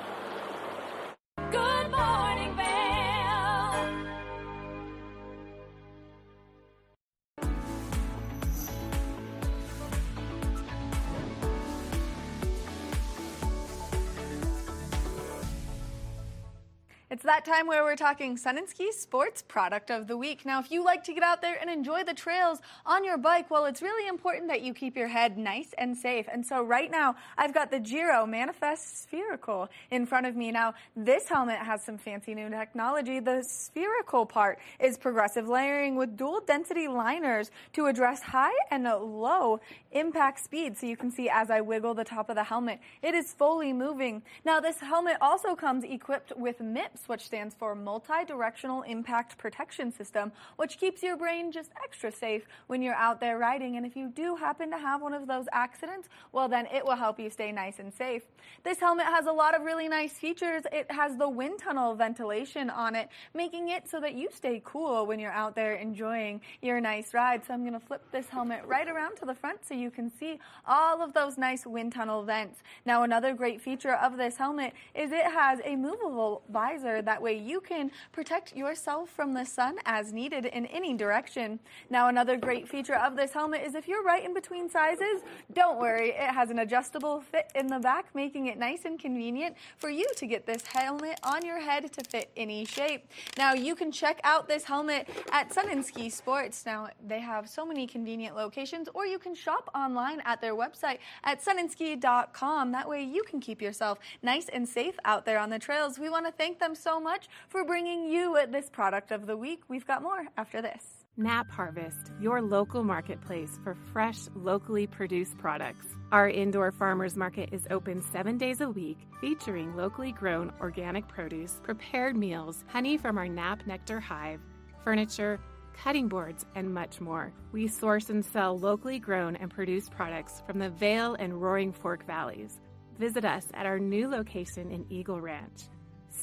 It's 17.20 17.26
that 17.26 17.44
time 17.44 17.66
where 17.66 17.82
we're 17.82 17.96
talking 17.96 18.38
Sun 18.38 18.56
and 18.56 18.66
Ski 18.66 18.92
Sports 18.92 19.42
Product 19.46 19.90
of 19.90 20.06
the 20.06 20.16
Week. 20.16 20.46
Now, 20.46 20.58
if 20.58 20.70
you 20.70 20.82
like 20.82 21.04
to 21.04 21.12
get 21.12 21.22
out 21.22 21.42
there 21.42 21.58
and 21.60 21.68
enjoy 21.68 22.02
the 22.02 22.14
trails 22.14 22.60
on 22.86 23.04
your 23.04 23.18
bike, 23.18 23.50
well, 23.50 23.66
it's 23.66 23.82
really 23.82 24.08
important 24.08 24.48
that 24.48 24.62
you 24.62 24.72
keep 24.72 24.96
your 24.96 25.08
head 25.08 25.36
nice 25.36 25.74
and 25.76 25.94
safe. 25.94 26.26
And 26.32 26.46
so 26.46 26.62
right 26.62 26.90
now, 26.90 27.16
I've 27.36 27.52
got 27.52 27.70
the 27.70 27.78
Giro 27.78 28.24
Manifest 28.24 29.02
Spherical 29.02 29.68
in 29.90 30.06
front 30.06 30.24
of 30.24 30.34
me. 30.34 30.50
Now, 30.50 30.72
this 30.96 31.28
helmet 31.28 31.58
has 31.58 31.84
some 31.84 31.98
fancy 31.98 32.34
new 32.34 32.48
technology. 32.48 33.20
The 33.20 33.42
spherical 33.42 34.24
part 34.24 34.58
is 34.78 34.96
progressive 34.96 35.46
layering 35.46 35.96
with 35.96 36.16
dual 36.16 36.40
density 36.46 36.88
liners 36.88 37.50
to 37.74 37.84
address 37.84 38.22
high 38.22 38.56
and 38.70 38.84
low 38.84 39.60
impact 39.92 40.42
speed. 40.42 40.78
So 40.78 40.86
you 40.86 40.96
can 40.96 41.10
see 41.10 41.28
as 41.28 41.50
I 41.50 41.60
wiggle 41.60 41.92
the 41.92 42.04
top 42.04 42.30
of 42.30 42.36
the 42.36 42.44
helmet, 42.44 42.78
it 43.02 43.14
is 43.14 43.34
fully 43.34 43.74
moving. 43.74 44.22
Now, 44.42 44.58
this 44.58 44.78
helmet 44.78 45.18
also 45.20 45.54
comes 45.54 45.84
equipped 45.84 46.32
with 46.34 46.60
MIPS, 46.60 47.09
which 47.10 47.26
stands 47.26 47.54
for 47.54 47.74
Multi-Directional 47.74 48.82
Impact 48.82 49.36
Protection 49.36 49.92
System, 49.92 50.30
which 50.56 50.78
keeps 50.78 51.02
your 51.02 51.16
brain 51.16 51.50
just 51.50 51.70
extra 51.82 52.12
safe 52.12 52.46
when 52.68 52.80
you're 52.80 52.94
out 52.94 53.20
there 53.20 53.36
riding. 53.36 53.76
And 53.76 53.84
if 53.84 53.96
you 53.96 54.08
do 54.08 54.36
happen 54.36 54.70
to 54.70 54.78
have 54.78 55.02
one 55.02 55.12
of 55.12 55.26
those 55.26 55.46
accidents, 55.52 56.08
well, 56.32 56.48
then 56.48 56.66
it 56.72 56.84
will 56.84 56.94
help 56.94 57.18
you 57.18 57.28
stay 57.28 57.50
nice 57.50 57.80
and 57.80 57.92
safe. 57.92 58.22
This 58.62 58.78
helmet 58.78 59.06
has 59.06 59.26
a 59.26 59.32
lot 59.32 59.56
of 59.56 59.62
really 59.62 59.88
nice 59.88 60.12
features. 60.12 60.62
It 60.72 60.90
has 60.92 61.16
the 61.16 61.28
wind 61.28 61.58
tunnel 61.58 61.94
ventilation 61.96 62.70
on 62.70 62.94
it, 62.94 63.08
making 63.34 63.70
it 63.70 63.90
so 63.90 64.00
that 64.00 64.14
you 64.14 64.28
stay 64.32 64.62
cool 64.64 65.04
when 65.04 65.18
you're 65.18 65.32
out 65.32 65.56
there 65.56 65.74
enjoying 65.74 66.40
your 66.62 66.80
nice 66.80 67.12
ride. 67.12 67.44
So 67.44 67.54
I'm 67.54 67.62
going 67.62 67.72
to 67.72 67.84
flip 67.84 68.04
this 68.12 68.28
helmet 68.28 68.62
right 68.66 68.88
around 68.88 69.16
to 69.16 69.26
the 69.26 69.34
front 69.34 69.66
so 69.66 69.74
you 69.74 69.90
can 69.90 70.12
see 70.16 70.38
all 70.64 71.02
of 71.02 71.12
those 71.12 71.36
nice 71.36 71.66
wind 71.66 71.92
tunnel 71.92 72.22
vents. 72.22 72.60
Now, 72.86 73.02
another 73.02 73.34
great 73.34 73.60
feature 73.60 73.94
of 73.94 74.16
this 74.16 74.36
helmet 74.36 74.74
is 74.94 75.10
it 75.10 75.24
has 75.24 75.58
a 75.64 75.74
movable 75.74 76.42
visor. 76.48 76.89
That 77.02 77.22
way 77.22 77.38
you 77.38 77.60
can 77.60 77.90
protect 78.12 78.56
yourself 78.56 79.10
from 79.10 79.32
the 79.34 79.44
sun 79.44 79.76
as 79.84 80.12
needed 80.12 80.46
in 80.46 80.66
any 80.66 80.94
direction. 80.94 81.60
Now, 81.88 82.08
another 82.08 82.36
great 82.36 82.68
feature 82.68 82.96
of 82.96 83.16
this 83.16 83.32
helmet 83.32 83.62
is 83.64 83.74
if 83.74 83.88
you're 83.88 84.02
right 84.02 84.24
in 84.24 84.34
between 84.34 84.68
sizes, 84.68 85.22
don't 85.52 85.78
worry. 85.78 86.10
It 86.10 86.30
has 86.30 86.50
an 86.50 86.58
adjustable 86.58 87.20
fit 87.20 87.50
in 87.54 87.66
the 87.66 87.78
back, 87.78 88.06
making 88.14 88.46
it 88.46 88.58
nice 88.58 88.84
and 88.84 88.98
convenient 88.98 89.56
for 89.76 89.90
you 89.90 90.06
to 90.16 90.26
get 90.26 90.46
this 90.46 90.66
helmet 90.66 91.18
on 91.22 91.44
your 91.44 91.60
head 91.60 91.92
to 91.92 92.04
fit 92.04 92.30
any 92.36 92.64
shape. 92.64 93.08
Now, 93.38 93.54
you 93.54 93.74
can 93.74 93.92
check 93.92 94.20
out 94.24 94.48
this 94.48 94.64
helmet 94.64 95.08
at 95.32 95.52
Sun 95.52 95.70
and 95.70 95.84
Ski 95.84 96.10
Sports. 96.10 96.66
Now, 96.66 96.88
they 97.06 97.20
have 97.20 97.48
so 97.48 97.64
many 97.64 97.86
convenient 97.86 98.36
locations, 98.36 98.88
or 98.94 99.06
you 99.06 99.18
can 99.18 99.34
shop 99.34 99.70
online 99.74 100.20
at 100.24 100.40
their 100.40 100.54
website 100.54 100.98
at 101.24 101.44
sunandski.com. 101.44 102.72
That 102.72 102.88
way, 102.88 103.02
you 103.02 103.22
can 103.22 103.40
keep 103.40 103.62
yourself 103.62 103.98
nice 104.22 104.48
and 104.48 104.68
safe 104.68 104.98
out 105.04 105.24
there 105.24 105.38
on 105.38 105.50
the 105.50 105.58
trails. 105.58 105.98
We 105.98 106.08
want 106.08 106.26
to 106.26 106.32
thank 106.32 106.58
them 106.58 106.74
so 106.80 107.00
much 107.00 107.28
for 107.48 107.64
bringing 107.64 108.10
you 108.10 108.38
this 108.50 108.70
product 108.70 109.12
of 109.12 109.26
the 109.26 109.36
week. 109.36 109.62
We've 109.68 109.86
got 109.86 110.02
more 110.02 110.26
after 110.36 110.62
this. 110.62 110.82
Nap 111.16 111.50
Harvest, 111.50 112.12
your 112.20 112.40
local 112.40 112.82
marketplace 112.82 113.58
for 113.62 113.74
fresh, 113.92 114.20
locally 114.34 114.86
produced 114.86 115.36
products. 115.36 115.86
Our 116.12 116.30
indoor 116.30 116.72
farmers 116.72 117.16
market 117.16 117.50
is 117.52 117.66
open 117.70 118.00
seven 118.00 118.38
days 118.38 118.62
a 118.62 118.70
week, 118.70 118.96
featuring 119.20 119.76
locally 119.76 120.12
grown 120.12 120.52
organic 120.60 121.06
produce, 121.08 121.60
prepared 121.62 122.16
meals, 122.16 122.64
honey 122.68 122.96
from 122.96 123.18
our 123.18 123.28
Nap 123.28 123.66
Nectar 123.66 124.00
hive, 124.00 124.40
furniture, 124.82 125.38
cutting 125.74 126.08
boards, 126.08 126.46
and 126.54 126.72
much 126.72 127.00
more. 127.00 127.32
We 127.52 127.68
source 127.68 128.08
and 128.08 128.24
sell 128.24 128.58
locally 128.58 128.98
grown 128.98 129.36
and 129.36 129.50
produced 129.50 129.90
products 129.90 130.42
from 130.46 130.58
the 130.58 130.70
Vail 130.70 131.16
and 131.18 131.42
Roaring 131.42 131.72
Fork 131.72 132.06
Valleys. 132.06 132.60
Visit 132.98 133.24
us 133.24 133.46
at 133.54 133.66
our 133.66 133.78
new 133.78 134.08
location 134.08 134.70
in 134.70 134.86
Eagle 134.90 135.20
Ranch, 135.20 135.68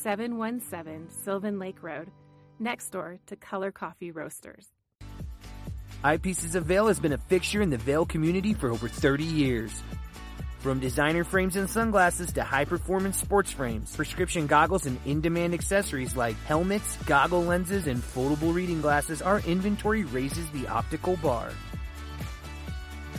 717 0.07 1.09
Sylvan 1.09 1.59
Lake 1.59 1.83
Road, 1.83 2.09
next 2.59 2.91
door 2.91 3.19
to 3.25 3.35
Color 3.35 3.73
Coffee 3.73 4.09
Roasters. 4.09 4.69
Eyepieces 6.01 6.55
of 6.55 6.63
Vail 6.63 6.87
has 6.87 6.97
been 6.97 7.11
a 7.11 7.17
fixture 7.17 7.61
in 7.61 7.69
the 7.69 7.77
Vail 7.77 8.05
community 8.05 8.53
for 8.53 8.71
over 8.71 8.87
30 8.87 9.25
years. 9.25 9.83
From 10.59 10.79
designer 10.79 11.25
frames 11.25 11.57
and 11.57 11.69
sunglasses 11.69 12.31
to 12.31 12.43
high 12.45 12.63
performance 12.63 13.17
sports 13.17 13.51
frames, 13.51 13.93
prescription 13.93 14.47
goggles, 14.47 14.85
and 14.85 14.97
in 15.05 15.19
demand 15.19 15.53
accessories 15.53 16.15
like 16.15 16.41
helmets, 16.45 16.95
goggle 17.05 17.43
lenses, 17.43 17.85
and 17.87 18.01
foldable 18.01 18.53
reading 18.53 18.79
glasses, 18.79 19.21
our 19.21 19.41
inventory 19.41 20.05
raises 20.05 20.49
the 20.51 20.69
optical 20.69 21.17
bar. 21.17 21.51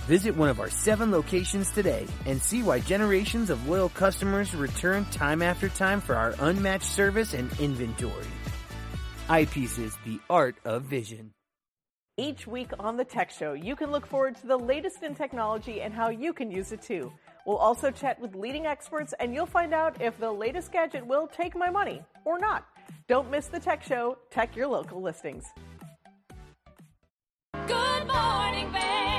Visit 0.09 0.37
one 0.37 0.49
of 0.49 0.59
our 0.59 0.71
seven 0.71 1.11
locations 1.11 1.71
today 1.71 2.07
and 2.25 2.41
see 2.41 2.63
why 2.63 2.81
generations 2.81 3.51
of 3.51 3.69
loyal 3.69 3.91
customers 3.91 4.55
return 4.55 5.05
time 5.11 5.43
after 5.43 5.69
time 5.69 6.01
for 6.01 6.17
our 6.17 6.35
unmatched 6.41 6.91
service 6.91 7.35
and 7.35 7.53
inventory. 7.61 8.25
Eyepieces, 9.29 9.93
the 10.07 10.19
art 10.31 10.57
of 10.65 10.85
vision. 10.85 11.33
Each 12.17 12.47
week 12.47 12.71
on 12.79 12.97
the 12.97 13.05
Tech 13.05 13.31
Show, 13.31 13.53
you 13.53 13.77
can 13.77 13.91
look 13.91 14.07
forward 14.07 14.37
to 14.37 14.47
the 14.47 14.57
latest 14.57 15.03
in 15.03 15.15
technology 15.15 15.83
and 15.83 15.93
how 15.93 16.09
you 16.09 16.33
can 16.33 16.51
use 16.51 16.73
it 16.73 16.81
too. 16.81 17.13
We'll 17.45 17.59
also 17.59 17.91
chat 17.91 18.19
with 18.19 18.35
leading 18.35 18.65
experts 18.65 19.13
and 19.21 19.35
you'll 19.35 19.45
find 19.45 19.75
out 19.75 20.01
if 20.01 20.19
the 20.19 20.33
latest 20.33 20.73
gadget 20.73 21.07
will 21.07 21.27
take 21.27 21.55
my 21.55 21.69
money 21.69 22.03
or 22.25 22.39
not. 22.39 22.67
Don't 23.09 23.31
miss 23.31 23.49
the 23.49 23.61
Tech 23.61 23.83
Show, 23.83 24.17
Tech 24.31 24.57
Your 24.57 24.69
Local 24.69 25.03
Listings. 25.03 25.45
Good 27.67 28.07
morning, 28.07 28.73
Vail. 28.73 29.18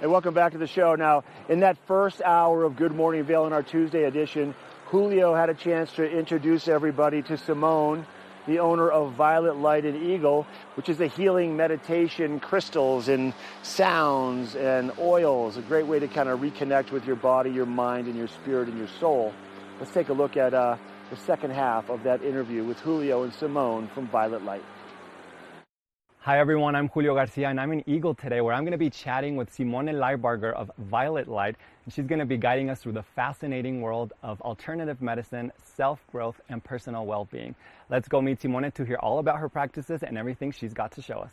Hey, 0.00 0.06
welcome 0.06 0.32
back 0.32 0.52
to 0.52 0.58
the 0.58 0.66
show. 0.66 0.94
Now, 0.94 1.24
in 1.50 1.60
that 1.60 1.76
first 1.86 2.22
hour 2.22 2.64
of 2.64 2.74
Good 2.74 2.92
Morning 2.94 3.22
Vail 3.22 3.46
in 3.46 3.52
our 3.52 3.62
Tuesday 3.62 4.04
edition, 4.04 4.54
Julio 4.86 5.34
had 5.34 5.50
a 5.50 5.54
chance 5.54 5.92
to 5.96 6.10
introduce 6.10 6.68
everybody 6.68 7.20
to 7.24 7.36
Simone, 7.36 8.06
the 8.46 8.60
owner 8.60 8.88
of 8.88 9.12
Violet 9.12 9.56
Lighted 9.58 9.94
Eagle, 9.96 10.46
which 10.76 10.88
is 10.88 11.02
a 11.02 11.06
healing 11.06 11.54
meditation 11.54 12.40
crystals 12.40 13.08
and 13.08 13.34
sounds 13.62 14.56
and 14.56 14.90
oils, 14.98 15.58
a 15.58 15.62
great 15.62 15.86
way 15.86 15.98
to 15.98 16.08
kind 16.08 16.30
of 16.30 16.40
reconnect 16.40 16.92
with 16.92 17.04
your 17.04 17.16
body, 17.16 17.50
your 17.50 17.66
mind, 17.66 18.06
and 18.06 18.16
your 18.16 18.28
spirit 18.28 18.68
and 18.68 18.78
your 18.78 18.88
soul. 19.00 19.34
Let's 19.80 19.92
take 19.92 20.08
a 20.08 20.14
look 20.14 20.38
at 20.38 20.54
uh, 20.54 20.78
the 21.10 21.16
second 21.16 21.50
half 21.50 21.90
of 21.90 22.04
that 22.04 22.22
interview 22.22 22.64
with 22.64 22.80
Julio 22.80 23.22
and 23.24 23.34
Simone 23.34 23.88
from 23.88 24.08
Violet 24.08 24.46
Light. 24.46 24.64
Hi 26.24 26.38
everyone, 26.38 26.76
I'm 26.76 26.90
Julio 26.90 27.14
Garcia 27.14 27.48
and 27.48 27.58
I'm 27.58 27.72
in 27.72 27.82
Eagle 27.88 28.14
today 28.14 28.42
where 28.42 28.52
I'm 28.52 28.62
going 28.62 28.72
to 28.72 28.78
be 28.78 28.90
chatting 28.90 29.36
with 29.36 29.50
Simone 29.54 29.86
Leibarger 29.86 30.52
of 30.52 30.70
Violet 30.76 31.28
Light 31.28 31.56
and 31.86 31.94
she's 31.94 32.04
going 32.04 32.18
to 32.18 32.26
be 32.26 32.36
guiding 32.36 32.68
us 32.68 32.82
through 32.82 32.92
the 32.92 33.02
fascinating 33.02 33.80
world 33.80 34.12
of 34.22 34.38
alternative 34.42 35.00
medicine, 35.00 35.50
self-growth, 35.64 36.38
and 36.50 36.62
personal 36.62 37.06
well-being. 37.06 37.54
Let's 37.88 38.06
go 38.06 38.20
meet 38.20 38.42
Simone 38.42 38.70
to 38.70 38.84
hear 38.84 38.96
all 38.96 39.18
about 39.18 39.38
her 39.38 39.48
practices 39.48 40.02
and 40.02 40.18
everything 40.18 40.52
she's 40.52 40.74
got 40.74 40.92
to 40.92 41.00
show 41.00 41.20
us. 41.20 41.32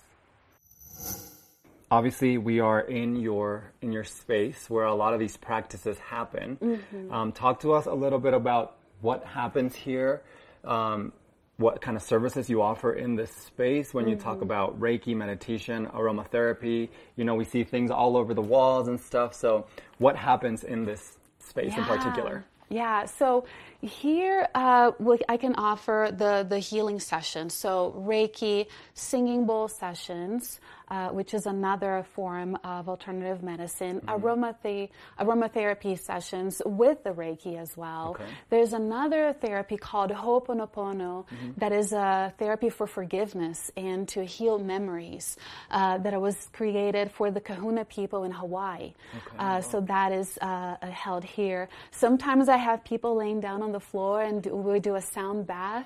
Obviously, 1.91 2.37
we 2.37 2.61
are 2.61 2.79
in 2.79 3.17
your 3.17 3.73
in 3.81 3.91
your 3.91 4.05
space 4.05 4.69
where 4.69 4.85
a 4.85 4.95
lot 4.95 5.13
of 5.13 5.19
these 5.19 5.35
practices 5.35 5.99
happen. 5.99 6.55
Mhm. 6.61 7.11
Um, 7.11 7.31
talk 7.33 7.59
to 7.59 7.73
us 7.73 7.87
a 7.87 7.93
little 7.93 8.19
bit 8.19 8.33
about 8.33 8.77
what 9.01 9.25
happens 9.25 9.75
here, 9.75 10.21
um, 10.63 11.11
what 11.57 11.81
kind 11.81 11.97
of 11.97 12.03
services 12.03 12.49
you 12.49 12.61
offer 12.61 12.93
in 12.93 13.15
this 13.15 13.31
space 13.31 13.93
when 13.93 14.07
you 14.07 14.15
talk 14.15 14.37
Mhm. 14.37 14.43
about 14.43 14.79
Reiki, 14.79 15.15
meditation, 15.15 15.87
aromatherapy. 15.87 16.89
You 17.15 17.25
know, 17.25 17.33
we 17.35 17.45
see 17.45 17.63
things 17.63 17.89
all 17.89 18.15
over 18.15 18.33
the 18.33 18.41
walls 18.41 18.87
and 18.87 18.99
stuff. 18.99 19.33
So, 19.33 19.65
what 19.97 20.15
happens 20.15 20.63
in 20.63 20.85
this 20.85 21.17
space 21.39 21.75
in 21.75 21.83
particular? 21.83 22.45
Yeah, 22.69 23.05
so 23.05 23.45
here 23.81 24.47
uh, 24.53 24.91
I 25.29 25.37
can 25.37 25.55
offer 25.55 26.09
the, 26.11 26.45
the 26.47 26.59
healing 26.59 26.99
session. 26.99 27.49
So 27.49 27.95
Reiki, 27.97 28.67
singing 28.93 29.45
bowl 29.45 29.69
sessions, 29.69 30.59
uh, 30.89 31.09
which 31.09 31.33
is 31.33 31.45
another 31.45 32.05
form 32.13 32.57
of 32.63 32.87
alternative 32.89 33.43
medicine, 33.43 34.01
aromathe- 34.07 34.89
aromatherapy 35.19 35.97
sessions 35.99 36.61
with 36.65 37.03
the 37.03 37.11
Reiki 37.11 37.57
as 37.57 37.75
well. 37.75 38.11
Okay. 38.11 38.23
There's 38.49 38.73
another 38.73 39.33
therapy 39.33 39.77
called 39.77 40.11
Ho'oponopono 40.11 41.25
Mhm. 41.27 41.55
that 41.57 41.71
is 41.71 41.93
a 41.93 42.33
therapy 42.37 42.69
for 42.69 42.87
forgiveness 42.87 43.71
and 43.75 44.07
to 44.09 44.23
heal 44.23 44.59
memories 44.59 45.37
uh, 45.71 45.97
that 45.99 46.19
was 46.21 46.49
created 46.53 47.11
for 47.11 47.31
the 47.31 47.41
Kahuna 47.41 47.85
people 47.85 48.23
in 48.23 48.31
Hawaii. 48.31 48.93
Uh, 49.37 49.61
so 49.61 49.81
that 49.81 50.11
is 50.11 50.37
uh, 50.41 50.45
uh, 50.81 50.87
held 50.87 51.23
here. 51.23 51.67
Sometimes 51.91 52.49
I 52.49 52.57
have 52.57 52.83
people 52.83 53.15
laying 53.15 53.39
down 53.39 53.61
on 53.61 53.71
the 53.71 53.79
floor 53.79 54.21
and 54.21 54.43
do, 54.43 54.55
we 54.55 54.79
do 54.79 54.95
a 54.95 55.01
sound 55.01 55.47
bath, 55.47 55.85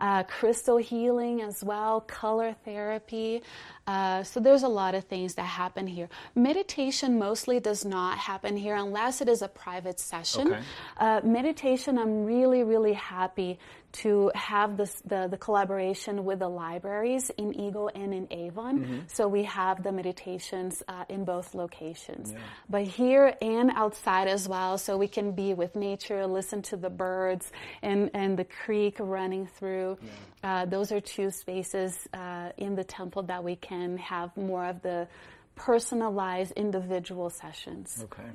uh, 0.00 0.22
crystal 0.24 0.76
healing 0.76 1.40
as 1.42 1.62
well, 1.64 2.00
color 2.02 2.54
therapy. 2.64 3.42
Uh, 3.86 4.22
so 4.22 4.40
there's 4.40 4.62
a 4.62 4.68
lot 4.68 4.94
of 4.94 5.04
things 5.04 5.34
that 5.34 5.42
happen 5.42 5.86
here. 5.86 6.08
Meditation 6.34 7.18
mostly 7.18 7.60
does 7.60 7.84
not 7.84 8.18
happen 8.18 8.56
here 8.56 8.76
unless 8.76 9.20
it 9.20 9.28
is 9.28 9.42
a 9.42 9.48
private 9.48 10.00
session. 10.00 10.52
Okay. 10.52 10.62
Uh, 10.96 11.20
meditation, 11.22 11.98
I'm 11.98 12.24
really, 12.24 12.62
really 12.62 12.94
happy 12.94 13.58
to 14.02 14.30
have 14.34 14.76
this, 14.76 14.92
the, 15.04 15.28
the 15.28 15.36
collaboration 15.36 16.24
with 16.24 16.40
the 16.40 16.48
libraries 16.48 17.30
in 17.36 17.54
Eagle 17.58 17.90
and 17.94 18.12
in 18.12 18.26
Avon. 18.30 18.80
Mhm. 18.84 19.10
So 19.10 19.28
we 19.28 19.44
have 19.44 19.82
the 19.82 19.92
meditations 19.92 20.82
uh, 20.88 21.04
in 21.08 21.24
both 21.24 21.54
locations. 21.54 22.32
Yeah. 22.32 22.38
But 22.68 22.82
here 22.84 23.36
and 23.40 23.70
outside 23.70 24.26
as 24.28 24.48
well, 24.48 24.78
so 24.78 24.96
we 24.96 25.08
can 25.08 25.32
be 25.32 25.54
with 25.54 25.76
nature, 25.76 26.26
listen 26.26 26.62
to 26.62 26.76
the 26.76 26.90
birds 26.90 27.50
and, 27.82 28.10
and 28.14 28.36
the 28.36 28.44
creek 28.44 28.96
running 28.98 29.46
through. 29.46 29.98
Uh, 30.42 30.64
those 30.66 30.90
are 30.92 31.00
two 31.00 31.30
spaces 31.30 32.08
uh, 32.12 32.50
in 32.56 32.74
the 32.74 32.84
temple 32.84 33.22
that 33.24 33.44
we 33.44 33.56
can 33.56 33.96
have 33.98 34.36
more 34.36 34.66
of 34.66 34.82
the 34.82 35.06
personalized 35.54 36.52
individual 36.56 37.30
sessions. 37.30 38.00
Okay. 38.04 38.28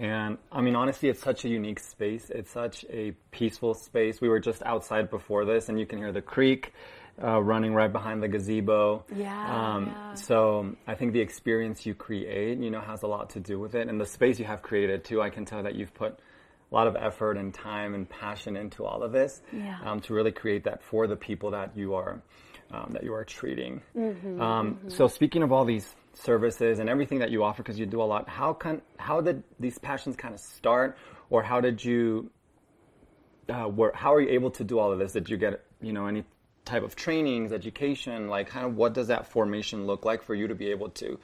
And 0.00 0.38
I 0.50 0.62
mean, 0.62 0.76
honestly, 0.76 1.10
it's 1.10 1.20
such 1.20 1.44
a 1.44 1.48
unique 1.48 1.78
space. 1.78 2.30
It's 2.30 2.50
such 2.50 2.86
a 2.90 3.12
peaceful 3.32 3.74
space. 3.74 4.18
We 4.22 4.30
were 4.30 4.40
just 4.40 4.62
outside 4.62 5.10
before 5.10 5.44
this, 5.44 5.68
and 5.68 5.78
you 5.78 5.84
can 5.84 5.98
hear 5.98 6.10
the 6.10 6.22
creek 6.22 6.72
uh, 7.22 7.38
running 7.42 7.74
right 7.74 7.92
behind 7.92 8.22
the 8.22 8.28
gazebo. 8.28 9.04
Yeah, 9.14 9.74
Um, 9.74 9.86
yeah. 9.88 10.14
So 10.14 10.74
I 10.86 10.94
think 10.94 11.12
the 11.12 11.20
experience 11.20 11.84
you 11.84 11.94
create, 11.94 12.56
you 12.58 12.70
know, 12.70 12.80
has 12.80 13.02
a 13.02 13.06
lot 13.06 13.28
to 13.30 13.40
do 13.40 13.60
with 13.60 13.74
it, 13.74 13.88
and 13.88 14.00
the 14.00 14.06
space 14.06 14.38
you 14.38 14.46
have 14.46 14.62
created 14.62 15.04
too. 15.04 15.20
I 15.20 15.28
can 15.28 15.44
tell 15.44 15.62
that 15.64 15.74
you've 15.74 15.92
put 15.92 16.12
a 16.72 16.74
lot 16.74 16.86
of 16.86 16.96
effort 16.96 17.36
and 17.36 17.52
time 17.52 17.94
and 17.94 18.08
passion 18.08 18.56
into 18.56 18.86
all 18.86 19.02
of 19.02 19.12
this 19.12 19.42
Yeah. 19.52 19.76
um, 19.84 20.00
to 20.02 20.14
really 20.14 20.32
create 20.32 20.64
that 20.64 20.82
for 20.82 21.06
the 21.08 21.16
people 21.16 21.50
that 21.50 21.76
you 21.76 21.94
are 21.94 22.22
um, 22.72 22.90
that 22.92 23.02
you 23.02 23.12
are 23.12 23.24
treating. 23.24 23.82
Mhm, 23.96 24.40
Um, 24.40 24.78
mhm. 24.84 24.92
So 24.92 25.08
speaking 25.08 25.42
of 25.42 25.50
all 25.52 25.64
these 25.64 25.94
services 26.14 26.78
and 26.78 26.88
everything 26.88 27.18
that 27.20 27.30
you 27.30 27.44
offer, 27.44 27.62
because 27.62 27.78
you 27.78 27.86
do 27.86 28.02
a 28.02 28.04
lot, 28.04 28.28
how 28.28 28.52
can 28.52 28.82
how 28.98 29.20
did 29.20 29.42
these 29.58 29.78
passions 29.78 30.16
kind 30.16 30.34
of 30.34 30.40
start, 30.40 30.96
or 31.30 31.42
how 31.42 31.60
did 31.60 31.84
you 31.84 32.30
uh, 33.48 33.70
how 33.94 34.14
are 34.14 34.20
you 34.20 34.30
able 34.30 34.50
to 34.52 34.64
do 34.64 34.78
all 34.78 34.92
of 34.92 34.98
this? 34.98 35.12
Did 35.12 35.28
you 35.28 35.36
get 35.36 35.64
you 35.80 35.92
know 35.92 36.06
any 36.06 36.24
type 36.64 36.82
of 36.82 36.94
trainings, 36.96 37.52
education? 37.52 38.28
Like, 38.28 38.48
kind 38.48 38.66
of 38.66 38.76
what 38.76 38.94
does 38.94 39.08
that 39.08 39.26
formation 39.26 39.86
look 39.86 40.04
like 40.04 40.22
for 40.22 40.34
you 40.34 40.48
to 40.48 40.54
be 40.54 40.68
able 40.70 40.90
to 40.90 41.18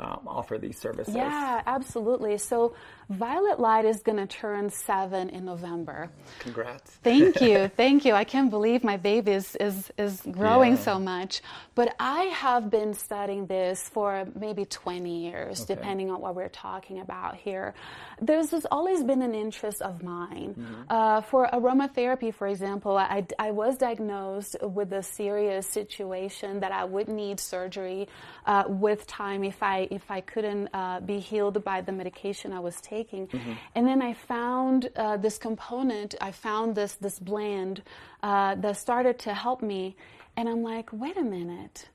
um, 0.00 0.20
offer 0.26 0.58
these 0.58 0.78
services? 0.78 1.14
Yeah, 1.14 1.62
absolutely. 1.66 2.38
So 2.38 2.74
Violet 3.10 3.58
Light 3.60 3.84
is 3.84 4.02
going 4.02 4.18
to 4.18 4.26
turn 4.26 4.70
seven 4.70 5.28
in 5.30 5.44
November. 5.44 6.10
Congrats. 6.38 6.90
Thank 7.02 7.40
you, 7.40 7.68
thank 7.76 8.04
you. 8.04 8.14
I 8.14 8.24
can't 8.24 8.50
believe 8.50 8.82
my 8.84 8.96
baby 8.96 9.32
is 9.32 9.56
is, 9.56 9.90
is 9.98 10.22
growing 10.30 10.72
Yeah. 10.74 10.78
so 10.88 10.98
much. 10.98 11.42
But 11.74 11.94
I 11.98 12.22
have 12.44 12.70
been 12.70 12.94
studying 12.94 13.46
this 13.46 13.88
for 13.88 14.26
maybe 14.38 14.64
20 14.64 15.24
years, 15.26 15.62
Okay. 15.62 15.74
depending 15.74 16.10
on 16.10 16.20
what 16.20 16.34
we're 16.34 16.48
talking 16.48 17.00
about 17.00 17.36
here. 17.36 17.74
There's 18.20 18.52
always 18.70 19.02
been 19.02 19.22
an 19.22 19.34
interest 19.34 19.82
of 19.82 20.02
mine. 20.02 20.54
Mhm. 20.58 20.84
Uh, 20.88 21.20
for 21.22 21.46
aromatherapy, 21.52 22.32
for 22.32 22.46
example, 22.46 22.96
I, 22.96 23.26
I 23.38 23.50
was 23.50 23.76
diagnosed 23.76 24.56
with 24.62 24.92
a 24.92 25.02
serious 25.02 25.66
situation 25.66 26.60
that 26.60 26.72
I 26.72 26.84
would 26.84 27.08
need 27.08 27.40
surgery 27.40 28.08
uh, 28.46 28.64
with 28.68 29.06
time 29.06 29.42
if 29.44 29.62
I 29.62 29.88
if 29.90 30.10
I 30.10 30.20
couldn't 30.20 30.68
uh, 30.72 31.00
be 31.00 31.18
healed 31.18 31.62
by 31.64 31.80
the 31.80 31.92
medication 31.92 32.52
I 32.52 32.60
was 32.60 32.80
taking. 32.80 33.26
Mhm. 33.28 33.56
And 33.74 33.86
then 33.86 34.00
I 34.02 34.12
found 34.14 34.90
uh, 34.96 35.16
this 35.16 35.36
component. 35.38 36.14
I 36.20 36.30
found 36.32 36.74
this 36.74 36.94
this 36.96 37.18
blend 37.18 37.82
uh, 38.22 38.54
that 38.56 38.76
started 38.76 39.18
to 39.20 39.34
help 39.34 39.60
me, 39.62 39.96
and 40.36 40.48
I'm 40.48 40.62
like, 40.62 40.90
wait 40.92 41.16
a 41.16 41.22
minute. 41.24 41.88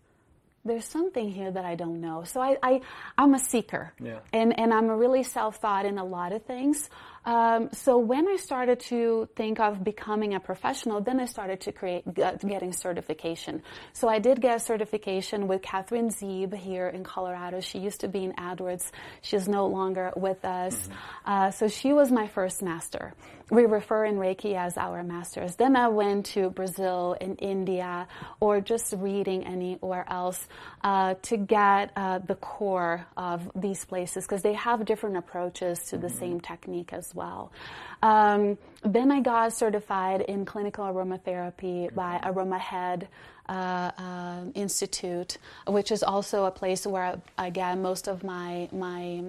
There's 0.67 0.85
something 0.85 1.29
here 1.29 1.51
that 1.51 1.63
I 1.63 1.75
don't 1.75 2.01
know. 2.01 2.23
So 2.23 2.41
I, 2.41 2.57
I 2.63 2.81
I'm 3.19 3.35
a 3.35 3.39
seeker 3.39 3.93
Yeah. 3.99 4.19
and 4.33 4.57
and 4.59 4.73
I'm 4.73 4.87
really 4.89 5.21
self 5.23 5.57
thought 5.57 5.85
in 5.85 5.97
a 5.99 6.03
lot 6.03 6.31
of 6.33 6.41
things. 6.45 6.89
Um, 7.25 7.69
so 7.73 7.97
when 7.97 8.27
I 8.27 8.35
started 8.35 8.79
to 8.91 9.27
think 9.35 9.59
of 9.59 9.83
becoming 9.83 10.35
a 10.35 10.39
professional, 10.39 11.01
then 11.01 11.19
I 11.19 11.25
started 11.25 11.61
to 11.61 11.71
create 11.71 12.03
uh, 12.19 12.35
getting 12.35 12.71
certification. 12.71 13.63
So 13.93 14.07
I 14.07 14.19
did 14.19 14.41
get 14.41 14.57
a 14.57 14.59
certification 14.59 15.47
with 15.47 15.61
Catherine 15.63 16.09
Zeeb 16.09 16.53
here 16.53 16.87
in 16.87 17.03
Colorado. 17.03 17.61
She 17.61 17.79
used 17.79 18.01
to 18.01 18.07
be 18.07 18.23
in 18.23 18.39
Edwards. 18.39 18.91
She's 19.21 19.47
no 19.47 19.65
longer 19.65 20.11
with 20.15 20.45
us. 20.45 20.87
Uh, 21.25 21.49
so 21.51 21.67
she 21.67 21.93
was 21.93 22.11
my 22.11 22.27
first 22.27 22.61
master. 22.61 23.13
We 23.51 23.65
refer 23.65 24.05
in 24.05 24.15
Reiki 24.15 24.55
as 24.55 24.75
our 24.75 25.03
masters. 25.03 25.55
Then 25.55 25.75
I 25.75 25.87
went 25.87 26.25
to 26.27 26.49
Brazil 26.49 27.15
and 27.21 27.37
India, 27.39 28.07
or 28.39 28.59
just 28.59 28.93
reading 28.97 29.45
anywhere 29.45 30.03
else 30.09 30.47
uh, 30.83 31.13
to 31.23 31.37
get 31.37 31.91
uh, 31.95 32.19
the 32.19 32.35
core 32.35 33.05
of 33.15 33.51
these 33.55 33.85
places 33.85 34.25
because 34.25 34.41
they 34.41 34.53
have 34.53 34.83
different 34.85 35.17
approaches 35.17 35.79
to 35.89 35.97
the 35.97 36.09
same 36.09 36.39
technique 36.39 36.91
as 36.91 37.13
well. 37.13 37.51
Um, 38.01 38.57
then 38.83 39.11
I 39.11 39.19
got 39.21 39.53
certified 39.53 40.21
in 40.21 40.45
clinical 40.45 40.85
aromatherapy 40.85 41.93
by 41.93 42.19
AromaHead. 42.23 43.07
Uh, 43.47 43.91
uh, 43.99 44.41
Institute, 44.55 45.37
which 45.67 45.91
is 45.91 46.01
also 46.01 46.45
a 46.45 46.51
place 46.51 46.87
where 46.87 47.21
I 47.37 47.51
get 47.51 47.77
most 47.77 48.07
of 48.07 48.23
my 48.23 48.67
my 48.71 49.21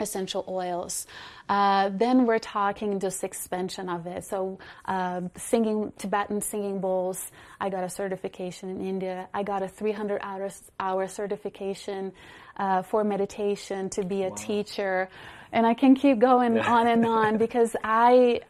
essential 0.00 0.44
oils. 0.48 1.06
Uh, 1.48 1.90
then 1.92 2.26
we're 2.26 2.38
talking 2.38 2.98
just 3.00 3.22
expansion 3.22 3.88
of 3.88 4.06
it. 4.06 4.24
So 4.24 4.58
uh, 4.86 5.22
singing 5.36 5.92
Tibetan 5.98 6.40
singing 6.40 6.80
bowls. 6.80 7.30
I 7.60 7.70
got 7.70 7.84
a 7.84 7.88
certification 7.88 8.70
in 8.70 8.86
India. 8.86 9.28
I 9.32 9.42
got 9.42 9.62
a 9.62 9.68
300 9.68 10.20
hour, 10.22 10.50
hour 10.80 11.06
certification 11.08 12.12
uh, 12.56 12.82
for 12.82 13.04
meditation 13.04 13.90
to 13.90 14.04
be 14.04 14.22
a 14.22 14.30
teacher, 14.30 15.08
and 15.52 15.66
I 15.66 15.74
can 15.74 15.94
keep 15.94 16.18
going 16.18 16.58
on 16.58 16.86
and 16.86 17.04
on 17.06 17.38
because 17.44 17.76
I. 17.82 18.40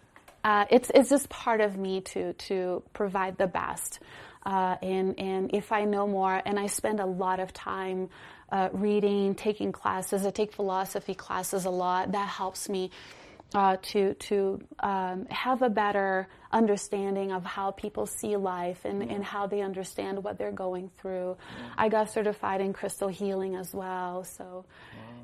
Uh, 0.43 0.67
it's 0.69 0.91
it's 0.95 1.09
just 1.09 1.31
part 1.31 1.63
of 1.63 1.79
me 1.79 2.03
to 2.03 2.35
to 2.35 2.83
provide 2.93 3.39
the 3.39 3.47
best, 3.47 3.99
uh, 4.45 4.77
and 4.83 5.19
and 5.19 5.55
if 5.55 5.73
I 5.73 5.87
know 5.87 6.07
more, 6.07 6.39
and 6.45 6.59
I 6.59 6.67
spend 6.67 7.01
a 7.01 7.07
lot 7.07 7.41
of 7.41 7.55
time 7.55 8.11
uh, 8.55 8.69
reading, 8.73 9.35
taking 9.35 9.73
classes. 9.73 10.25
I 10.25 10.31
take 10.31 10.53
philosophy 10.53 11.15
classes 11.15 11.65
a 11.65 11.71
lot. 11.85 12.13
That 12.13 12.29
helps 12.29 12.69
me 12.69 12.91
uh, 13.55 13.77
to 13.91 14.15
to 14.29 14.61
um, 14.81 15.27
have 15.45 15.63
a 15.63 15.69
better 15.85 16.29
understanding 16.53 17.33
of 17.33 17.43
how 17.45 17.73
people 17.73 18.07
see 18.07 18.37
life 18.37 18.85
and, 18.85 19.03
and 19.15 19.25
how 19.25 19.47
they 19.53 19.61
understand 19.71 20.23
what 20.25 20.39
they're 20.39 20.59
going 20.67 20.89
through. 20.99 21.37
I 21.77 21.89
got 21.89 22.11
certified 22.11 22.61
in 22.61 22.73
crystal 22.73 23.09
healing 23.09 23.57
as 23.57 23.75
well. 23.75 24.25
So, 24.37 24.65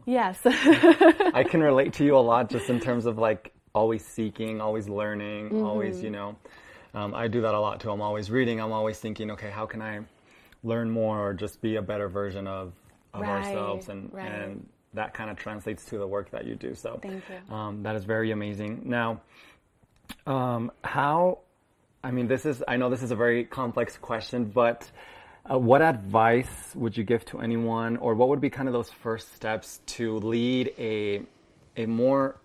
yes. 0.07 0.41
I 0.45 1.45
can 1.49 1.61
relate 1.61 1.93
to 1.95 2.05
you 2.05 2.17
a 2.17 2.25
lot 2.33 2.51
just 2.51 2.69
in 2.69 2.81
terms 2.81 3.07
of 3.07 3.17
like 3.19 3.53
always 3.75 4.05
seeking, 4.05 4.61
always 4.61 4.89
learning, 4.89 5.63
always, 5.65 5.99
Mhm. 5.99 6.03
you 6.05 6.11
know, 6.11 6.37
um, 6.95 7.15
I 7.15 7.29
do 7.29 7.41
that 7.43 7.55
a 7.55 7.61
lot 7.61 7.79
too. 7.81 7.91
I'm 7.93 8.03
always 8.03 8.29
reading. 8.31 8.61
I'm 8.61 8.73
always 8.73 8.99
thinking, 8.99 9.31
okay, 9.33 9.51
how 9.51 9.67
can 9.67 9.81
I 9.81 10.01
learn 10.65 10.91
more 10.91 11.17
or 11.27 11.33
just 11.35 11.63
be 11.63 11.77
a 11.77 11.83
better 11.83 12.09
version 12.09 12.47
of, 12.49 12.73
of 13.15 13.23
Right, 13.23 13.47
ourselves? 13.47 13.89
And, 13.89 14.13
right. 14.13 14.27
and 14.31 14.69
that 14.95 15.15
kind 15.15 15.31
of 15.31 15.37
translates 15.37 15.85
to 15.87 15.99
the 15.99 16.07
work 16.07 16.31
that 16.31 16.47
you 16.47 16.55
do. 16.55 16.75
So 16.75 16.99
Thank 17.03 17.23
you. 17.29 17.55
Um, 17.55 17.83
that 17.83 17.97
is 17.97 18.05
very 18.05 18.31
amazing. 18.33 18.83
Now, 18.85 19.21
um, 20.27 20.73
how, 20.83 21.39
I 22.03 22.11
mean, 22.11 22.27
this 22.27 22.45
is, 22.47 22.63
I 22.67 22.77
know 22.77 22.91
this 22.91 23.03
is 23.03 23.11
a 23.11 23.17
very 23.17 23.45
complex 23.45 23.97
question, 23.97 24.47
but 24.47 24.91
uh, 25.51 25.59
what 25.59 25.83
advice 25.83 26.73
would 26.75 26.97
you 26.97 27.05
give 27.05 27.25
to 27.27 27.41
anyone, 27.41 27.97
or 27.97 28.15
what 28.15 28.29
would 28.29 28.41
be 28.41 28.51
kind 28.51 28.69
of 28.69 28.73
those 28.73 28.91
first 28.91 29.35
steps 29.35 29.81
to 29.87 30.19
lead 30.19 30.73
a, 30.79 31.23
a 31.77 31.87
more, 31.87 32.37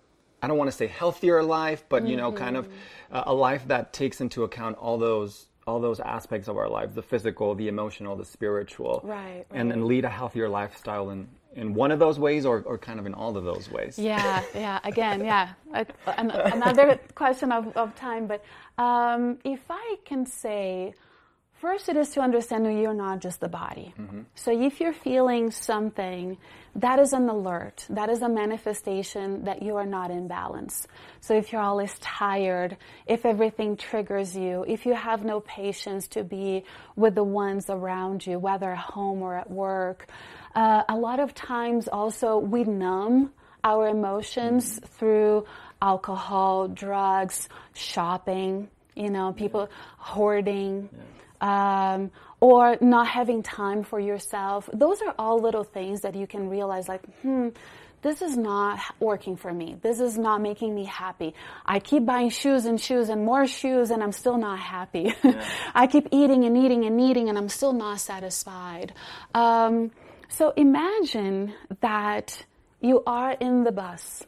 I 0.42 0.48
don't 0.48 0.56
want 0.56 0.70
to 0.70 0.76
say 0.76 0.86
healthier 0.86 1.42
life, 1.42 1.84
but 1.88 2.06
you 2.06 2.16
know, 2.16 2.32
kind 2.32 2.56
of 2.56 2.68
uh, 3.10 3.24
a 3.26 3.34
life 3.34 3.66
that 3.68 3.92
takes 3.92 4.20
into 4.20 4.44
account 4.44 4.76
all 4.78 4.98
those 4.98 5.45
all 5.66 5.80
those 5.80 5.98
aspects 6.00 6.48
of 6.48 6.56
our 6.56 6.68
lives 6.68 6.94
the 6.94 7.02
physical 7.02 7.54
the 7.54 7.68
emotional 7.68 8.14
the 8.16 8.24
spiritual 8.24 9.00
Right, 9.04 9.44
and 9.50 9.68
right. 9.68 9.76
and 9.76 9.86
lead 9.86 10.04
a 10.04 10.08
healthier 10.08 10.48
lifestyle 10.48 11.10
in 11.10 11.28
in 11.54 11.72
one 11.74 11.90
of 11.90 11.98
those 11.98 12.18
ways 12.18 12.44
or, 12.44 12.62
or 12.66 12.76
kind 12.78 13.00
of 13.00 13.06
in 13.06 13.14
all 13.14 13.36
of 13.36 13.44
those 13.44 13.70
ways 13.70 13.98
Yeah, 13.98 14.42
yeah. 14.54 14.78
Again, 14.84 15.24
yeah. 15.24 15.54
Another 16.06 17.00
question 17.14 17.50
of, 17.50 17.74
of 17.76 17.94
time, 17.96 18.26
but 18.26 18.44
um, 18.78 19.38
if 19.44 19.60
I 19.70 19.96
can 20.04 20.26
say, 20.26 20.94
first 21.60 21.88
it 21.88 21.96
is 21.96 22.10
to 22.10 22.20
understand 22.20 22.66
that 22.66 22.72
you're 22.72 22.94
not 22.94 23.20
just 23.20 23.40
the 23.40 23.48
body. 23.48 23.94
So 24.34 24.50
if 24.52 24.80
you're 24.80 24.92
feeling 24.92 25.50
something, 25.50 26.36
that 26.76 26.98
is 26.98 27.12
an 27.12 27.28
alert. 27.28 27.86
That 27.88 28.10
is 28.10 28.22
a 28.22 28.28
manifestation 28.28 29.44
that 29.44 29.62
you 29.62 29.76
are 29.76 29.86
not 29.86 30.10
in 30.10 30.28
balance. 30.28 30.86
So 31.20 31.34
if 31.34 31.52
you're 31.52 31.62
always 31.62 31.98
tired, 32.00 32.76
if 33.06 33.24
everything 33.24 33.76
triggers 33.76 34.36
you, 34.36 34.64
if 34.68 34.86
you 34.86 34.94
have 34.94 35.24
no 35.24 35.40
patience 35.40 36.08
to 36.08 36.22
be 36.22 36.64
with 36.94 37.14
the 37.14 37.24
ones 37.24 37.70
around 37.70 38.26
you, 38.26 38.38
whether 38.38 38.72
at 38.72 38.78
home 38.78 39.22
or 39.22 39.36
at 39.36 39.50
work, 39.50 40.06
uh, 40.54 40.82
a 40.88 40.96
lot 40.96 41.20
of 41.20 41.34
times 41.34 41.88
also 41.88 42.38
we 42.38 42.64
numb 42.64 43.32
our 43.64 43.88
emotions 43.88 44.78
through 44.98 45.44
alcohol, 45.82 46.68
drugs, 46.68 47.48
shopping, 47.74 48.68
you 48.94 49.10
know, 49.10 49.32
people 49.32 49.68
hoarding. 49.98 50.88
Um, 51.40 52.10
or 52.40 52.76
not 52.80 53.06
having 53.06 53.42
time 53.42 53.82
for 53.82 53.98
yourself. 53.98 54.68
Those 54.72 55.02
are 55.02 55.14
all 55.18 55.38
little 55.40 55.64
things 55.64 56.02
that 56.02 56.14
you 56.14 56.26
can 56.26 56.48
realize, 56.48 56.88
like, 56.88 57.02
hmm, 57.22 57.48
this 58.02 58.22
is 58.22 58.36
not 58.36 58.78
working 59.00 59.36
for 59.36 59.52
me. 59.52 59.76
This 59.82 59.98
is 59.98 60.16
not 60.16 60.40
making 60.40 60.74
me 60.74 60.84
happy. 60.84 61.34
I 61.64 61.80
keep 61.80 62.06
buying 62.06 62.30
shoes 62.30 62.64
and 62.64 62.80
shoes 62.80 63.08
and 63.08 63.24
more 63.24 63.46
shoes 63.46 63.90
and 63.90 64.00
I'm 64.02 64.12
still 64.12 64.36
not 64.38 64.60
happy. 64.60 65.12
I 65.74 65.88
keep 65.88 66.08
eating 66.12 66.44
and 66.44 66.56
eating 66.56 66.84
and 66.84 67.00
eating 67.00 67.28
and 67.28 67.36
I'm 67.36 67.48
still 67.48 67.72
not 67.72 67.98
satisfied. 67.98 68.92
Um, 69.34 69.90
so 70.28 70.52
imagine 70.56 71.54
that 71.80 72.44
you 72.80 73.02
are 73.06 73.32
in 73.32 73.64
the 73.64 73.72
bus 73.72 74.24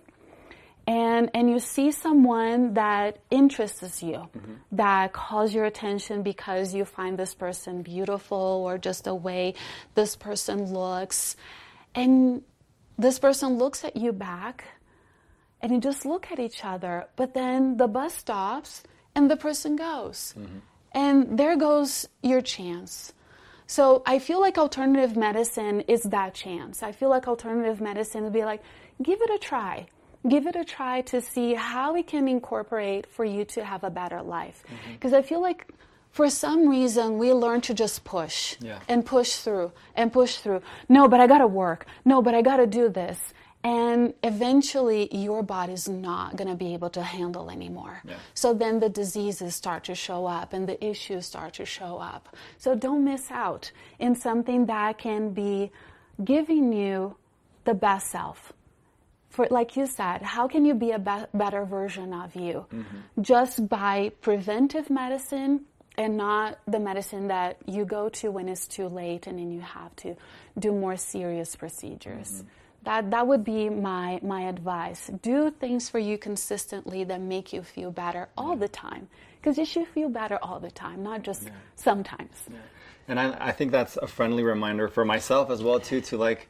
and 0.89 1.31
and 1.35 1.51
you 1.51 1.59
see 1.60 1.93
someone 1.93 2.73
that 2.73 3.19
interests 3.31 4.02
you 4.02 4.15
mm-hmm. 4.15 4.55
that 4.73 5.12
calls 5.12 5.52
your 5.52 5.66
attention 5.66 6.23
because 6.23 6.74
you 6.74 6.86
find 6.86 7.19
this 7.19 7.35
person 7.35 7.82
beautiful 7.82 8.65
or 8.66 8.78
just 8.78 9.05
the 9.05 9.15
way 9.15 9.52
this 9.94 10.16
person 10.16 10.73
looks. 10.73 11.36
And 11.94 12.43
this 12.97 13.19
person 13.19 13.59
looks 13.59 13.85
at 13.85 13.97
you 13.97 14.12
back 14.15 14.65
and 15.60 15.70
you 15.73 15.78
just 15.78 16.06
look 16.06 16.32
at 16.32 16.40
each 16.40 16.65
other 16.65 17.06
but 17.16 17.35
then 17.35 17.77
the 17.77 17.86
bus 17.86 18.15
stops 18.15 18.82
and 19.15 19.31
the 19.31 19.36
person 19.36 19.77
goes. 19.77 20.35
Mm-hmm. 20.39 20.59
And 20.93 21.39
there 21.39 21.56
goes 21.56 22.09
your 22.23 22.40
chance. 22.40 23.12
So 23.66 24.02
I 24.06 24.20
feel 24.20 24.40
like 24.40 24.56
alternative 24.56 25.19
medicine 25.19 25.82
is 25.82 26.02
that 26.05 26.32
chance. 26.32 26.82
I 26.82 26.93
feel 26.93 27.10
like 27.10 27.28
alternative 27.28 27.78
medicine 27.82 28.24
would 28.24 28.32
be 28.32 28.47
like, 28.47 28.62
give 29.02 29.20
it 29.20 29.28
a 29.28 29.36
try. 29.36 29.86
Give 30.28 30.46
it 30.46 30.56
a 30.56 30.64
try 30.64 31.00
to 31.02 31.20
see 31.20 31.55
how 31.55 31.94
it 31.96 32.06
can 32.06 32.28
incorporate 32.28 33.06
for 33.06 33.24
you 33.24 33.44
to 33.46 33.64
have 33.64 33.82
a 33.84 33.90
better 33.90 34.22
life. 34.22 34.62
Mm-hmm. 34.66 34.92
Because 34.94 35.12
I 35.12 35.22
feel 35.22 35.40
like 35.40 35.66
for 36.10 36.28
some 36.30 36.68
reason 36.68 37.18
we 37.18 37.32
learn 37.32 37.60
to 37.62 37.74
just 37.74 38.05
push 38.05 38.56
Yeah. 38.60 38.78
and 38.88 39.05
push 39.05 39.36
through 39.36 39.72
and 39.94 40.12
push 40.12 40.36
through. 40.38 40.62
No, 40.88 41.09
but 41.09 41.20
I 41.20 41.26
gotta 41.26 41.46
work. 41.46 41.86
No, 42.05 42.22
but 42.22 42.34
I 42.34 42.42
gotta 42.42 42.66
do 42.66 42.88
this. 42.88 43.18
And 43.64 44.14
eventually 44.22 45.09
your 45.14 45.42
body's 45.42 45.88
not 45.88 46.36
gonna 46.36 46.55
be 46.55 46.74
able 46.74 46.90
to 46.90 47.02
handle 47.02 47.50
anymore. 47.50 48.02
So 48.34 48.55
then 48.55 48.78
the 48.80 48.88
diseases 48.88 49.55
start 49.55 49.84
to 49.84 49.94
show 49.94 50.26
up 50.26 50.52
and 50.52 50.66
the 50.68 50.82
issues 50.84 51.26
start 51.26 51.55
to 51.55 51.64
show 51.66 51.98
up. 51.98 52.36
So 52.56 52.74
don't 52.74 53.05
miss 53.05 53.30
out 53.30 53.70
in 53.98 54.14
something 54.14 54.66
that 54.66 54.98
can 54.98 55.30
be 55.30 55.70
giving 56.24 56.72
you 56.72 57.16
the 57.64 57.74
best 57.74 58.09
self. 58.10 58.52
For 59.30 59.46
like 59.50 59.76
you 59.76 59.86
said, 59.86 60.22
how 60.22 60.48
can 60.48 60.64
you 60.64 60.74
be 60.74 60.92
a 60.92 60.98
be- 60.98 61.26
better 61.34 61.64
version 61.64 62.12
of 62.12 62.34
you? 62.34 62.66
Mm-hmm. 62.72 63.22
Just 63.22 63.68
by 63.68 64.12
preventive 64.20 64.90
medicine 64.90 65.66
and 65.96 66.16
not 66.16 66.59
the 66.66 66.80
medicine 66.80 67.28
that 67.28 67.59
you 67.66 67.84
go 67.84 68.09
to 68.09 68.30
when 68.30 68.48
it's 68.48 68.66
too 68.66 68.88
late 68.88 69.26
and 69.26 69.38
then 69.38 69.50
you 69.50 69.60
have 69.60 69.94
to 69.96 70.16
do 70.59 70.72
more 70.72 70.96
serious 70.96 71.56
procedures. 71.56 72.30
Mm-hmm. 72.30 72.48
That 72.84 73.10
that 73.10 73.26
would 73.26 73.44
be 73.44 73.68
my 73.68 74.20
my 74.22 74.42
advice. 74.42 75.10
Do 75.20 75.50
things 75.50 75.88
for 75.90 75.98
you 75.98 76.16
consistently 76.16 77.05
that 77.05 77.20
make 77.20 77.52
you 77.52 77.62
feel 77.62 77.90
better 77.90 78.28
all 78.36 78.56
the 78.56 78.68
time. 78.68 79.09
Because 79.40 79.59
you 79.59 79.64
should 79.64 79.86
feel 79.88 80.09
better 80.09 80.38
all 80.42 80.59
the 80.59 80.70
time, 80.70 81.02
not 81.02 81.22
just 81.22 81.48
sometimes. 81.76 82.32
And 83.06 83.18
I, 83.18 83.48
I 83.48 83.52
think 83.52 83.72
that's 83.72 83.96
a 83.96 84.06
friendly 84.06 84.42
reminder 84.42 84.88
for 84.88 85.05
myself 85.05 85.50
as 85.50 85.62
well 85.62 85.80
too 85.80 86.00
to 86.02 86.18
like, 86.18 86.48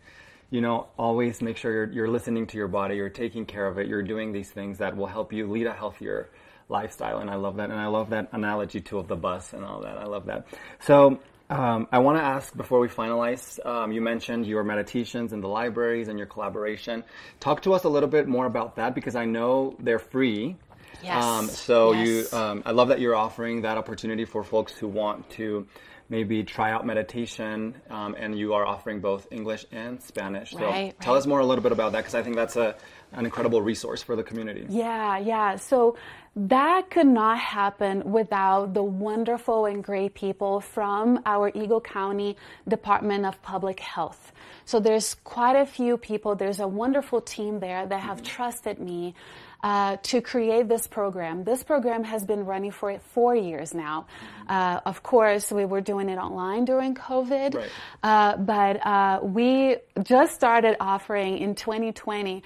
you 0.51 0.61
know, 0.61 0.87
always 0.99 1.43
make 1.43 1.57
sure 1.57 1.73
you're, 1.73 1.93
you're 1.93 2.09
listening 2.09 2.47
to 2.49 2.57
your 2.57 2.69
body, 2.69 2.97
you're 2.97 3.09
taking 3.11 3.45
care 3.45 3.67
of 3.67 3.79
it, 3.79 3.87
you're 3.87 4.03
doing 4.03 4.33
these 4.33 4.51
things 4.51 4.79
that 4.79 4.97
will 4.97 5.07
help 5.07 5.33
you 5.33 5.51
lead 5.51 5.67
a 5.67 5.73
healthier 5.73 6.31
lifestyle. 6.69 7.19
And 7.19 7.31
I 7.31 7.35
love 7.37 7.57
that. 7.57 7.71
And 7.71 7.79
I 7.79 7.87
love 7.87 8.11
that 8.11 8.29
analogy 8.33 8.81
too 8.81 8.99
of 8.99 9.09
the 9.09 9.17
bus 9.17 9.53
and 9.53 9.65
all 9.65 9.81
that. 9.83 9.99
I 9.99 10.05
love 10.05 10.27
that. 10.27 10.47
So 10.81 11.21
um, 11.51 11.87
I 11.93 11.99
want 11.99 12.19
to 12.19 12.23
ask 12.23 12.55
before 12.57 12.81
we 12.81 12.89
finalize, 12.89 13.65
um, 13.65 13.93
you 13.93 14.01
mentioned 14.01 14.47
your 14.47 14.65
meditations 14.65 15.33
in 15.33 15.41
the 15.41 15.49
libraries 15.49 16.09
and 16.09 16.19
your 16.19 16.27
collaboration. 16.27 17.05
Talk 17.41 17.63
to 17.63 17.73
us 17.75 17.85
a 17.85 17.89
little 17.89 18.09
bit 18.09 18.29
more 18.29 18.47
about 18.47 18.77
that 18.77 18.95
because 18.95 19.17
I 19.17 19.25
know 19.25 19.77
they're 19.81 19.99
free. 19.99 20.57
Yes. 21.03 21.25
Um, 21.25 21.47
so 21.49 21.93
Yes. 21.93 22.33
you, 22.33 22.39
um, 22.39 22.63
I 22.67 22.73
love 22.73 22.89
that 22.89 23.01
you're 23.01 23.15
offering 23.17 23.63
that 23.63 23.79
opportunity 23.79 24.25
for 24.25 24.43
folks 24.45 24.73
who 24.73 24.89
want 24.89 25.29
to 25.31 25.67
maybe 26.09 26.43
try 26.43 26.73
out 26.73 26.87
meditation, 26.87 27.75
um, 27.91 28.15
and 28.19 28.39
you 28.39 28.55
are 28.55 28.67
offering 28.67 29.01
both 29.01 29.27
English 29.31 29.67
and 29.73 30.03
Spanish. 30.03 30.53
So 30.53 30.61
Right, 30.61 30.99
tell 31.01 31.15
right. 31.15 31.19
us 31.19 31.27
more 31.27 31.41
a 31.41 31.47
little 31.47 31.63
bit 31.63 31.73
about 31.73 31.93
that 31.93 31.99
because 31.99 32.15
I 32.15 32.23
think 32.23 32.37
that's 32.37 32.57
a 32.57 32.77
an 33.13 33.25
incredible 33.25 33.63
resource 33.63 34.03
for 34.03 34.17
the 34.17 34.23
community. 34.23 34.67
Yeah, 34.69 35.17
yeah. 35.19 35.57
So 35.57 35.97
that 36.37 36.91
could 36.91 37.07
not 37.07 37.39
happen 37.39 38.13
without 38.13 38.75
the 38.75 38.83
wonderful 38.83 39.65
and 39.65 39.83
great 39.83 40.15
people 40.15 40.61
from 40.61 41.23
our 41.25 41.51
Eagle 41.55 41.81
County 41.81 42.37
Department 42.69 43.25
of 43.25 43.41
Public 43.43 43.81
Health. 43.81 44.33
So 44.67 44.79
there's 44.79 45.15
quite 45.25 45.57
a 45.57 45.65
few 45.65 45.97
people, 45.97 46.35
there's 46.37 46.61
a 46.61 46.69
wonderful 46.69 47.23
team 47.23 47.61
there 47.61 47.87
that 47.87 48.01
have 48.01 48.23
trusted 48.23 48.79
me 48.79 49.15
uh, 49.63 49.97
to 50.03 50.21
create 50.21 50.69
this 50.69 50.87
program. 50.87 51.45
This 51.45 51.63
program 51.63 52.05
has 52.05 52.25
been 52.25 52.45
running 52.45 52.71
for 52.71 52.99
four 53.13 53.35
years 53.35 53.75
now. 53.75 54.07
Uh, 54.49 54.81
of 54.87 55.03
course, 55.03 55.51
we 55.51 55.65
were 55.65 55.81
doing 55.81 56.09
it 56.09 56.19
online 56.19 56.65
during 56.65 56.95
COVID, 56.95 57.63
uh, 58.03 58.37
but 58.37 58.87
uh, 58.87 59.21
we 59.23 59.77
just 60.03 60.35
started 60.35 60.77
offering 60.81 61.39
in 61.39 61.55
2020 61.55 62.43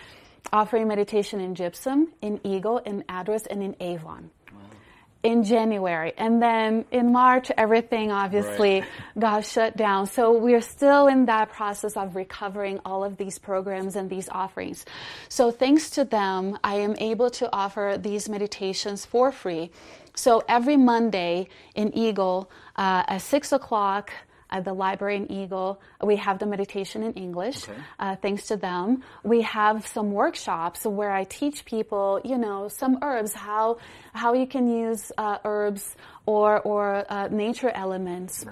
offering 0.52 0.88
meditation 0.88 1.40
in 1.40 1.54
Gypsum, 1.54 2.08
in 2.20 2.40
Eagle, 2.44 2.78
in 2.78 3.04
Edwards, 3.08 3.46
and 3.46 3.62
in 3.62 3.76
Avon. 3.80 4.30
In 5.22 5.44
January. 5.44 6.12
And 6.18 6.42
then 6.42 6.84
in 6.90 7.12
March, 7.12 7.52
everything 7.56 8.10
obviously 8.10 8.80
Right. 8.80 8.88
got 9.16 9.44
shut 9.44 9.76
down. 9.76 10.06
So 10.06 10.32
we're 10.32 10.60
still 10.60 11.06
in 11.06 11.26
that 11.26 11.50
process 11.50 11.96
of 11.96 12.16
recovering 12.16 12.80
all 12.84 13.04
of 13.04 13.18
these 13.18 13.38
programs 13.38 13.94
and 13.94 14.10
these 14.10 14.28
offerings. 14.30 14.84
So 15.28 15.52
thanks 15.52 15.90
to 15.90 16.04
them, 16.04 16.58
I 16.64 16.74
am 16.76 16.96
able 16.98 17.30
to 17.38 17.48
offer 17.52 17.96
these 17.96 18.28
meditations 18.28 19.06
for 19.06 19.30
free. 19.30 19.70
So 20.14 20.42
every 20.48 20.76
Monday 20.76 21.48
in 21.76 21.96
Eagle 21.96 22.50
uh, 22.76 23.04
at 23.06 23.22
six 23.22 23.52
o'clock, 23.52 24.10
at 24.52 24.64
the 24.64 24.72
library 24.72 25.16
in 25.16 25.32
Eagle, 25.32 25.80
we 26.02 26.16
have 26.16 26.38
the 26.38 26.46
meditation 26.46 27.02
in 27.02 27.12
English. 27.14 27.66
Uh, 27.98 28.16
thanks 28.16 28.46
to 28.48 28.56
them, 28.56 29.02
we 29.24 29.42
have 29.42 29.86
some 29.86 30.12
workshops 30.12 30.84
where 30.84 31.10
I 31.10 31.24
teach 31.24 31.64
people, 31.64 32.20
you 32.24 32.38
know, 32.38 32.68
some 32.68 32.98
herbs, 33.02 33.32
how 33.32 33.78
how 34.12 34.34
you 34.34 34.46
can 34.46 34.68
use 34.68 35.10
uh, 35.16 35.38
herbs 35.44 35.96
or 36.26 36.60
or 36.60 37.04
uh, 37.08 37.28
nature 37.28 37.70
elements. 37.74 38.44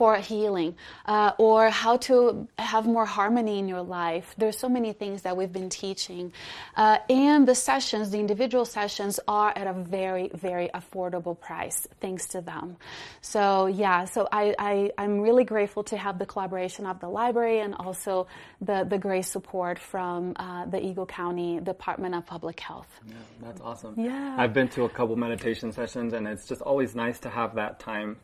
For 0.00 0.16
healing, 0.16 0.76
uh, 1.04 1.32
or 1.36 1.68
how 1.68 1.98
to 2.08 2.48
have 2.58 2.86
more 2.86 3.04
harmony 3.04 3.58
in 3.58 3.68
your 3.68 3.82
life. 3.82 4.34
There's 4.38 4.58
so 4.58 4.70
many 4.78 4.94
things 4.94 5.18
that 5.26 5.36
we've 5.36 5.52
been 5.52 5.68
teaching, 5.68 6.32
uh, 6.74 6.96
and 7.10 7.46
the 7.46 7.54
sessions, 7.54 8.08
the 8.08 8.18
individual 8.18 8.64
sessions, 8.64 9.20
are 9.28 9.52
at 9.54 9.66
a 9.66 9.74
very, 9.74 10.30
very 10.32 10.70
affordable 10.72 11.38
price, 11.38 11.86
thanks 12.00 12.24
to 12.28 12.40
them. 12.40 12.78
So 13.20 13.66
yeah, 13.66 14.06
so 14.06 14.26
I, 14.32 14.54
I 14.70 14.90
I'm 14.96 15.20
really 15.20 15.44
grateful 15.44 15.84
to 15.92 15.98
have 15.98 16.18
the 16.18 16.24
collaboration 16.24 16.86
of 16.86 16.96
the 17.04 17.10
library 17.20 17.60
and 17.60 17.74
also 17.74 18.26
the 18.62 18.78
the 18.88 18.96
great 19.06 19.26
support 19.26 19.78
from 19.78 20.32
uh, 20.36 20.64
the 20.64 20.80
Eagle 20.88 21.04
County 21.04 21.60
Department 21.60 22.14
of 22.14 22.24
Public 22.24 22.58
Health. 22.58 22.88
Yeah, 23.06 23.14
that's 23.42 23.60
awesome. 23.60 23.92
Yeah. 23.98 24.36
I've 24.38 24.54
been 24.54 24.68
to 24.76 24.84
a 24.84 24.88
couple 24.88 25.14
meditation 25.16 25.72
sessions, 25.72 26.14
and 26.14 26.26
it's 26.26 26.48
just 26.48 26.62
always 26.62 26.94
nice 26.94 27.18
to 27.20 27.28
have 27.28 27.56
that 27.56 27.80
time 27.80 28.16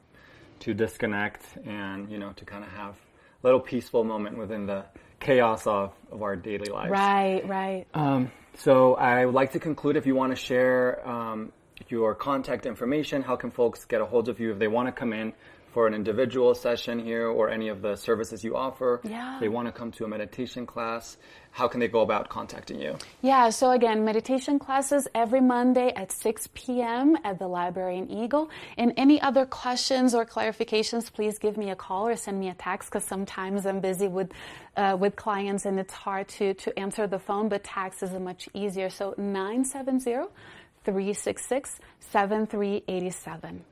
to 0.60 0.74
disconnect 0.74 1.44
and 1.66 2.10
you 2.10 2.18
know 2.18 2.32
to 2.32 2.44
kind 2.44 2.64
of 2.64 2.70
have 2.70 2.94
a 3.42 3.46
little 3.46 3.60
peaceful 3.60 4.04
moment 4.04 4.38
within 4.38 4.66
the 4.66 4.84
chaos 5.20 5.66
of, 5.66 5.92
of 6.10 6.22
our 6.22 6.36
daily 6.36 6.70
lives. 6.70 6.90
Right, 6.90 7.46
right. 7.46 7.86
Um, 7.94 8.30
so 8.54 8.94
I 8.94 9.24
would 9.24 9.34
like 9.34 9.52
to 9.52 9.58
conclude. 9.58 9.96
If 9.96 10.06
you 10.06 10.14
want 10.14 10.34
to 10.34 10.36
share 10.36 11.06
um, 11.08 11.52
your 11.88 12.14
contact 12.14 12.66
information, 12.66 13.22
how 13.22 13.36
can 13.36 13.50
folks 13.50 13.84
get 13.84 14.00
a 14.00 14.06
hold 14.06 14.28
of 14.28 14.40
you 14.40 14.52
if 14.52 14.58
they 14.58 14.68
want 14.68 14.88
to 14.88 14.92
come 14.92 15.12
in 15.12 15.32
for 15.72 15.86
an 15.86 15.92
individual 15.92 16.54
session 16.54 16.98
here 16.98 17.26
or 17.26 17.50
any 17.50 17.68
of 17.68 17.82
the 17.82 17.96
services 17.96 18.42
you 18.42 18.56
offer? 18.56 19.00
Yeah. 19.04 19.38
They 19.40 19.48
want 19.48 19.68
to 19.68 19.72
come 19.72 19.92
to 19.92 20.04
a 20.04 20.08
meditation 20.08 20.64
class. 20.66 21.16
How 21.56 21.68
can 21.68 21.80
they 21.80 21.88
go 21.88 22.02
about 22.02 22.28
contacting 22.28 22.78
you? 22.78 22.98
Yeah, 23.22 23.48
so 23.48 23.70
again, 23.70 24.04
meditation 24.04 24.58
classes 24.58 25.08
every 25.14 25.40
Monday 25.40 25.90
at 25.96 26.12
6 26.12 26.50
p.m. 26.52 27.16
at 27.24 27.38
the 27.38 27.48
library 27.48 27.96
in 27.96 28.10
Eagle. 28.10 28.50
And 28.76 28.92
any 28.98 29.18
other 29.22 29.46
questions 29.46 30.14
or 30.14 30.26
clarifications, 30.26 31.10
please 31.10 31.38
give 31.38 31.56
me 31.56 31.70
a 31.70 31.74
call 31.74 32.08
or 32.08 32.16
send 32.16 32.38
me 32.38 32.50
a 32.50 32.54
text 32.54 32.90
because 32.90 33.04
sometimes 33.04 33.64
I'm 33.64 33.80
busy 33.80 34.06
with 34.06 34.32
uh, 34.76 34.98
with 35.00 35.16
clients 35.16 35.64
and 35.64 35.80
it's 35.80 35.94
hard 35.94 36.28
to, 36.36 36.52
to 36.52 36.78
answer 36.78 37.06
the 37.06 37.18
phone, 37.18 37.48
but 37.48 37.64
text 37.64 38.02
is 38.02 38.10
much 38.10 38.50
easier. 38.52 38.90
So 38.90 39.14
970 39.16 40.28
366 40.84 41.80
7387. 42.00 43.64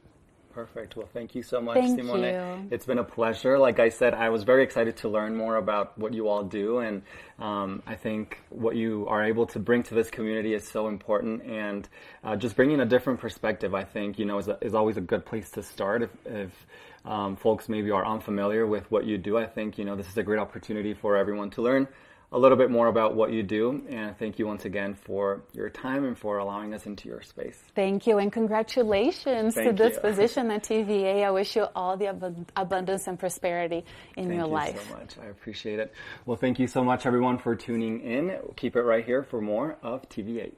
Perfect. 0.55 0.95
Well, 0.95 1.09
thank 1.13 1.35
you 1.35 1.43
so 1.43 1.61
much, 1.61 1.75
Thank 1.79 1.99
Simone. 1.99 2.23
you. 2.23 2.69
It's 2.71 2.87
been 2.87 2.99
a 2.99 3.05
pleasure. 3.05 3.59
Like 3.59 3.81
I 3.81 3.89
said, 3.89 4.15
I 4.15 4.29
was 4.29 4.45
very 4.45 4.63
excited 4.63 4.97
to 4.99 5.09
learn 5.09 5.37
more 5.37 5.57
about 5.57 5.99
what 5.99 6.15
you 6.15 6.29
all 6.29 6.45
do, 6.45 6.79
and 6.79 7.03
um, 7.41 7.83
I 7.89 7.97
think 7.97 8.39
what 8.51 8.77
you 8.77 9.05
are 9.09 9.25
able 9.25 9.47
to 9.47 9.59
bring 9.59 9.83
to 9.83 9.95
this 9.95 10.11
community 10.11 10.55
is 10.55 10.67
so 10.67 10.87
important. 10.87 11.43
And 11.43 11.89
uh, 12.23 12.37
just 12.37 12.55
bringing 12.55 12.79
a 12.79 12.85
different 12.87 13.19
perspective, 13.19 13.75
I 13.75 13.83
think, 13.83 14.17
you 14.17 14.27
know, 14.27 14.39
is, 14.39 14.47
a, 14.47 14.57
is 14.61 14.75
always 14.75 14.97
a 14.97 15.01
good 15.01 15.27
place 15.27 15.51
to 15.51 15.63
start. 15.63 16.03
If, 16.03 16.11
if 16.25 16.67
um, 17.05 17.35
folks 17.35 17.69
maybe 17.69 17.91
are 17.91 18.07
unfamiliar 18.07 18.65
with 18.65 18.89
what 18.93 19.07
you 19.07 19.19
do, 19.19 19.37
I 19.37 19.47
think 19.47 19.77
you 19.77 19.85
know 19.85 19.97
this 19.97 20.09
is 20.09 20.17
a 20.17 20.23
great 20.23 20.39
opportunity 20.39 20.95
for 20.95 21.17
everyone 21.17 21.51
to 21.51 21.63
learn 21.63 21.89
a 22.33 22.39
little 22.39 22.59
bit 22.59 22.71
more 22.71 22.89
about 22.89 23.15
what 23.15 23.33
you 23.33 23.43
do. 23.43 23.83
And 23.89 24.17
thank 24.19 24.39
you 24.39 24.47
once 24.47 24.65
again 24.65 24.95
for 24.95 25.43
your 25.53 25.71
time 25.71 26.05
and 26.05 26.19
for 26.19 26.39
allowing 26.39 26.75
us 26.75 26.87
into 26.87 27.09
your 27.09 27.23
space. 27.23 27.59
Thank 27.75 28.07
you, 28.07 28.19
and 28.19 28.33
congratulations 28.33 29.55
to 29.55 29.73
this 29.73 29.95
you. 29.95 30.01
position 30.03 30.51
at 30.51 30.65
TV8. 30.65 31.25
I 31.25 31.31
wish 31.31 31.57
you 31.57 31.67
all 31.75 31.97
the 31.97 32.07
abund- 32.07 32.49
abundance 32.57 33.07
and 33.07 33.19
prosperity 33.19 33.85
in 34.17 34.29
Thank 34.29 34.39
your 34.39 34.47
you 34.47 34.53
life. 34.53 34.75
Thank 34.77 34.89
you 34.89 34.93
so 34.93 34.99
much. 34.99 35.27
I 35.27 35.31
appreciate 35.31 35.79
it. 35.79 35.93
Well, 36.27 36.37
thank 36.37 36.59
you 36.59 36.67
so 36.67 36.83
much, 36.83 37.07
everyone, 37.07 37.39
for 37.39 37.55
tuning 37.55 38.01
in. 38.01 38.39
Keep 38.57 38.77
it 38.77 38.83
right 38.83 39.05
here 39.05 39.23
for 39.23 39.41
more 39.41 39.77
of 39.83 40.09
TV8. 40.09 40.53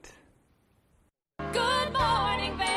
Good 1.53 1.93
morning, 1.93 2.57
Vail. 2.57 2.76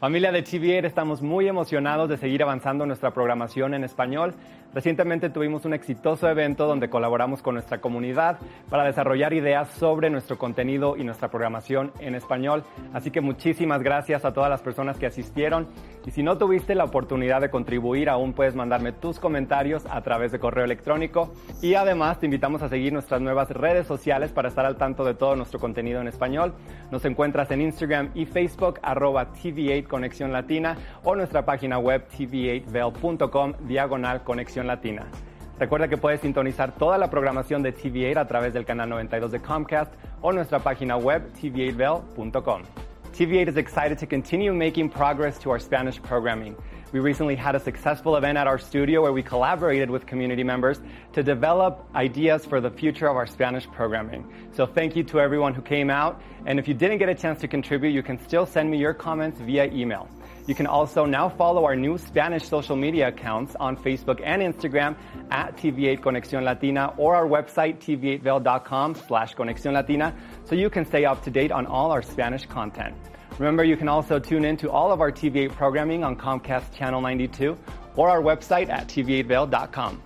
Familia 0.00 0.30
de 0.30 0.44
TV8, 0.44 0.84
estamos 0.84 1.22
muy 1.22 1.48
emocionados 1.48 2.08
de 2.08 2.16
seguir 2.16 2.40
avanzando 2.44 2.86
nuestra 2.86 3.12
programación 3.12 3.74
en 3.74 3.82
español. 3.82 4.32
Recientemente 4.74 5.30
tuvimos 5.30 5.64
un 5.64 5.72
exitoso 5.72 6.28
evento 6.28 6.66
donde 6.66 6.90
colaboramos 6.90 7.40
con 7.40 7.54
nuestra 7.54 7.80
comunidad 7.80 8.38
para 8.68 8.84
desarrollar 8.84 9.32
ideas 9.32 9.70
sobre 9.70 10.10
nuestro 10.10 10.36
contenido 10.36 10.96
y 10.96 11.04
nuestra 11.04 11.30
programación 11.30 11.90
en 12.00 12.14
español. 12.14 12.64
Así 12.92 13.10
que 13.10 13.22
muchísimas 13.22 13.82
gracias 13.82 14.26
a 14.26 14.32
todas 14.34 14.50
las 14.50 14.60
personas 14.60 14.98
que 14.98 15.06
asistieron. 15.06 15.68
Y 16.04 16.10
si 16.10 16.22
no 16.22 16.36
tuviste 16.36 16.74
la 16.74 16.84
oportunidad 16.84 17.40
de 17.40 17.50
contribuir, 17.50 18.10
aún 18.10 18.34
puedes 18.34 18.54
mandarme 18.54 18.92
tus 18.92 19.18
comentarios 19.18 19.84
a 19.86 20.02
través 20.02 20.32
de 20.32 20.38
correo 20.38 20.64
electrónico. 20.64 21.32
Y 21.62 21.74
además 21.74 22.20
te 22.20 22.26
invitamos 22.26 22.62
a 22.62 22.68
seguir 22.68 22.92
nuestras 22.92 23.20
nuevas 23.22 23.50
redes 23.50 23.86
sociales 23.86 24.32
para 24.32 24.48
estar 24.48 24.66
al 24.66 24.76
tanto 24.76 25.04
de 25.04 25.14
todo 25.14 25.34
nuestro 25.34 25.58
contenido 25.58 26.00
en 26.00 26.08
español. 26.08 26.54
Nos 26.90 27.04
encuentras 27.06 27.50
en 27.50 27.62
Instagram 27.62 28.10
y 28.14 28.26
Facebook, 28.26 28.80
arroba 28.82 29.32
TV8 29.32 29.86
Conexión 29.86 30.32
Latina 30.32 30.76
o 31.04 31.14
nuestra 31.14 31.44
página 31.44 31.78
web 31.78 32.06
tv8vel.com, 32.10 33.54
diagonal 33.66 34.24
Conexión 34.24 34.57
Latina. 34.66 35.06
Recuerda 35.58 35.88
que 35.88 35.96
puedes 35.96 36.20
sintonizar 36.20 36.72
toda 36.72 36.98
la 36.98 37.10
programación 37.10 37.62
de 37.62 37.74
TV8 37.74 38.16
a 38.16 38.26
través 38.26 38.52
del 38.52 38.64
canal 38.64 38.88
92 38.90 39.32
de 39.32 39.40
Comcast 39.40 39.92
o 40.20 40.32
nuestra 40.32 40.60
página 40.60 40.96
web 40.96 41.32
tv8vail.com. 41.40 42.62
TV8 43.12 43.48
is 43.48 43.56
excited 43.56 43.98
to 43.98 44.06
continue 44.06 44.52
making 44.52 44.88
progress 44.88 45.38
to 45.40 45.50
our 45.50 45.58
Spanish 45.58 46.00
programming. 46.00 46.54
We 46.92 47.00
recently 47.00 47.34
had 47.34 47.54
a 47.54 47.60
successful 47.60 48.16
event 48.16 48.38
at 48.38 48.46
our 48.46 48.58
studio 48.58 49.02
where 49.02 49.12
we 49.12 49.22
collaborated 49.22 49.90
with 49.90 50.06
community 50.06 50.44
members 50.44 50.80
to 51.12 51.22
develop 51.22 51.84
ideas 51.94 52.46
for 52.46 52.60
the 52.60 52.70
future 52.70 53.08
of 53.08 53.16
our 53.16 53.26
Spanish 53.26 53.66
programming. 53.66 54.24
So 54.52 54.64
thank 54.64 54.96
you 54.96 55.02
to 55.04 55.20
everyone 55.20 55.52
who 55.52 55.60
came 55.60 55.90
out. 55.90 56.22
And 56.46 56.58
if 56.58 56.66
you 56.66 56.74
didn't 56.74 56.98
get 56.98 57.08
a 57.08 57.14
chance 57.14 57.40
to 57.40 57.48
contribute, 57.48 57.90
you 57.90 58.02
can 58.02 58.18
still 58.18 58.46
send 58.46 58.70
me 58.70 58.78
your 58.78 58.94
comments 58.94 59.40
via 59.40 59.66
email. 59.66 60.08
You 60.48 60.54
can 60.54 60.66
also 60.66 61.04
now 61.04 61.28
follow 61.28 61.66
our 61.66 61.76
new 61.76 61.98
Spanish 61.98 62.48
social 62.48 62.74
media 62.74 63.08
accounts 63.08 63.54
on 63.60 63.76
Facebook 63.76 64.22
and 64.24 64.40
Instagram 64.40 64.96
at 65.30 65.54
TV8 65.58 66.00
Conexión 66.00 66.42
Latina 66.42 66.94
or 66.96 67.14
our 67.14 67.26
website 67.26 67.78
tv8vail.com 67.80 68.94
slash 68.94 69.34
Conexión 69.34 69.74
Latina 69.74 70.16
so 70.46 70.54
you 70.54 70.70
can 70.70 70.86
stay 70.86 71.04
up 71.04 71.22
to 71.22 71.30
date 71.30 71.52
on 71.52 71.66
all 71.66 71.92
our 71.92 72.00
Spanish 72.00 72.46
content. 72.46 72.96
Remember, 73.38 73.62
you 73.62 73.76
can 73.76 73.88
also 73.88 74.18
tune 74.18 74.46
in 74.46 74.56
to 74.56 74.70
all 74.70 74.90
of 74.90 75.02
our 75.02 75.12
TV8 75.12 75.52
programming 75.52 76.02
on 76.02 76.16
Comcast 76.16 76.72
Channel 76.74 77.02
92 77.02 77.54
or 77.94 78.08
our 78.08 78.22
website 78.22 78.70
at 78.70 78.88
tv8vail.com. 78.88 80.02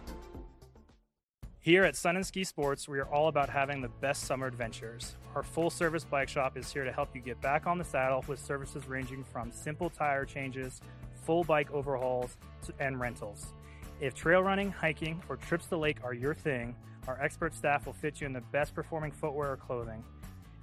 Here 1.61 1.85
at 1.85 1.95
Sun 1.95 2.17
and 2.17 2.27
Ski 2.27 2.43
Sports, 2.43 2.89
we 2.89 2.99
are 2.99 3.07
all 3.07 3.29
about 3.29 3.49
having 3.49 3.81
the 3.81 3.89
best 3.89 4.25
summer 4.25 4.49
adventures. 4.49 5.15
Our 5.35 5.43
full 5.43 5.71
service 5.71 6.05
bike 6.05 6.29
shop 6.29 6.59
is 6.59 6.71
here 6.71 6.85
to 6.85 6.93
help 6.93 7.15
you 7.15 7.23
get 7.23 7.41
back 7.41 7.67
on 7.67 7.79
the 7.79 7.85
saddle 7.85 8.23
with 8.29 8.39
services 8.39 8.87
ranging 8.87 9.25
from 9.25 9.51
simple 9.51 9.89
tire 9.89 10.27
changes, 10.27 10.83
full 11.25 11.43
bike 11.43 11.71
overhauls, 11.71 12.37
and 12.79 13.01
rentals. 13.01 13.55
If 14.01 14.15
trail 14.15 14.43
running, 14.43 14.71
hiking, 14.71 15.23
or 15.29 15.37
trips 15.37 15.65
to 15.65 15.71
the 15.71 15.79
lake 15.79 15.99
are 16.05 16.13
your 16.13 16.35
thing, 16.35 16.77
our 17.09 17.21
expert 17.21 17.55
staff 17.55 17.87
will 17.87 17.95
fit 17.95 18.21
you 18.21 18.27
in 18.27 18.33
the 18.33 18.43
best 18.53 18.75
performing 18.75 19.11
footwear 19.13 19.53
or 19.53 19.57
clothing. 19.57 20.05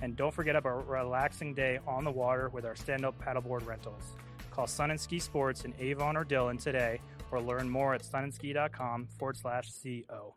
And 0.02 0.16
don't 0.16 0.34
forget 0.34 0.56
about 0.56 0.86
a 0.88 0.92
relaxing 0.92 1.54
day 1.54 1.80
on 1.88 2.04
the 2.04 2.12
water 2.12 2.50
with 2.50 2.66
our 2.66 2.76
stand 2.76 3.06
up 3.06 3.20
paddleboard 3.20 3.66
rentals. 3.66 4.04
Call 4.52 4.68
Sun 4.68 4.92
and 4.92 5.00
Ski 5.00 5.20
Sports 5.20 5.66
in 5.66 5.74
Avon 5.80 6.16
or 6.16 6.24
Dillon 6.24 6.58
today 6.58 7.02
or 7.32 7.42
learn 7.42 7.70
more 7.70 7.94
at 7.94 8.04
sunandski.com 8.04 9.08
forward 9.18 9.38
slash 9.38 9.72
CO. 9.84 10.36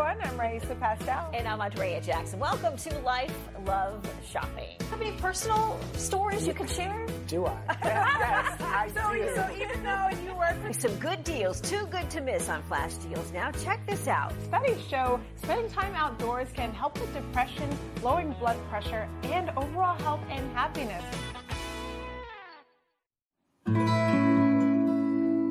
everyone. 0.00 0.30
I'm 0.30 0.40
Raisa 0.40 0.74
Pastel. 0.76 1.30
And 1.34 1.46
I'm 1.46 1.60
Andrea 1.60 2.00
Jackson. 2.00 2.38
Welcome 2.38 2.76
to 2.78 2.98
Life 3.00 3.36
Love 3.66 4.08
Shopping. 4.26 4.76
Have 4.90 5.00
any 5.00 5.12
personal 5.18 5.78
stories 5.94 6.46
you 6.46 6.54
can 6.54 6.66
share? 6.66 7.06
Do 7.26 7.46
I? 7.46 7.58
yes, 7.84 8.60
I 8.60 8.90
so, 8.94 9.12
do. 9.12 9.30
so 9.34 9.48
even 9.56 9.82
though 9.82 10.08
you 10.24 10.34
work 10.34 10.56
with 10.66 10.80
some 10.80 10.94
good 10.96 11.22
deals, 11.22 11.60
too 11.60 11.86
good 11.90 12.08
to 12.10 12.20
miss 12.20 12.48
on 12.48 12.62
flash 12.62 12.94
deals. 12.94 13.30
Now 13.32 13.50
check 13.50 13.86
this 13.86 14.08
out. 14.08 14.32
Studies 14.44 14.80
show 14.88 15.20
spending 15.36 15.70
time 15.70 15.94
outdoors 15.94 16.48
can 16.54 16.72
help 16.72 16.98
with 16.98 17.12
depression, 17.12 17.68
lowering 18.02 18.32
blood 18.38 18.56
pressure, 18.70 19.08
and 19.24 19.50
overall 19.50 19.98
health 19.98 20.20
and 20.30 20.50
happiness. 20.56 21.04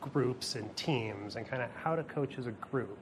groups 0.00 0.56
and 0.56 0.74
teams 0.76 1.36
and 1.36 1.46
kind 1.46 1.62
of 1.62 1.70
how 1.70 1.94
to 1.94 2.02
coach 2.02 2.36
as 2.36 2.48
a 2.48 2.52
group. 2.52 2.98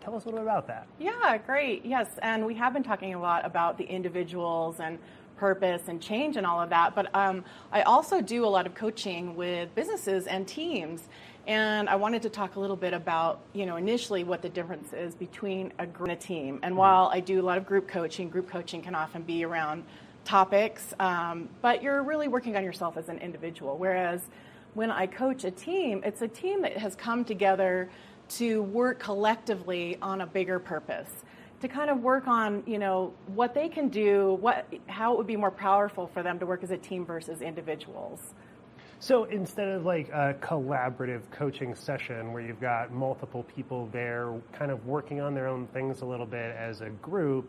Tell 0.00 0.14
us 0.14 0.24
a 0.24 0.26
little 0.26 0.40
bit 0.40 0.46
about 0.46 0.66
that. 0.66 0.86
Yeah, 0.98 1.38
great. 1.38 1.84
Yes, 1.84 2.08
and 2.22 2.46
we 2.46 2.54
have 2.54 2.72
been 2.72 2.82
talking 2.82 3.14
a 3.14 3.20
lot 3.20 3.44
about 3.44 3.78
the 3.78 3.84
individuals 3.84 4.80
and 4.80 4.98
purpose 5.36 5.88
and 5.88 6.00
change 6.02 6.36
and 6.36 6.46
all 6.46 6.60
of 6.60 6.68
that. 6.70 6.94
But 6.94 7.14
um, 7.14 7.44
I 7.72 7.82
also 7.82 8.20
do 8.20 8.44
a 8.44 8.48
lot 8.48 8.66
of 8.66 8.74
coaching 8.74 9.34
with 9.34 9.74
businesses 9.74 10.26
and 10.26 10.46
teams. 10.46 11.08
And 11.46 11.88
I 11.88 11.96
wanted 11.96 12.22
to 12.22 12.28
talk 12.28 12.56
a 12.56 12.60
little 12.60 12.76
bit 12.76 12.92
about, 12.92 13.40
you 13.54 13.64
know, 13.64 13.76
initially 13.76 14.22
what 14.22 14.42
the 14.42 14.50
difference 14.50 14.92
is 14.92 15.14
between 15.14 15.72
a 15.78 15.86
group 15.86 16.10
and 16.10 16.18
a 16.18 16.20
team. 16.20 16.60
And 16.62 16.76
while 16.76 17.10
I 17.12 17.20
do 17.20 17.40
a 17.40 17.42
lot 17.42 17.56
of 17.56 17.66
group 17.66 17.88
coaching, 17.88 18.28
group 18.28 18.50
coaching 18.50 18.82
can 18.82 18.94
often 18.94 19.22
be 19.22 19.44
around 19.44 19.84
topics, 20.24 20.92
um, 21.00 21.48
but 21.62 21.82
you're 21.82 22.02
really 22.02 22.28
working 22.28 22.56
on 22.56 22.62
yourself 22.62 22.98
as 22.98 23.08
an 23.08 23.18
individual. 23.18 23.78
Whereas 23.78 24.20
when 24.74 24.90
I 24.90 25.06
coach 25.06 25.44
a 25.44 25.50
team, 25.50 26.02
it's 26.04 26.22
a 26.22 26.28
team 26.28 26.62
that 26.62 26.76
has 26.76 26.94
come 26.94 27.24
together 27.24 27.90
to 28.30 28.62
work 28.62 28.98
collectively 28.98 29.98
on 30.00 30.20
a 30.22 30.26
bigger 30.26 30.58
purpose 30.58 31.24
to 31.60 31.68
kind 31.68 31.90
of 31.90 32.00
work 32.02 32.26
on 32.26 32.62
you 32.66 32.78
know 32.78 33.12
what 33.34 33.54
they 33.54 33.68
can 33.68 33.88
do 33.88 34.38
what 34.40 34.66
how 34.86 35.12
it 35.12 35.18
would 35.18 35.26
be 35.26 35.36
more 35.36 35.50
powerful 35.50 36.06
for 36.14 36.22
them 36.22 36.38
to 36.38 36.46
work 36.46 36.62
as 36.62 36.70
a 36.70 36.78
team 36.78 37.04
versus 37.04 37.42
individuals 37.42 38.34
So 39.00 39.24
instead 39.24 39.68
of 39.68 39.84
like 39.86 40.08
a 40.10 40.34
collaborative 40.40 41.22
coaching 41.30 41.74
session 41.74 42.32
where 42.32 42.42
you've 42.42 42.60
got 42.60 42.92
multiple 42.92 43.44
people 43.44 43.88
there 43.92 44.34
kind 44.52 44.70
of 44.70 44.86
working 44.86 45.20
on 45.22 45.34
their 45.34 45.48
own 45.48 45.66
things 45.68 46.02
a 46.02 46.04
little 46.04 46.26
bit 46.26 46.54
as 46.54 46.82
a 46.82 46.90
group, 46.90 47.48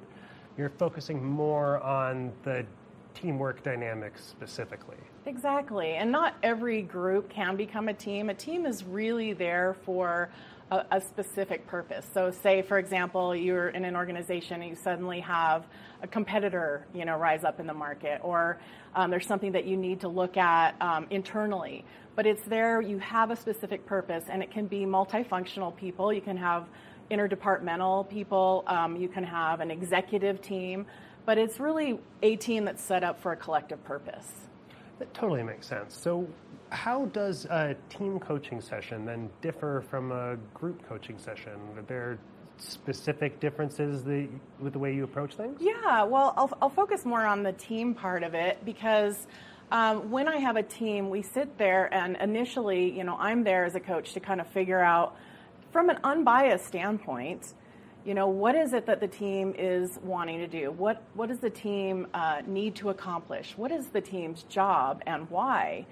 you're 0.57 0.69
focusing 0.69 1.21
more 1.23 1.81
on 1.83 2.31
the 2.43 2.65
teamwork 3.13 3.63
dynamics 3.63 4.23
specifically. 4.23 4.95
Exactly. 5.25 5.95
And 5.95 6.09
not 6.09 6.35
every 6.41 6.81
group 6.81 7.29
can 7.29 7.57
become 7.57 7.89
a 7.89 7.93
team. 7.93 8.29
A 8.29 8.33
team 8.33 8.65
is 8.65 8.85
really 8.85 9.33
there 9.33 9.75
for 9.83 10.29
a, 10.72 10.85
a 10.91 11.02
specific 11.02 11.68
purpose. 11.68 12.10
So 12.14 12.31
say 12.31 12.61
for 12.61 12.80
example, 12.80 13.35
you're 13.35 13.69
in 13.69 13.85
an 13.85 13.95
organization 13.95 14.61
and 14.61 14.69
you 14.69 14.76
suddenly 14.76 15.19
have 15.19 15.68
a 16.02 16.07
competitor, 16.07 16.88
you 16.93 17.06
know, 17.06 17.18
rise 17.18 17.43
up 17.43 17.60
in 17.60 17.68
the 17.68 17.73
market 17.73 18.22
or 18.23 18.60
um, 18.95 19.11
there's 19.11 19.27
something 19.27 19.52
that 19.52 19.65
you 19.65 19.77
need 19.77 19.99
to 20.02 20.07
look 20.07 20.38
at 20.38 20.81
um, 20.81 21.06
internally. 21.10 21.85
But 22.15 22.26
it's 22.26 22.43
there, 22.43 22.81
you 22.81 22.98
have 22.99 23.31
a 23.31 23.35
specific 23.35 23.85
purpose 23.85 24.26
and 24.30 24.41
it 24.41 24.52
can 24.52 24.65
be 24.65 24.85
multifunctional 24.85 25.76
people. 25.76 26.11
You 26.11 26.22
can 26.22 26.38
have 26.38 26.68
interdepartmental 27.11 28.10
people, 28.10 28.64
um, 28.68 28.95
you 28.95 29.10
can 29.10 29.23
have 29.23 29.60
an 29.60 29.69
executive 29.69 30.41
team, 30.41 30.85
but 31.26 31.38
it's 31.38 31.60
really 31.60 31.99
a 32.23 32.38
team 32.38 32.64
that's 32.64 32.81
set 32.81 33.03
up 33.03 33.22
for 33.22 33.34
a 33.34 33.35
collective 33.35 33.84
purpose. 33.84 34.48
That 34.99 35.14
totally 35.14 35.43
makes 35.43 35.68
sense. 35.68 35.98
So, 35.98 36.27
how 36.72 37.06
does 37.07 37.45
a 37.45 37.76
team 37.89 38.19
coaching 38.19 38.61
session 38.61 39.06
then 39.06 39.30
differ 39.41 39.84
from 39.89 40.11
a 40.11 40.38
group 40.53 40.88
coaching 40.88 41.18
session? 41.18 41.53
Are 41.76 41.84
there 41.84 42.18
specific 42.57 43.39
differences 43.39 44.03
the, 44.03 44.27
with 44.60 44.73
the 44.73 44.80
way 44.80 44.93
you 44.95 45.03
approach 45.03 45.35
things? 45.35 45.60
Yeah, 45.61 46.03
well, 46.03 46.34
I'll, 46.38 46.52
I'll 46.61 46.69
focus 46.69 47.06
more 47.06 47.26
on 47.26 47.43
the 47.43 47.52
team 47.52 47.93
part 47.93 48.23
of 48.23 48.34
it 48.34 48.64
because 48.64 49.27
um, 49.72 50.11
when 50.11 50.27
I 50.27 50.38
have 50.38 50.56
a 50.56 50.64
team, 50.64 51.10
we 51.10 51.22
sit 51.22 51.57
there 51.57 51.93
and 51.93 52.15
initially, 52.18 52.91
you 52.98 53.03
know, 53.03 53.18
I'm 53.19 53.43
there 53.43 53.65
as 53.65 53.76
a 53.76 53.80
coach 53.80 54.14
to 54.14 54.19
kind 54.19 54.39
of 54.39 54.48
figure 54.48 54.81
out 54.81 55.18
from 55.72 55.89
an 55.89 55.99
unbiased 56.03 56.65
standpoint, 56.65 57.53
you 58.06 58.14
know, 58.14 58.27
what 58.27 58.56
is 58.56 58.73
it 58.73 58.85
that 58.88 58.99
the 58.99 59.07
team 59.07 59.53
is 59.57 59.99
wanting 60.03 60.39
to 60.39 60.48
do? 60.48 60.72
What 60.72 61.03
what 61.14 61.30
does 61.30 61.39
the 61.39 61.52
team 61.52 62.07
uh, 62.14 62.41
need 62.48 62.76
to 62.77 62.89
accomplish? 62.89 63.53
What 63.56 63.72
is 63.72 63.88
the 63.88 64.02
team's 64.02 64.43
job 64.43 65.03
and 65.06 65.30
why? 65.30 65.85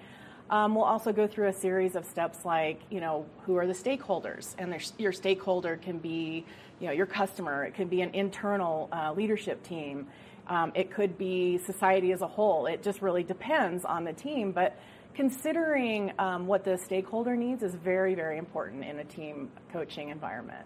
Um, 0.50 0.74
we'll 0.74 0.86
also 0.86 1.14
go 1.14 1.28
through 1.28 1.50
a 1.50 1.54
series 1.54 1.96
of 1.96 2.06
steps 2.06 2.44
like, 2.44 2.80
you 2.90 3.00
know, 3.00 3.26
who 3.46 3.56
are 3.58 3.68
the 3.68 3.74
stakeholders? 3.74 4.56
And 4.58 4.76
your 4.98 5.12
stakeholder 5.12 5.78
can 5.78 6.00
be, 6.00 6.44
you 6.80 6.88
know, 6.88 6.94
your 6.94 7.06
customer. 7.06 7.64
It 7.66 7.76
could 7.76 7.90
be 7.90 8.02
an 8.02 8.16
internal 8.16 8.90
uh, 8.92 9.14
leadership 9.14 9.62
team. 9.64 10.08
Um, 10.48 10.72
it 10.74 10.92
could 10.92 11.18
be 11.20 11.60
society 11.60 12.12
as 12.12 12.22
a 12.22 12.28
whole. 12.28 12.66
It 12.66 12.82
just 12.82 13.04
really 13.04 13.24
depends 13.24 13.86
on 13.86 14.04
the 14.04 14.14
team. 14.14 14.52
But 14.52 14.76
considering 15.14 16.14
um, 16.18 16.48
what 16.48 16.64
the 16.64 16.78
stakeholder 16.78 17.36
needs 17.36 17.62
is 17.62 17.76
very, 17.76 18.16
very 18.16 18.40
important 18.40 18.84
in 18.84 18.98
a 18.98 19.04
team 19.04 19.52
coaching 19.72 20.10
environment. 20.10 20.66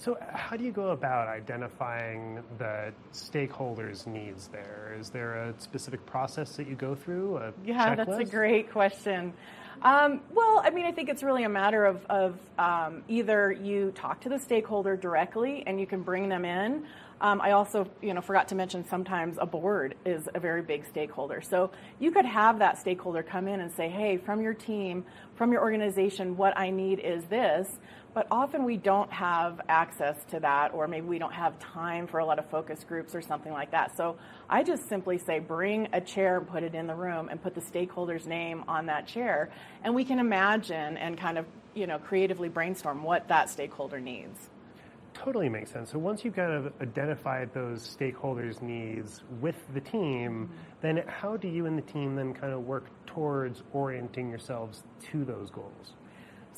So, 0.00 0.16
how 0.32 0.56
do 0.56 0.64
you 0.64 0.72
go 0.72 0.92
about 0.92 1.28
identifying 1.28 2.42
the 2.56 2.90
stakeholders' 3.12 4.06
needs 4.06 4.48
there? 4.48 4.96
Is 4.98 5.10
there 5.10 5.34
a 5.34 5.54
specific 5.60 6.06
process 6.06 6.56
that 6.56 6.66
you 6.66 6.74
go 6.74 6.94
through? 6.94 7.38
Yeah, 7.62 7.94
that's 7.94 8.16
a 8.16 8.24
great 8.24 8.70
question. 8.72 9.34
Um, 9.82 10.22
well, 10.32 10.62
I 10.64 10.70
mean, 10.70 10.86
I 10.86 10.92
think 10.92 11.10
it's 11.10 11.22
really 11.22 11.44
a 11.44 11.50
matter 11.50 11.84
of, 11.84 12.04
of 12.06 12.38
um, 12.58 13.02
either 13.08 13.52
you 13.52 13.92
talk 13.94 14.22
to 14.22 14.30
the 14.30 14.38
stakeholder 14.38 14.96
directly 14.96 15.64
and 15.66 15.78
you 15.78 15.86
can 15.86 16.00
bring 16.00 16.30
them 16.30 16.46
in. 16.46 16.86
Um, 17.20 17.40
I 17.42 17.50
also, 17.50 17.86
you 18.00 18.14
know, 18.14 18.22
forgot 18.22 18.48
to 18.48 18.54
mention 18.54 18.86
sometimes 18.88 19.36
a 19.38 19.44
board 19.44 19.94
is 20.06 20.26
a 20.34 20.40
very 20.40 20.62
big 20.62 20.86
stakeholder. 20.86 21.42
So 21.42 21.70
you 21.98 22.10
could 22.10 22.24
have 22.24 22.58
that 22.60 22.78
stakeholder 22.78 23.22
come 23.22 23.46
in 23.46 23.60
and 23.60 23.70
say, 23.70 23.90
"Hey, 23.90 24.16
from 24.16 24.40
your 24.40 24.54
team, 24.54 25.04
from 25.34 25.52
your 25.52 25.60
organization, 25.60 26.38
what 26.38 26.56
I 26.56 26.70
need 26.70 27.00
is 27.00 27.24
this." 27.26 27.78
But 28.12 28.26
often 28.30 28.64
we 28.64 28.76
don't 28.76 29.12
have 29.12 29.60
access 29.68 30.16
to 30.30 30.40
that, 30.40 30.74
or 30.74 30.88
maybe 30.88 31.06
we 31.06 31.18
don't 31.18 31.32
have 31.32 31.58
time 31.60 32.08
for 32.08 32.18
a 32.18 32.24
lot 32.24 32.40
of 32.40 32.50
focus 32.50 32.82
groups 32.82 33.14
or 33.14 33.22
something 33.22 33.52
like 33.52 33.70
that. 33.70 33.96
So 33.96 34.16
I 34.48 34.64
just 34.64 34.88
simply 34.88 35.16
say, 35.18 35.38
bring 35.38 35.88
a 35.92 36.00
chair 36.00 36.38
and 36.38 36.46
put 36.46 36.64
it 36.64 36.74
in 36.74 36.88
the 36.88 36.94
room 36.94 37.28
and 37.28 37.40
put 37.40 37.54
the 37.54 37.60
stakeholder's 37.60 38.26
name 38.26 38.64
on 38.66 38.86
that 38.86 39.06
chair. 39.06 39.50
And 39.84 39.94
we 39.94 40.04
can 40.04 40.18
imagine 40.18 40.96
and 40.96 41.16
kind 41.16 41.38
of, 41.38 41.46
you 41.74 41.86
know, 41.86 41.98
creatively 41.98 42.48
brainstorm 42.48 43.04
what 43.04 43.28
that 43.28 43.48
stakeholder 43.48 44.00
needs. 44.00 44.50
Totally 45.14 45.48
makes 45.48 45.70
sense. 45.70 45.90
So 45.90 45.98
once 45.98 46.24
you've 46.24 46.34
kind 46.34 46.52
of 46.52 46.72
identified 46.80 47.52
those 47.52 47.96
stakeholders' 47.96 48.60
needs 48.62 49.22
with 49.40 49.56
the 49.74 49.80
team, 49.80 50.48
mm-hmm. 50.48 50.54
then 50.80 51.04
how 51.06 51.36
do 51.36 51.46
you 51.46 51.66
and 51.66 51.78
the 51.78 51.82
team 51.82 52.16
then 52.16 52.34
kind 52.34 52.52
of 52.52 52.62
work 52.62 52.86
towards 53.06 53.62
orienting 53.72 54.30
yourselves 54.30 54.82
to 55.12 55.24
those 55.24 55.50
goals? 55.50 55.94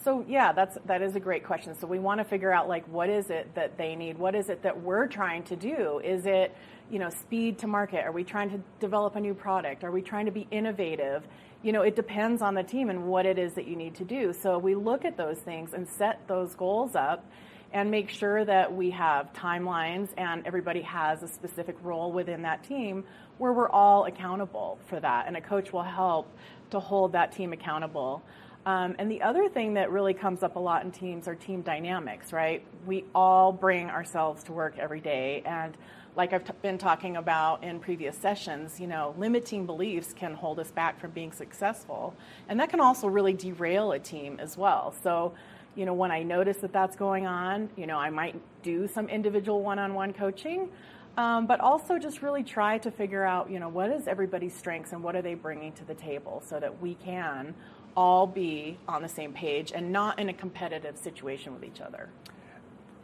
So 0.05 0.25
yeah, 0.29 0.53
that's 0.53 0.77
that 0.87 1.01
is 1.01 1.15
a 1.15 1.21
great 1.21 1.45
question. 1.45 1.77
So 1.79 1.87
we 1.87 2.01
want 2.01 2.19
to 2.19 2.25
figure 2.25 2.53
out 2.53 2.69
like 2.69 2.87
what 2.89 3.09
is 3.09 3.31
it 3.31 3.55
that 3.55 3.79
they 3.79 3.95
need? 3.95 4.19
What 4.19 4.35
is 4.35 4.49
it 4.49 4.63
that 4.63 4.83
we're 4.83 5.07
trying 5.07 5.45
to 5.45 5.57
do? 5.57 6.01
Is 6.03 6.27
it, 6.27 6.55
you 6.91 6.99
know, 6.99 7.09
speed 7.09 7.59
to 7.59 7.69
market? 7.69 8.05
Are 8.05 8.13
we 8.13 8.25
trying 8.25 8.51
to 8.51 8.61
develop 8.81 9.15
a 9.15 9.21
new 9.21 9.35
product? 9.35 9.85
Are 9.85 9.93
we 9.93 10.03
trying 10.03 10.27
to 10.27 10.33
be 10.33 10.49
innovative? 10.51 11.23
You 11.63 11.73
know, 11.73 11.83
it 11.83 11.95
depends 11.95 12.43
on 12.43 12.55
the 12.55 12.65
team 12.65 12.91
and 12.91 13.07
what 13.07 13.27
it 13.27 13.39
is 13.39 13.55
that 13.55 13.69
you 13.69 13.77
need 13.77 13.95
to 13.97 14.05
do. 14.05 14.33
So 14.33 14.59
we 14.59 14.75
look 14.75 15.05
at 15.05 15.17
those 15.17 15.39
things 15.39 15.73
and 15.73 15.89
set 15.89 16.27
those 16.27 16.57
goals 16.57 16.97
up 16.97 17.25
and 17.73 17.91
make 17.91 18.11
sure 18.11 18.45
that 18.45 18.75
we 18.75 18.91
have 18.91 19.33
timelines 19.33 20.09
and 20.17 20.45
everybody 20.47 20.83
has 20.83 21.23
a 21.23 21.29
specific 21.29 21.77
role 21.83 22.13
within 22.13 22.43
that 22.43 22.65
team 22.65 23.05
where 23.39 23.53
we're 23.53 23.71
all 23.71 24.05
accountable 24.07 24.79
for 24.89 24.99
that. 25.01 25.27
And 25.29 25.37
a 25.37 25.41
coach 25.41 25.73
will 25.73 25.83
help 25.83 26.29
to 26.71 26.81
hold 26.81 27.13
that 27.13 27.33
team 27.33 27.53
accountable. 27.53 28.23
Um, 28.65 28.95
and 28.99 29.11
the 29.11 29.23
other 29.23 29.49
thing 29.49 29.75
that 29.75 29.91
really 29.91 30.15
comes 30.15 30.43
up 30.43 30.57
a 30.57 30.59
lot 30.59 30.85
in 30.85 30.93
teams 30.93 31.27
are 31.27 31.35
team 31.35 31.63
dynamics, 31.63 32.33
right? 32.33 32.65
We 32.87 33.05
all 33.15 33.53
bring 33.53 33.91
ourselves 33.91 34.45
to 34.45 34.53
work 34.53 34.79
every 34.79 35.01
day. 35.01 35.43
And 35.45 35.77
like 36.15 36.33
I've 36.33 36.45
t- 36.45 36.53
been 36.63 36.79
talking 36.79 37.17
about 37.17 37.65
in 37.65 37.81
previous 37.81 38.17
sessions, 38.17 38.79
you 38.79 38.87
know, 38.87 39.15
limiting 39.19 39.67
beliefs 39.67 40.13
can 40.13 40.35
hold 40.35 40.61
us 40.61 40.71
back 40.71 41.01
from 41.01 41.11
being 41.11 41.33
successful. 41.33 42.15
And 42.49 42.61
that 42.61 42.71
can 42.71 42.81
also 42.81 43.09
really 43.09 43.33
derail 43.33 43.93
a 43.93 43.99
team 43.99 44.39
as 44.39 44.57
well. 44.57 44.95
So, 45.03 45.33
you 45.75 45.85
know, 45.85 45.95
when 45.95 46.13
I 46.13 46.23
notice 46.23 46.59
that 46.59 46.73
that's 46.73 46.95
going 46.95 47.27
on, 47.27 47.69
you 47.77 47.87
know, 47.87 47.97
I 47.97 48.11
might 48.11 48.37
do 48.63 48.87
some 48.87 49.09
individual 49.09 49.63
one 49.63 49.81
on 49.81 49.95
one 49.95 50.13
coaching. 50.13 50.69
Um, 51.15 51.47
but 51.47 51.61
also 51.61 51.99
just 51.99 52.23
really 52.23 52.43
try 52.43 52.79
to 52.79 52.91
figure 52.91 53.23
out, 53.23 53.51
you 53.51 53.59
know, 53.59 53.69
what 53.69 53.91
is 53.91 54.09
everybody's 54.09 54.55
strengths 54.55 54.93
and 54.93 55.03
what 55.03 55.15
are 55.15 55.21
they 55.21 55.35
bringing 55.35 55.73
to 55.73 55.85
the 55.85 55.95
table 55.95 56.43
so 56.47 56.59
that 56.59 56.81
we 56.81 56.95
can 56.95 57.55
all 57.97 58.27
be 58.27 58.79
on 58.89 59.03
the 59.03 59.09
same 59.09 59.33
page 59.33 59.73
and 59.75 59.93
not 59.93 60.19
in 60.19 60.29
a 60.29 60.33
competitive 60.33 60.97
situation 60.97 61.53
with 61.55 61.65
each 61.65 61.81
other. 61.81 62.09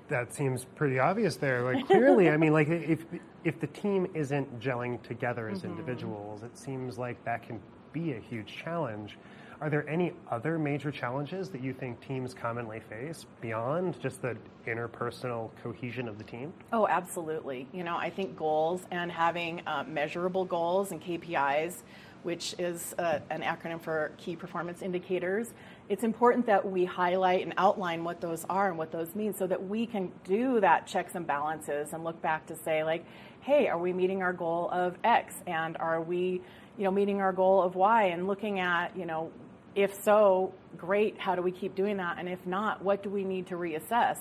That 0.08 0.32
seems 0.32 0.64
pretty 0.64 0.98
obvious 0.98 1.36
there. 1.36 1.62
Like 1.62 1.86
clearly, 1.86 2.30
I 2.30 2.36
mean, 2.38 2.52
like 2.52 2.68
if 2.68 3.04
if 3.44 3.60
the 3.60 3.66
team 3.68 4.06
isn't 4.14 4.58
gelling 4.60 5.00
together 5.02 5.48
as 5.48 5.62
Mhm. 5.62 5.70
individuals, 5.70 6.42
it 6.42 6.56
seems 6.56 6.98
like 6.98 7.22
that 7.24 7.42
can 7.42 7.60
be 7.92 8.12
a 8.14 8.18
huge 8.18 8.56
challenge. 8.56 9.18
Are 9.60 9.68
there 9.68 9.88
any 9.88 10.12
other 10.30 10.58
major 10.58 10.90
challenges 10.90 11.50
that 11.50 11.60
you 11.60 11.72
think 11.72 12.00
teams 12.00 12.32
commonly 12.32 12.80
face 12.80 13.26
beyond 13.40 13.98
just 14.00 14.22
the 14.22 14.36
interpersonal 14.66 15.50
cohesion 15.62 16.08
of 16.08 16.16
the 16.16 16.24
team? 16.24 16.52
Oh, 16.72 16.86
absolutely. 16.86 17.66
You 17.72 17.82
know, 17.84 17.96
I 17.96 18.08
think 18.08 18.36
goals 18.36 18.86
and 18.90 19.10
having 19.10 19.60
uh, 19.66 19.84
measurable 19.86 20.44
goals 20.44 20.92
and 20.92 21.00
KPIs, 21.02 21.82
which 22.28 22.54
is 22.58 22.94
uh, 22.98 23.20
an 23.30 23.40
acronym 23.40 23.80
for 23.80 24.12
key 24.18 24.36
performance 24.36 24.82
indicators, 24.82 25.54
it's 25.88 26.04
important 26.04 26.44
that 26.44 26.70
we 26.70 26.84
highlight 26.84 27.42
and 27.42 27.54
outline 27.56 28.04
what 28.04 28.20
those 28.20 28.44
are 28.50 28.68
and 28.68 28.76
what 28.76 28.92
those 28.92 29.14
mean 29.14 29.32
so 29.32 29.46
that 29.46 29.66
we 29.66 29.86
can 29.86 30.12
do 30.24 30.60
that 30.60 30.86
checks 30.86 31.14
and 31.14 31.26
balances 31.26 31.94
and 31.94 32.04
look 32.04 32.20
back 32.20 32.46
to 32.46 32.54
say, 32.54 32.84
like, 32.84 33.06
hey, 33.40 33.66
are 33.66 33.78
we 33.78 33.94
meeting 33.94 34.20
our 34.20 34.34
goal 34.34 34.68
of 34.72 34.98
X? 35.04 35.36
And 35.46 35.78
are 35.78 36.02
we, 36.02 36.42
you 36.76 36.84
know, 36.84 36.90
meeting 36.90 37.22
our 37.22 37.32
goal 37.32 37.62
of 37.62 37.76
Y? 37.76 38.02
And 38.08 38.26
looking 38.26 38.60
at, 38.60 38.94
you 38.94 39.06
know, 39.06 39.32
if 39.74 39.94
so, 40.04 40.52
great, 40.76 41.18
how 41.18 41.34
do 41.34 41.40
we 41.40 41.50
keep 41.50 41.74
doing 41.74 41.96
that? 41.96 42.16
And 42.18 42.28
if 42.28 42.46
not, 42.46 42.84
what 42.84 43.02
do 43.02 43.08
we 43.08 43.24
need 43.24 43.46
to 43.46 43.54
reassess? 43.54 44.18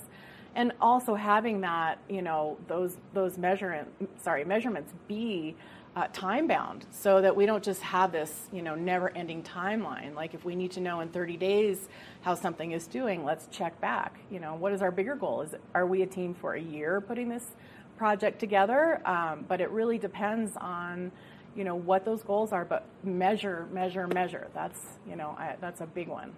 And 0.56 0.72
also 0.80 1.14
having 1.14 1.60
that, 1.60 2.00
you 2.08 2.22
know, 2.22 2.58
those 2.70 2.96
those 3.14 3.38
measurement, 3.38 3.90
sorry, 4.24 4.46
measurements 4.46 4.94
be 5.10 5.58
uh, 5.98 6.08
time 6.14 6.46
bound 6.46 6.86
so 6.92 7.22
that 7.22 7.36
we 7.36 7.48
don't 7.48 7.64
just 7.64 7.82
have 7.82 8.12
this 8.12 8.50
you 8.54 8.62
know 8.62 8.76
never 8.76 9.10
ending 9.18 9.42
timeline. 9.42 10.14
Like 10.14 10.36
if 10.36 10.46
we 10.46 10.56
need 10.56 10.70
to 10.72 10.80
know 10.80 11.00
in 11.00 11.10
30 11.10 11.38
days 11.38 11.90
how 12.22 12.36
something 12.36 12.72
is 12.72 12.86
doing 12.86 13.26
let's 13.26 13.48
check 13.48 13.80
back. 13.82 14.20
You 14.30 14.40
know 14.40 14.54
what 14.54 14.74
is 14.74 14.84
our 14.84 14.92
bigger 14.92 15.16
goal? 15.16 15.42
Is 15.42 15.56
are 15.74 15.88
we 15.88 16.04
a 16.04 16.06
team 16.06 16.36
for 16.36 16.54
a 16.54 16.62
year 16.62 17.02
putting 17.02 17.30
this 17.30 17.56
project 17.98 18.40
together? 18.40 19.02
Um, 19.08 19.46
but 19.48 19.60
it 19.60 19.72
really 19.72 19.98
depends 19.98 20.56
on 20.58 21.12
you 21.56 21.64
know 21.64 21.76
what 21.76 22.06
those 22.06 22.22
goals 22.22 22.52
are 22.52 22.64
but 22.64 22.86
measure 23.04 23.68
measure 23.74 24.06
measure. 24.06 24.50
That's 24.54 25.00
you 25.10 25.16
know 25.16 25.30
I, 25.40 25.56
that's 25.60 25.82
a 25.82 25.88
big 25.88 26.10
one. 26.10 26.32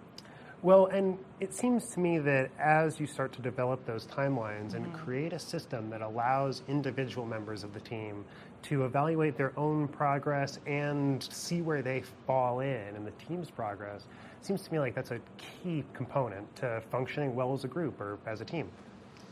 Well, 0.62 0.86
and 0.86 1.16
it 1.40 1.54
seems 1.54 1.86
to 1.94 2.00
me 2.00 2.18
that 2.18 2.50
as 2.58 3.00
you 3.00 3.06
start 3.06 3.32
to 3.32 3.40
develop 3.40 3.86
those 3.86 4.06
timelines 4.06 4.74
and 4.74 4.84
Mhm. 4.86 4.92
create 4.92 5.32
a 5.32 5.38
system 5.38 5.88
that 5.88 6.02
allows 6.02 6.62
individual 6.68 7.26
members 7.26 7.64
of 7.64 7.72
the 7.72 7.80
team 7.80 8.26
to 8.62 8.84
evaluate 8.84 9.36
their 9.36 9.52
own 9.58 9.88
progress 9.88 10.58
and 10.66 11.22
see 11.22 11.62
where 11.62 11.82
they 11.82 12.02
fall 12.26 12.60
in 12.60 12.96
in 12.96 13.04
the 13.04 13.12
team's 13.12 13.50
progress, 13.50 14.06
seems 14.42 14.62
to 14.62 14.72
me 14.72 14.78
like 14.78 14.94
that's 14.94 15.10
a 15.10 15.20
key 15.38 15.84
component 15.92 16.54
to 16.56 16.82
functioning 16.90 17.34
well 17.34 17.52
as 17.52 17.64
a 17.64 17.68
group 17.68 18.00
or 18.00 18.18
as 18.26 18.40
a 18.40 18.44
team. 18.44 18.68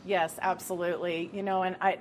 Yes, 0.05 0.37
absolutely. 0.41 1.29
You 1.33 1.43
know, 1.43 1.63
and 1.63 1.75
I, 1.81 1.97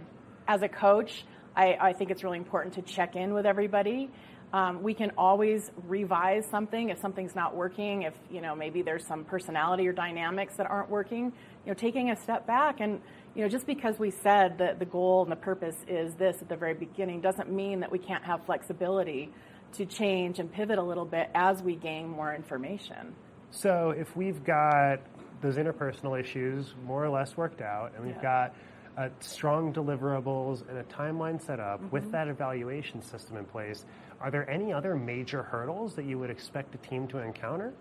as 0.47 0.63
a 0.63 0.69
coach, 0.69 1.25
I, 1.57 1.77
I 1.81 1.93
think 1.93 2.11
it's 2.11 2.23
really 2.23 2.39
important 2.39 2.75
to 2.75 2.83
check 2.83 3.17
in 3.17 3.35
with 3.35 3.47
everybody. 3.47 4.11
Um, 4.53 4.83
we 4.83 4.95
can 4.95 5.13
always 5.19 5.71
revise 5.87 6.47
something 6.47 6.89
if 6.89 6.99
something's 6.99 7.35
not 7.35 7.55
working. 7.55 8.03
If 8.03 8.15
you 8.31 8.41
know 8.41 8.55
maybe 8.55 8.81
there's 8.81 9.05
some 9.05 9.25
personality 9.25 9.87
or 9.87 9.93
dynamics 9.93 10.57
that 10.57 10.71
aren't 10.71 10.89
working. 10.89 11.25
You 11.67 11.73
know, 11.73 11.75
taking 11.75 12.11
a 12.11 12.17
step 12.17 12.47
back 12.47 12.81
and 12.81 13.01
you 13.39 13.45
know 13.45 13.49
just 13.49 13.69
because 13.69 14.01
we 14.01 14.11
said 14.11 14.59
that 14.59 14.81
the 14.81 14.85
goal 14.85 15.23
and 15.23 15.31
the 15.31 15.37
purpose 15.37 15.77
is 15.87 16.13
this 16.17 16.43
at 16.43 16.49
the 16.49 16.57
very 16.57 16.75
beginning 16.75 17.21
doesn't 17.21 17.49
mean 17.49 17.79
that 17.79 17.93
we 17.93 17.99
can't 18.01 18.25
have 18.25 18.45
flexibility 18.45 19.31
to 19.71 19.87
change 19.87 20.41
and 20.41 20.51
pivot 20.53 20.77
a 20.77 20.83
little 20.83 21.05
bit 21.05 21.31
as 21.37 21.63
we 21.63 21.77
gain 21.77 22.09
more 22.09 22.35
information. 22.35 23.15
So 23.53 23.91
if 23.97 24.17
we've 24.17 24.43
got 24.43 24.99
those 25.41 25.55
interpersonal 25.55 26.19
issues 26.19 26.75
more 26.85 27.05
or 27.05 27.11
less 27.11 27.37
worked 27.37 27.61
out, 27.61 27.93
and 27.95 28.05
we've 28.05 28.17
Yeah. 28.17 28.23
got 28.23 28.55
uh, 28.97 29.09
strong 29.21 29.73
deliverables 29.73 30.69
and 30.69 30.79
a 30.79 30.83
timeline 30.83 31.41
set 31.41 31.61
up 31.61 31.81
Mhm. 31.81 31.93
with 31.93 32.11
that 32.11 32.27
evaluation 32.27 33.01
system 33.01 33.37
in 33.37 33.45
place, 33.45 33.87
are 34.21 34.33
there 34.33 34.51
any 34.51 34.73
other 34.73 34.97
major 34.97 35.45
hurdles 35.45 35.95
that 35.95 36.05
you 36.07 36.19
would 36.19 36.31
expect 36.31 36.75
a 36.75 36.79
team 36.79 37.07
to 37.07 37.19
encounter? 37.19 37.73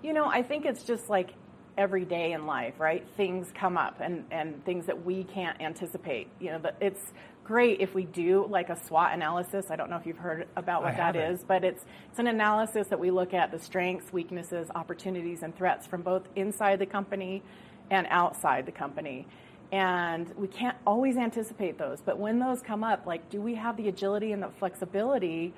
You 0.00 0.14
know, 0.14 0.24
I 0.24 0.42
think 0.42 0.64
it's 0.64 0.84
just 0.84 1.10
like 1.10 1.34
every 1.76 2.04
day 2.04 2.32
in 2.32 2.46
life, 2.46 2.74
right? 2.78 3.06
Things 3.16 3.48
come 3.54 3.76
up 3.76 4.00
and, 4.00 4.24
and 4.30 4.64
things 4.64 4.86
that 4.86 5.04
we 5.04 5.24
can't 5.24 5.60
anticipate. 5.60 6.28
You 6.40 6.52
know, 6.52 6.58
but 6.58 6.76
it's 6.80 7.12
great 7.44 7.80
if 7.80 7.94
we 7.94 8.04
do 8.04 8.46
like 8.48 8.70
a 8.70 8.76
SWOT 8.76 9.12
analysis. 9.12 9.66
I 9.70 9.76
don't 9.76 9.90
know 9.90 9.96
if 9.96 10.06
you've 10.06 10.18
heard 10.18 10.48
about 10.56 10.82
what 10.82 10.94
I 10.94 10.96
that 10.96 11.14
haven't. 11.14 11.34
is, 11.34 11.44
but 11.46 11.64
it's 11.64 11.84
it's 12.10 12.18
an 12.18 12.26
analysis 12.26 12.88
that 12.88 12.98
we 12.98 13.10
look 13.10 13.34
at 13.34 13.50
the 13.50 13.58
strengths, 13.58 14.12
weaknesses, 14.12 14.68
opportunities, 14.74 15.42
and 15.42 15.54
threats 15.56 15.86
from 15.86 16.02
both 16.02 16.22
inside 16.36 16.78
the 16.78 16.86
company 16.86 17.42
and 17.90 18.06
outside 18.10 18.66
the 18.66 18.72
company. 18.72 19.26
And 19.72 20.32
we 20.36 20.46
can't 20.46 20.76
always 20.86 21.16
anticipate 21.16 21.78
those, 21.78 22.00
but 22.00 22.18
when 22.18 22.38
those 22.38 22.60
come 22.60 22.84
up, 22.84 23.06
like, 23.06 23.28
do 23.28 23.40
we 23.40 23.56
have 23.56 23.76
the 23.76 23.88
agility 23.88 24.32
and 24.32 24.42
the 24.42 24.48
flexibility 24.48 25.52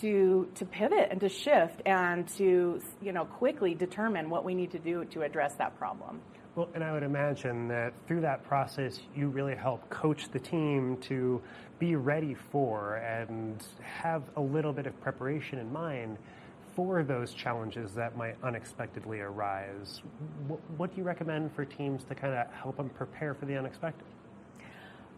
to 0.00 0.48
to 0.54 0.64
pivot 0.64 1.08
and 1.10 1.20
to 1.20 1.28
shift 1.28 1.82
and 1.86 2.26
to 2.36 2.80
you 3.00 3.12
know 3.12 3.24
quickly 3.24 3.74
determine 3.74 4.30
what 4.30 4.44
we 4.44 4.54
need 4.54 4.70
to 4.72 4.78
do 4.78 5.04
to 5.06 5.22
address 5.22 5.54
that 5.56 5.78
problem? 5.78 6.20
Well, 6.54 6.68
and 6.74 6.84
I 6.84 6.92
would 6.92 7.02
imagine 7.02 7.68
that 7.68 7.94
through 8.06 8.20
that 8.22 8.44
process, 8.44 9.00
you 9.16 9.28
really 9.28 9.54
help 9.54 9.88
coach 9.88 10.28
the 10.30 10.38
team 10.38 10.98
to 11.02 11.40
be 11.78 11.96
ready 11.96 12.34
for 12.50 12.96
and 12.96 13.62
have 13.80 14.22
a 14.36 14.40
little 14.40 14.72
bit 14.74 14.86
of 14.86 15.00
preparation 15.00 15.58
in 15.58 15.72
mind 15.72 16.18
for 16.76 17.02
those 17.02 17.32
challenges 17.32 17.92
that 17.94 18.16
might 18.18 18.36
unexpectedly 18.42 19.20
arise. 19.20 20.02
Wh- 20.48 20.78
What 20.78 20.90
do 20.94 20.98
you 20.98 21.04
recommend 21.04 21.54
for 21.54 21.64
teams 21.64 22.04
to 22.04 22.14
kind 22.14 22.34
of 22.34 22.46
help 22.52 22.76
them 22.76 22.90
prepare 22.90 23.32
for 23.34 23.46
the 23.46 23.56
unexpected? 23.56 24.04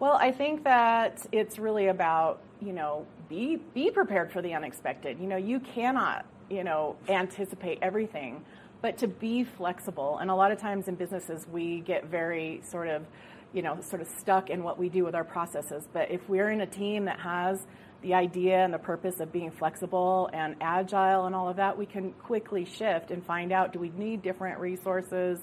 Well, 0.01 0.14
I 0.14 0.32
think 0.32 0.64
that 0.64 1.24
it's 1.32 1.59
really 1.59 1.86
about, 1.88 2.40
you 2.64 2.72
know, 2.72 3.06
be 3.28 3.56
be 3.74 3.90
prepared 3.90 4.32
for 4.32 4.42
the 4.42 4.54
unexpected. 4.54 5.18
You 5.20 5.26
know, 5.26 5.36
you 5.36 5.60
cannot, 5.60 6.24
you 6.48 6.64
know, 6.64 6.96
anticipate 7.08 7.78
everything, 7.82 8.44
but 8.80 8.98
to 8.98 9.08
be 9.08 9.44
flexible. 9.44 10.18
And 10.18 10.30
a 10.30 10.34
lot 10.34 10.52
of 10.52 10.58
times 10.58 10.88
in 10.88 10.94
businesses 10.94 11.46
we 11.50 11.80
get 11.80 12.06
very 12.06 12.62
sort 12.64 12.88
of, 12.88 13.04
you 13.52 13.62
know, 13.62 13.80
sort 13.80 14.02
of 14.02 14.08
stuck 14.08 14.50
in 14.50 14.62
what 14.62 14.78
we 14.78 14.88
do 14.88 15.04
with 15.04 15.14
our 15.14 15.24
processes. 15.24 15.88
But 15.92 16.10
if 16.10 16.28
we're 16.28 16.50
in 16.50 16.62
a 16.62 16.66
team 16.66 17.04
that 17.04 17.20
has 17.20 17.66
the 18.02 18.14
idea 18.14 18.58
and 18.64 18.72
the 18.72 18.78
purpose 18.78 19.20
of 19.20 19.32
being 19.32 19.50
flexible 19.50 20.28
and 20.32 20.56
agile 20.60 21.26
and 21.26 21.34
all 21.34 21.48
of 21.48 21.56
that, 21.56 21.76
we 21.76 21.86
can 21.86 22.12
quickly 22.12 22.64
shift 22.64 23.10
and 23.10 23.24
find 23.24 23.52
out 23.52 23.72
do 23.72 23.78
we 23.78 23.90
need 23.96 24.22
different 24.22 24.58
resources? 24.58 25.38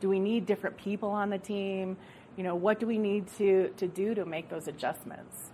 Do 0.00 0.08
we 0.08 0.18
need 0.18 0.46
different 0.46 0.76
people 0.76 1.10
on 1.10 1.30
the 1.30 1.38
team? 1.38 1.96
You 2.36 2.44
know, 2.44 2.54
what 2.54 2.80
do 2.80 2.86
we 2.86 2.98
need 2.98 3.28
to, 3.38 3.68
to 3.76 3.86
do 3.86 4.14
to 4.14 4.24
make 4.24 4.48
those 4.48 4.68
adjustments? 4.68 5.51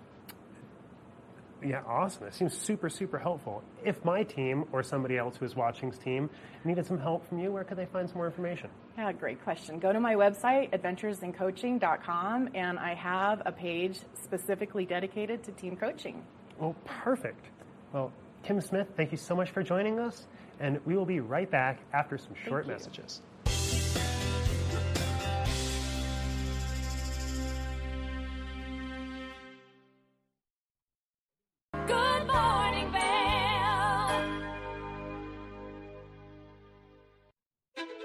Yeah, 1.65 1.83
awesome. 1.87 2.27
It 2.27 2.35
seems 2.35 2.57
super, 2.57 2.89
super 2.89 3.19
helpful. 3.19 3.63
If 3.85 4.05
my 4.05 4.23
team 4.23 4.65
or 4.73 4.83
somebody 4.83 5.19
else 5.19 5.37
who 5.37 5.45
is 5.45 5.57
watching's 5.57 5.99
team 5.99 6.31
needed 6.65 6.87
some 6.87 6.99
help 6.99 7.27
from 7.29 7.41
you, 7.41 7.51
where 7.51 7.65
could 7.65 7.77
they 7.77 7.87
find 7.87 8.09
some 8.09 8.19
more 8.19 8.27
information? 8.27 8.71
Yeah, 8.97 9.11
great 9.13 9.43
question. 9.43 9.79
Go 9.79 9.93
to 9.93 9.99
my 9.99 10.15
website, 10.15 10.73
adventuresincoaching.com, 10.73 12.51
and 12.55 12.79
I 12.79 12.95
have 12.95 13.43
a 13.45 13.53
page 13.53 13.99
specifically 14.23 14.87
dedicated 14.87 15.43
to 15.45 15.53
team 15.53 15.77
coaching. 15.77 16.23
Well, 16.59 16.77
perfect. 16.85 17.45
Well, 17.93 18.13
Kim 18.45 18.61
Smith, 18.61 18.89
thank 18.97 19.11
you 19.11 19.19
so 19.19 19.35
much 19.35 19.51
for 19.51 19.63
joining 19.63 19.99
us, 19.99 20.27
and 20.61 20.81
we 20.87 20.97
will 20.97 21.07
be 21.07 21.21
right 21.21 21.51
back 21.51 21.81
after 21.93 22.19
some 22.19 22.35
short 22.47 22.67
messages. 22.69 23.21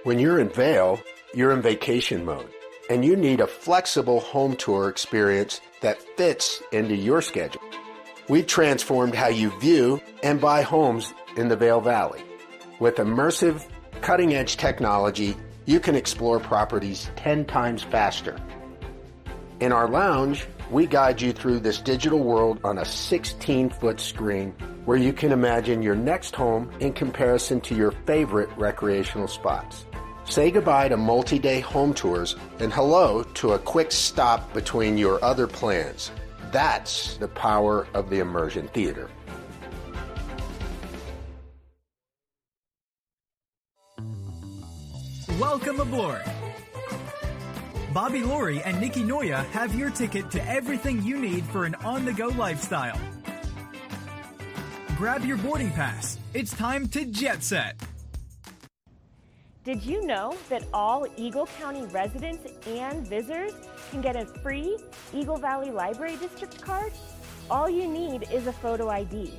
When 0.04 0.20
you're 0.20 0.42
in 0.42 0.50
Vail, 0.50 1.00
you're 1.34 1.54
in 1.54 1.62
vacation 1.62 2.26
mode, 2.26 2.50
and 2.90 3.06
you 3.06 3.16
need 3.16 3.40
a 3.40 3.48
flexible 3.48 4.20
home 4.20 4.58
tour 4.58 4.90
experience 4.90 5.62
that 5.80 6.02
fits 6.18 6.62
into 6.74 6.94
your 6.94 7.22
schedule. 7.22 7.62
We've 8.28 8.46
transformed 8.46 9.16
how 9.16 9.30
you 9.30 9.58
view 9.62 10.02
and 10.22 10.42
buy 10.42 10.62
homes 10.62 11.14
in 11.38 11.48
the 11.48 11.56
Vail 11.56 11.80
Valley. 11.80 12.22
With 12.82 12.96
immersive, 12.96 13.66
cutting 14.02 14.34
edge 14.34 14.58
technology, 14.58 15.38
you 15.64 15.80
can 15.80 15.96
explore 15.96 16.38
properties 16.38 17.10
10 17.16 17.46
times 17.46 17.84
faster. 17.84 18.38
In 19.62 19.72
our 19.72 19.88
lounge, 19.88 20.46
we 20.70 20.86
guide 20.86 21.22
you 21.22 21.32
through 21.32 21.62
this 21.62 21.80
digital 21.80 22.20
world 22.20 22.60
on 22.66 22.80
a 22.80 22.86
16 22.86 23.70
foot 23.70 24.02
screen 24.02 24.54
where 24.84 24.98
you 24.98 25.14
can 25.14 25.32
imagine 25.32 25.82
your 25.82 25.96
next 25.96 26.36
home 26.36 26.70
in 26.82 26.92
comparison 26.92 27.62
to 27.62 27.74
your 27.74 27.92
favorite 28.06 28.50
recreational 28.58 29.30
spots. 29.30 29.86
Say 30.26 30.52
goodbye 30.52 30.88
to 30.88 30.98
multi 30.98 31.38
day 31.38 31.60
home 31.60 31.94
tours 31.94 32.36
and 32.60 32.72
hello 32.72 33.24
to 33.24 33.54
a 33.54 33.60
quick 33.60 33.92
stop 33.92 34.54
between 34.54 34.98
your 34.98 35.24
other 35.24 35.48
plans. 35.48 36.12
That's 36.52 37.18
the 37.18 37.28
power 37.28 37.88
of 37.94 38.10
the 38.10 38.20
immersion 38.20 38.68
theater. 38.70 39.10
Welcome 45.40 45.80
aboard. 45.80 46.22
Bobby 47.94 48.24
Lori 48.24 48.62
and 48.64 48.80
Nikki 48.80 49.04
Noya 49.04 49.46
have 49.50 49.76
your 49.76 49.90
ticket 49.90 50.32
to 50.32 50.50
everything 50.50 51.04
you 51.04 51.20
need 51.20 51.44
for 51.46 51.66
an 51.66 51.76
on 51.76 52.06
the 52.06 52.14
go 52.14 52.28
lifestyle. 52.30 53.00
Grab 54.98 55.26
your 55.26 55.38
boarding 55.38 55.72
pass. 55.72 56.18
It's 56.34 56.56
time 56.56 56.88
to 56.90 57.06
jet 57.06 57.44
set. 57.44 57.76
Did 59.64 59.82
you 59.82 60.06
know 60.06 60.36
that 60.50 60.66
all 60.74 61.08
Eagle 61.16 61.46
County 61.58 61.84
residents 61.84 62.52
and 62.68 63.08
visitors 63.08 63.54
can 63.92 64.02
get 64.02 64.18
a 64.18 64.26
free 64.26 64.78
Eagle 65.14 65.38
Valley 65.38 65.72
Library 65.72 66.18
District 66.18 66.62
card? 66.62 66.92
All 67.50 67.70
you 67.70 67.88
need 67.88 68.28
is 68.30 68.48
a 68.48 68.52
photo 68.52 68.90
ID. 68.90 69.34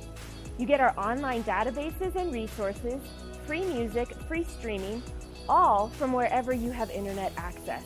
You 0.57 0.65
get 0.65 0.79
our 0.79 0.97
online 0.97 1.43
databases 1.43 2.15
and 2.15 2.33
resources, 2.33 2.99
free 3.45 3.65
music, 3.65 4.15
free 4.27 4.43
streaming, 4.45 5.03
all 5.47 5.89
from 5.89 6.11
wherever 6.11 6.51
you 6.51 6.71
have 6.71 6.89
internet 6.89 7.31
access. 7.37 7.83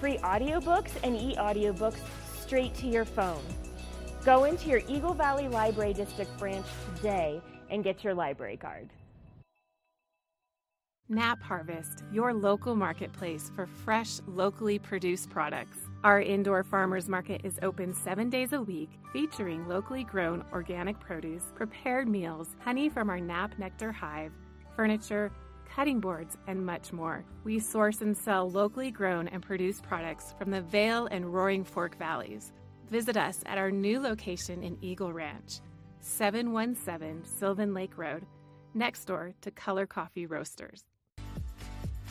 Free 0.00 0.16
audiobooks 0.18 0.92
and 1.02 1.14
e-audiobooks 1.14 2.00
straight 2.40 2.74
to 2.76 2.86
your 2.86 3.04
phone. 3.04 3.42
Go 4.24 4.44
into 4.44 4.70
your 4.70 4.80
Eagle 4.88 5.12
Valley 5.12 5.48
Library 5.48 5.92
District 5.92 6.34
branch 6.38 6.66
today 6.94 7.38
and 7.68 7.84
get 7.84 8.02
your 8.02 8.14
library 8.14 8.56
card. 8.56 8.88
Nap 11.08 11.40
Harvest, 11.40 12.02
your 12.10 12.34
local 12.34 12.74
marketplace 12.74 13.52
for 13.54 13.64
fresh, 13.64 14.18
locally 14.26 14.76
produced 14.76 15.30
products. 15.30 15.78
Our 16.02 16.20
indoor 16.20 16.64
farmers 16.64 17.08
market 17.08 17.42
is 17.44 17.60
open 17.62 17.94
seven 17.94 18.28
days 18.28 18.52
a 18.52 18.60
week, 18.60 18.90
featuring 19.12 19.68
locally 19.68 20.02
grown 20.02 20.44
organic 20.52 20.98
produce, 20.98 21.52
prepared 21.54 22.08
meals, 22.08 22.56
honey 22.58 22.88
from 22.88 23.08
our 23.08 23.20
nap 23.20 23.56
nectar 23.56 23.92
hive, 23.92 24.32
furniture, 24.74 25.30
cutting 25.64 26.00
boards, 26.00 26.36
and 26.48 26.66
much 26.66 26.92
more. 26.92 27.24
We 27.44 27.60
source 27.60 28.00
and 28.00 28.16
sell 28.16 28.50
locally 28.50 28.90
grown 28.90 29.28
and 29.28 29.40
produced 29.44 29.84
products 29.84 30.34
from 30.36 30.50
the 30.50 30.62
Vail 30.62 31.06
and 31.12 31.32
Roaring 31.32 31.62
Fork 31.62 31.96
Valleys. 31.98 32.52
Visit 32.90 33.16
us 33.16 33.42
at 33.46 33.58
our 33.58 33.70
new 33.70 34.00
location 34.00 34.64
in 34.64 34.76
Eagle 34.80 35.12
Ranch, 35.12 35.60
717 36.00 37.22
Sylvan 37.24 37.74
Lake 37.74 37.96
Road, 37.96 38.26
next 38.74 39.04
door 39.04 39.32
to 39.42 39.52
Color 39.52 39.86
Coffee 39.86 40.26
Roasters. 40.26 40.84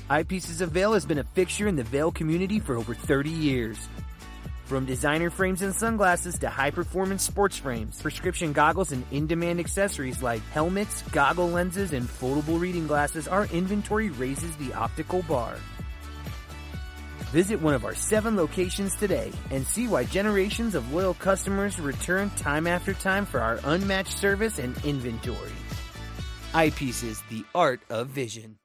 Eyepieces 0.09 0.61
of 0.61 0.69
Vail 0.69 0.93
has 0.93 1.03
been 1.03 1.17
a 1.17 1.23
fixture 1.23 1.67
in 1.67 1.75
the 1.75 1.83
Vail 1.83 2.11
community 2.11 2.59
for 2.59 2.75
over 2.75 2.93
30 2.93 3.31
years. 3.31 3.89
From 4.65 4.85
designer 4.85 5.31
frames 5.31 5.63
and 5.63 5.73
sunglasses 5.73 6.37
to 6.39 6.49
high 6.49 6.69
performance 6.69 7.23
sports 7.23 7.57
frames, 7.57 7.99
prescription 7.99 8.53
goggles, 8.53 8.91
and 8.91 9.03
in 9.11 9.25
demand 9.25 9.59
accessories 9.59 10.21
like 10.21 10.47
helmets, 10.49 11.01
goggle 11.11 11.49
lenses, 11.49 11.91
and 11.91 12.07
foldable 12.07 12.59
reading 12.59 12.85
glasses, 12.85 13.27
our 13.27 13.45
inventory 13.47 14.11
raises 14.11 14.55
the 14.57 14.71
optical 14.75 15.23
bar. 15.23 15.55
Visit 17.31 17.59
one 17.59 17.73
of 17.73 17.83
our 17.83 17.95
seven 17.95 18.35
locations 18.35 18.95
today 18.95 19.31
and 19.49 19.65
see 19.65 19.87
why 19.87 20.03
generations 20.03 20.75
of 20.75 20.93
loyal 20.93 21.15
customers 21.15 21.79
return 21.79 22.29
time 22.37 22.67
after 22.67 22.93
time 22.93 23.25
for 23.25 23.39
our 23.39 23.59
unmatched 23.63 24.19
service 24.19 24.59
and 24.59 24.77
inventory. 24.85 25.51
Eyepieces, 26.53 27.27
the 27.29 27.43
art 27.55 27.81
of 27.89 28.09
vision. 28.09 28.59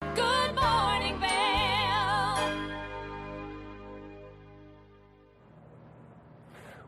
Good 0.00 0.54
morning, 0.54 1.20
Vail. 1.20 2.70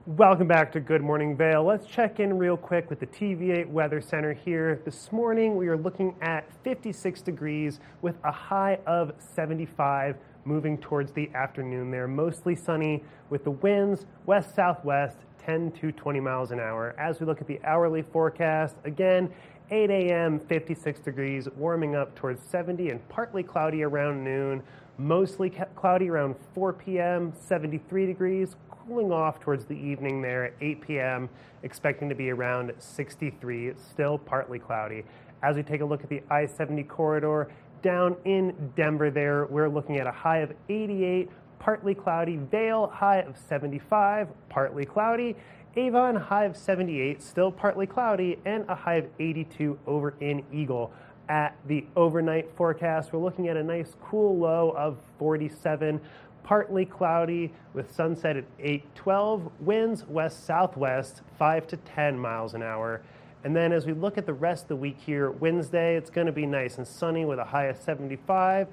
Welcome 0.06 0.48
back 0.48 0.72
to 0.72 0.80
Good 0.80 1.02
Morning 1.02 1.36
Vail. 1.36 1.62
Let's 1.62 1.86
check 1.86 2.20
in 2.20 2.39
real 2.39 2.56
quick 2.56 2.89
with 2.89 3.01
the 3.01 3.06
TV8 3.06 3.68
Weather 3.68 4.01
Center 4.01 4.32
here. 4.32 4.80
This 4.86 5.12
morning 5.12 5.56
we 5.56 5.68
are 5.68 5.76
looking 5.76 6.14
at 6.22 6.51
56 6.64 7.20
degrees 7.20 7.80
with 8.01 8.16
a 8.24 8.32
high 8.32 8.78
of 8.86 9.12
75 9.18 10.16
moving 10.44 10.78
towards 10.78 11.12
the 11.12 11.30
afternoon 11.34 11.90
there. 11.90 12.09
Mostly 12.09 12.56
sunny 12.56 13.05
with 13.28 13.44
the 13.44 13.51
winds 13.51 14.06
west 14.24 14.55
southwest 14.55 15.18
10 15.44 15.72
to 15.72 15.93
20 15.93 16.20
miles 16.20 16.51
an 16.51 16.60
hour. 16.60 16.94
As 16.98 17.20
we 17.20 17.26
look 17.26 17.40
at 17.40 17.47
the 17.47 17.60
hourly 17.64 18.02
forecast, 18.02 18.76
again, 18.84 19.30
8 19.73 19.89
a.m., 19.89 20.39
56 20.39 21.01
degrees, 21.01 21.49
warming 21.57 21.97
up 21.97 22.15
towards 22.15 22.43
70 22.43 22.90
and 22.90 23.09
partly 23.09 23.43
cloudy 23.43 23.82
around 23.82 24.23
noon. 24.23 24.62
Mostly 24.99 25.51
cloudy 25.74 26.11
around 26.11 26.36
4 26.55 26.74
p.m., 26.74 27.32
73 27.35 28.05
degrees, 28.05 28.55
cooling 28.70 29.11
off 29.11 29.40
towards 29.40 29.65
the 29.65 29.74
evening 29.74 30.20
there 30.20 30.44
at 30.44 30.53
8 30.61 30.82
p.m., 30.82 31.31
expecting 31.62 32.11
to 32.11 32.15
be 32.15 32.28
around 32.28 32.74
63, 32.78 33.73
still 33.78 34.19
partly 34.19 34.59
cloudy. 34.59 35.05
As 35.43 35.57
we 35.57 35.62
take 35.62 35.81
a 35.81 35.85
look 35.86 36.05
at 36.05 36.11
the 36.11 36.23
I 36.28 36.44
70 36.44 36.82
corridor 36.85 37.51
down 37.81 38.15
in 38.27 38.73
Denver, 38.77 39.11
there, 39.11 39.47
we're 39.47 39.70
looking 39.70 39.97
at 39.97 40.07
a 40.07 40.12
high 40.12 40.39
of 40.39 40.53
88, 40.69 41.31
partly 41.59 41.94
cloudy, 41.94 42.36
Vail, 42.36 42.89
high 42.89 43.20
of 43.20 43.39
75, 43.39 44.28
partly 44.51 44.85
cloudy. 44.85 45.35
Avon, 45.74 46.16
high 46.16 46.44
of 46.44 46.55
78, 46.55 47.23
still 47.23 47.51
partly 47.51 47.86
cloudy, 47.86 48.39
and 48.44 48.65
a 48.69 48.74
high 48.74 48.97
of 48.97 49.07
82 49.19 49.78
over 49.86 50.15
in 50.20 50.44
Eagle. 50.53 50.93
At 51.31 51.57
the 51.66 51.86
overnight 51.97 52.55
forecast, 52.57 53.12
we're 53.12 53.20
looking 53.20 53.49
at 53.49 53.57
a 53.57 53.62
nice 53.62 53.97
cool 54.03 54.36
low 54.36 54.74
of 54.77 54.99
47, 55.19 55.99
partly 56.43 56.85
cloudy 56.85 57.55
with 57.73 57.90
sunset 57.90 58.36
at 58.36 58.44
8:12, 58.59 59.51
winds 59.61 60.07
west 60.07 60.44
southwest 60.44 61.23
5 61.39 61.66
to 61.69 61.78
10 61.78 62.19
miles 62.19 62.53
an 62.53 62.62
hour. 62.62 63.01
And 63.44 63.57
then 63.57 63.73
as 63.73 63.86
we 63.86 63.94
look 63.94 64.19
at 64.19 64.27
the 64.27 64.35
rest 64.35 64.65
of 64.65 64.69
the 64.69 64.77
week 64.77 64.99
here, 64.99 65.31
Wednesday 65.31 65.97
it's 65.97 66.11
going 66.11 66.27
to 66.27 66.32
be 66.32 66.44
nice 66.44 66.77
and 66.77 66.86
sunny 66.86 67.24
with 67.24 67.39
a 67.39 67.44
high 67.44 67.66
of 67.66 67.78
75. 67.78 68.69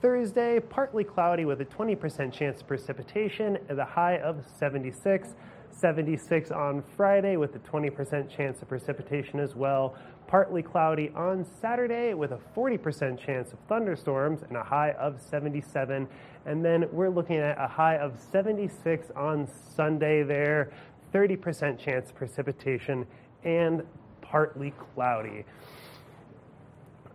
Thursday, 0.00 0.60
partly 0.60 1.04
cloudy 1.04 1.44
with 1.44 1.60
a 1.60 1.64
20% 1.66 2.32
chance 2.32 2.60
of 2.62 2.66
precipitation 2.66 3.58
and 3.68 3.78
a 3.78 3.84
high 3.84 4.16
of 4.16 4.46
76. 4.56 5.34
76 5.78 6.50
on 6.50 6.82
Friday 6.96 7.36
with 7.36 7.54
a 7.54 7.58
20% 7.60 8.28
chance 8.28 8.60
of 8.62 8.68
precipitation 8.68 9.38
as 9.38 9.54
well. 9.54 9.94
Partly 10.26 10.62
cloudy 10.62 11.10
on 11.14 11.46
Saturday 11.60 12.14
with 12.14 12.32
a 12.32 12.40
40% 12.56 13.18
chance 13.18 13.52
of 13.52 13.58
thunderstorms 13.68 14.42
and 14.42 14.56
a 14.56 14.62
high 14.62 14.92
of 14.92 15.20
77. 15.20 16.08
And 16.46 16.64
then 16.64 16.86
we're 16.90 17.10
looking 17.10 17.36
at 17.36 17.58
a 17.58 17.68
high 17.68 17.96
of 17.96 18.18
76 18.32 19.10
on 19.14 19.48
Sunday 19.76 20.22
there, 20.22 20.72
30% 21.14 21.78
chance 21.78 22.10
of 22.10 22.16
precipitation 22.16 23.06
and 23.44 23.82
partly 24.20 24.74
cloudy. 24.94 25.44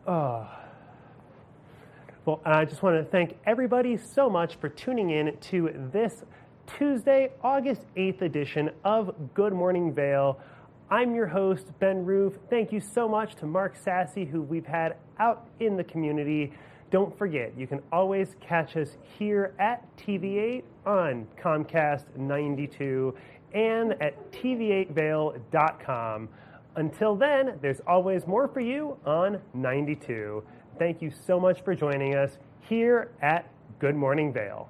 Oh. 0.07 0.49
Well, 2.25 2.41
I 2.45 2.63
just 2.63 2.81
want 2.81 2.95
to 2.95 3.03
thank 3.03 3.37
everybody 3.45 3.97
so 3.97 4.29
much 4.29 4.55
for 4.55 4.69
tuning 4.69 5.09
in 5.09 5.37
to 5.37 5.89
this 5.91 6.23
Tuesday, 6.67 7.31
August 7.43 7.81
8th 7.95 8.21
edition 8.21 8.69
of 8.83 9.13
Good 9.33 9.53
Morning 9.53 9.93
Vail. 9.93 10.39
I'm 10.89 11.15
your 11.15 11.27
host, 11.27 11.67
Ben 11.79 12.05
Roof. 12.05 12.37
Thank 12.49 12.71
you 12.71 12.79
so 12.79 13.07
much 13.07 13.35
to 13.35 13.45
Mark 13.45 13.75
Sassy, 13.75 14.25
who 14.25 14.41
we've 14.41 14.65
had 14.65 14.95
out 15.19 15.47
in 15.59 15.77
the 15.77 15.83
community. 15.83 16.53
Don't 16.91 17.17
forget, 17.17 17.53
you 17.57 17.67
can 17.67 17.81
always 17.91 18.35
catch 18.39 18.77
us 18.77 18.97
here 19.17 19.53
at 19.59 19.83
TV8 19.97 20.63
on 20.85 21.27
Comcast 21.41 22.05
92 22.15 23.15
and 23.53 23.93
at 24.01 24.31
tv8vail.com. 24.31 26.29
Until 26.75 27.15
then, 27.15 27.59
there's 27.61 27.81
always 27.87 28.25
more 28.25 28.47
for 28.47 28.59
you 28.59 28.97
on 29.05 29.39
92. 29.53 30.43
Thank 30.79 31.01
you 31.01 31.11
so 31.11 31.39
much 31.39 31.63
for 31.63 31.75
joining 31.75 32.15
us 32.15 32.37
here 32.61 33.11
at 33.21 33.47
Good 33.79 33.95
Morning 33.95 34.33
Vail. 34.33 34.69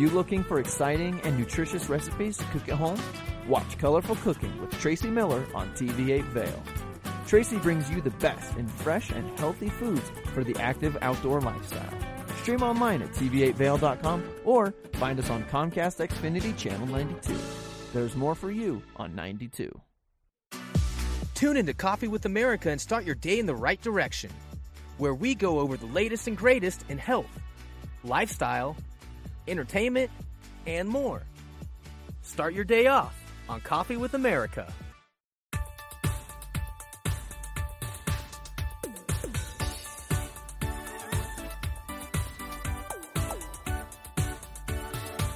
You 0.00 0.08
looking 0.08 0.42
for 0.42 0.58
exciting 0.58 1.20
and 1.24 1.38
nutritious 1.38 1.90
recipes 1.90 2.38
to 2.38 2.44
cook 2.44 2.70
at 2.70 2.76
home? 2.76 2.98
Watch 3.46 3.76
Colorful 3.76 4.16
Cooking 4.16 4.58
with 4.58 4.70
Tracy 4.80 5.08
Miller 5.08 5.44
on 5.54 5.68
TV8 5.74 6.22
Vail. 6.22 6.62
Tracy 7.26 7.58
brings 7.58 7.90
you 7.90 8.00
the 8.00 8.08
best 8.12 8.56
in 8.56 8.66
fresh 8.66 9.10
and 9.10 9.38
healthy 9.38 9.68
foods 9.68 10.10
for 10.32 10.42
the 10.42 10.56
active 10.58 10.96
outdoor 11.02 11.42
lifestyle. 11.42 11.92
Stream 12.40 12.62
online 12.62 13.02
at 13.02 13.12
tv8vail.com 13.12 14.24
or 14.46 14.72
find 14.94 15.18
us 15.18 15.28
on 15.28 15.44
Comcast 15.44 16.08
Xfinity 16.08 16.56
Channel 16.56 16.86
92. 16.86 17.36
There's 17.92 18.16
more 18.16 18.34
for 18.34 18.50
you 18.50 18.82
on 18.96 19.14
92. 19.14 19.70
Tune 21.34 21.58
into 21.58 21.74
Coffee 21.74 22.08
with 22.08 22.24
America 22.24 22.70
and 22.70 22.80
start 22.80 23.04
your 23.04 23.16
day 23.16 23.38
in 23.38 23.44
the 23.44 23.54
right 23.54 23.82
direction, 23.82 24.30
where 24.96 25.12
we 25.12 25.34
go 25.34 25.58
over 25.60 25.76
the 25.76 25.84
latest 25.84 26.26
and 26.26 26.38
greatest 26.38 26.86
in 26.88 26.96
health, 26.96 27.38
lifestyle, 28.02 28.78
entertainment, 29.48 30.10
and 30.66 30.88
more. 30.88 31.22
Start 32.22 32.54
your 32.54 32.64
day 32.64 32.86
off 32.86 33.14
on 33.48 33.60
Coffee 33.60 33.96
with 33.96 34.14
America. 34.14 34.72